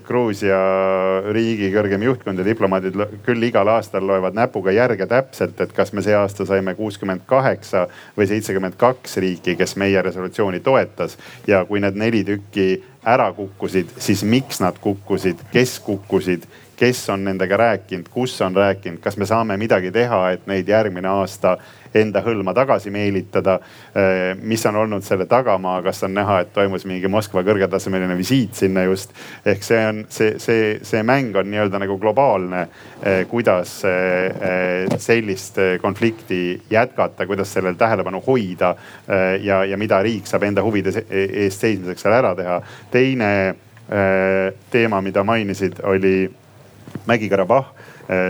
Gruusia 0.04 0.60
riigi 1.36 1.70
kõrgem 1.74 2.04
juhtkond 2.08 2.42
ja 2.42 2.46
diplomaadid 2.48 2.98
küll 3.26 3.48
igal 3.48 3.70
aastal 3.76 4.06
loevad 4.08 4.36
näpuga 4.38 4.74
järge 4.76 5.08
täpselt, 5.10 5.60
et 5.62 5.76
kas 5.76 5.94
me 5.94 6.04
see 6.06 6.16
aasta 6.18 6.48
saime 6.50 6.76
kuuskümmend 6.76 7.24
kaheksa 7.30 7.86
või 8.18 8.28
seitsekümmend 8.32 8.76
kaks 8.80 9.18
riiki, 9.24 9.56
kes 9.60 9.78
meie 9.80 10.02
resolutsiooni 10.02 10.60
toetas. 10.60 11.18
ja 11.48 11.66
kui 11.66 11.80
need 11.80 11.96
neli 11.96 12.24
tükki 12.24 12.84
ära 13.06 13.32
kukkusid, 13.34 13.90
siis 14.00 14.24
miks 14.24 14.62
nad 14.64 14.78
kukkusid, 14.82 15.40
kes 15.52 15.80
kukkusid 15.84 16.48
kes 16.84 17.10
on 17.10 17.24
nendega 17.24 17.58
rääkinud, 17.58 18.10
kus 18.12 18.42
on 18.42 18.56
rääkinud, 18.56 19.00
kas 19.00 19.16
me 19.18 19.26
saame 19.26 19.56
midagi 19.58 19.92
teha, 19.92 20.18
et 20.36 20.48
neid 20.52 20.68
järgmine 20.68 21.08
aasta 21.08 21.54
enda 21.96 22.20
hõlma 22.26 22.52
tagasi 22.58 22.92
meelitada. 22.92 23.54
Eh, 23.96 24.34
mis 24.42 24.66
on 24.68 24.76
olnud 24.82 25.06
selle 25.06 25.24
tagamaa, 25.32 25.78
kas 25.86 26.04
on 26.04 26.12
näha, 26.18 26.42
et 26.44 26.52
toimus 26.54 26.84
mingi 26.90 27.08
Moskva 27.08 27.46
kõrgetasemeline 27.48 28.18
visiit 28.20 28.60
sinna 28.60 28.84
just. 28.84 29.14
ehk 29.46 29.64
see 29.64 29.80
on 29.88 30.04
see, 30.10 30.34
see, 30.44 30.76
see 30.84 31.04
mäng 31.08 31.38
on 31.40 31.48
nii-öelda 31.54 31.80
nagu 31.80 31.98
globaalne, 32.02 32.68
eh, 33.00 33.24
kuidas 33.32 33.78
eh, 33.88 34.92
sellist 34.98 35.64
konflikti 35.82 36.44
jätkata, 36.70 37.28
kuidas 37.30 37.54
sellel 37.54 37.80
tähelepanu 37.80 38.24
hoida 38.28 38.76
ja, 39.42 39.64
ja 39.66 39.78
mida 39.78 40.02
riik 40.04 40.28
saab 40.28 40.44
enda 40.44 40.64
huvide 40.64 40.92
eest 41.10 41.64
seismiseks 41.64 42.04
seal 42.04 42.20
ära 42.20 42.36
teha. 42.36 42.62
teine 42.92 43.34
teema, 44.72 45.02
mida 45.04 45.24
mainisid, 45.28 45.80
oli 45.84 46.16
Mägi-Karabahh, 47.08 47.74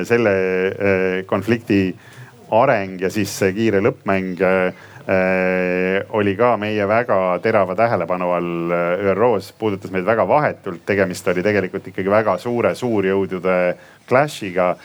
selle 0.08 0.34
konflikti 1.30 1.96
areng 2.54 3.02
ja 3.02 3.10
siis 3.14 3.32
see 3.40 3.54
kiire 3.56 3.82
lõppmäng 3.84 4.42
äh, 4.44 4.74
oli 6.16 6.36
ka 6.40 6.54
meie 6.58 6.86
väga 6.88 7.18
terava 7.44 7.76
tähelepanu 7.76 8.30
all 8.32 8.76
ÜRO-s, 9.12 9.52
puudutas 9.60 9.92
meid 9.92 10.06
väga 10.08 10.28
vahetult. 10.28 10.86
tegemist 10.86 11.28
oli 11.28 11.44
tegelikult 11.44 11.88
ikkagi 11.92 12.10
väga 12.10 12.38
suure 12.38 12.76
suurjõudude 12.76 13.58
clash'iga. 14.08 14.76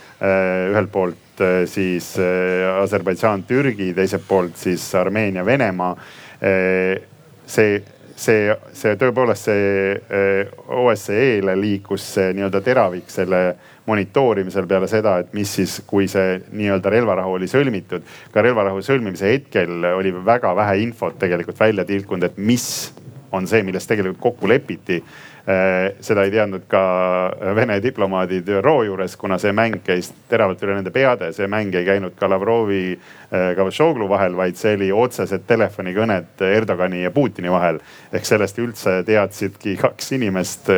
Ühelt 0.72 0.90
poolt 0.90 1.44
siis 1.70 2.16
Aserbaidžaan, 2.82 3.44
Türgi, 3.46 3.92
teiselt 3.94 4.26
poolt 4.28 4.56
siis 4.56 4.94
Armeenia, 4.94 5.46
Venemaa. 5.46 5.94
see 7.46 7.82
see, 8.18 8.50
see 8.74 8.96
tõepoolest 8.98 9.46
see 9.46 10.44
OSCE-le 10.66 11.54
liikus 11.60 12.02
see 12.16 12.32
nii-öelda 12.34 12.60
teravik 12.66 13.10
selle 13.10 13.42
monitoorimisel 13.88 14.68
peale 14.68 14.88
seda, 14.90 15.18
et 15.22 15.34
mis 15.36 15.54
siis, 15.60 15.80
kui 15.88 16.08
see 16.10 16.38
nii-öelda 16.52 16.92
relvarahu 16.92 17.38
oli 17.38 17.48
sõlmitud. 17.50 18.04
ka 18.32 18.44
relvarahu 18.44 18.84
sõlmimise 18.84 19.32
hetkel 19.32 19.90
oli 19.94 20.12
väga 20.12 20.54
vähe 20.56 20.78
infot 20.84 21.18
tegelikult 21.18 21.60
välja 21.60 21.84
tilkunud, 21.88 22.28
et 22.28 22.38
mis 22.38 22.68
on 23.32 23.48
see, 23.48 23.62
milles 23.62 23.86
tegelikult 23.86 24.20
kokku 24.20 24.48
lepiti 24.48 24.96
äh, 25.00 25.28
seda 26.04 26.24
ei 26.24 26.32
teadnud 26.32 26.64
ka 26.70 26.82
Vene 27.56 27.78
diplomaadid 27.82 28.48
ÜRO 28.58 28.82
juures, 28.86 29.16
kuna 29.16 29.38
see 29.40 29.52
mäng 29.56 29.80
käis 29.84 30.10
teravalt 30.30 30.62
üle 30.64 30.78
nende 30.78 30.92
peade. 30.94 31.32
see 31.32 31.48
mäng 31.48 31.74
ei 31.74 31.84
käinud 31.86 32.16
ka 32.18 32.28
Lavrovi, 32.30 32.98
äh, 33.32 33.54
Kavašoglu 33.56 34.08
vahel, 34.08 34.36
vaid 34.36 34.56
see 34.56 34.76
oli 34.76 34.90
otsesed 34.92 35.44
telefonikõned 35.48 36.44
Erdogani 36.48 37.02
ja 37.02 37.10
Putini 37.10 37.50
vahel. 37.52 37.80
ehk 38.12 38.24
sellest 38.24 38.58
üldse 38.58 39.02
teadsidki 39.06 39.76
kaks 39.76 40.12
inimest 40.12 40.72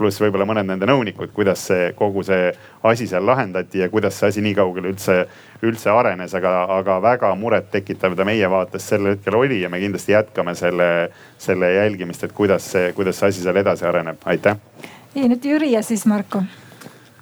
pluss 0.00 0.20
võib-olla 0.22 0.46
mõned 0.48 0.68
nende 0.70 0.88
nõunikud, 0.88 1.34
kuidas 1.36 1.66
see 1.68 1.90
kogu 1.98 2.24
see 2.26 2.48
asi 2.88 3.08
seal 3.10 3.26
lahendati 3.28 3.82
ja 3.82 3.90
kuidas 3.92 4.16
see 4.16 4.30
asi 4.32 4.44
nii 4.44 4.56
kaugele 4.56 4.94
üldse, 4.94 5.18
üldse 5.66 5.92
arenes, 5.92 6.34
aga, 6.38 6.54
aga 6.78 6.96
väga 7.04 7.34
murettekitav 7.38 8.16
ta 8.16 8.26
meie 8.28 8.48
vaates 8.50 8.88
sel 8.92 9.12
hetkel 9.12 9.36
oli 9.42 9.60
ja 9.60 9.70
me 9.72 9.82
kindlasti 9.82 10.16
jätkame 10.16 10.56
selle, 10.58 10.88
selle 11.38 11.74
jälgimist, 11.76 12.24
et 12.24 12.34
kuidas 12.36 12.72
see, 12.72 12.94
kuidas 12.96 13.20
see 13.20 13.32
asi 13.32 13.44
seal 13.44 13.60
edasi 13.60 13.86
areneb, 13.88 14.24
aitäh. 14.24 14.58
nii 15.14 15.30
nüüd 15.34 15.48
Jüri 15.52 15.72
ja 15.74 15.84
siis 15.84 16.06
Marko. 16.08 16.42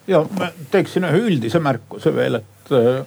ja 0.07 0.25
ma 0.39 0.53
teeksin 0.71 1.09
ühe 1.11 1.23
üldise 1.29 1.61
märkuse 1.63 2.15
veel, 2.15 2.41
et 2.43 2.75
äh, 2.79 3.05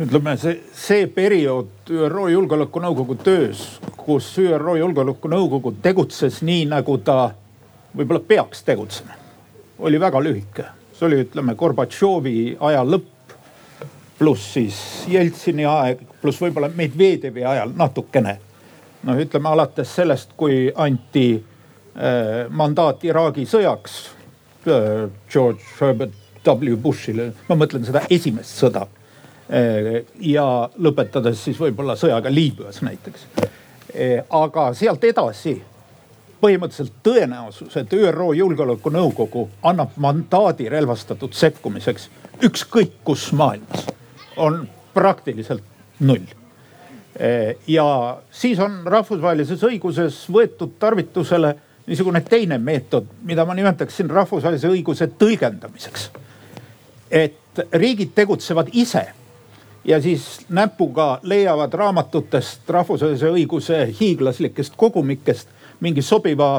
ütleme, 0.00 0.38
see, 0.40 0.58
see 0.74 1.06
periood 1.10 1.90
ÜRO 1.90 2.28
Julgeolekunõukogu 2.32 3.18
töös, 3.22 3.66
kus 3.96 4.32
ÜRO 4.42 4.78
Julgeolekunõukogu 4.78 5.76
tegutses 5.82 6.42
nii, 6.46 6.68
nagu 6.70 6.98
ta 7.02 7.32
võib-olla 7.96 8.20
peaks 8.26 8.62
tegutsema, 8.66 9.14
oli 9.78 10.00
väga 10.00 10.22
lühike. 10.22 10.64
see 10.94 11.06
oli, 11.06 11.20
ütleme 11.24 11.54
Gorbatšovi 11.58 12.56
aja 12.60 12.84
lõpp, 12.86 13.34
pluss 14.18 14.52
siis 14.54 14.76
Jeltsini 15.10 15.64
aeg, 15.66 16.04
pluss 16.22 16.40
võib-olla 16.40 16.70
Medvedjevi 16.74 17.44
ajal 17.44 17.72
natukene. 17.76 18.38
noh, 19.02 19.18
ütleme 19.20 19.48
alates 19.48 19.94
sellest, 19.94 20.30
kui 20.36 20.72
anti 20.74 21.34
äh, 21.36 22.50
mandaat 22.50 23.04
Iraagi 23.04 23.46
sõjaks 23.46 23.96
äh, 24.66 25.10
George 25.30 25.62
Herbert 25.80 26.14
W 26.44 26.76
Bushile, 26.76 27.32
ma 27.48 27.56
mõtlen 27.56 27.84
seda 27.84 28.04
esimest 28.10 28.58
sõda 28.60 28.86
äh,. 29.48 30.04
ja 30.20 30.68
lõpetades 30.78 31.40
siis 31.44 31.60
võib-olla 31.60 31.96
sõjaga 31.96 32.32
Liibüas 32.32 32.82
näiteks 32.82 33.28
äh,. 33.38 34.24
aga 34.30 34.72
sealt 34.74 35.04
edasi 35.04 35.60
põhimõtteliselt 36.44 37.00
tõenäosus, 37.06 37.76
et 37.80 37.92
ÜRO 37.96 38.32
Julgeolekunõukogu 38.36 39.46
annab 39.64 39.94
mandaadi 39.96 40.68
relvastatud 40.68 41.32
sekkumiseks 41.32 42.08
ükskõik 42.44 42.98
kus 43.04 43.30
maailmas, 43.32 43.86
on 44.36 44.66
praktiliselt 44.94 45.64
null. 46.00 46.26
ja 47.66 47.86
siis 48.30 48.58
on 48.58 48.80
rahvusvahelises 48.84 49.62
õiguses 49.62 50.16
võetud 50.32 50.74
tarvitusele 50.78 51.54
niisugune 51.86 52.20
teine 52.20 52.58
meetod, 52.58 53.06
mida 53.22 53.44
ma 53.44 53.54
nimetaksin 53.54 54.10
rahvusvahelise 54.10 54.68
õiguse 54.68 55.08
tõlgendamiseks. 55.18 56.10
et 57.10 57.60
riigid 57.72 58.10
tegutsevad 58.14 58.68
ise 58.72 59.06
ja 59.84 60.00
siis 60.02 60.40
näpuga 60.48 61.20
leiavad 61.22 61.72
raamatutest 61.72 62.68
rahvusvahelise 62.68 63.30
õiguse 63.30 63.84
hiiglaslikest 64.00 64.72
kogumikest 64.76 65.48
mingi 65.84 66.02
sobiva 66.02 66.56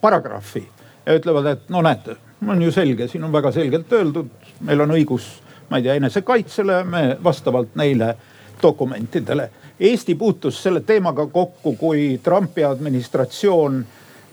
paragrahvi 0.00 0.62
ja 1.06 1.16
ütlevad, 1.18 1.46
et 1.50 1.70
no 1.72 1.82
näete, 1.82 2.16
on 2.46 2.62
ju 2.62 2.72
selge, 2.72 3.08
siin 3.08 3.24
on 3.24 3.32
väga 3.32 3.52
selgelt 3.52 3.92
öeldud, 3.92 4.28
meil 4.66 4.84
on 4.84 4.94
õigus, 4.96 5.26
ma 5.70 5.80
ei 5.80 5.86
tea, 5.86 5.96
enesekaitsele, 6.00 6.82
me 6.84 7.02
vastavalt 7.24 7.74
neile 7.80 8.14
dokumentidele. 8.62 9.50
Eesti 9.80 10.14
puutus 10.14 10.58
selle 10.62 10.82
teemaga 10.84 11.26
kokku, 11.32 11.74
kui 11.80 12.20
Trumpi 12.22 12.64
administratsioon 12.64 13.80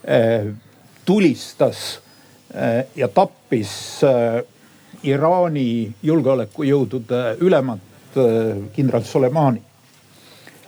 eh, 0.04 0.50
tulistas 1.06 2.02
eh, 2.54 2.86
ja 2.96 3.08
tappis 3.08 4.04
eh, 4.04 4.42
Iraani 5.08 5.94
julgeolekujõudude 6.04 7.38
ülemat 7.46 8.20
eh, 8.20 8.58
kindral 8.76 9.08
Soleimani. 9.08 9.62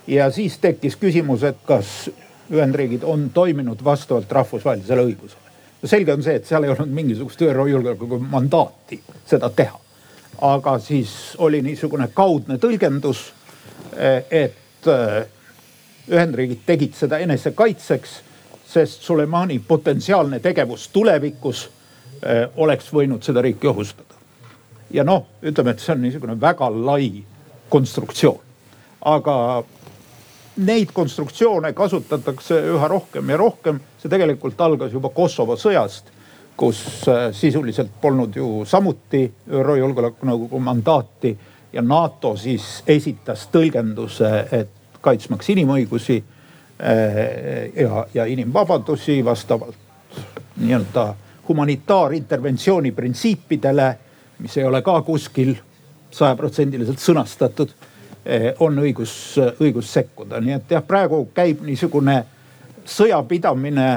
ja 0.08 0.32
siis 0.32 0.58
tekkis 0.58 0.96
küsimus, 0.96 1.44
et 1.44 1.58
kas 1.66 2.10
Ühendriigid 2.52 3.04
on 3.04 3.30
toiminud 3.34 3.84
vastavalt 3.84 4.32
rahvusvahelisele 4.32 5.02
õigusele. 5.02 5.50
selge 5.86 6.14
on 6.14 6.24
see, 6.24 6.36
et 6.36 6.46
seal 6.46 6.64
ei 6.64 6.70
olnud 6.70 6.90
mingisugust 6.94 7.42
ÜRO 7.42 7.68
julgeoleku 7.68 8.20
mandaati 8.20 9.02
seda 9.26 9.50
teha. 9.50 9.80
aga 10.42 10.80
siis 10.80 11.36
oli 11.38 11.62
niisugune 11.62 12.10
kaudne 12.14 12.58
tõlgendus, 12.58 13.32
et 14.32 14.88
äh, 14.88 15.26
Ühendriigid 16.10 16.64
tegid 16.66 16.94
seda 16.98 17.20
enesekaitseks, 17.22 18.22
sest 18.66 19.02
Sulemani 19.02 19.60
potentsiaalne 19.60 20.40
tegevus 20.40 20.88
tulevikus 20.94 21.66
äh, 22.24 22.50
oleks 22.58 22.90
võinud 22.94 23.24
seda 23.24 23.42
riiki 23.42 23.68
ohustada. 23.68 24.16
ja 24.92 25.04
noh, 25.04 25.28
ütleme, 25.44 25.72
et 25.72 25.80
see 25.80 25.94
on 25.94 26.02
niisugune 26.02 26.42
väga 26.42 26.72
lai 26.86 27.24
konstruktsioon. 27.70 28.40
aga 29.02 29.64
neid 30.60 30.92
konstruktsioone 30.94 31.74
kasutatakse 31.74 32.58
üha 32.74 32.88
rohkem 32.88 33.30
ja 33.30 33.38
rohkem. 33.38 33.80
see 34.00 34.10
tegelikult 34.10 34.62
algas 34.62 34.94
juba 34.94 35.10
Kosovo 35.10 35.56
sõjast, 35.60 36.12
kus 36.58 37.08
äh, 37.08 37.30
sisuliselt 37.36 37.92
polnud 38.02 38.36
ju 38.36 38.66
samuti 38.66 39.26
ÜRO 39.52 39.76
Julgeolekunõukogu 39.76 40.60
mandaati 40.60 41.38
ja 41.74 41.82
NATO 41.82 42.36
siis 42.38 42.84
esitas 42.88 43.48
tõlgenduse, 43.52 44.32
et 44.52 45.00
kaitsmaks 45.02 45.50
inimõigusi 45.50 46.20
äh, 46.20 47.74
ja, 47.76 48.06
ja 48.14 48.26
inimvabadusi 48.26 49.20
vastavalt 49.26 49.76
nii-öelda 50.60 51.14
humanitaarinterventsiooni 51.48 52.92
printsiipidele, 52.92 53.90
mis 54.40 54.58
ei 54.58 54.64
ole 54.64 54.82
ka 54.82 55.02
kuskil 55.02 55.56
sajaprotsendiliselt 56.12 57.00
sõnastatud 57.00 57.72
on 58.60 58.80
õigus, 58.84 59.14
õigus 59.62 59.94
sekkuda, 59.94 60.42
nii 60.44 60.58
et 60.58 60.74
jah, 60.76 60.84
praegu 60.86 61.24
käib 61.34 61.62
niisugune 61.66 62.18
sõjapidamine 62.90 63.88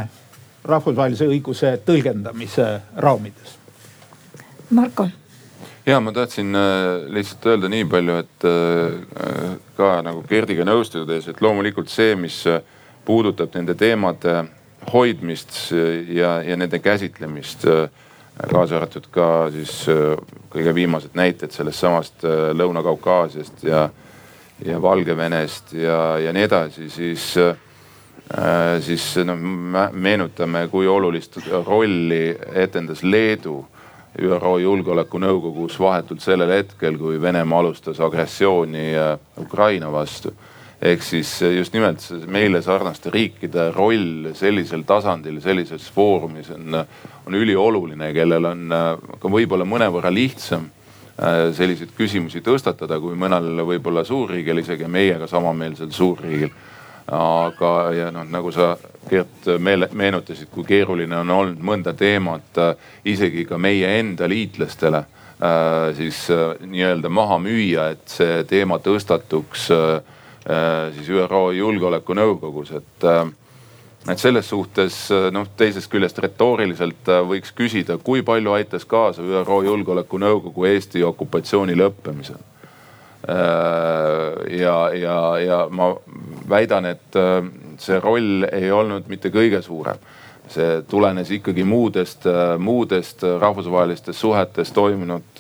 rahvusvahelise 0.65 1.27
õiguse 1.27 1.73
tõlgendamise 1.87 2.69
raamides. 3.03 3.59
Marko. 4.73 5.09
ja 5.87 5.99
ma 6.01 6.13
tahtsin 6.13 6.55
äh, 6.55 7.09
lihtsalt 7.13 7.47
öelda 7.47 7.69
nii 7.69 7.85
palju, 7.91 8.17
et 8.23 8.47
äh, 8.49 9.57
ka 9.77 9.95
nagu 10.07 10.23
Gerdiga 10.29 10.65
nõustudes, 10.65 11.29
et 11.29 11.43
loomulikult 11.43 11.91
see, 11.91 12.15
mis 12.17 12.45
puudutab 13.05 13.55
nende 13.59 13.75
teemade 13.75 14.45
hoidmist 14.93 15.73
ja, 16.09 16.39
ja 16.43 16.57
nende 16.57 16.79
käsitlemist 16.79 17.67
kaasa 18.51 18.77
arvatud 18.79 19.07
ka 19.13 19.27
siis 19.55 19.75
kõige 20.51 20.75
viimased 20.75 21.15
näited 21.15 21.53
sellest 21.55 21.83
samast 21.83 22.25
Lõuna-Kaukaasiast 22.59 23.63
ja, 23.67 23.89
ja 24.65 24.83
Valgevenest 24.83 25.73
ja, 25.73 26.19
ja 26.19 26.33
nii 26.33 26.47
edasi, 26.47 26.89
siis 26.91 27.27
äh, 27.41 27.55
siis 28.81 29.05
noh, 29.27 29.39
meenutame, 29.93 30.67
kui 30.71 30.89
olulist 30.89 31.39
rolli 31.67 32.31
etendas 32.55 33.03
Leedu 33.03 33.61
ÜRO 34.23 34.59
Julgeolekunõukogus 34.61 35.79
vahetult 35.81 36.21
sellel 36.21 36.51
hetkel, 36.53 36.99
kui 37.01 37.21
Venemaa 37.21 37.63
alustas 37.63 38.01
agressiooni 38.01 38.91
Ukraina 39.41 39.93
vastu. 39.93 40.35
ehk 40.83 41.03
siis 41.03 41.43
just 41.43 41.73
nimelt 41.73 42.03
meile 42.27 42.63
sarnaste 42.63 43.11
riikide 43.11 43.71
roll 43.71 44.33
sellisel 44.35 44.83
tasandil, 44.83 45.41
sellises 45.41 45.91
foorumis 45.95 46.51
on, 46.51 46.85
on 47.27 47.35
ülioluline, 47.35 48.13
kellel 48.13 48.45
on 48.45 48.69
ka 49.21 49.29
võib-olla 49.31 49.65
mõnevõrra 49.65 50.11
lihtsam 50.11 50.67
äh, 50.67 50.82
selliseid 51.19 51.91
küsimusi 51.97 52.41
tõstatada, 52.41 52.97
kui 53.01 53.13
mõnel 53.19 53.61
võib-olla 53.69 54.05
suurriigil, 54.05 54.63
isegi 54.63 54.89
meiega 54.89 55.27
samameelsel 55.31 55.91
suurriigil. 55.93 56.53
Aga, 57.13 57.71
ja 57.93 58.11
noh, 58.15 58.25
nagu 58.31 58.53
sa 58.55 58.77
Gert 59.11 59.49
meele, 59.59 59.89
meenutasid, 59.93 60.49
kui 60.53 60.65
keeruline 60.65 61.17
on 61.19 61.31
olnud 61.35 61.65
mõnda 61.67 61.93
teemat 61.99 62.59
äh, 62.63 62.77
isegi 63.11 63.43
ka 63.49 63.59
meie 63.59 63.89
enda 63.99 64.29
liitlastele 64.31 65.03
äh, 65.03 65.91
siis 65.99 66.23
äh, 66.31 66.55
nii-öelda 66.63 67.11
maha 67.11 67.41
müüa, 67.43 67.89
et 67.97 68.07
see 68.07 68.43
teema 68.49 68.79
tõstatuks 68.83 69.71
siis 70.43 71.07
ÜRO 71.07 71.53
Julgeolekunõukogus, 71.55 72.73
et 72.75 73.05
et 74.11 74.19
selles 74.19 74.49
suhtes 74.49 74.97
noh, 75.31 75.47
teisest 75.57 75.91
küljest 75.91 76.19
retooriliselt 76.19 77.11
võiks 77.29 77.53
küsida, 77.55 77.99
kui 78.03 78.25
palju 78.27 78.57
aitas 78.57 78.85
kaasa 78.85 79.23
ÜRO 79.23 79.61
Julgeolekunõukogu 79.69 80.67
Eesti 80.67 81.05
okupatsiooni 81.07 81.77
lõppemisel 81.79 82.41
Äh, 83.29 84.59
ja, 84.59 84.91
ja, 84.95 85.39
ja 85.39 85.69
ma 85.71 85.93
väidan, 86.49 86.89
et 86.91 87.15
äh, 87.17 87.45
see 87.79 88.01
roll 88.03 88.43
ei 88.51 88.73
olnud 88.75 89.07
mitte 89.07 89.31
kõige 89.31 89.63
suurem. 89.63 90.01
see 90.53 90.83
tulenes 90.91 91.31
ikkagi 91.31 91.63
muudest, 91.65 92.27
äh, 92.27 92.59
muudest 92.59 93.23
rahvusvahelistes 93.23 94.19
suhetes 94.21 94.73
toimunud 94.75 95.39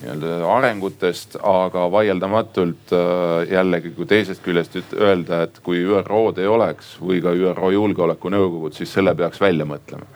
nii-öelda 0.00 0.38
arengutest, 0.48 1.36
aga 1.44 1.84
vaieldamatult 1.92 2.92
jällegi, 3.50 3.92
kui 3.96 4.06
teisest 4.08 4.42
küljest 4.44 4.78
öelda, 4.96 5.42
et 5.44 5.60
kui 5.64 5.82
ÜRO-d 5.84 6.40
ei 6.40 6.48
oleks 6.48 6.94
või 7.02 7.20
ka 7.20 7.34
ÜRO 7.36 7.72
Julgeolekunõukogud, 7.74 8.72
siis 8.76 8.92
selle 8.96 9.14
peaks 9.14 9.40
välja 9.40 9.68
mõtlema. 9.68 10.08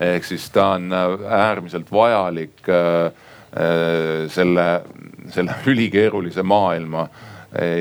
ehk 0.00 0.24
siis 0.24 0.50
ta 0.50 0.74
on 0.76 0.92
äärmiselt 0.92 1.90
vajalik 1.92 2.68
selle 4.28 4.66
selle 5.28 5.54
ülikeerulise 5.66 6.42
maailma 6.42 7.08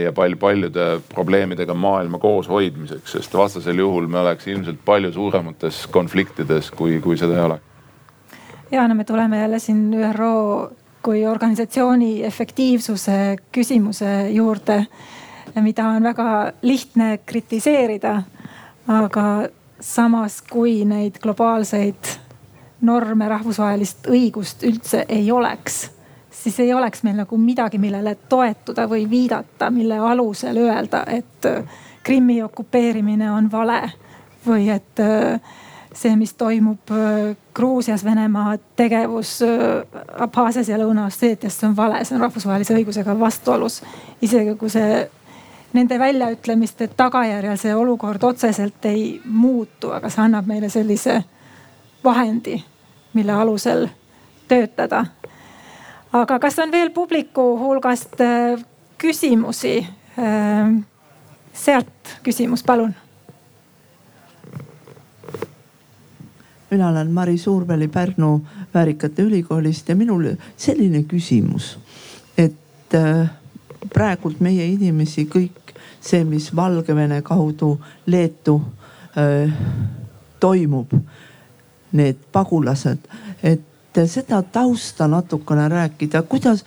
ja 0.04 0.12
palju, 0.16 0.38
paljude 0.38 0.86
probleemidega 1.14 1.74
maailma 1.74 2.20
koos 2.20 2.50
hoidmiseks, 2.50 3.12
sest 3.12 3.34
vastasel 3.38 3.78
juhul 3.78 4.08
me 4.10 4.20
oleks 4.24 4.48
ilmselt 4.50 4.82
palju 4.86 5.12
suuremates 5.14 5.84
konfliktides, 5.94 6.72
kui, 6.72 6.98
kui 7.04 7.18
seda 7.18 7.38
ei 7.38 7.46
ole. 7.46 7.60
ja 8.72 8.88
no 8.88 8.96
me 8.96 9.04
tuleme 9.04 9.40
jälle 9.40 9.60
siin 9.60 9.94
ÜRO 9.94 10.72
kui 11.04 11.26
organisatsiooni 11.28 12.24
efektiivsuse 12.24 13.38
küsimuse 13.52 14.30
juurde, 14.32 14.86
mida 15.62 15.88
on 15.88 16.04
väga 16.04 16.52
lihtne 16.62 17.20
kritiseerida. 17.26 18.22
aga 18.88 19.48
samas, 19.80 20.42
kui 20.42 20.86
neid 20.86 21.20
globaalseid 21.22 22.10
norme, 22.82 23.28
rahvusvahelist 23.30 24.08
õigust 24.10 24.64
üldse 24.64 25.06
ei 25.10 25.32
oleks 25.32 25.90
siis 26.44 26.60
ei 26.60 26.74
oleks 26.74 27.04
meil 27.04 27.16
nagu 27.20 27.38
midagi, 27.38 27.78
millele 27.78 28.16
toetuda 28.30 28.88
või 28.90 29.10
viidata, 29.10 29.70
mille 29.72 29.98
alusel 30.00 30.58
öelda, 30.58 31.04
et 31.08 31.48
Krimmi 32.04 32.42
okupeerimine 32.44 33.32
on 33.32 33.52
vale 33.52 33.82
või 34.48 34.70
et 34.72 35.02
see, 35.94 36.16
mis 36.16 36.34
toimub 36.34 36.92
äh, 36.92 37.36
Gruusias, 37.56 38.04
Venemaa 38.06 38.58
tegevus 38.76 39.40
Abhaasias 40.20 40.70
ja 40.70 40.78
Lõuna-Osseetias, 40.78 41.60
see 41.60 41.70
on 41.70 41.78
vale, 41.78 42.04
see 42.06 42.16
on 42.16 42.26
rahvusvahelise 42.28 42.76
õigusega 42.78 43.16
vastuolus. 43.20 43.82
isegi 44.22 44.56
kui 44.56 44.70
see 44.70 45.10
nende 45.74 46.00
väljaütlemiste 46.00 46.90
tagajärjel 46.98 47.58
see 47.58 47.76
olukord 47.76 48.24
otseselt 48.24 48.86
ei 48.86 49.22
muutu, 49.26 49.92
aga 49.92 50.10
see 50.10 50.24
annab 50.24 50.48
meile 50.48 50.70
sellise 50.70 51.24
vahendi, 52.04 52.62
mille 53.14 53.32
alusel 53.32 53.88
töötada 54.48 55.06
aga 56.14 56.40
kas 56.40 56.60
on 56.60 56.72
veel 56.72 56.90
publiku 56.94 57.54
hulgast 57.60 58.22
äh, 58.22 58.60
küsimusi? 58.98 59.80
Äh, 60.20 60.74
sealt 61.54 62.20
küsimus, 62.24 62.64
palun. 62.64 62.96
Mina 66.72 66.88
olen 66.88 67.12
Mari 67.12 67.38
Suurväli 67.38 67.88
Pärnu 67.88 68.42
Väärikate 68.74 69.22
Ülikoolist 69.22 69.90
ja 69.90 69.96
minul 69.96 70.26
selline 70.58 71.04
küsimus, 71.04 71.80
et 72.38 72.94
äh, 72.94 73.30
praegult 73.94 74.40
meie 74.40 74.66
inimesi 74.66 75.26
kõik 75.26 75.74
see, 76.02 76.24
mis 76.24 76.52
Valgevene 76.56 77.22
kaudu 77.22 77.78
Leetu 78.06 78.62
äh, 79.18 79.52
toimub, 80.40 80.94
need 81.92 82.22
pagulased, 82.32 83.10
et 83.44 84.02
seda 84.06 84.42
tausta 84.42 85.08
natukene 85.08 85.68
rääkida, 85.70 86.22
kuidas, 86.22 86.64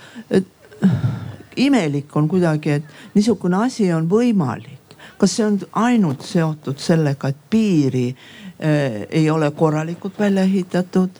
imelik 1.56 2.16
on 2.16 2.28
kuidagi, 2.28 2.70
et 2.70 3.14
niisugune 3.14 3.64
asi 3.64 3.92
on 3.92 4.08
võimalik. 4.10 4.78
kas 5.22 5.36
see 5.36 5.44
on 5.46 5.58
ainult 5.78 6.24
seotud 6.26 6.80
sellega, 6.82 7.28
et 7.28 7.36
piiri 7.50 8.08
äh, 8.10 8.41
ei 8.62 9.30
ole 9.30 9.50
korralikult 9.50 10.18
välja 10.18 10.44
ehitatud 10.46 11.16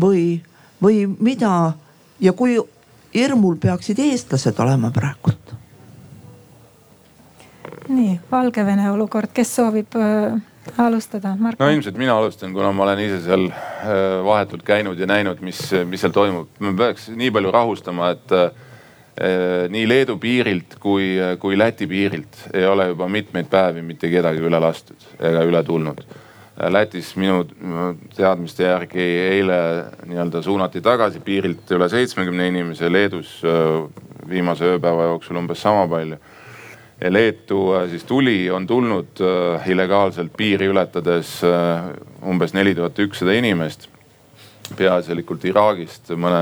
või, 0.00 0.40
või 0.82 1.04
mida 1.18 1.72
ja 2.20 2.32
kui 2.32 2.54
hirmul 3.14 3.56
peaksid 3.60 3.98
eestlased 3.98 4.58
olema 4.62 4.92
praegult? 4.94 5.54
nii, 7.88 8.20
Valgevene 8.30 8.90
olukord, 8.90 9.34
kes 9.34 9.56
soovib 9.56 9.96
äh 9.98 10.42
alustada, 10.78 11.36
Marko? 11.38 11.64
no 11.64 11.70
ilmselt 11.70 11.96
mina 11.98 12.16
alustan, 12.18 12.52
kuna 12.52 12.72
ma 12.72 12.86
olen 12.86 13.02
ise 13.04 13.20
seal 13.24 13.48
äh, 13.50 14.20
vahetult 14.24 14.64
käinud 14.66 14.98
ja 14.98 15.08
näinud, 15.08 15.40
mis, 15.44 15.60
mis 15.88 16.04
seal 16.04 16.14
toimub. 16.14 16.48
me 16.60 16.74
peaks 16.78 17.10
nii 17.14 17.30
palju 17.34 17.52
rahustama, 17.54 18.10
et 18.14 18.34
äh, 18.38 18.48
nii 19.70 19.86
Leedu 19.88 20.16
piirilt 20.18 20.78
kui, 20.82 21.14
kui 21.40 21.58
Läti 21.58 21.86
piirilt 21.90 22.48
ei 22.52 22.66
ole 22.66 22.88
juba 22.92 23.08
mitmeid 23.08 23.50
päevi 23.50 23.84
mitte 23.86 24.10
kedagi 24.10 24.42
üle 24.42 24.60
lastud 24.60 25.10
ega 25.20 25.44
üle 25.46 25.62
tulnud. 25.66 26.00
Lätis 26.54 27.16
minu 27.18 27.40
teadmiste 28.14 28.68
järgi 28.68 29.02
eile 29.02 29.56
nii-öelda 30.06 30.42
suunati 30.42 30.78
tagasi 30.80 31.18
piirilt 31.20 31.70
üle 31.74 31.88
seitsmekümne 31.90 32.46
inimese, 32.52 32.92
Leedus 32.92 33.40
äh, 33.42 33.82
viimase 34.30 34.76
ööpäeva 34.76 35.08
jooksul 35.10 35.40
umbes 35.40 35.62
sama 35.66 35.88
palju 35.90 36.20
Leetu 37.10 37.74
äh, 37.74 37.88
siis 37.90 38.04
tuli, 38.04 38.50
on 38.50 38.66
tulnud 38.66 39.20
äh, 39.20 39.68
illegaalselt 39.68 40.32
piiri 40.36 40.68
ületades 40.70 41.40
äh, 41.44 41.90
umbes 42.26 42.54
neli 42.54 42.74
tuhat 42.74 42.98
ükssada 42.98 43.34
inimest. 43.34 43.88
peaasjalikult 44.78 45.42
Iraagist, 45.44 46.08
mõne, 46.16 46.38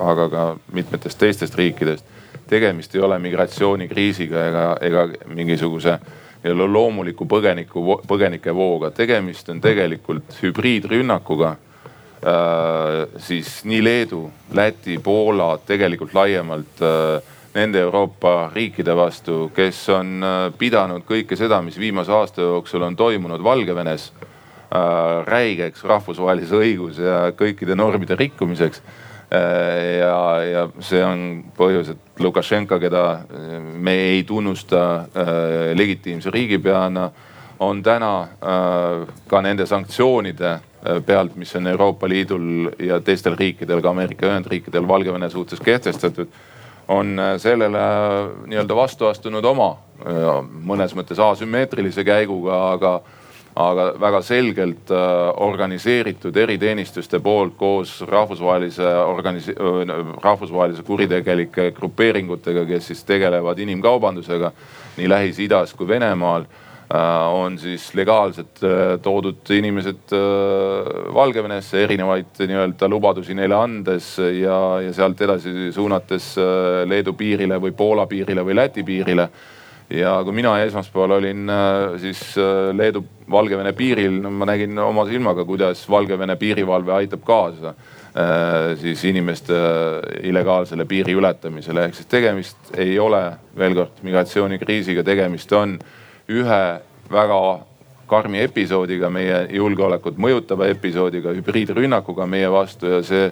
aga 0.00 0.24
ka 0.32 0.44
mitmetest 0.72 1.18
teistest 1.20 1.54
riikidest. 1.58 2.04
tegemist 2.48 2.94
ei 2.94 3.00
ole 3.04 3.18
migratsioonikriisiga 3.18 4.46
ega, 4.48 4.62
ega 4.80 5.02
mingisuguse 5.26 5.98
loomuliku 6.54 7.26
põgeniku, 7.28 8.00
põgenikevooga, 8.08 8.90
tegemist 8.96 9.48
on 9.52 9.60
tegelikult 9.60 10.38
hübriidrünnakuga 10.42 11.56
siis 13.16 13.64
nii 13.64 13.84
Leedu, 13.84 14.30
Läti, 14.54 14.98
Poola, 14.98 15.58
tegelikult 15.66 16.14
laiemalt 16.14 16.82
äh, 16.82 17.22
nende 17.54 17.80
Euroopa 17.80 18.50
riikide 18.54 18.96
vastu, 18.96 19.50
kes 19.54 19.80
on 19.94 20.24
äh, 20.24 20.38
pidanud 20.58 21.06
kõike 21.08 21.38
seda, 21.38 21.60
mis 21.62 21.78
viimase 21.78 22.12
aasta 22.12 22.42
jooksul 22.42 22.82
on 22.86 22.96
toimunud 22.96 23.42
Valgevenes 23.44 24.10
äh, 24.12 25.24
räigeks 25.26 25.84
rahvusvahelise 25.84 26.58
õiguse 26.58 27.06
ja 27.06 27.20
kõikide 27.38 27.78
normide 27.78 28.18
rikkumiseks. 28.18 28.82
Äh, 29.28 29.98
ja, 29.98 30.20
ja 30.40 30.62
see 30.80 31.02
on 31.04 31.24
põhjus, 31.56 31.92
et 31.92 32.22
Lukašenka, 32.24 32.78
keda 32.80 33.02
me 33.76 33.92
ei 34.14 34.22
tunnusta 34.26 35.04
legitiimse 35.76 36.32
riigipeana, 36.34 37.10
on 37.60 37.82
täna 37.82 38.12
ka 39.28 39.40
nende 39.42 39.66
sanktsioonide 39.66 40.52
pealt, 41.06 41.36
mis 41.36 41.54
on 41.58 41.66
Euroopa 41.66 42.08
Liidul 42.08 42.70
ja 42.82 43.00
teistel 43.04 43.36
riikidel, 43.38 43.82
ka 43.82 43.90
Ameerika 43.90 44.26
Ühendriikidel 44.30 44.88
Valgevene 44.88 45.30
suhtes 45.30 45.60
kehtestatud 45.60 46.30
on 46.88 47.20
sellele 47.38 47.78
nii-öelda 48.46 48.76
vastu 48.76 49.06
astunud 49.06 49.44
oma 49.44 49.72
mõnes 50.64 50.94
mõttes 50.96 51.18
asümmeetrilise 51.20 52.04
käiguga, 52.06 52.60
aga 52.72 52.92
aga 53.58 53.88
väga 53.98 54.20
selgelt 54.22 54.90
äh, 54.94 55.00
organiseeritud 55.42 56.36
eriteenistuste 56.36 57.18
poolt 57.22 57.56
koos 57.58 57.98
rahvusvahelise 58.06 58.86
organis-, 59.02 59.50
rahvusvahelise 60.22 60.84
kuritegelike 60.86 61.72
grupeeringutega, 61.76 62.64
kes 62.68 62.92
siis 62.92 63.02
tegelevad 63.08 63.58
inimkaubandusega 63.64 64.52
nii 64.98 65.10
Lähis-Idas 65.10 65.74
kui 65.74 65.90
Venemaal 65.90 66.46
äh, 66.46 67.02
on 67.34 67.58
siis 67.58 67.90
legaalselt 67.98 68.62
äh, 68.62 68.94
toodud 69.02 69.50
inimesed 69.58 70.14
Valgevenesse 71.18 71.82
erinevaid 71.82 72.38
nii-öelda 72.38 72.88
lubadusi 72.88 73.34
neile 73.34 73.58
andes 73.58 74.14
ja, 74.22 74.58
ja 74.86 74.94
sealt 74.94 75.26
edasi 75.26 75.72
suunates 75.74 76.36
Leedu 76.86 77.18
piirile 77.18 77.58
või 77.58 77.74
Poola 77.74 78.06
piirile 78.06 78.46
või 78.46 78.60
Läti 78.62 78.86
piirile 78.86 79.30
ja 79.90 80.18
kui 80.24 80.34
mina 80.36 80.52
esmaspäeval 80.62 81.16
olin 81.18 81.50
äh, 81.50 82.00
siis 82.00 82.20
äh, 82.38 82.70
Leedu-Valgevene 82.76 83.72
piiril, 83.76 84.18
no 84.22 84.30
ma 84.30 84.48
nägin 84.48 84.78
oma 84.78 85.06
silmaga, 85.08 85.44
kuidas 85.48 85.84
Valgevene 85.90 86.36
piirivalve 86.36 86.92
aitab 86.92 87.24
kaasa 87.24 87.72
äh, 87.72 88.74
siis 88.80 89.04
inimeste 89.08 89.54
illegaalsele 90.22 90.84
piiri 90.84 91.16
ületamisele. 91.16 91.84
ehk 91.84 91.94
siis 91.94 92.10
tegemist 92.10 92.74
ei 92.76 92.98
ole 92.98 93.22
veel 93.56 93.74
kord 93.74 94.02
migratsioonikriisiga, 94.02 95.04
tegemist 95.04 95.52
on 95.52 95.78
ühe 96.28 96.62
väga 97.10 97.40
karmi 98.08 98.40
episoodiga, 98.40 99.10
meie 99.12 99.46
julgeolekut 99.52 100.20
mõjutava 100.20 100.68
episoodiga, 100.72 101.32
hübriidrünnakuga 101.36 102.26
meie 102.26 102.48
vastu 102.52 102.92
ja 102.92 103.02
see 103.04 103.30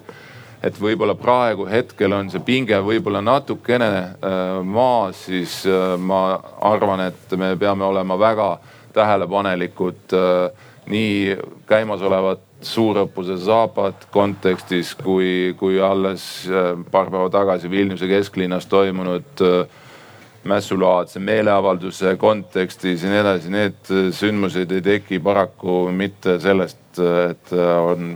et 0.67 0.79
võib-olla 0.81 1.15
praegu 1.19 1.67
hetkel 1.71 2.15
on 2.17 2.31
see 2.33 2.43
pinge 2.45 2.79
võib-olla 2.83 3.23
natukene 3.25 3.91
äh, 3.93 4.41
maas, 4.67 5.27
siis 5.29 5.61
äh, 5.69 5.95
ma 5.99 6.39
arvan, 6.67 7.07
et 7.07 7.37
me 7.39 7.53
peame 7.61 7.87
olema 7.87 8.19
väga 8.19 8.57
tähelepanelikud 8.97 10.17
äh, 10.17 10.67
nii 10.91 11.37
käimasolevat 11.69 12.45
suurõppuse 12.67 13.37
Zapad 13.43 14.07
kontekstis 14.15 14.95
kui, 14.97 15.53
kui 15.59 15.81
alles 15.83 16.47
paar 16.91 17.11
päeva 17.13 17.27
tagasi 17.31 17.69
Vilniuse 17.71 18.09
kesklinnas 18.09 18.65
toimunud 18.71 19.43
mässulaadse 20.47 21.21
meeleavalduse 21.21 22.15
kontekstis 22.17 23.05
ja 23.05 23.11
nii 23.13 23.21
edasi. 23.21 23.53
Need 23.53 23.93
sündmused 24.17 24.73
ei 24.73 24.83
teki 24.87 25.21
paraku 25.21 25.91
mitte 25.93 26.39
sellest, 26.41 27.03
et 27.03 27.53
on 27.53 28.15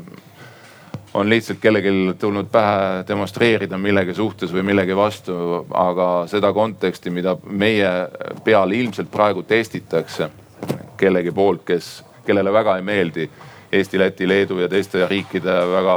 on 1.14 1.30
lihtsalt 1.30 1.58
kellelgi 1.58 2.14
tulnud 2.18 2.46
pähe 2.52 3.04
demonstreerida 3.08 3.78
millegi 3.78 4.14
suhtes 4.14 4.52
või 4.54 4.62
millegi 4.70 4.96
vastu, 4.96 5.34
aga 5.74 6.26
seda 6.30 6.52
konteksti, 6.54 7.10
mida 7.10 7.36
meie 7.44 7.90
peal 8.44 8.70
ilmselt 8.70 9.10
praegu 9.10 9.42
testitakse 9.42 10.30
kellegi 11.00 11.32
poolt, 11.32 11.64
kes, 11.66 12.04
kellele 12.26 12.52
väga 12.52 12.76
ei 12.76 12.86
meeldi 12.86 13.30
Eesti, 13.72 13.98
Läti, 13.98 14.28
Leedu 14.28 14.58
ja 14.58 14.68
teiste 14.68 15.06
riikide 15.06 15.52
väga 15.70 15.96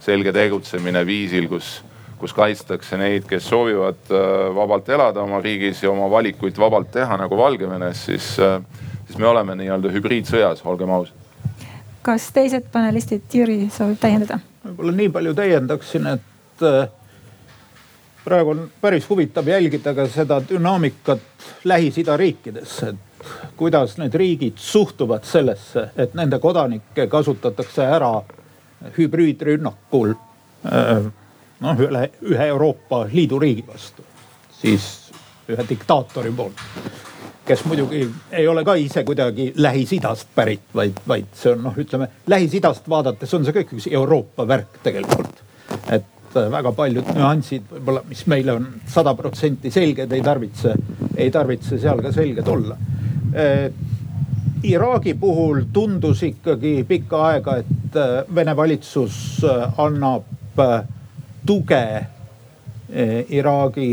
selge 0.00 0.32
tegutsemine 0.32 1.06
viisil, 1.06 1.48
kus, 1.48 1.78
kus 2.20 2.34
kaitstakse 2.36 2.98
neid, 3.00 3.24
kes 3.28 3.48
soovivad 3.48 4.12
äh, 4.12 4.26
vabalt 4.56 4.88
elada 4.92 5.24
oma 5.24 5.40
riigis 5.44 5.82
ja 5.82 5.90
oma 5.90 6.10
valikuid 6.10 6.60
vabalt 6.60 6.92
teha 6.92 7.16
nagu 7.16 7.36
Valgevenes, 7.36 8.04
siis, 8.10 8.34
äh, 8.44 8.60
siis 9.06 9.18
me 9.18 9.28
oleme 9.28 9.56
nii-öelda 9.56 9.92
hübriidsõjas, 9.92 10.64
olgem 10.68 10.92
ausad 10.92 11.27
kas 12.02 12.30
teised 12.34 12.68
panelistid, 12.72 13.26
Jüri 13.34 13.66
soovib 13.72 13.98
täiendada? 14.00 14.40
võib-olla 14.64 14.92
nii 14.92 15.10
palju 15.12 15.34
täiendaksin, 15.38 16.06
et 16.12 16.64
äh, 16.66 16.88
praegu 18.24 18.52
on 18.54 18.64
päris 18.80 19.06
huvitav 19.08 19.48
jälgida 19.48 19.94
ka 19.94 20.08
seda 20.12 20.40
dünaamikat 20.48 21.22
Lähis-Ida 21.64 22.16
riikides, 22.16 22.74
et 22.90 23.30
kuidas 23.56 23.96
need 23.98 24.14
riigid 24.14 24.58
suhtuvad 24.60 25.24
sellesse, 25.24 25.88
et 25.96 26.14
nende 26.14 26.38
kodanikke 26.38 27.06
kasutatakse 27.10 27.86
ära 27.86 28.12
hübriidrünnakul 28.98 30.14
äh, 30.14 31.08
noh, 31.60 31.82
üle 31.88 32.08
ühe 32.22 32.46
Euroopa 32.52 33.06
Liidu 33.12 33.40
riigi 33.42 33.64
vastu, 33.66 34.04
siis 34.60 34.88
ühe 35.48 35.64
diktaatori 35.68 36.32
poolt 36.36 36.62
kes 37.48 37.64
muidugi 37.64 38.02
ei 38.32 38.48
ole 38.48 38.64
ka 38.64 38.74
ise 38.76 39.04
kuidagi 39.08 39.52
Lähis-Idast 39.56 40.28
pärit, 40.34 40.68
vaid, 40.74 41.00
vaid 41.08 41.30
see 41.36 41.54
on 41.54 41.64
noh, 41.64 41.76
ütleme 41.80 42.10
Lähis-Idast 42.28 42.88
vaadates 42.90 43.32
on 43.34 43.46
see 43.46 43.56
kõik 43.56 43.72
üks 43.78 43.88
Euroopa 43.90 44.44
värk 44.48 44.80
tegelikult. 44.84 45.42
et 45.88 46.36
äh, 46.36 46.50
väga 46.52 46.72
paljud 46.76 47.08
nüansid 47.16 47.70
võib-olla, 47.72 48.02
mis 48.08 48.24
meile 48.28 48.56
on 48.58 48.66
sada 48.88 49.14
protsenti 49.16 49.72
selged, 49.72 50.12
ei 50.12 50.24
tarvitse, 50.24 50.74
ei 51.16 51.30
tarvitse 51.32 51.80
seal 51.80 52.04
ka 52.04 52.12
selged 52.12 52.56
olla 52.56 52.78
eh,. 53.34 53.70
Iraagi 54.68 55.12
puhul 55.14 55.68
tundus 55.70 56.24
ikkagi 56.26 56.80
pikka 56.82 57.18
aega, 57.28 57.60
et 57.62 57.96
äh, 57.96 58.14
Vene 58.34 58.56
valitsus 58.58 59.44
annab 59.78 60.58
tuge 61.46 61.84
Iraagi 63.38 63.90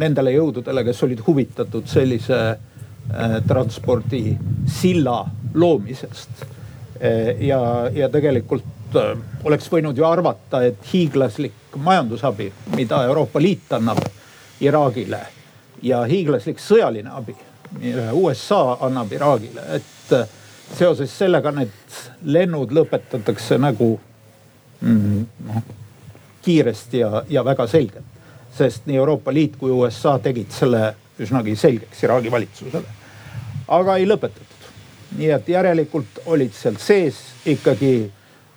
nendele 0.00 0.32
jõududele, 0.32 0.84
kes 0.86 1.02
olid 1.04 1.20
huvitatud 1.26 1.84
sellise 1.90 2.40
transpordisilla 3.48 5.30
loomisest. 5.54 6.30
Äh, 7.00 7.46
ja, 7.46 7.90
ja 7.94 8.08
tegelikult 8.08 8.96
äh, 8.96 9.18
oleks 9.44 9.70
võinud 9.72 9.96
ju 9.96 10.04
arvata, 10.04 10.62
et 10.66 10.82
hiiglaslik 10.92 11.76
majandusabi, 11.76 12.50
mida 12.76 13.04
Euroopa 13.08 13.40
Liit 13.40 13.72
annab 13.72 14.02
Iraagile 14.60 15.20
ja 15.82 16.02
hiiglaslik 16.04 16.60
sõjaline 16.60 17.12
abi, 17.16 17.34
mida 17.78 18.10
USA 18.12 18.76
annab 18.84 19.12
Iraagile, 19.16 19.64
et 19.78 20.14
seoses 20.76 21.12
sellega 21.18 21.54
need 21.56 21.72
lennud 22.22 22.72
lõpetatakse 22.76 23.58
nagu 23.58 23.94
mm, 24.80 25.26
noh 25.48 25.76
kiiresti 26.40 26.98
ja, 26.98 27.24
ja 27.28 27.44
väga 27.44 27.66
selgelt. 27.66 28.04
sest 28.56 28.86
nii 28.86 28.96
Euroopa 28.96 29.32
Liit 29.32 29.56
kui 29.56 29.70
USA 29.70 30.18
tegid 30.18 30.50
selle 30.52 30.94
üsnagi 31.20 31.56
selgeks 31.56 32.02
Iraagi 32.02 32.30
valitsusele 32.32 32.99
aga 33.70 33.96
ei 33.96 34.06
lõpetatud. 34.08 34.46
nii 35.18 35.30
et 35.34 35.48
järelikult 35.50 36.20
olid 36.30 36.52
seal 36.54 36.76
sees 36.78 37.16
ikkagi 37.50 38.10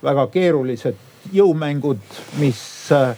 väga 0.04 0.26
keerulised 0.30 0.98
jõumängud, 1.34 2.02
mis 2.38 2.60
äh, 2.94 3.16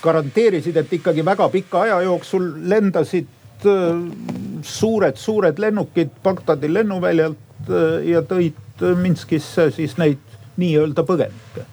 garanteerisid, 0.00 0.76
et 0.80 0.92
ikkagi 0.96 1.24
väga 1.26 1.48
pika 1.52 1.82
aja 1.84 2.00
jooksul 2.06 2.52
lendasid 2.70 3.28
suured-suured 4.62 5.56
äh, 5.58 5.62
lennukid 5.66 6.14
Bagdadi 6.24 6.70
lennuväljalt 6.72 7.68
äh, 7.68 8.08
ja 8.12 8.22
tõid 8.22 8.54
Minskisse 9.00 9.70
siis 9.72 9.96
neid 10.00 10.20
nii-öelda 10.60 11.04
põgenikke. 11.08 11.64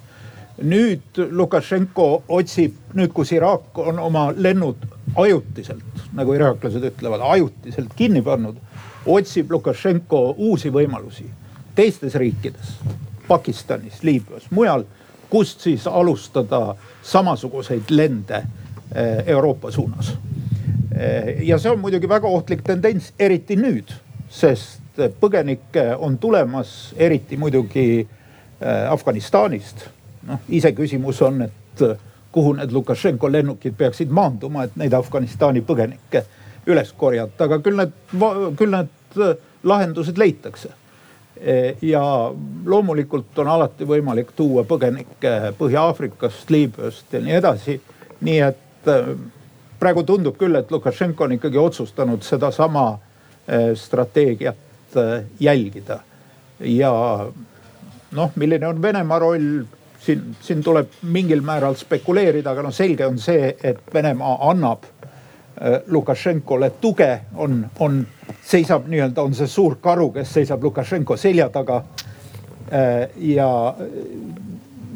nüüd 0.63 1.17
Lukašenko 1.31 2.23
otsib, 2.27 2.75
nüüd 2.93 3.11
kus 3.15 3.31
Iraak 3.35 3.77
on 3.77 3.99
oma 3.99 4.27
lennud 4.35 4.83
ajutiselt, 5.15 6.03
nagu 6.13 6.33
iraaklased 6.33 6.83
ütlevad, 6.87 7.23
ajutiselt 7.33 7.93
kinni 7.97 8.21
pannud 8.21 8.59
otsib 9.05 9.51
Lukašenko 9.51 10.35
uusi 10.37 10.71
võimalusi 10.71 11.25
teistes 11.75 12.15
riikides, 12.15 12.75
Pakistanis, 13.27 14.03
Liibüas, 14.03 14.43
mujal, 14.51 14.83
kust 15.29 15.61
siis 15.65 15.87
alustada 15.87 16.75
samasuguseid 17.03 17.89
lende 17.89 18.35
eh, 18.35 19.23
Euroopa 19.25 19.71
suunas. 19.71 20.13
Eh, 20.95 21.41
ja 21.47 21.57
see 21.57 21.71
on 21.71 21.79
muidugi 21.81 22.09
väga 22.09 22.29
ohtlik 22.29 22.61
tendents, 22.63 23.13
eriti 23.19 23.57
nüüd, 23.57 23.89
sest 24.29 25.01
põgenikke 25.19 25.95
on 25.97 26.17
tulemas, 26.21 26.93
eriti 26.97 27.37
muidugi 27.37 27.87
eh, 28.03 28.91
Afganistanist. 28.91 29.87
noh, 30.23 30.39
iseküsimus 30.49 31.21
on, 31.21 31.41
et 31.41 31.81
kuhu 32.31 32.53
need 32.53 32.71
Lukašenko 32.71 33.31
lennukid 33.31 33.73
peaksid 33.77 34.09
maanduma, 34.09 34.63
et 34.63 34.77
neid 34.79 34.93
Afganistani 34.93 35.61
põgenikke 35.61 36.23
üles 36.67 36.93
korjata, 36.97 37.47
aga 37.47 37.59
küll 37.63 37.77
need, 37.79 37.93
küll 38.59 38.73
need 38.73 39.19
äh, 39.19 39.35
lahendused 39.67 40.17
leitakse. 40.19 40.71
E, 41.35 41.75
ja 41.81 42.03
loomulikult 42.65 43.39
on 43.41 43.49
alati 43.51 43.87
võimalik 43.89 44.31
tuua 44.37 44.63
põgenikke 44.69 45.53
Põhja-Aafrikast, 45.59 46.51
Liibüast 46.53 47.13
ja 47.13 47.23
nii 47.23 47.37
edasi. 47.39 47.79
nii 48.23 48.39
et 48.39 48.91
äh, 48.91 49.13
praegu 49.79 50.03
tundub 50.07 50.37
küll, 50.39 50.55
et 50.55 50.71
Lukašenko 50.71 51.25
on 51.25 51.37
ikkagi 51.37 51.59
otsustanud 51.59 52.23
sedasama 52.23 52.91
äh, 52.93 53.73
strateegiat 53.75 54.59
jälgida. 55.39 55.99
ja 56.59 56.91
noh, 58.11 58.31
milline 58.35 58.67
on 58.67 58.81
Venemaa 58.81 59.19
roll 59.19 59.63
siin, 60.05 60.35
siin 60.41 60.63
tuleb 60.63 60.87
mingil 61.01 61.41
määral 61.41 61.75
spekuleerida, 61.75 62.51
aga 62.51 62.65
noh, 62.67 62.73
selge 62.73 63.07
on 63.07 63.17
see, 63.19 63.55
et 63.63 63.81
Venemaa 63.93 64.37
annab 64.49 64.85
Lukašenkole 65.87 66.69
tuge, 66.81 67.21
on, 67.35 67.65
on, 67.79 68.01
seisab 68.43 68.87
nii-öelda, 68.91 69.23
on 69.23 69.35
see 69.37 69.47
suur 69.47 69.77
karu, 69.81 70.09
kes 70.11 70.33
seisab 70.33 70.63
Lukašenko 70.63 71.17
selja 71.17 71.49
taga. 71.49 71.83
Äh, 72.73 73.09
ja 73.15 73.47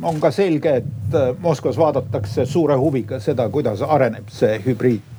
on 0.03 0.19
ka 0.19 0.31
selge, 0.31 0.75
et 0.81 1.15
äh, 1.15 1.29
Moskvas 1.39 1.77
vaadatakse 1.77 2.45
suure 2.45 2.75
huviga 2.75 3.19
seda, 3.23 3.49
kuidas 3.49 3.81
areneb 3.81 4.27
see 4.33 4.59
hübriid, 4.65 5.13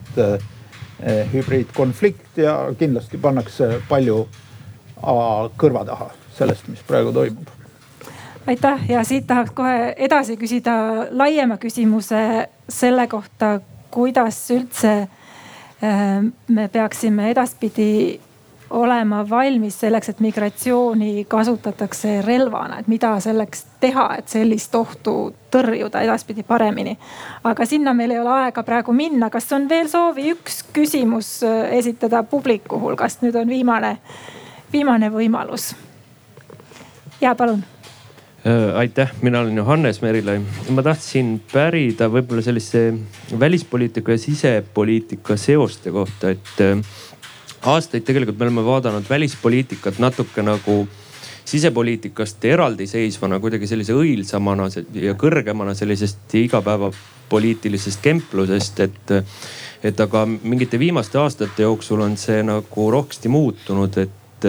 hübriidkonflikt 1.32 2.40
ja 2.42 2.56
kindlasti 2.78 3.20
pannakse 3.22 3.76
palju 3.88 4.24
kõrva 4.98 5.84
taha 5.86 6.08
sellest, 6.34 6.66
mis 6.72 6.82
praegu 6.88 7.12
toimub 7.14 7.54
aitäh 8.48 8.90
ja 8.90 9.04
siit 9.04 9.26
tahaks 9.26 9.50
kohe 9.54 9.94
edasi 9.96 10.36
küsida 10.40 10.72
laiema 11.10 11.58
küsimuse 11.60 12.48
selle 12.68 13.06
kohta, 13.06 13.60
kuidas 13.90 14.40
üldse 14.54 15.08
me 16.48 16.68
peaksime 16.68 17.30
edaspidi 17.30 18.20
olema 18.70 19.22
valmis 19.30 19.80
selleks, 19.80 20.08
et 20.08 20.20
migratsiooni 20.20 21.24
kasutatakse 21.28 22.22
relvana, 22.22 22.78
et 22.78 22.88
mida 22.88 23.14
selleks 23.20 23.64
teha, 23.80 24.08
et 24.18 24.28
sellist 24.28 24.74
ohtu 24.74 25.14
tõrjuda 25.52 26.02
edaspidi 26.04 26.42
paremini. 26.42 26.98
aga 27.44 27.66
sinna 27.66 27.94
meil 27.94 28.10
ei 28.10 28.20
ole 28.20 28.30
aega 28.30 28.62
praegu 28.62 28.92
minna. 28.92 29.30
kas 29.30 29.52
on 29.52 29.68
veel 29.68 29.88
soovi 29.88 30.30
üks 30.32 30.64
küsimus 30.72 31.42
äh, 31.42 31.72
esitada 31.78 32.22
publiku 32.22 32.80
hulgast? 32.80 33.22
nüüd 33.22 33.36
on 33.36 33.48
viimane, 33.48 33.98
viimane 34.72 35.10
võimalus. 35.10 35.74
ja 37.20 37.34
palun 37.34 37.64
aitäh, 38.74 39.10
mina 39.22 39.40
olen 39.40 39.56
Johannes 39.56 40.02
Merilai. 40.02 40.40
ma 40.70 40.82
tahtsin 40.82 41.40
pärida 41.52 42.08
võib-olla 42.12 42.42
sellise 42.42 42.94
välispoliitika 43.40 44.14
ja 44.14 44.18
sisepoliitika 44.18 45.36
seoste 45.36 45.90
kohta, 45.90 46.30
et 46.30 46.62
äh, 46.62 46.78
aastaid 47.62 48.06
tegelikult 48.06 48.38
me 48.38 48.46
oleme 48.46 48.64
vaadanud 48.64 49.08
välispoliitikat 49.10 49.98
natuke 49.98 50.42
nagu 50.42 50.86
sisepoliitikast 51.48 52.44
eraldiseisvana, 52.44 53.40
kuidagi 53.40 53.66
sellise 53.66 53.96
õilsamana 53.96 54.68
ja 54.92 55.14
kõrgemana 55.18 55.74
sellisest 55.74 56.34
igapäevapoliitilisest 56.44 58.02
kemplusest, 58.04 58.80
et. 58.86 59.14
et 59.82 60.00
aga 60.00 60.24
mingite 60.26 60.78
viimaste 60.78 61.18
aastate 61.22 61.62
jooksul 61.62 62.00
on 62.02 62.16
see 62.18 62.42
nagu 62.42 62.88
rohkesti 62.90 63.30
muutunud, 63.30 63.94
et 64.02 64.46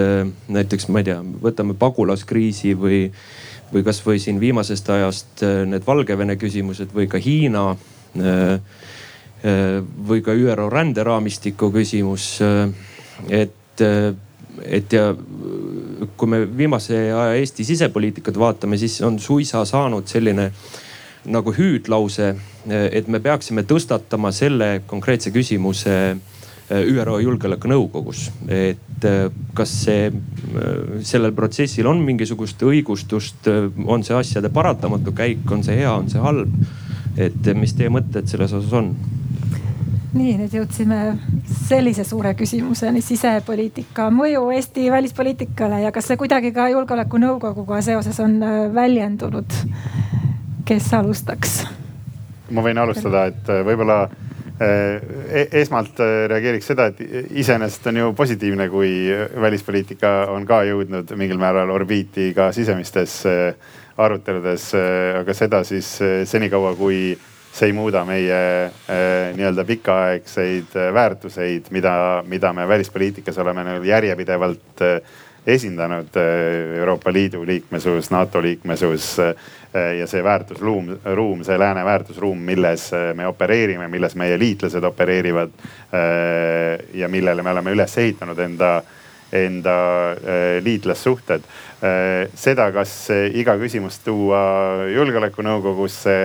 näiteks 0.50 0.88
ma 0.90 1.00
ei 1.00 1.06
tea, 1.06 1.20
võtame 1.42 1.76
pagulaskriisi 1.78 2.74
või, 2.78 3.04
või 3.72 3.84
kasvõi 3.86 4.18
siin 4.18 4.40
viimasest 4.40 4.90
ajast 4.90 5.44
need 5.70 5.86
Valgevene 5.86 6.36
küsimused 6.36 6.94
või 6.94 7.06
ka 7.10 7.18
Hiina 7.22 7.68
või 10.10 10.20
ka 10.26 10.34
ÜRO 10.36 10.66
ränderaamistiku 10.68 11.70
küsimus 11.72 12.40
et, 13.28 13.82
et 14.64 14.92
ja 14.92 15.14
kui 16.16 16.28
me 16.28 16.42
viimase 16.56 16.96
aja 17.12 17.34
Eesti 17.40 17.64
sisepoliitikat 17.64 18.38
vaatame, 18.38 18.78
siis 18.80 19.00
on 19.06 19.18
suisa 19.20 19.64
saanud 19.64 20.08
selline 20.08 20.50
nagu 21.30 21.52
hüüdlause, 21.52 22.34
et 22.68 23.08
me 23.08 23.20
peaksime 23.20 23.66
tõstatama 23.68 24.32
selle 24.32 24.80
konkreetse 24.88 25.32
küsimuse 25.34 25.96
ÜRO 26.70 27.18
Julgeolekunõukogus. 27.20 28.30
et 28.48 28.78
kas 29.56 29.72
see, 29.84 30.10
sellel 31.06 31.32
protsessil 31.36 31.88
on 31.90 32.02
mingisugust 32.04 32.62
õigustust, 32.66 33.48
on 33.86 34.04
see 34.06 34.16
asjade 34.16 34.50
paratamatu 34.52 35.14
käik, 35.16 35.46
on 35.50 35.64
see 35.66 35.80
hea, 35.82 35.92
on 35.94 36.10
see 36.12 36.22
halb? 36.22 36.52
et 37.20 37.48
mis 37.58 37.72
teie 37.74 37.90
mõtted 37.90 38.28
selles 38.30 38.52
osas 38.54 38.72
on? 38.78 38.92
nii, 40.14 40.34
nüüd 40.40 40.54
jõudsime 40.54 40.98
sellise 41.68 42.04
suure 42.06 42.32
küsimuseni, 42.38 43.02
sisepoliitika 43.04 44.08
mõju 44.14 44.48
Eesti 44.56 44.88
välispoliitikale 44.90 45.82
ja 45.84 45.92
kas 45.94 46.10
see 46.10 46.18
kuidagi 46.20 46.50
ka 46.54 46.68
julgeolekunõukoguga 46.72 47.80
seoses 47.86 48.18
on 48.22 48.40
äh, 48.42 48.62
väljendunud? 48.74 49.60
kes 50.66 50.90
alustaks? 50.94 51.60
ma 52.50 52.62
võin 52.66 52.78
alustada, 52.82 53.28
et 53.30 53.50
äh, 53.50 53.62
võib-olla 53.66 54.02
äh, 54.08 54.29
esmalt 54.60 56.00
reageeriks 56.28 56.66
seda, 56.68 56.90
et 56.90 57.30
iseenesest 57.40 57.86
on 57.88 57.96
ju 57.96 58.10
positiivne, 58.12 58.66
kui 58.68 58.90
välispoliitika 59.40 60.10
on 60.34 60.44
ka 60.48 60.58
jõudnud 60.68 61.14
mingil 61.16 61.40
määral 61.40 61.72
orbiiti 61.72 62.34
ka 62.36 62.50
sisemistes 62.52 63.22
aruteludes, 63.96 64.66
aga 65.22 65.36
seda 65.36 65.62
siis 65.64 65.88
senikaua, 66.28 66.74
kui 66.76 67.16
see 67.52 67.70
ei 67.70 67.74
muuda 67.74 68.04
meie 68.06 68.36
äh, 68.64 69.32
nii-öelda 69.36 69.64
pikaaegseid 69.66 70.76
äh, 70.78 70.92
väärtuseid, 70.94 71.70
mida, 71.74 72.22
mida 72.26 72.52
me 72.54 72.68
välispoliitikas 72.68 73.38
oleme 73.42 73.64
nagu 73.66 73.84
järjepidevalt 73.86 74.84
äh, 74.86 75.00
esindanud 75.46 76.16
Euroopa 76.78 77.12
Liidu 77.12 77.46
liikmesus, 77.46 78.10
NATO 78.10 78.42
liikmesus 78.42 79.16
ja 79.98 80.06
see 80.06 80.22
väärtusruum, 80.24 80.90
ruum, 81.14 81.44
see 81.46 81.58
lääne 81.58 81.84
väärtusruum, 81.84 82.38
milles 82.38 82.90
me 83.14 83.26
opereerime, 83.26 83.88
milles 83.88 84.16
meie 84.18 84.38
liitlased 84.38 84.84
opereerivad. 84.84 85.50
ja 86.94 87.08
millele 87.08 87.42
me 87.42 87.50
oleme 87.50 87.72
üles 87.72 87.98
ehitanud 87.98 88.38
enda, 88.38 88.82
enda 89.32 89.74
liitlassuhted 90.64 91.44
Äh, 91.80 92.28
seda, 92.36 92.66
kas 92.76 92.92
iga 93.32 93.54
küsimust 93.56 94.02
tuua 94.04 94.84
julgeolekunõukogusse, 94.92 96.16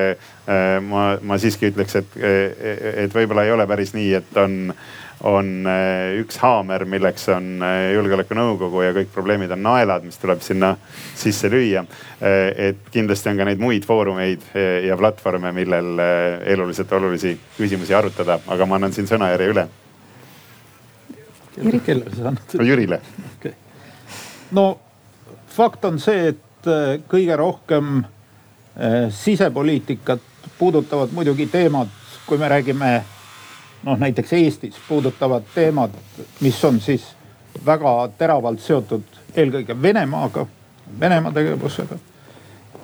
äh, 0.51 0.63
ma, 0.83 1.13
ma 1.23 1.37
siiski 1.39 1.69
ütleks, 1.69 1.95
et, 2.01 2.17
et 2.19 3.15
võib-olla 3.15 3.45
ei 3.47 3.53
ole 3.55 3.63
päris 3.69 3.93
nii, 3.95 4.09
et 4.19 4.39
on, 4.41 4.73
on 5.31 5.53
äh, 5.71 6.17
üks 6.19 6.41
haamer, 6.43 6.83
milleks 6.91 7.29
on 7.31 7.63
julgeolekunõukogu 7.63 8.83
ja 8.83 8.91
kõik 8.99 9.15
probleemid 9.15 9.55
on 9.55 9.63
naelad, 9.63 10.03
mis 10.03 10.19
tuleb 10.19 10.43
sinna 10.43 10.73
sisse 11.15 11.47
lüüa. 11.47 11.85
et 12.19 12.91
kindlasti 12.91 13.31
on 13.31 13.39
ka 13.39 13.47
neid 13.47 13.63
muid 13.63 13.87
foorumeid 13.87 14.43
ja 14.87 14.95
platvorme, 14.99 15.51
millel 15.55 15.99
eluliselt 16.43 16.91
olulisi 16.99 17.35
küsimusi 17.55 17.95
arutada, 17.95 18.41
aga 18.47 18.67
ma 18.67 18.75
annan 18.75 18.95
siin 18.95 19.07
sõnajärje 19.07 19.51
üle. 19.55 19.67
Kellele 21.85 22.15
sa 22.15 22.27
annad? 22.31 22.55
Jürile 22.67 22.99
okay.. 23.37 23.51
no 24.51 24.79
fakt 25.55 25.85
on 25.85 25.99
see, 25.99 26.33
et 26.33 26.69
äh, 26.69 26.97
kõige 27.11 27.37
rohkem 27.39 27.99
äh, 28.03 29.05
sisepoliitikat 29.13 30.23
puudutavad 30.59 31.11
muidugi 31.15 31.47
teemad, 31.51 31.91
kui 32.27 32.39
me 32.41 32.49
räägime 32.51 32.91
noh, 33.83 33.99
näiteks 33.99 34.33
Eestis 34.33 34.79
puudutavad 34.87 35.47
teemad, 35.55 35.95
mis 36.41 36.63
on 36.65 36.79
siis 36.83 37.07
väga 37.65 37.95
teravalt 38.17 38.59
seotud 38.63 39.21
eelkõige 39.35 39.75
Venemaaga, 39.81 40.45
Venemaa 40.99 41.31
tegevusega. 41.35 41.97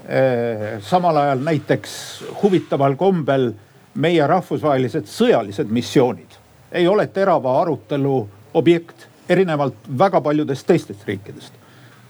Äh, 0.01 0.79
samal 0.83 1.17
ajal 1.17 1.43
näiteks 1.43 1.93
huvitaval 2.41 2.95
kombel 2.99 3.51
meie 3.93 4.27
rahvusvahelised 4.27 5.09
sõjalised 5.11 5.71
missioonid 5.71 6.39
ei 6.71 6.87
ole 6.87 7.07
terava 7.07 7.61
arutelu 7.61 8.29
objekt, 8.53 9.07
erinevalt 9.29 9.89
väga 9.99 10.21
paljudest 10.21 10.67
teistest 10.67 11.07
riikidest 11.07 11.61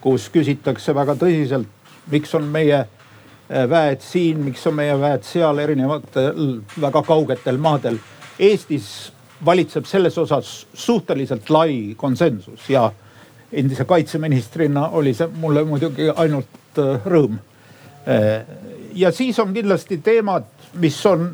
kus 0.01 0.27
küsitakse 0.34 0.95
väga 0.97 1.15
tõsiselt, 1.19 1.69
miks 2.11 2.34
on 2.38 2.47
meie 2.51 2.80
äh, 2.81 3.65
väed 3.69 4.01
siin, 4.03 4.41
miks 4.45 4.65
on 4.69 4.77
meie 4.80 4.95
väed 4.99 5.26
seal 5.27 5.61
erinevatel 5.61 6.57
väga 6.81 7.03
kaugetel 7.05 7.61
maadel. 7.61 7.99
Eestis 8.41 9.11
valitseb 9.45 9.88
selles 9.89 10.18
osas 10.22 10.65
suhteliselt 10.73 11.49
lai 11.53 11.93
konsensus 11.97 12.68
ja 12.69 12.89
endise 13.51 13.85
kaitseministrina 13.85 14.88
oli 14.97 15.13
see 15.18 15.30
mulle 15.41 15.63
muidugi 15.68 16.09
ainult 16.15 16.81
äh, 16.81 17.05
rõõm. 17.05 17.38
Äh, 18.09 18.41
ja 18.97 19.13
siis 19.13 19.39
on 19.39 19.53
kindlasti 19.53 20.01
teemad, 20.03 20.49
mis 20.81 20.97
on 21.05 21.30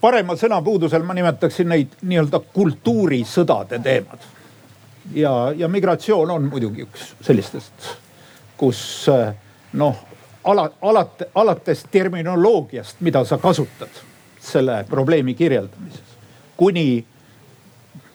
parema 0.00 0.36
sõnapuudusel 0.38 1.04
ma 1.06 1.16
nimetaksin 1.16 1.68
neid 1.68 1.96
nii-öelda 2.02 2.40
kultuurisõdade 2.54 3.80
teemad. 3.82 4.26
Ja, 5.14 5.52
ja 5.56 5.68
migratsioon 5.68 6.30
on 6.30 6.50
muidugi 6.52 6.84
üks 6.84 7.14
sellistest, 7.24 7.92
kus 8.60 8.80
eh, 9.08 9.30
noh, 9.80 10.02
ala, 10.44 10.68
alati, 10.82 11.30
alates 11.34 11.86
terminoloogiast, 11.90 13.00
mida 13.00 13.24
sa 13.24 13.38
kasutad 13.38 14.02
selle 14.40 14.82
probleemi 14.88 15.34
kirjeldamises, 15.34 16.16
kuni 16.56 17.04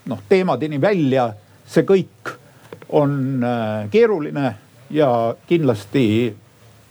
noh, 0.05 0.22
teemadeni 0.30 0.81
välja, 0.81 1.31
see 1.65 1.85
kõik 1.88 2.34
on 2.93 3.43
äh, 3.43 3.89
keeruline 3.91 4.53
ja 4.93 5.10
kindlasti 5.47 6.05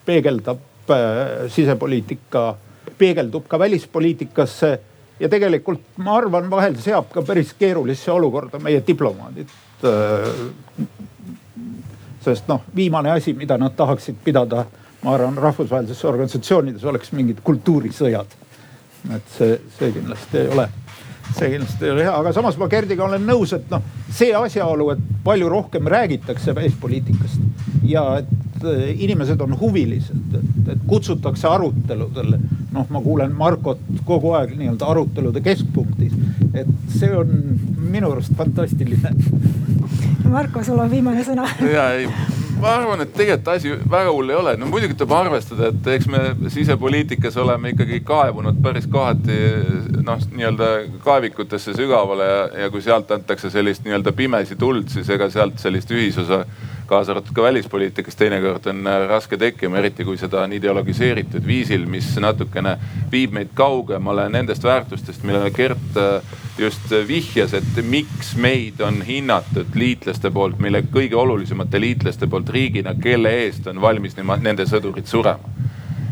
peegeldab 0.07 0.91
äh, 0.91 1.47
sisepoliitika, 1.53 2.55
peegeldub 3.03 3.49
ka 3.51 3.59
välispoliitikasse. 3.59 4.73
Ja 5.21 5.29
tegelikult 5.31 5.99
ma 6.03 6.17
arvan, 6.19 6.49
vahel 6.51 6.77
seab 6.83 7.11
ka 7.13 7.23
päris 7.27 7.53
keerulisse 7.59 8.11
olukorda 8.15 8.59
meie 8.63 8.83
diplomaadid. 8.87 9.51
Äh, 9.87 10.31
sest 12.23 12.49
noh, 12.51 12.63
viimane 12.75 13.13
asi, 13.13 13.35
mida 13.39 13.59
nad 13.59 13.75
tahaksid 13.79 14.21
pidada, 14.25 14.65
ma 15.03 15.15
arvan, 15.17 15.39
rahvusvahelistes 15.39 16.05
organisatsioonides 16.11 16.85
oleks 16.91 17.13
mingid 17.19 17.43
kultuurisõjad. 17.45 18.39
et 19.11 19.31
see, 19.35 19.57
see 19.79 19.91
kindlasti 19.91 20.39
ei 20.39 20.51
ole, 20.55 20.69
see 21.35 21.49
kindlasti 21.51 21.89
ei 21.89 21.91
ole 21.91 22.05
hea, 22.07 22.13
aga 22.15 22.33
samas 22.37 22.55
ma 22.59 22.69
Gerdiga 22.71 23.03
olen 23.09 23.25
nõus, 23.27 23.51
et 23.57 23.67
noh, 23.71 23.83
see 24.15 24.31
asjaolu, 24.39 24.93
et 24.95 25.03
palju 25.25 25.49
rohkem 25.51 25.91
räägitakse 25.91 26.55
välispoliitikast 26.55 27.83
ja 27.91 28.05
et 28.21 28.31
inimesed 28.65 29.41
on 29.41 29.57
huvilised, 29.61 30.37
et, 30.39 30.69
et 30.75 30.85
kutsutakse 30.87 31.49
aruteludele. 31.49 32.41
noh, 32.73 32.87
ma 32.89 33.01
kuulen 33.05 33.35
Markot 33.37 33.81
kogu 34.09 34.33
aeg 34.39 34.55
nii-öelda 34.57 34.87
arutelude 34.89 35.43
keskpunktis, 35.45 36.15
et 36.55 36.71
see 36.93 37.11
on 37.17 37.35
minu 37.77 38.13
arust 38.13 38.33
fantastiline. 38.37 39.13
Marko, 40.33 40.63
sul 40.65 40.81
on 40.81 40.91
viimane 40.91 41.25
sõna. 41.27 41.49
ja 41.69 41.91
ei 41.99 42.09
ma 42.63 42.77
arvan, 42.77 43.03
et 43.03 43.13
tegelikult 43.17 43.49
asi 43.57 43.73
väga 43.91 44.13
hull 44.15 44.31
ei 44.31 44.37
ole, 44.39 44.53
no 44.61 44.69
muidugi 44.71 44.95
tuleb 44.99 45.15
arvestada, 45.17 45.71
et 45.73 45.89
eks 45.97 46.09
me 46.13 46.51
sisepoliitikas 46.53 47.37
oleme 47.43 47.73
ikkagi 47.73 48.01
kaevunud 48.07 48.61
päris 48.63 48.87
kohati 48.91 49.39
noh, 50.07 50.23
nii-öelda 50.31 50.69
kaevikutesse 51.03 51.75
sügavale 51.79 52.29
ja, 52.29 52.45
ja 52.65 52.71
kui 52.71 52.85
sealt 52.85 53.11
antakse 53.15 53.51
sellist 53.51 53.87
nii-öelda 53.87 54.15
pimesi 54.17 54.59
tuld, 54.61 54.87
siis 54.95 55.11
ega 55.11 55.31
sealt 55.33 55.59
sellist 55.63 55.91
ühisosa 55.95 56.45
kaasa 56.93 57.15
arvatud 57.15 57.33
ka 57.35 57.47
välispoliitikas 57.47 58.19
teinekord 58.21 58.67
on 58.71 58.87
äh, 58.87 59.07
raske 59.09 59.39
tekkima, 59.41 59.81
eriti 59.81 60.05
kui 60.05 60.19
seda 60.21 60.43
on 60.45 60.53
ideologiseeritud 60.53 61.47
viisil, 61.47 61.87
mis 61.89 62.11
natukene 62.21 62.77
viib 63.13 63.33
meid 63.37 63.55
kaugemale 63.57 64.29
nendest 64.33 64.65
väärtustest, 64.69 65.25
millele 65.25 65.51
Gert 65.57 65.97
äh, 66.01 66.37
just 66.61 66.93
vihjas, 67.09 67.57
et 67.57 67.83
miks 67.89 68.35
meid 68.37 68.81
on 68.85 69.01
hinnatud 69.07 69.73
liitlaste 69.79 70.31
poolt, 70.31 70.61
meile 70.61 70.85
kõige 70.93 71.17
olulisemate 71.17 71.81
liitlaste 71.81 72.29
poolt 72.29 72.53
riigina, 72.53 72.95
kelle 73.01 73.33
eest 73.47 73.67
on 73.73 73.81
valmis 73.81 74.19
nende 74.21 74.69
sõdurid 74.69 75.09
surema 75.09 75.62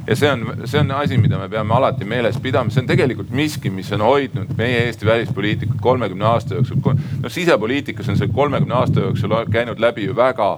ja 0.07 0.17
see 0.17 0.31
on, 0.31 0.45
see 0.65 0.81
on 0.81 0.91
asi, 0.97 1.19
mida 1.19 1.39
me 1.39 1.49
peame 1.49 1.75
alati 1.75 2.05
meeles 2.09 2.39
pidama, 2.43 2.71
see 2.71 2.83
on 2.83 2.91
tegelikult 2.91 3.31
miski, 3.31 3.71
mis 3.71 3.91
on 3.93 4.05
hoidnud 4.05 4.53
meie 4.59 4.85
Eesti 4.87 5.07
välispoliitikat 5.07 5.81
kolmekümne 5.81 6.25
aasta 6.25 6.55
jooksul. 6.55 6.81
no 7.23 7.29
sisepoliitikas 7.29 8.09
on 8.09 8.19
see 8.19 8.29
kolmekümne 8.35 8.75
aasta 8.75 9.01
jooksul 9.01 9.37
käinud 9.53 9.81
läbi 9.81 10.07
ju 10.09 10.17
väga 10.17 10.53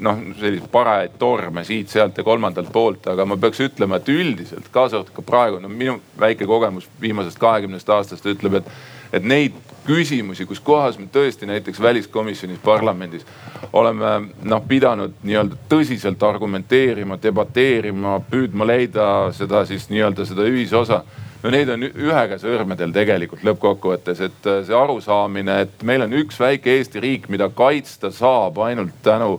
noh, 0.00 0.20
selliseid 0.40 0.70
parajaid 0.72 1.16
torme 1.18 1.64
siit-sealt 1.64 2.18
ja 2.18 2.24
kolmandalt 2.24 2.72
poolt, 2.72 3.06
aga 3.12 3.26
ma 3.28 3.36
peaks 3.40 3.60
ütlema, 3.68 3.98
et 3.98 4.08
üldiselt 4.12 4.70
kaasa 4.74 4.98
arvatud 4.98 5.14
ka 5.18 5.26
praegu, 5.26 5.60
no 5.62 5.70
minu 5.70 5.98
väike 6.20 6.46
kogemus 6.46 6.88
viimasest 7.00 7.38
kahekümnest 7.38 7.90
aastast 7.94 8.26
ütleb, 8.26 8.60
et, 8.60 8.72
et 9.12 9.24
neid 9.24 9.56
küsimusi, 9.88 10.44
kus 10.46 10.60
kohas 10.60 10.98
me 11.00 11.08
tõesti 11.12 11.48
näiteks 11.48 11.80
väliskomisjonis 11.80 12.60
parlamendis 12.64 13.24
oleme 13.72 14.10
noh 14.44 14.64
pidanud 14.68 15.16
nii-öelda 15.22 15.56
tõsiselt 15.70 16.22
argumenteerima, 16.22 17.18
debateerima, 17.22 18.18
püüdma 18.30 18.66
leida 18.68 19.06
seda 19.36 19.64
siis 19.68 19.88
nii-öelda 19.92 20.26
seda 20.28 20.46
ühisosa. 20.48 21.02
No 21.42 21.52
neid 21.54 21.70
on 21.70 21.86
ühe 21.86 22.22
käe 22.30 22.40
sõrmedel 22.42 22.92
tegelikult 22.92 23.44
lõppkokkuvõttes, 23.46 24.20
et 24.26 24.48
see 24.66 24.74
arusaamine, 24.74 25.60
et 25.64 25.84
meil 25.86 26.02
on 26.04 26.16
üks 26.18 26.40
väike 26.40 26.74
Eesti 26.74 27.00
riik, 27.00 27.28
mida 27.30 27.46
kaitsta 27.54 28.10
saab 28.10 28.58
ainult 28.66 28.96
tänu 29.06 29.38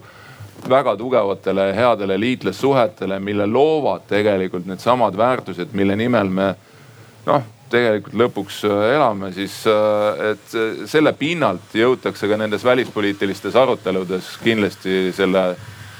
väga 0.69 0.95
tugevatele 0.97 1.69
headele 1.75 2.17
liitlassuhetele, 2.19 3.19
mille 3.19 3.47
loovad 3.47 4.07
tegelikult 4.07 4.65
needsamad 4.67 5.17
väärtused, 5.17 5.75
mille 5.75 5.95
nimel 5.99 6.31
me 6.31 6.49
noh 7.27 7.47
tegelikult 7.69 8.15
lõpuks 8.23 8.61
äh, 8.67 8.85
elame, 8.95 9.33
siis 9.35 9.61
äh, 9.69 10.23
et 10.33 10.55
selle 10.89 11.13
pinnalt 11.17 11.75
jõutakse 11.77 12.29
ka 12.29 12.39
nendes 12.39 12.65
välispoliitilistes 12.65 13.55
aruteludes 13.59 14.37
kindlasti 14.43 15.09
selle 15.15 15.51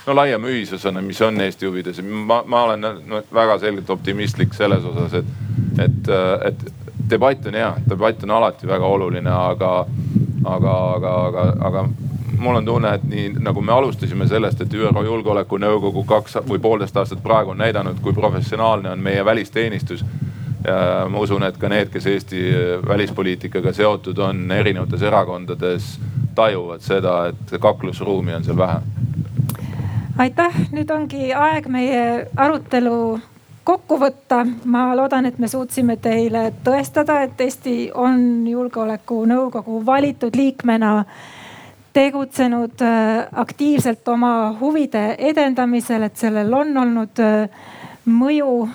no 0.10 0.16
laiema 0.16 0.50
ühisosana, 0.50 1.02
mis 1.06 1.22
on 1.22 1.42
Eesti 1.42 1.68
huvides. 1.68 2.02
ma, 2.02 2.44
ma 2.46 2.64
olen 2.64 2.82
no, 2.82 3.22
väga 3.34 3.60
selgelt 3.60 3.90
optimistlik 3.90 4.54
selles 4.58 4.86
osas, 4.86 5.14
et, 5.22 5.34
et, 5.86 6.10
äh, 6.10 6.52
et 6.52 6.66
debatt 7.10 7.46
on 7.48 7.58
hea, 7.58 7.74
debatt 7.90 8.24
on 8.24 8.38
alati 8.38 8.68
väga 8.68 8.86
oluline, 8.86 9.32
aga, 9.32 9.74
aga, 10.46 10.78
aga, 10.96 11.16
aga, 11.26 11.46
aga 11.70 11.86
mul 12.40 12.56
on 12.56 12.66
tunne, 12.66 12.94
et 12.96 13.04
nii 13.04 13.30
nagu 13.44 13.62
me 13.62 13.74
alustasime 13.76 14.28
sellest, 14.28 14.62
et 14.64 14.74
ÜRO 14.74 15.04
Julgeolekunõukogu 15.06 16.06
kaks 16.08 16.40
või 16.48 16.62
poolteist 16.64 16.98
aastat 16.98 17.24
praegu 17.24 17.52
on 17.54 17.60
näidanud, 17.60 18.00
kui 18.02 18.14
professionaalne 18.16 18.94
on 18.96 19.04
meie 19.04 19.26
välisteenistus 19.26 20.06
ja 20.68 21.08
ma 21.10 21.20
usun, 21.20 21.44
et 21.44 21.58
ka 21.58 21.70
need, 21.72 21.90
kes 21.94 22.08
Eesti 22.08 22.44
välispoliitikaga 22.88 23.74
seotud 23.74 24.18
on 24.18 24.52
erinevates 24.52 25.02
erakondades, 25.02 25.98
tajuvad 26.36 26.84
seda, 26.84 27.16
et 27.32 27.60
kaklusruumi 27.60 28.34
on 28.36 28.44
seal 28.44 28.58
vähe. 28.58 28.80
aitäh, 30.18 30.56
nüüd 30.72 30.90
ongi 30.92 31.34
aeg 31.34 31.68
meie 31.72 32.28
arutelu 32.36 33.20
kokku 33.64 34.00
võtta. 34.02 34.46
ma 34.66 34.96
loodan, 34.96 35.26
et 35.26 35.40
me 35.40 35.48
suutsime 35.48 35.98
teile 35.98 36.52
tõestada, 36.64 37.22
et 37.24 37.42
Eesti 37.42 37.92
on 37.94 38.48
julgeolekunõukogu 38.48 39.86
valitud 39.86 40.36
liikmena 40.36 41.06
tegutsenud 41.94 42.82
äh, 42.82 43.28
aktiivselt 43.34 44.08
oma 44.08 44.56
huvide 44.60 45.16
edendamisel, 45.18 46.04
et 46.04 46.18
sellel 46.18 46.54
on 46.54 46.78
olnud 46.78 47.22
äh, 47.26 47.50
mõju 48.06 48.70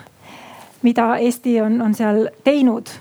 mida 0.85 1.17
Eesti 1.17 1.59
on, 1.65 1.81
on 1.83 1.95
seal 1.95 2.29
teinud. 2.45 2.93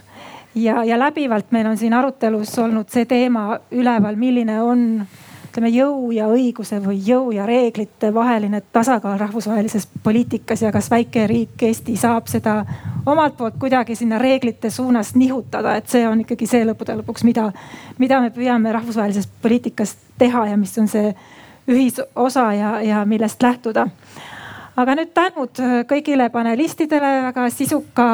ja, 0.56 0.84
ja 0.84 1.00
läbivalt 1.00 1.52
meil 1.52 1.68
on 1.68 1.78
siin 1.78 1.94
arutelus 1.94 2.58
olnud 2.60 2.90
see 2.90 3.06
teema 3.10 3.60
üleval, 3.72 4.16
milline 4.16 4.62
on 4.62 4.84
ütleme 5.54 5.70
jõu 5.70 6.10
ja 6.10 6.26
õiguse 6.34 6.80
või 6.82 6.98
jõu 7.06 7.30
ja 7.36 7.46
reeglite 7.46 8.10
vaheline 8.14 8.64
tasakaal 8.74 9.20
rahvusvahelises 9.22 9.86
poliitikas 10.04 10.64
ja 10.66 10.72
kas 10.74 10.90
väike 10.90 11.28
riik 11.30 11.62
Eesti 11.62 11.94
saab 11.98 12.26
seda 12.32 12.64
omalt 13.06 13.38
poolt 13.38 13.60
kuidagi 13.62 13.96
sinna 13.96 14.18
reeglite 14.18 14.72
suunas 14.74 15.14
nihutada, 15.16 15.76
et 15.78 15.90
see 15.90 16.08
on 16.08 16.24
ikkagi 16.24 16.48
see 16.50 16.66
lõppude 16.66 16.96
lõpuks, 17.04 17.26
mida, 17.28 17.52
mida 18.02 18.22
me 18.24 18.32
püüame 18.34 18.74
rahvusvahelises 18.74 19.30
poliitikas 19.42 19.94
teha 20.18 20.48
ja 20.50 20.58
mis 20.58 20.74
on 20.82 20.90
see 20.90 21.14
ühisosa 21.70 22.48
ja, 22.58 22.74
ja 22.82 23.06
millest 23.06 23.44
lähtuda 23.44 23.88
aga 24.76 24.96
nüüd 24.98 25.14
tänud 25.14 25.60
äh, 25.62 25.82
kõigile 25.90 26.30
panelistidele 26.34 27.12
väga 27.28 27.48
sisuka 27.54 28.08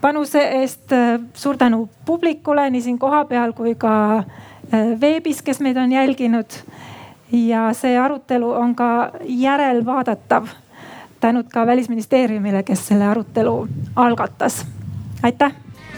panuse 0.00 0.42
eest. 0.60 0.92
Äh, 0.92 1.20
suur 1.34 1.58
tänu 1.60 1.88
publikule 2.06 2.68
nii 2.70 2.82
siin 2.84 2.98
kohapeal 2.98 3.54
kui 3.56 3.74
ka 3.78 3.94
äh, 4.18 4.94
veebis, 5.00 5.42
kes 5.42 5.60
meid 5.60 5.76
on 5.76 5.92
jälginud. 5.92 6.60
ja 7.32 7.68
see 7.72 7.98
arutelu 7.98 8.50
on 8.50 8.74
ka 8.74 9.10
järelvaadatav. 9.22 10.46
tänud 11.20 11.48
ka 11.52 11.66
välisministeeriumile, 11.66 12.62
kes 12.62 12.86
selle 12.88 13.06
arutelu 13.06 13.68
algatas. 13.96 14.66
aitäh. 15.22 15.52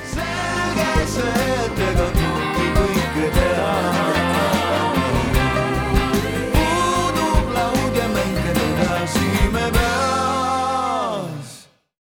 selge 0.07 1.07
see. 1.07 1.53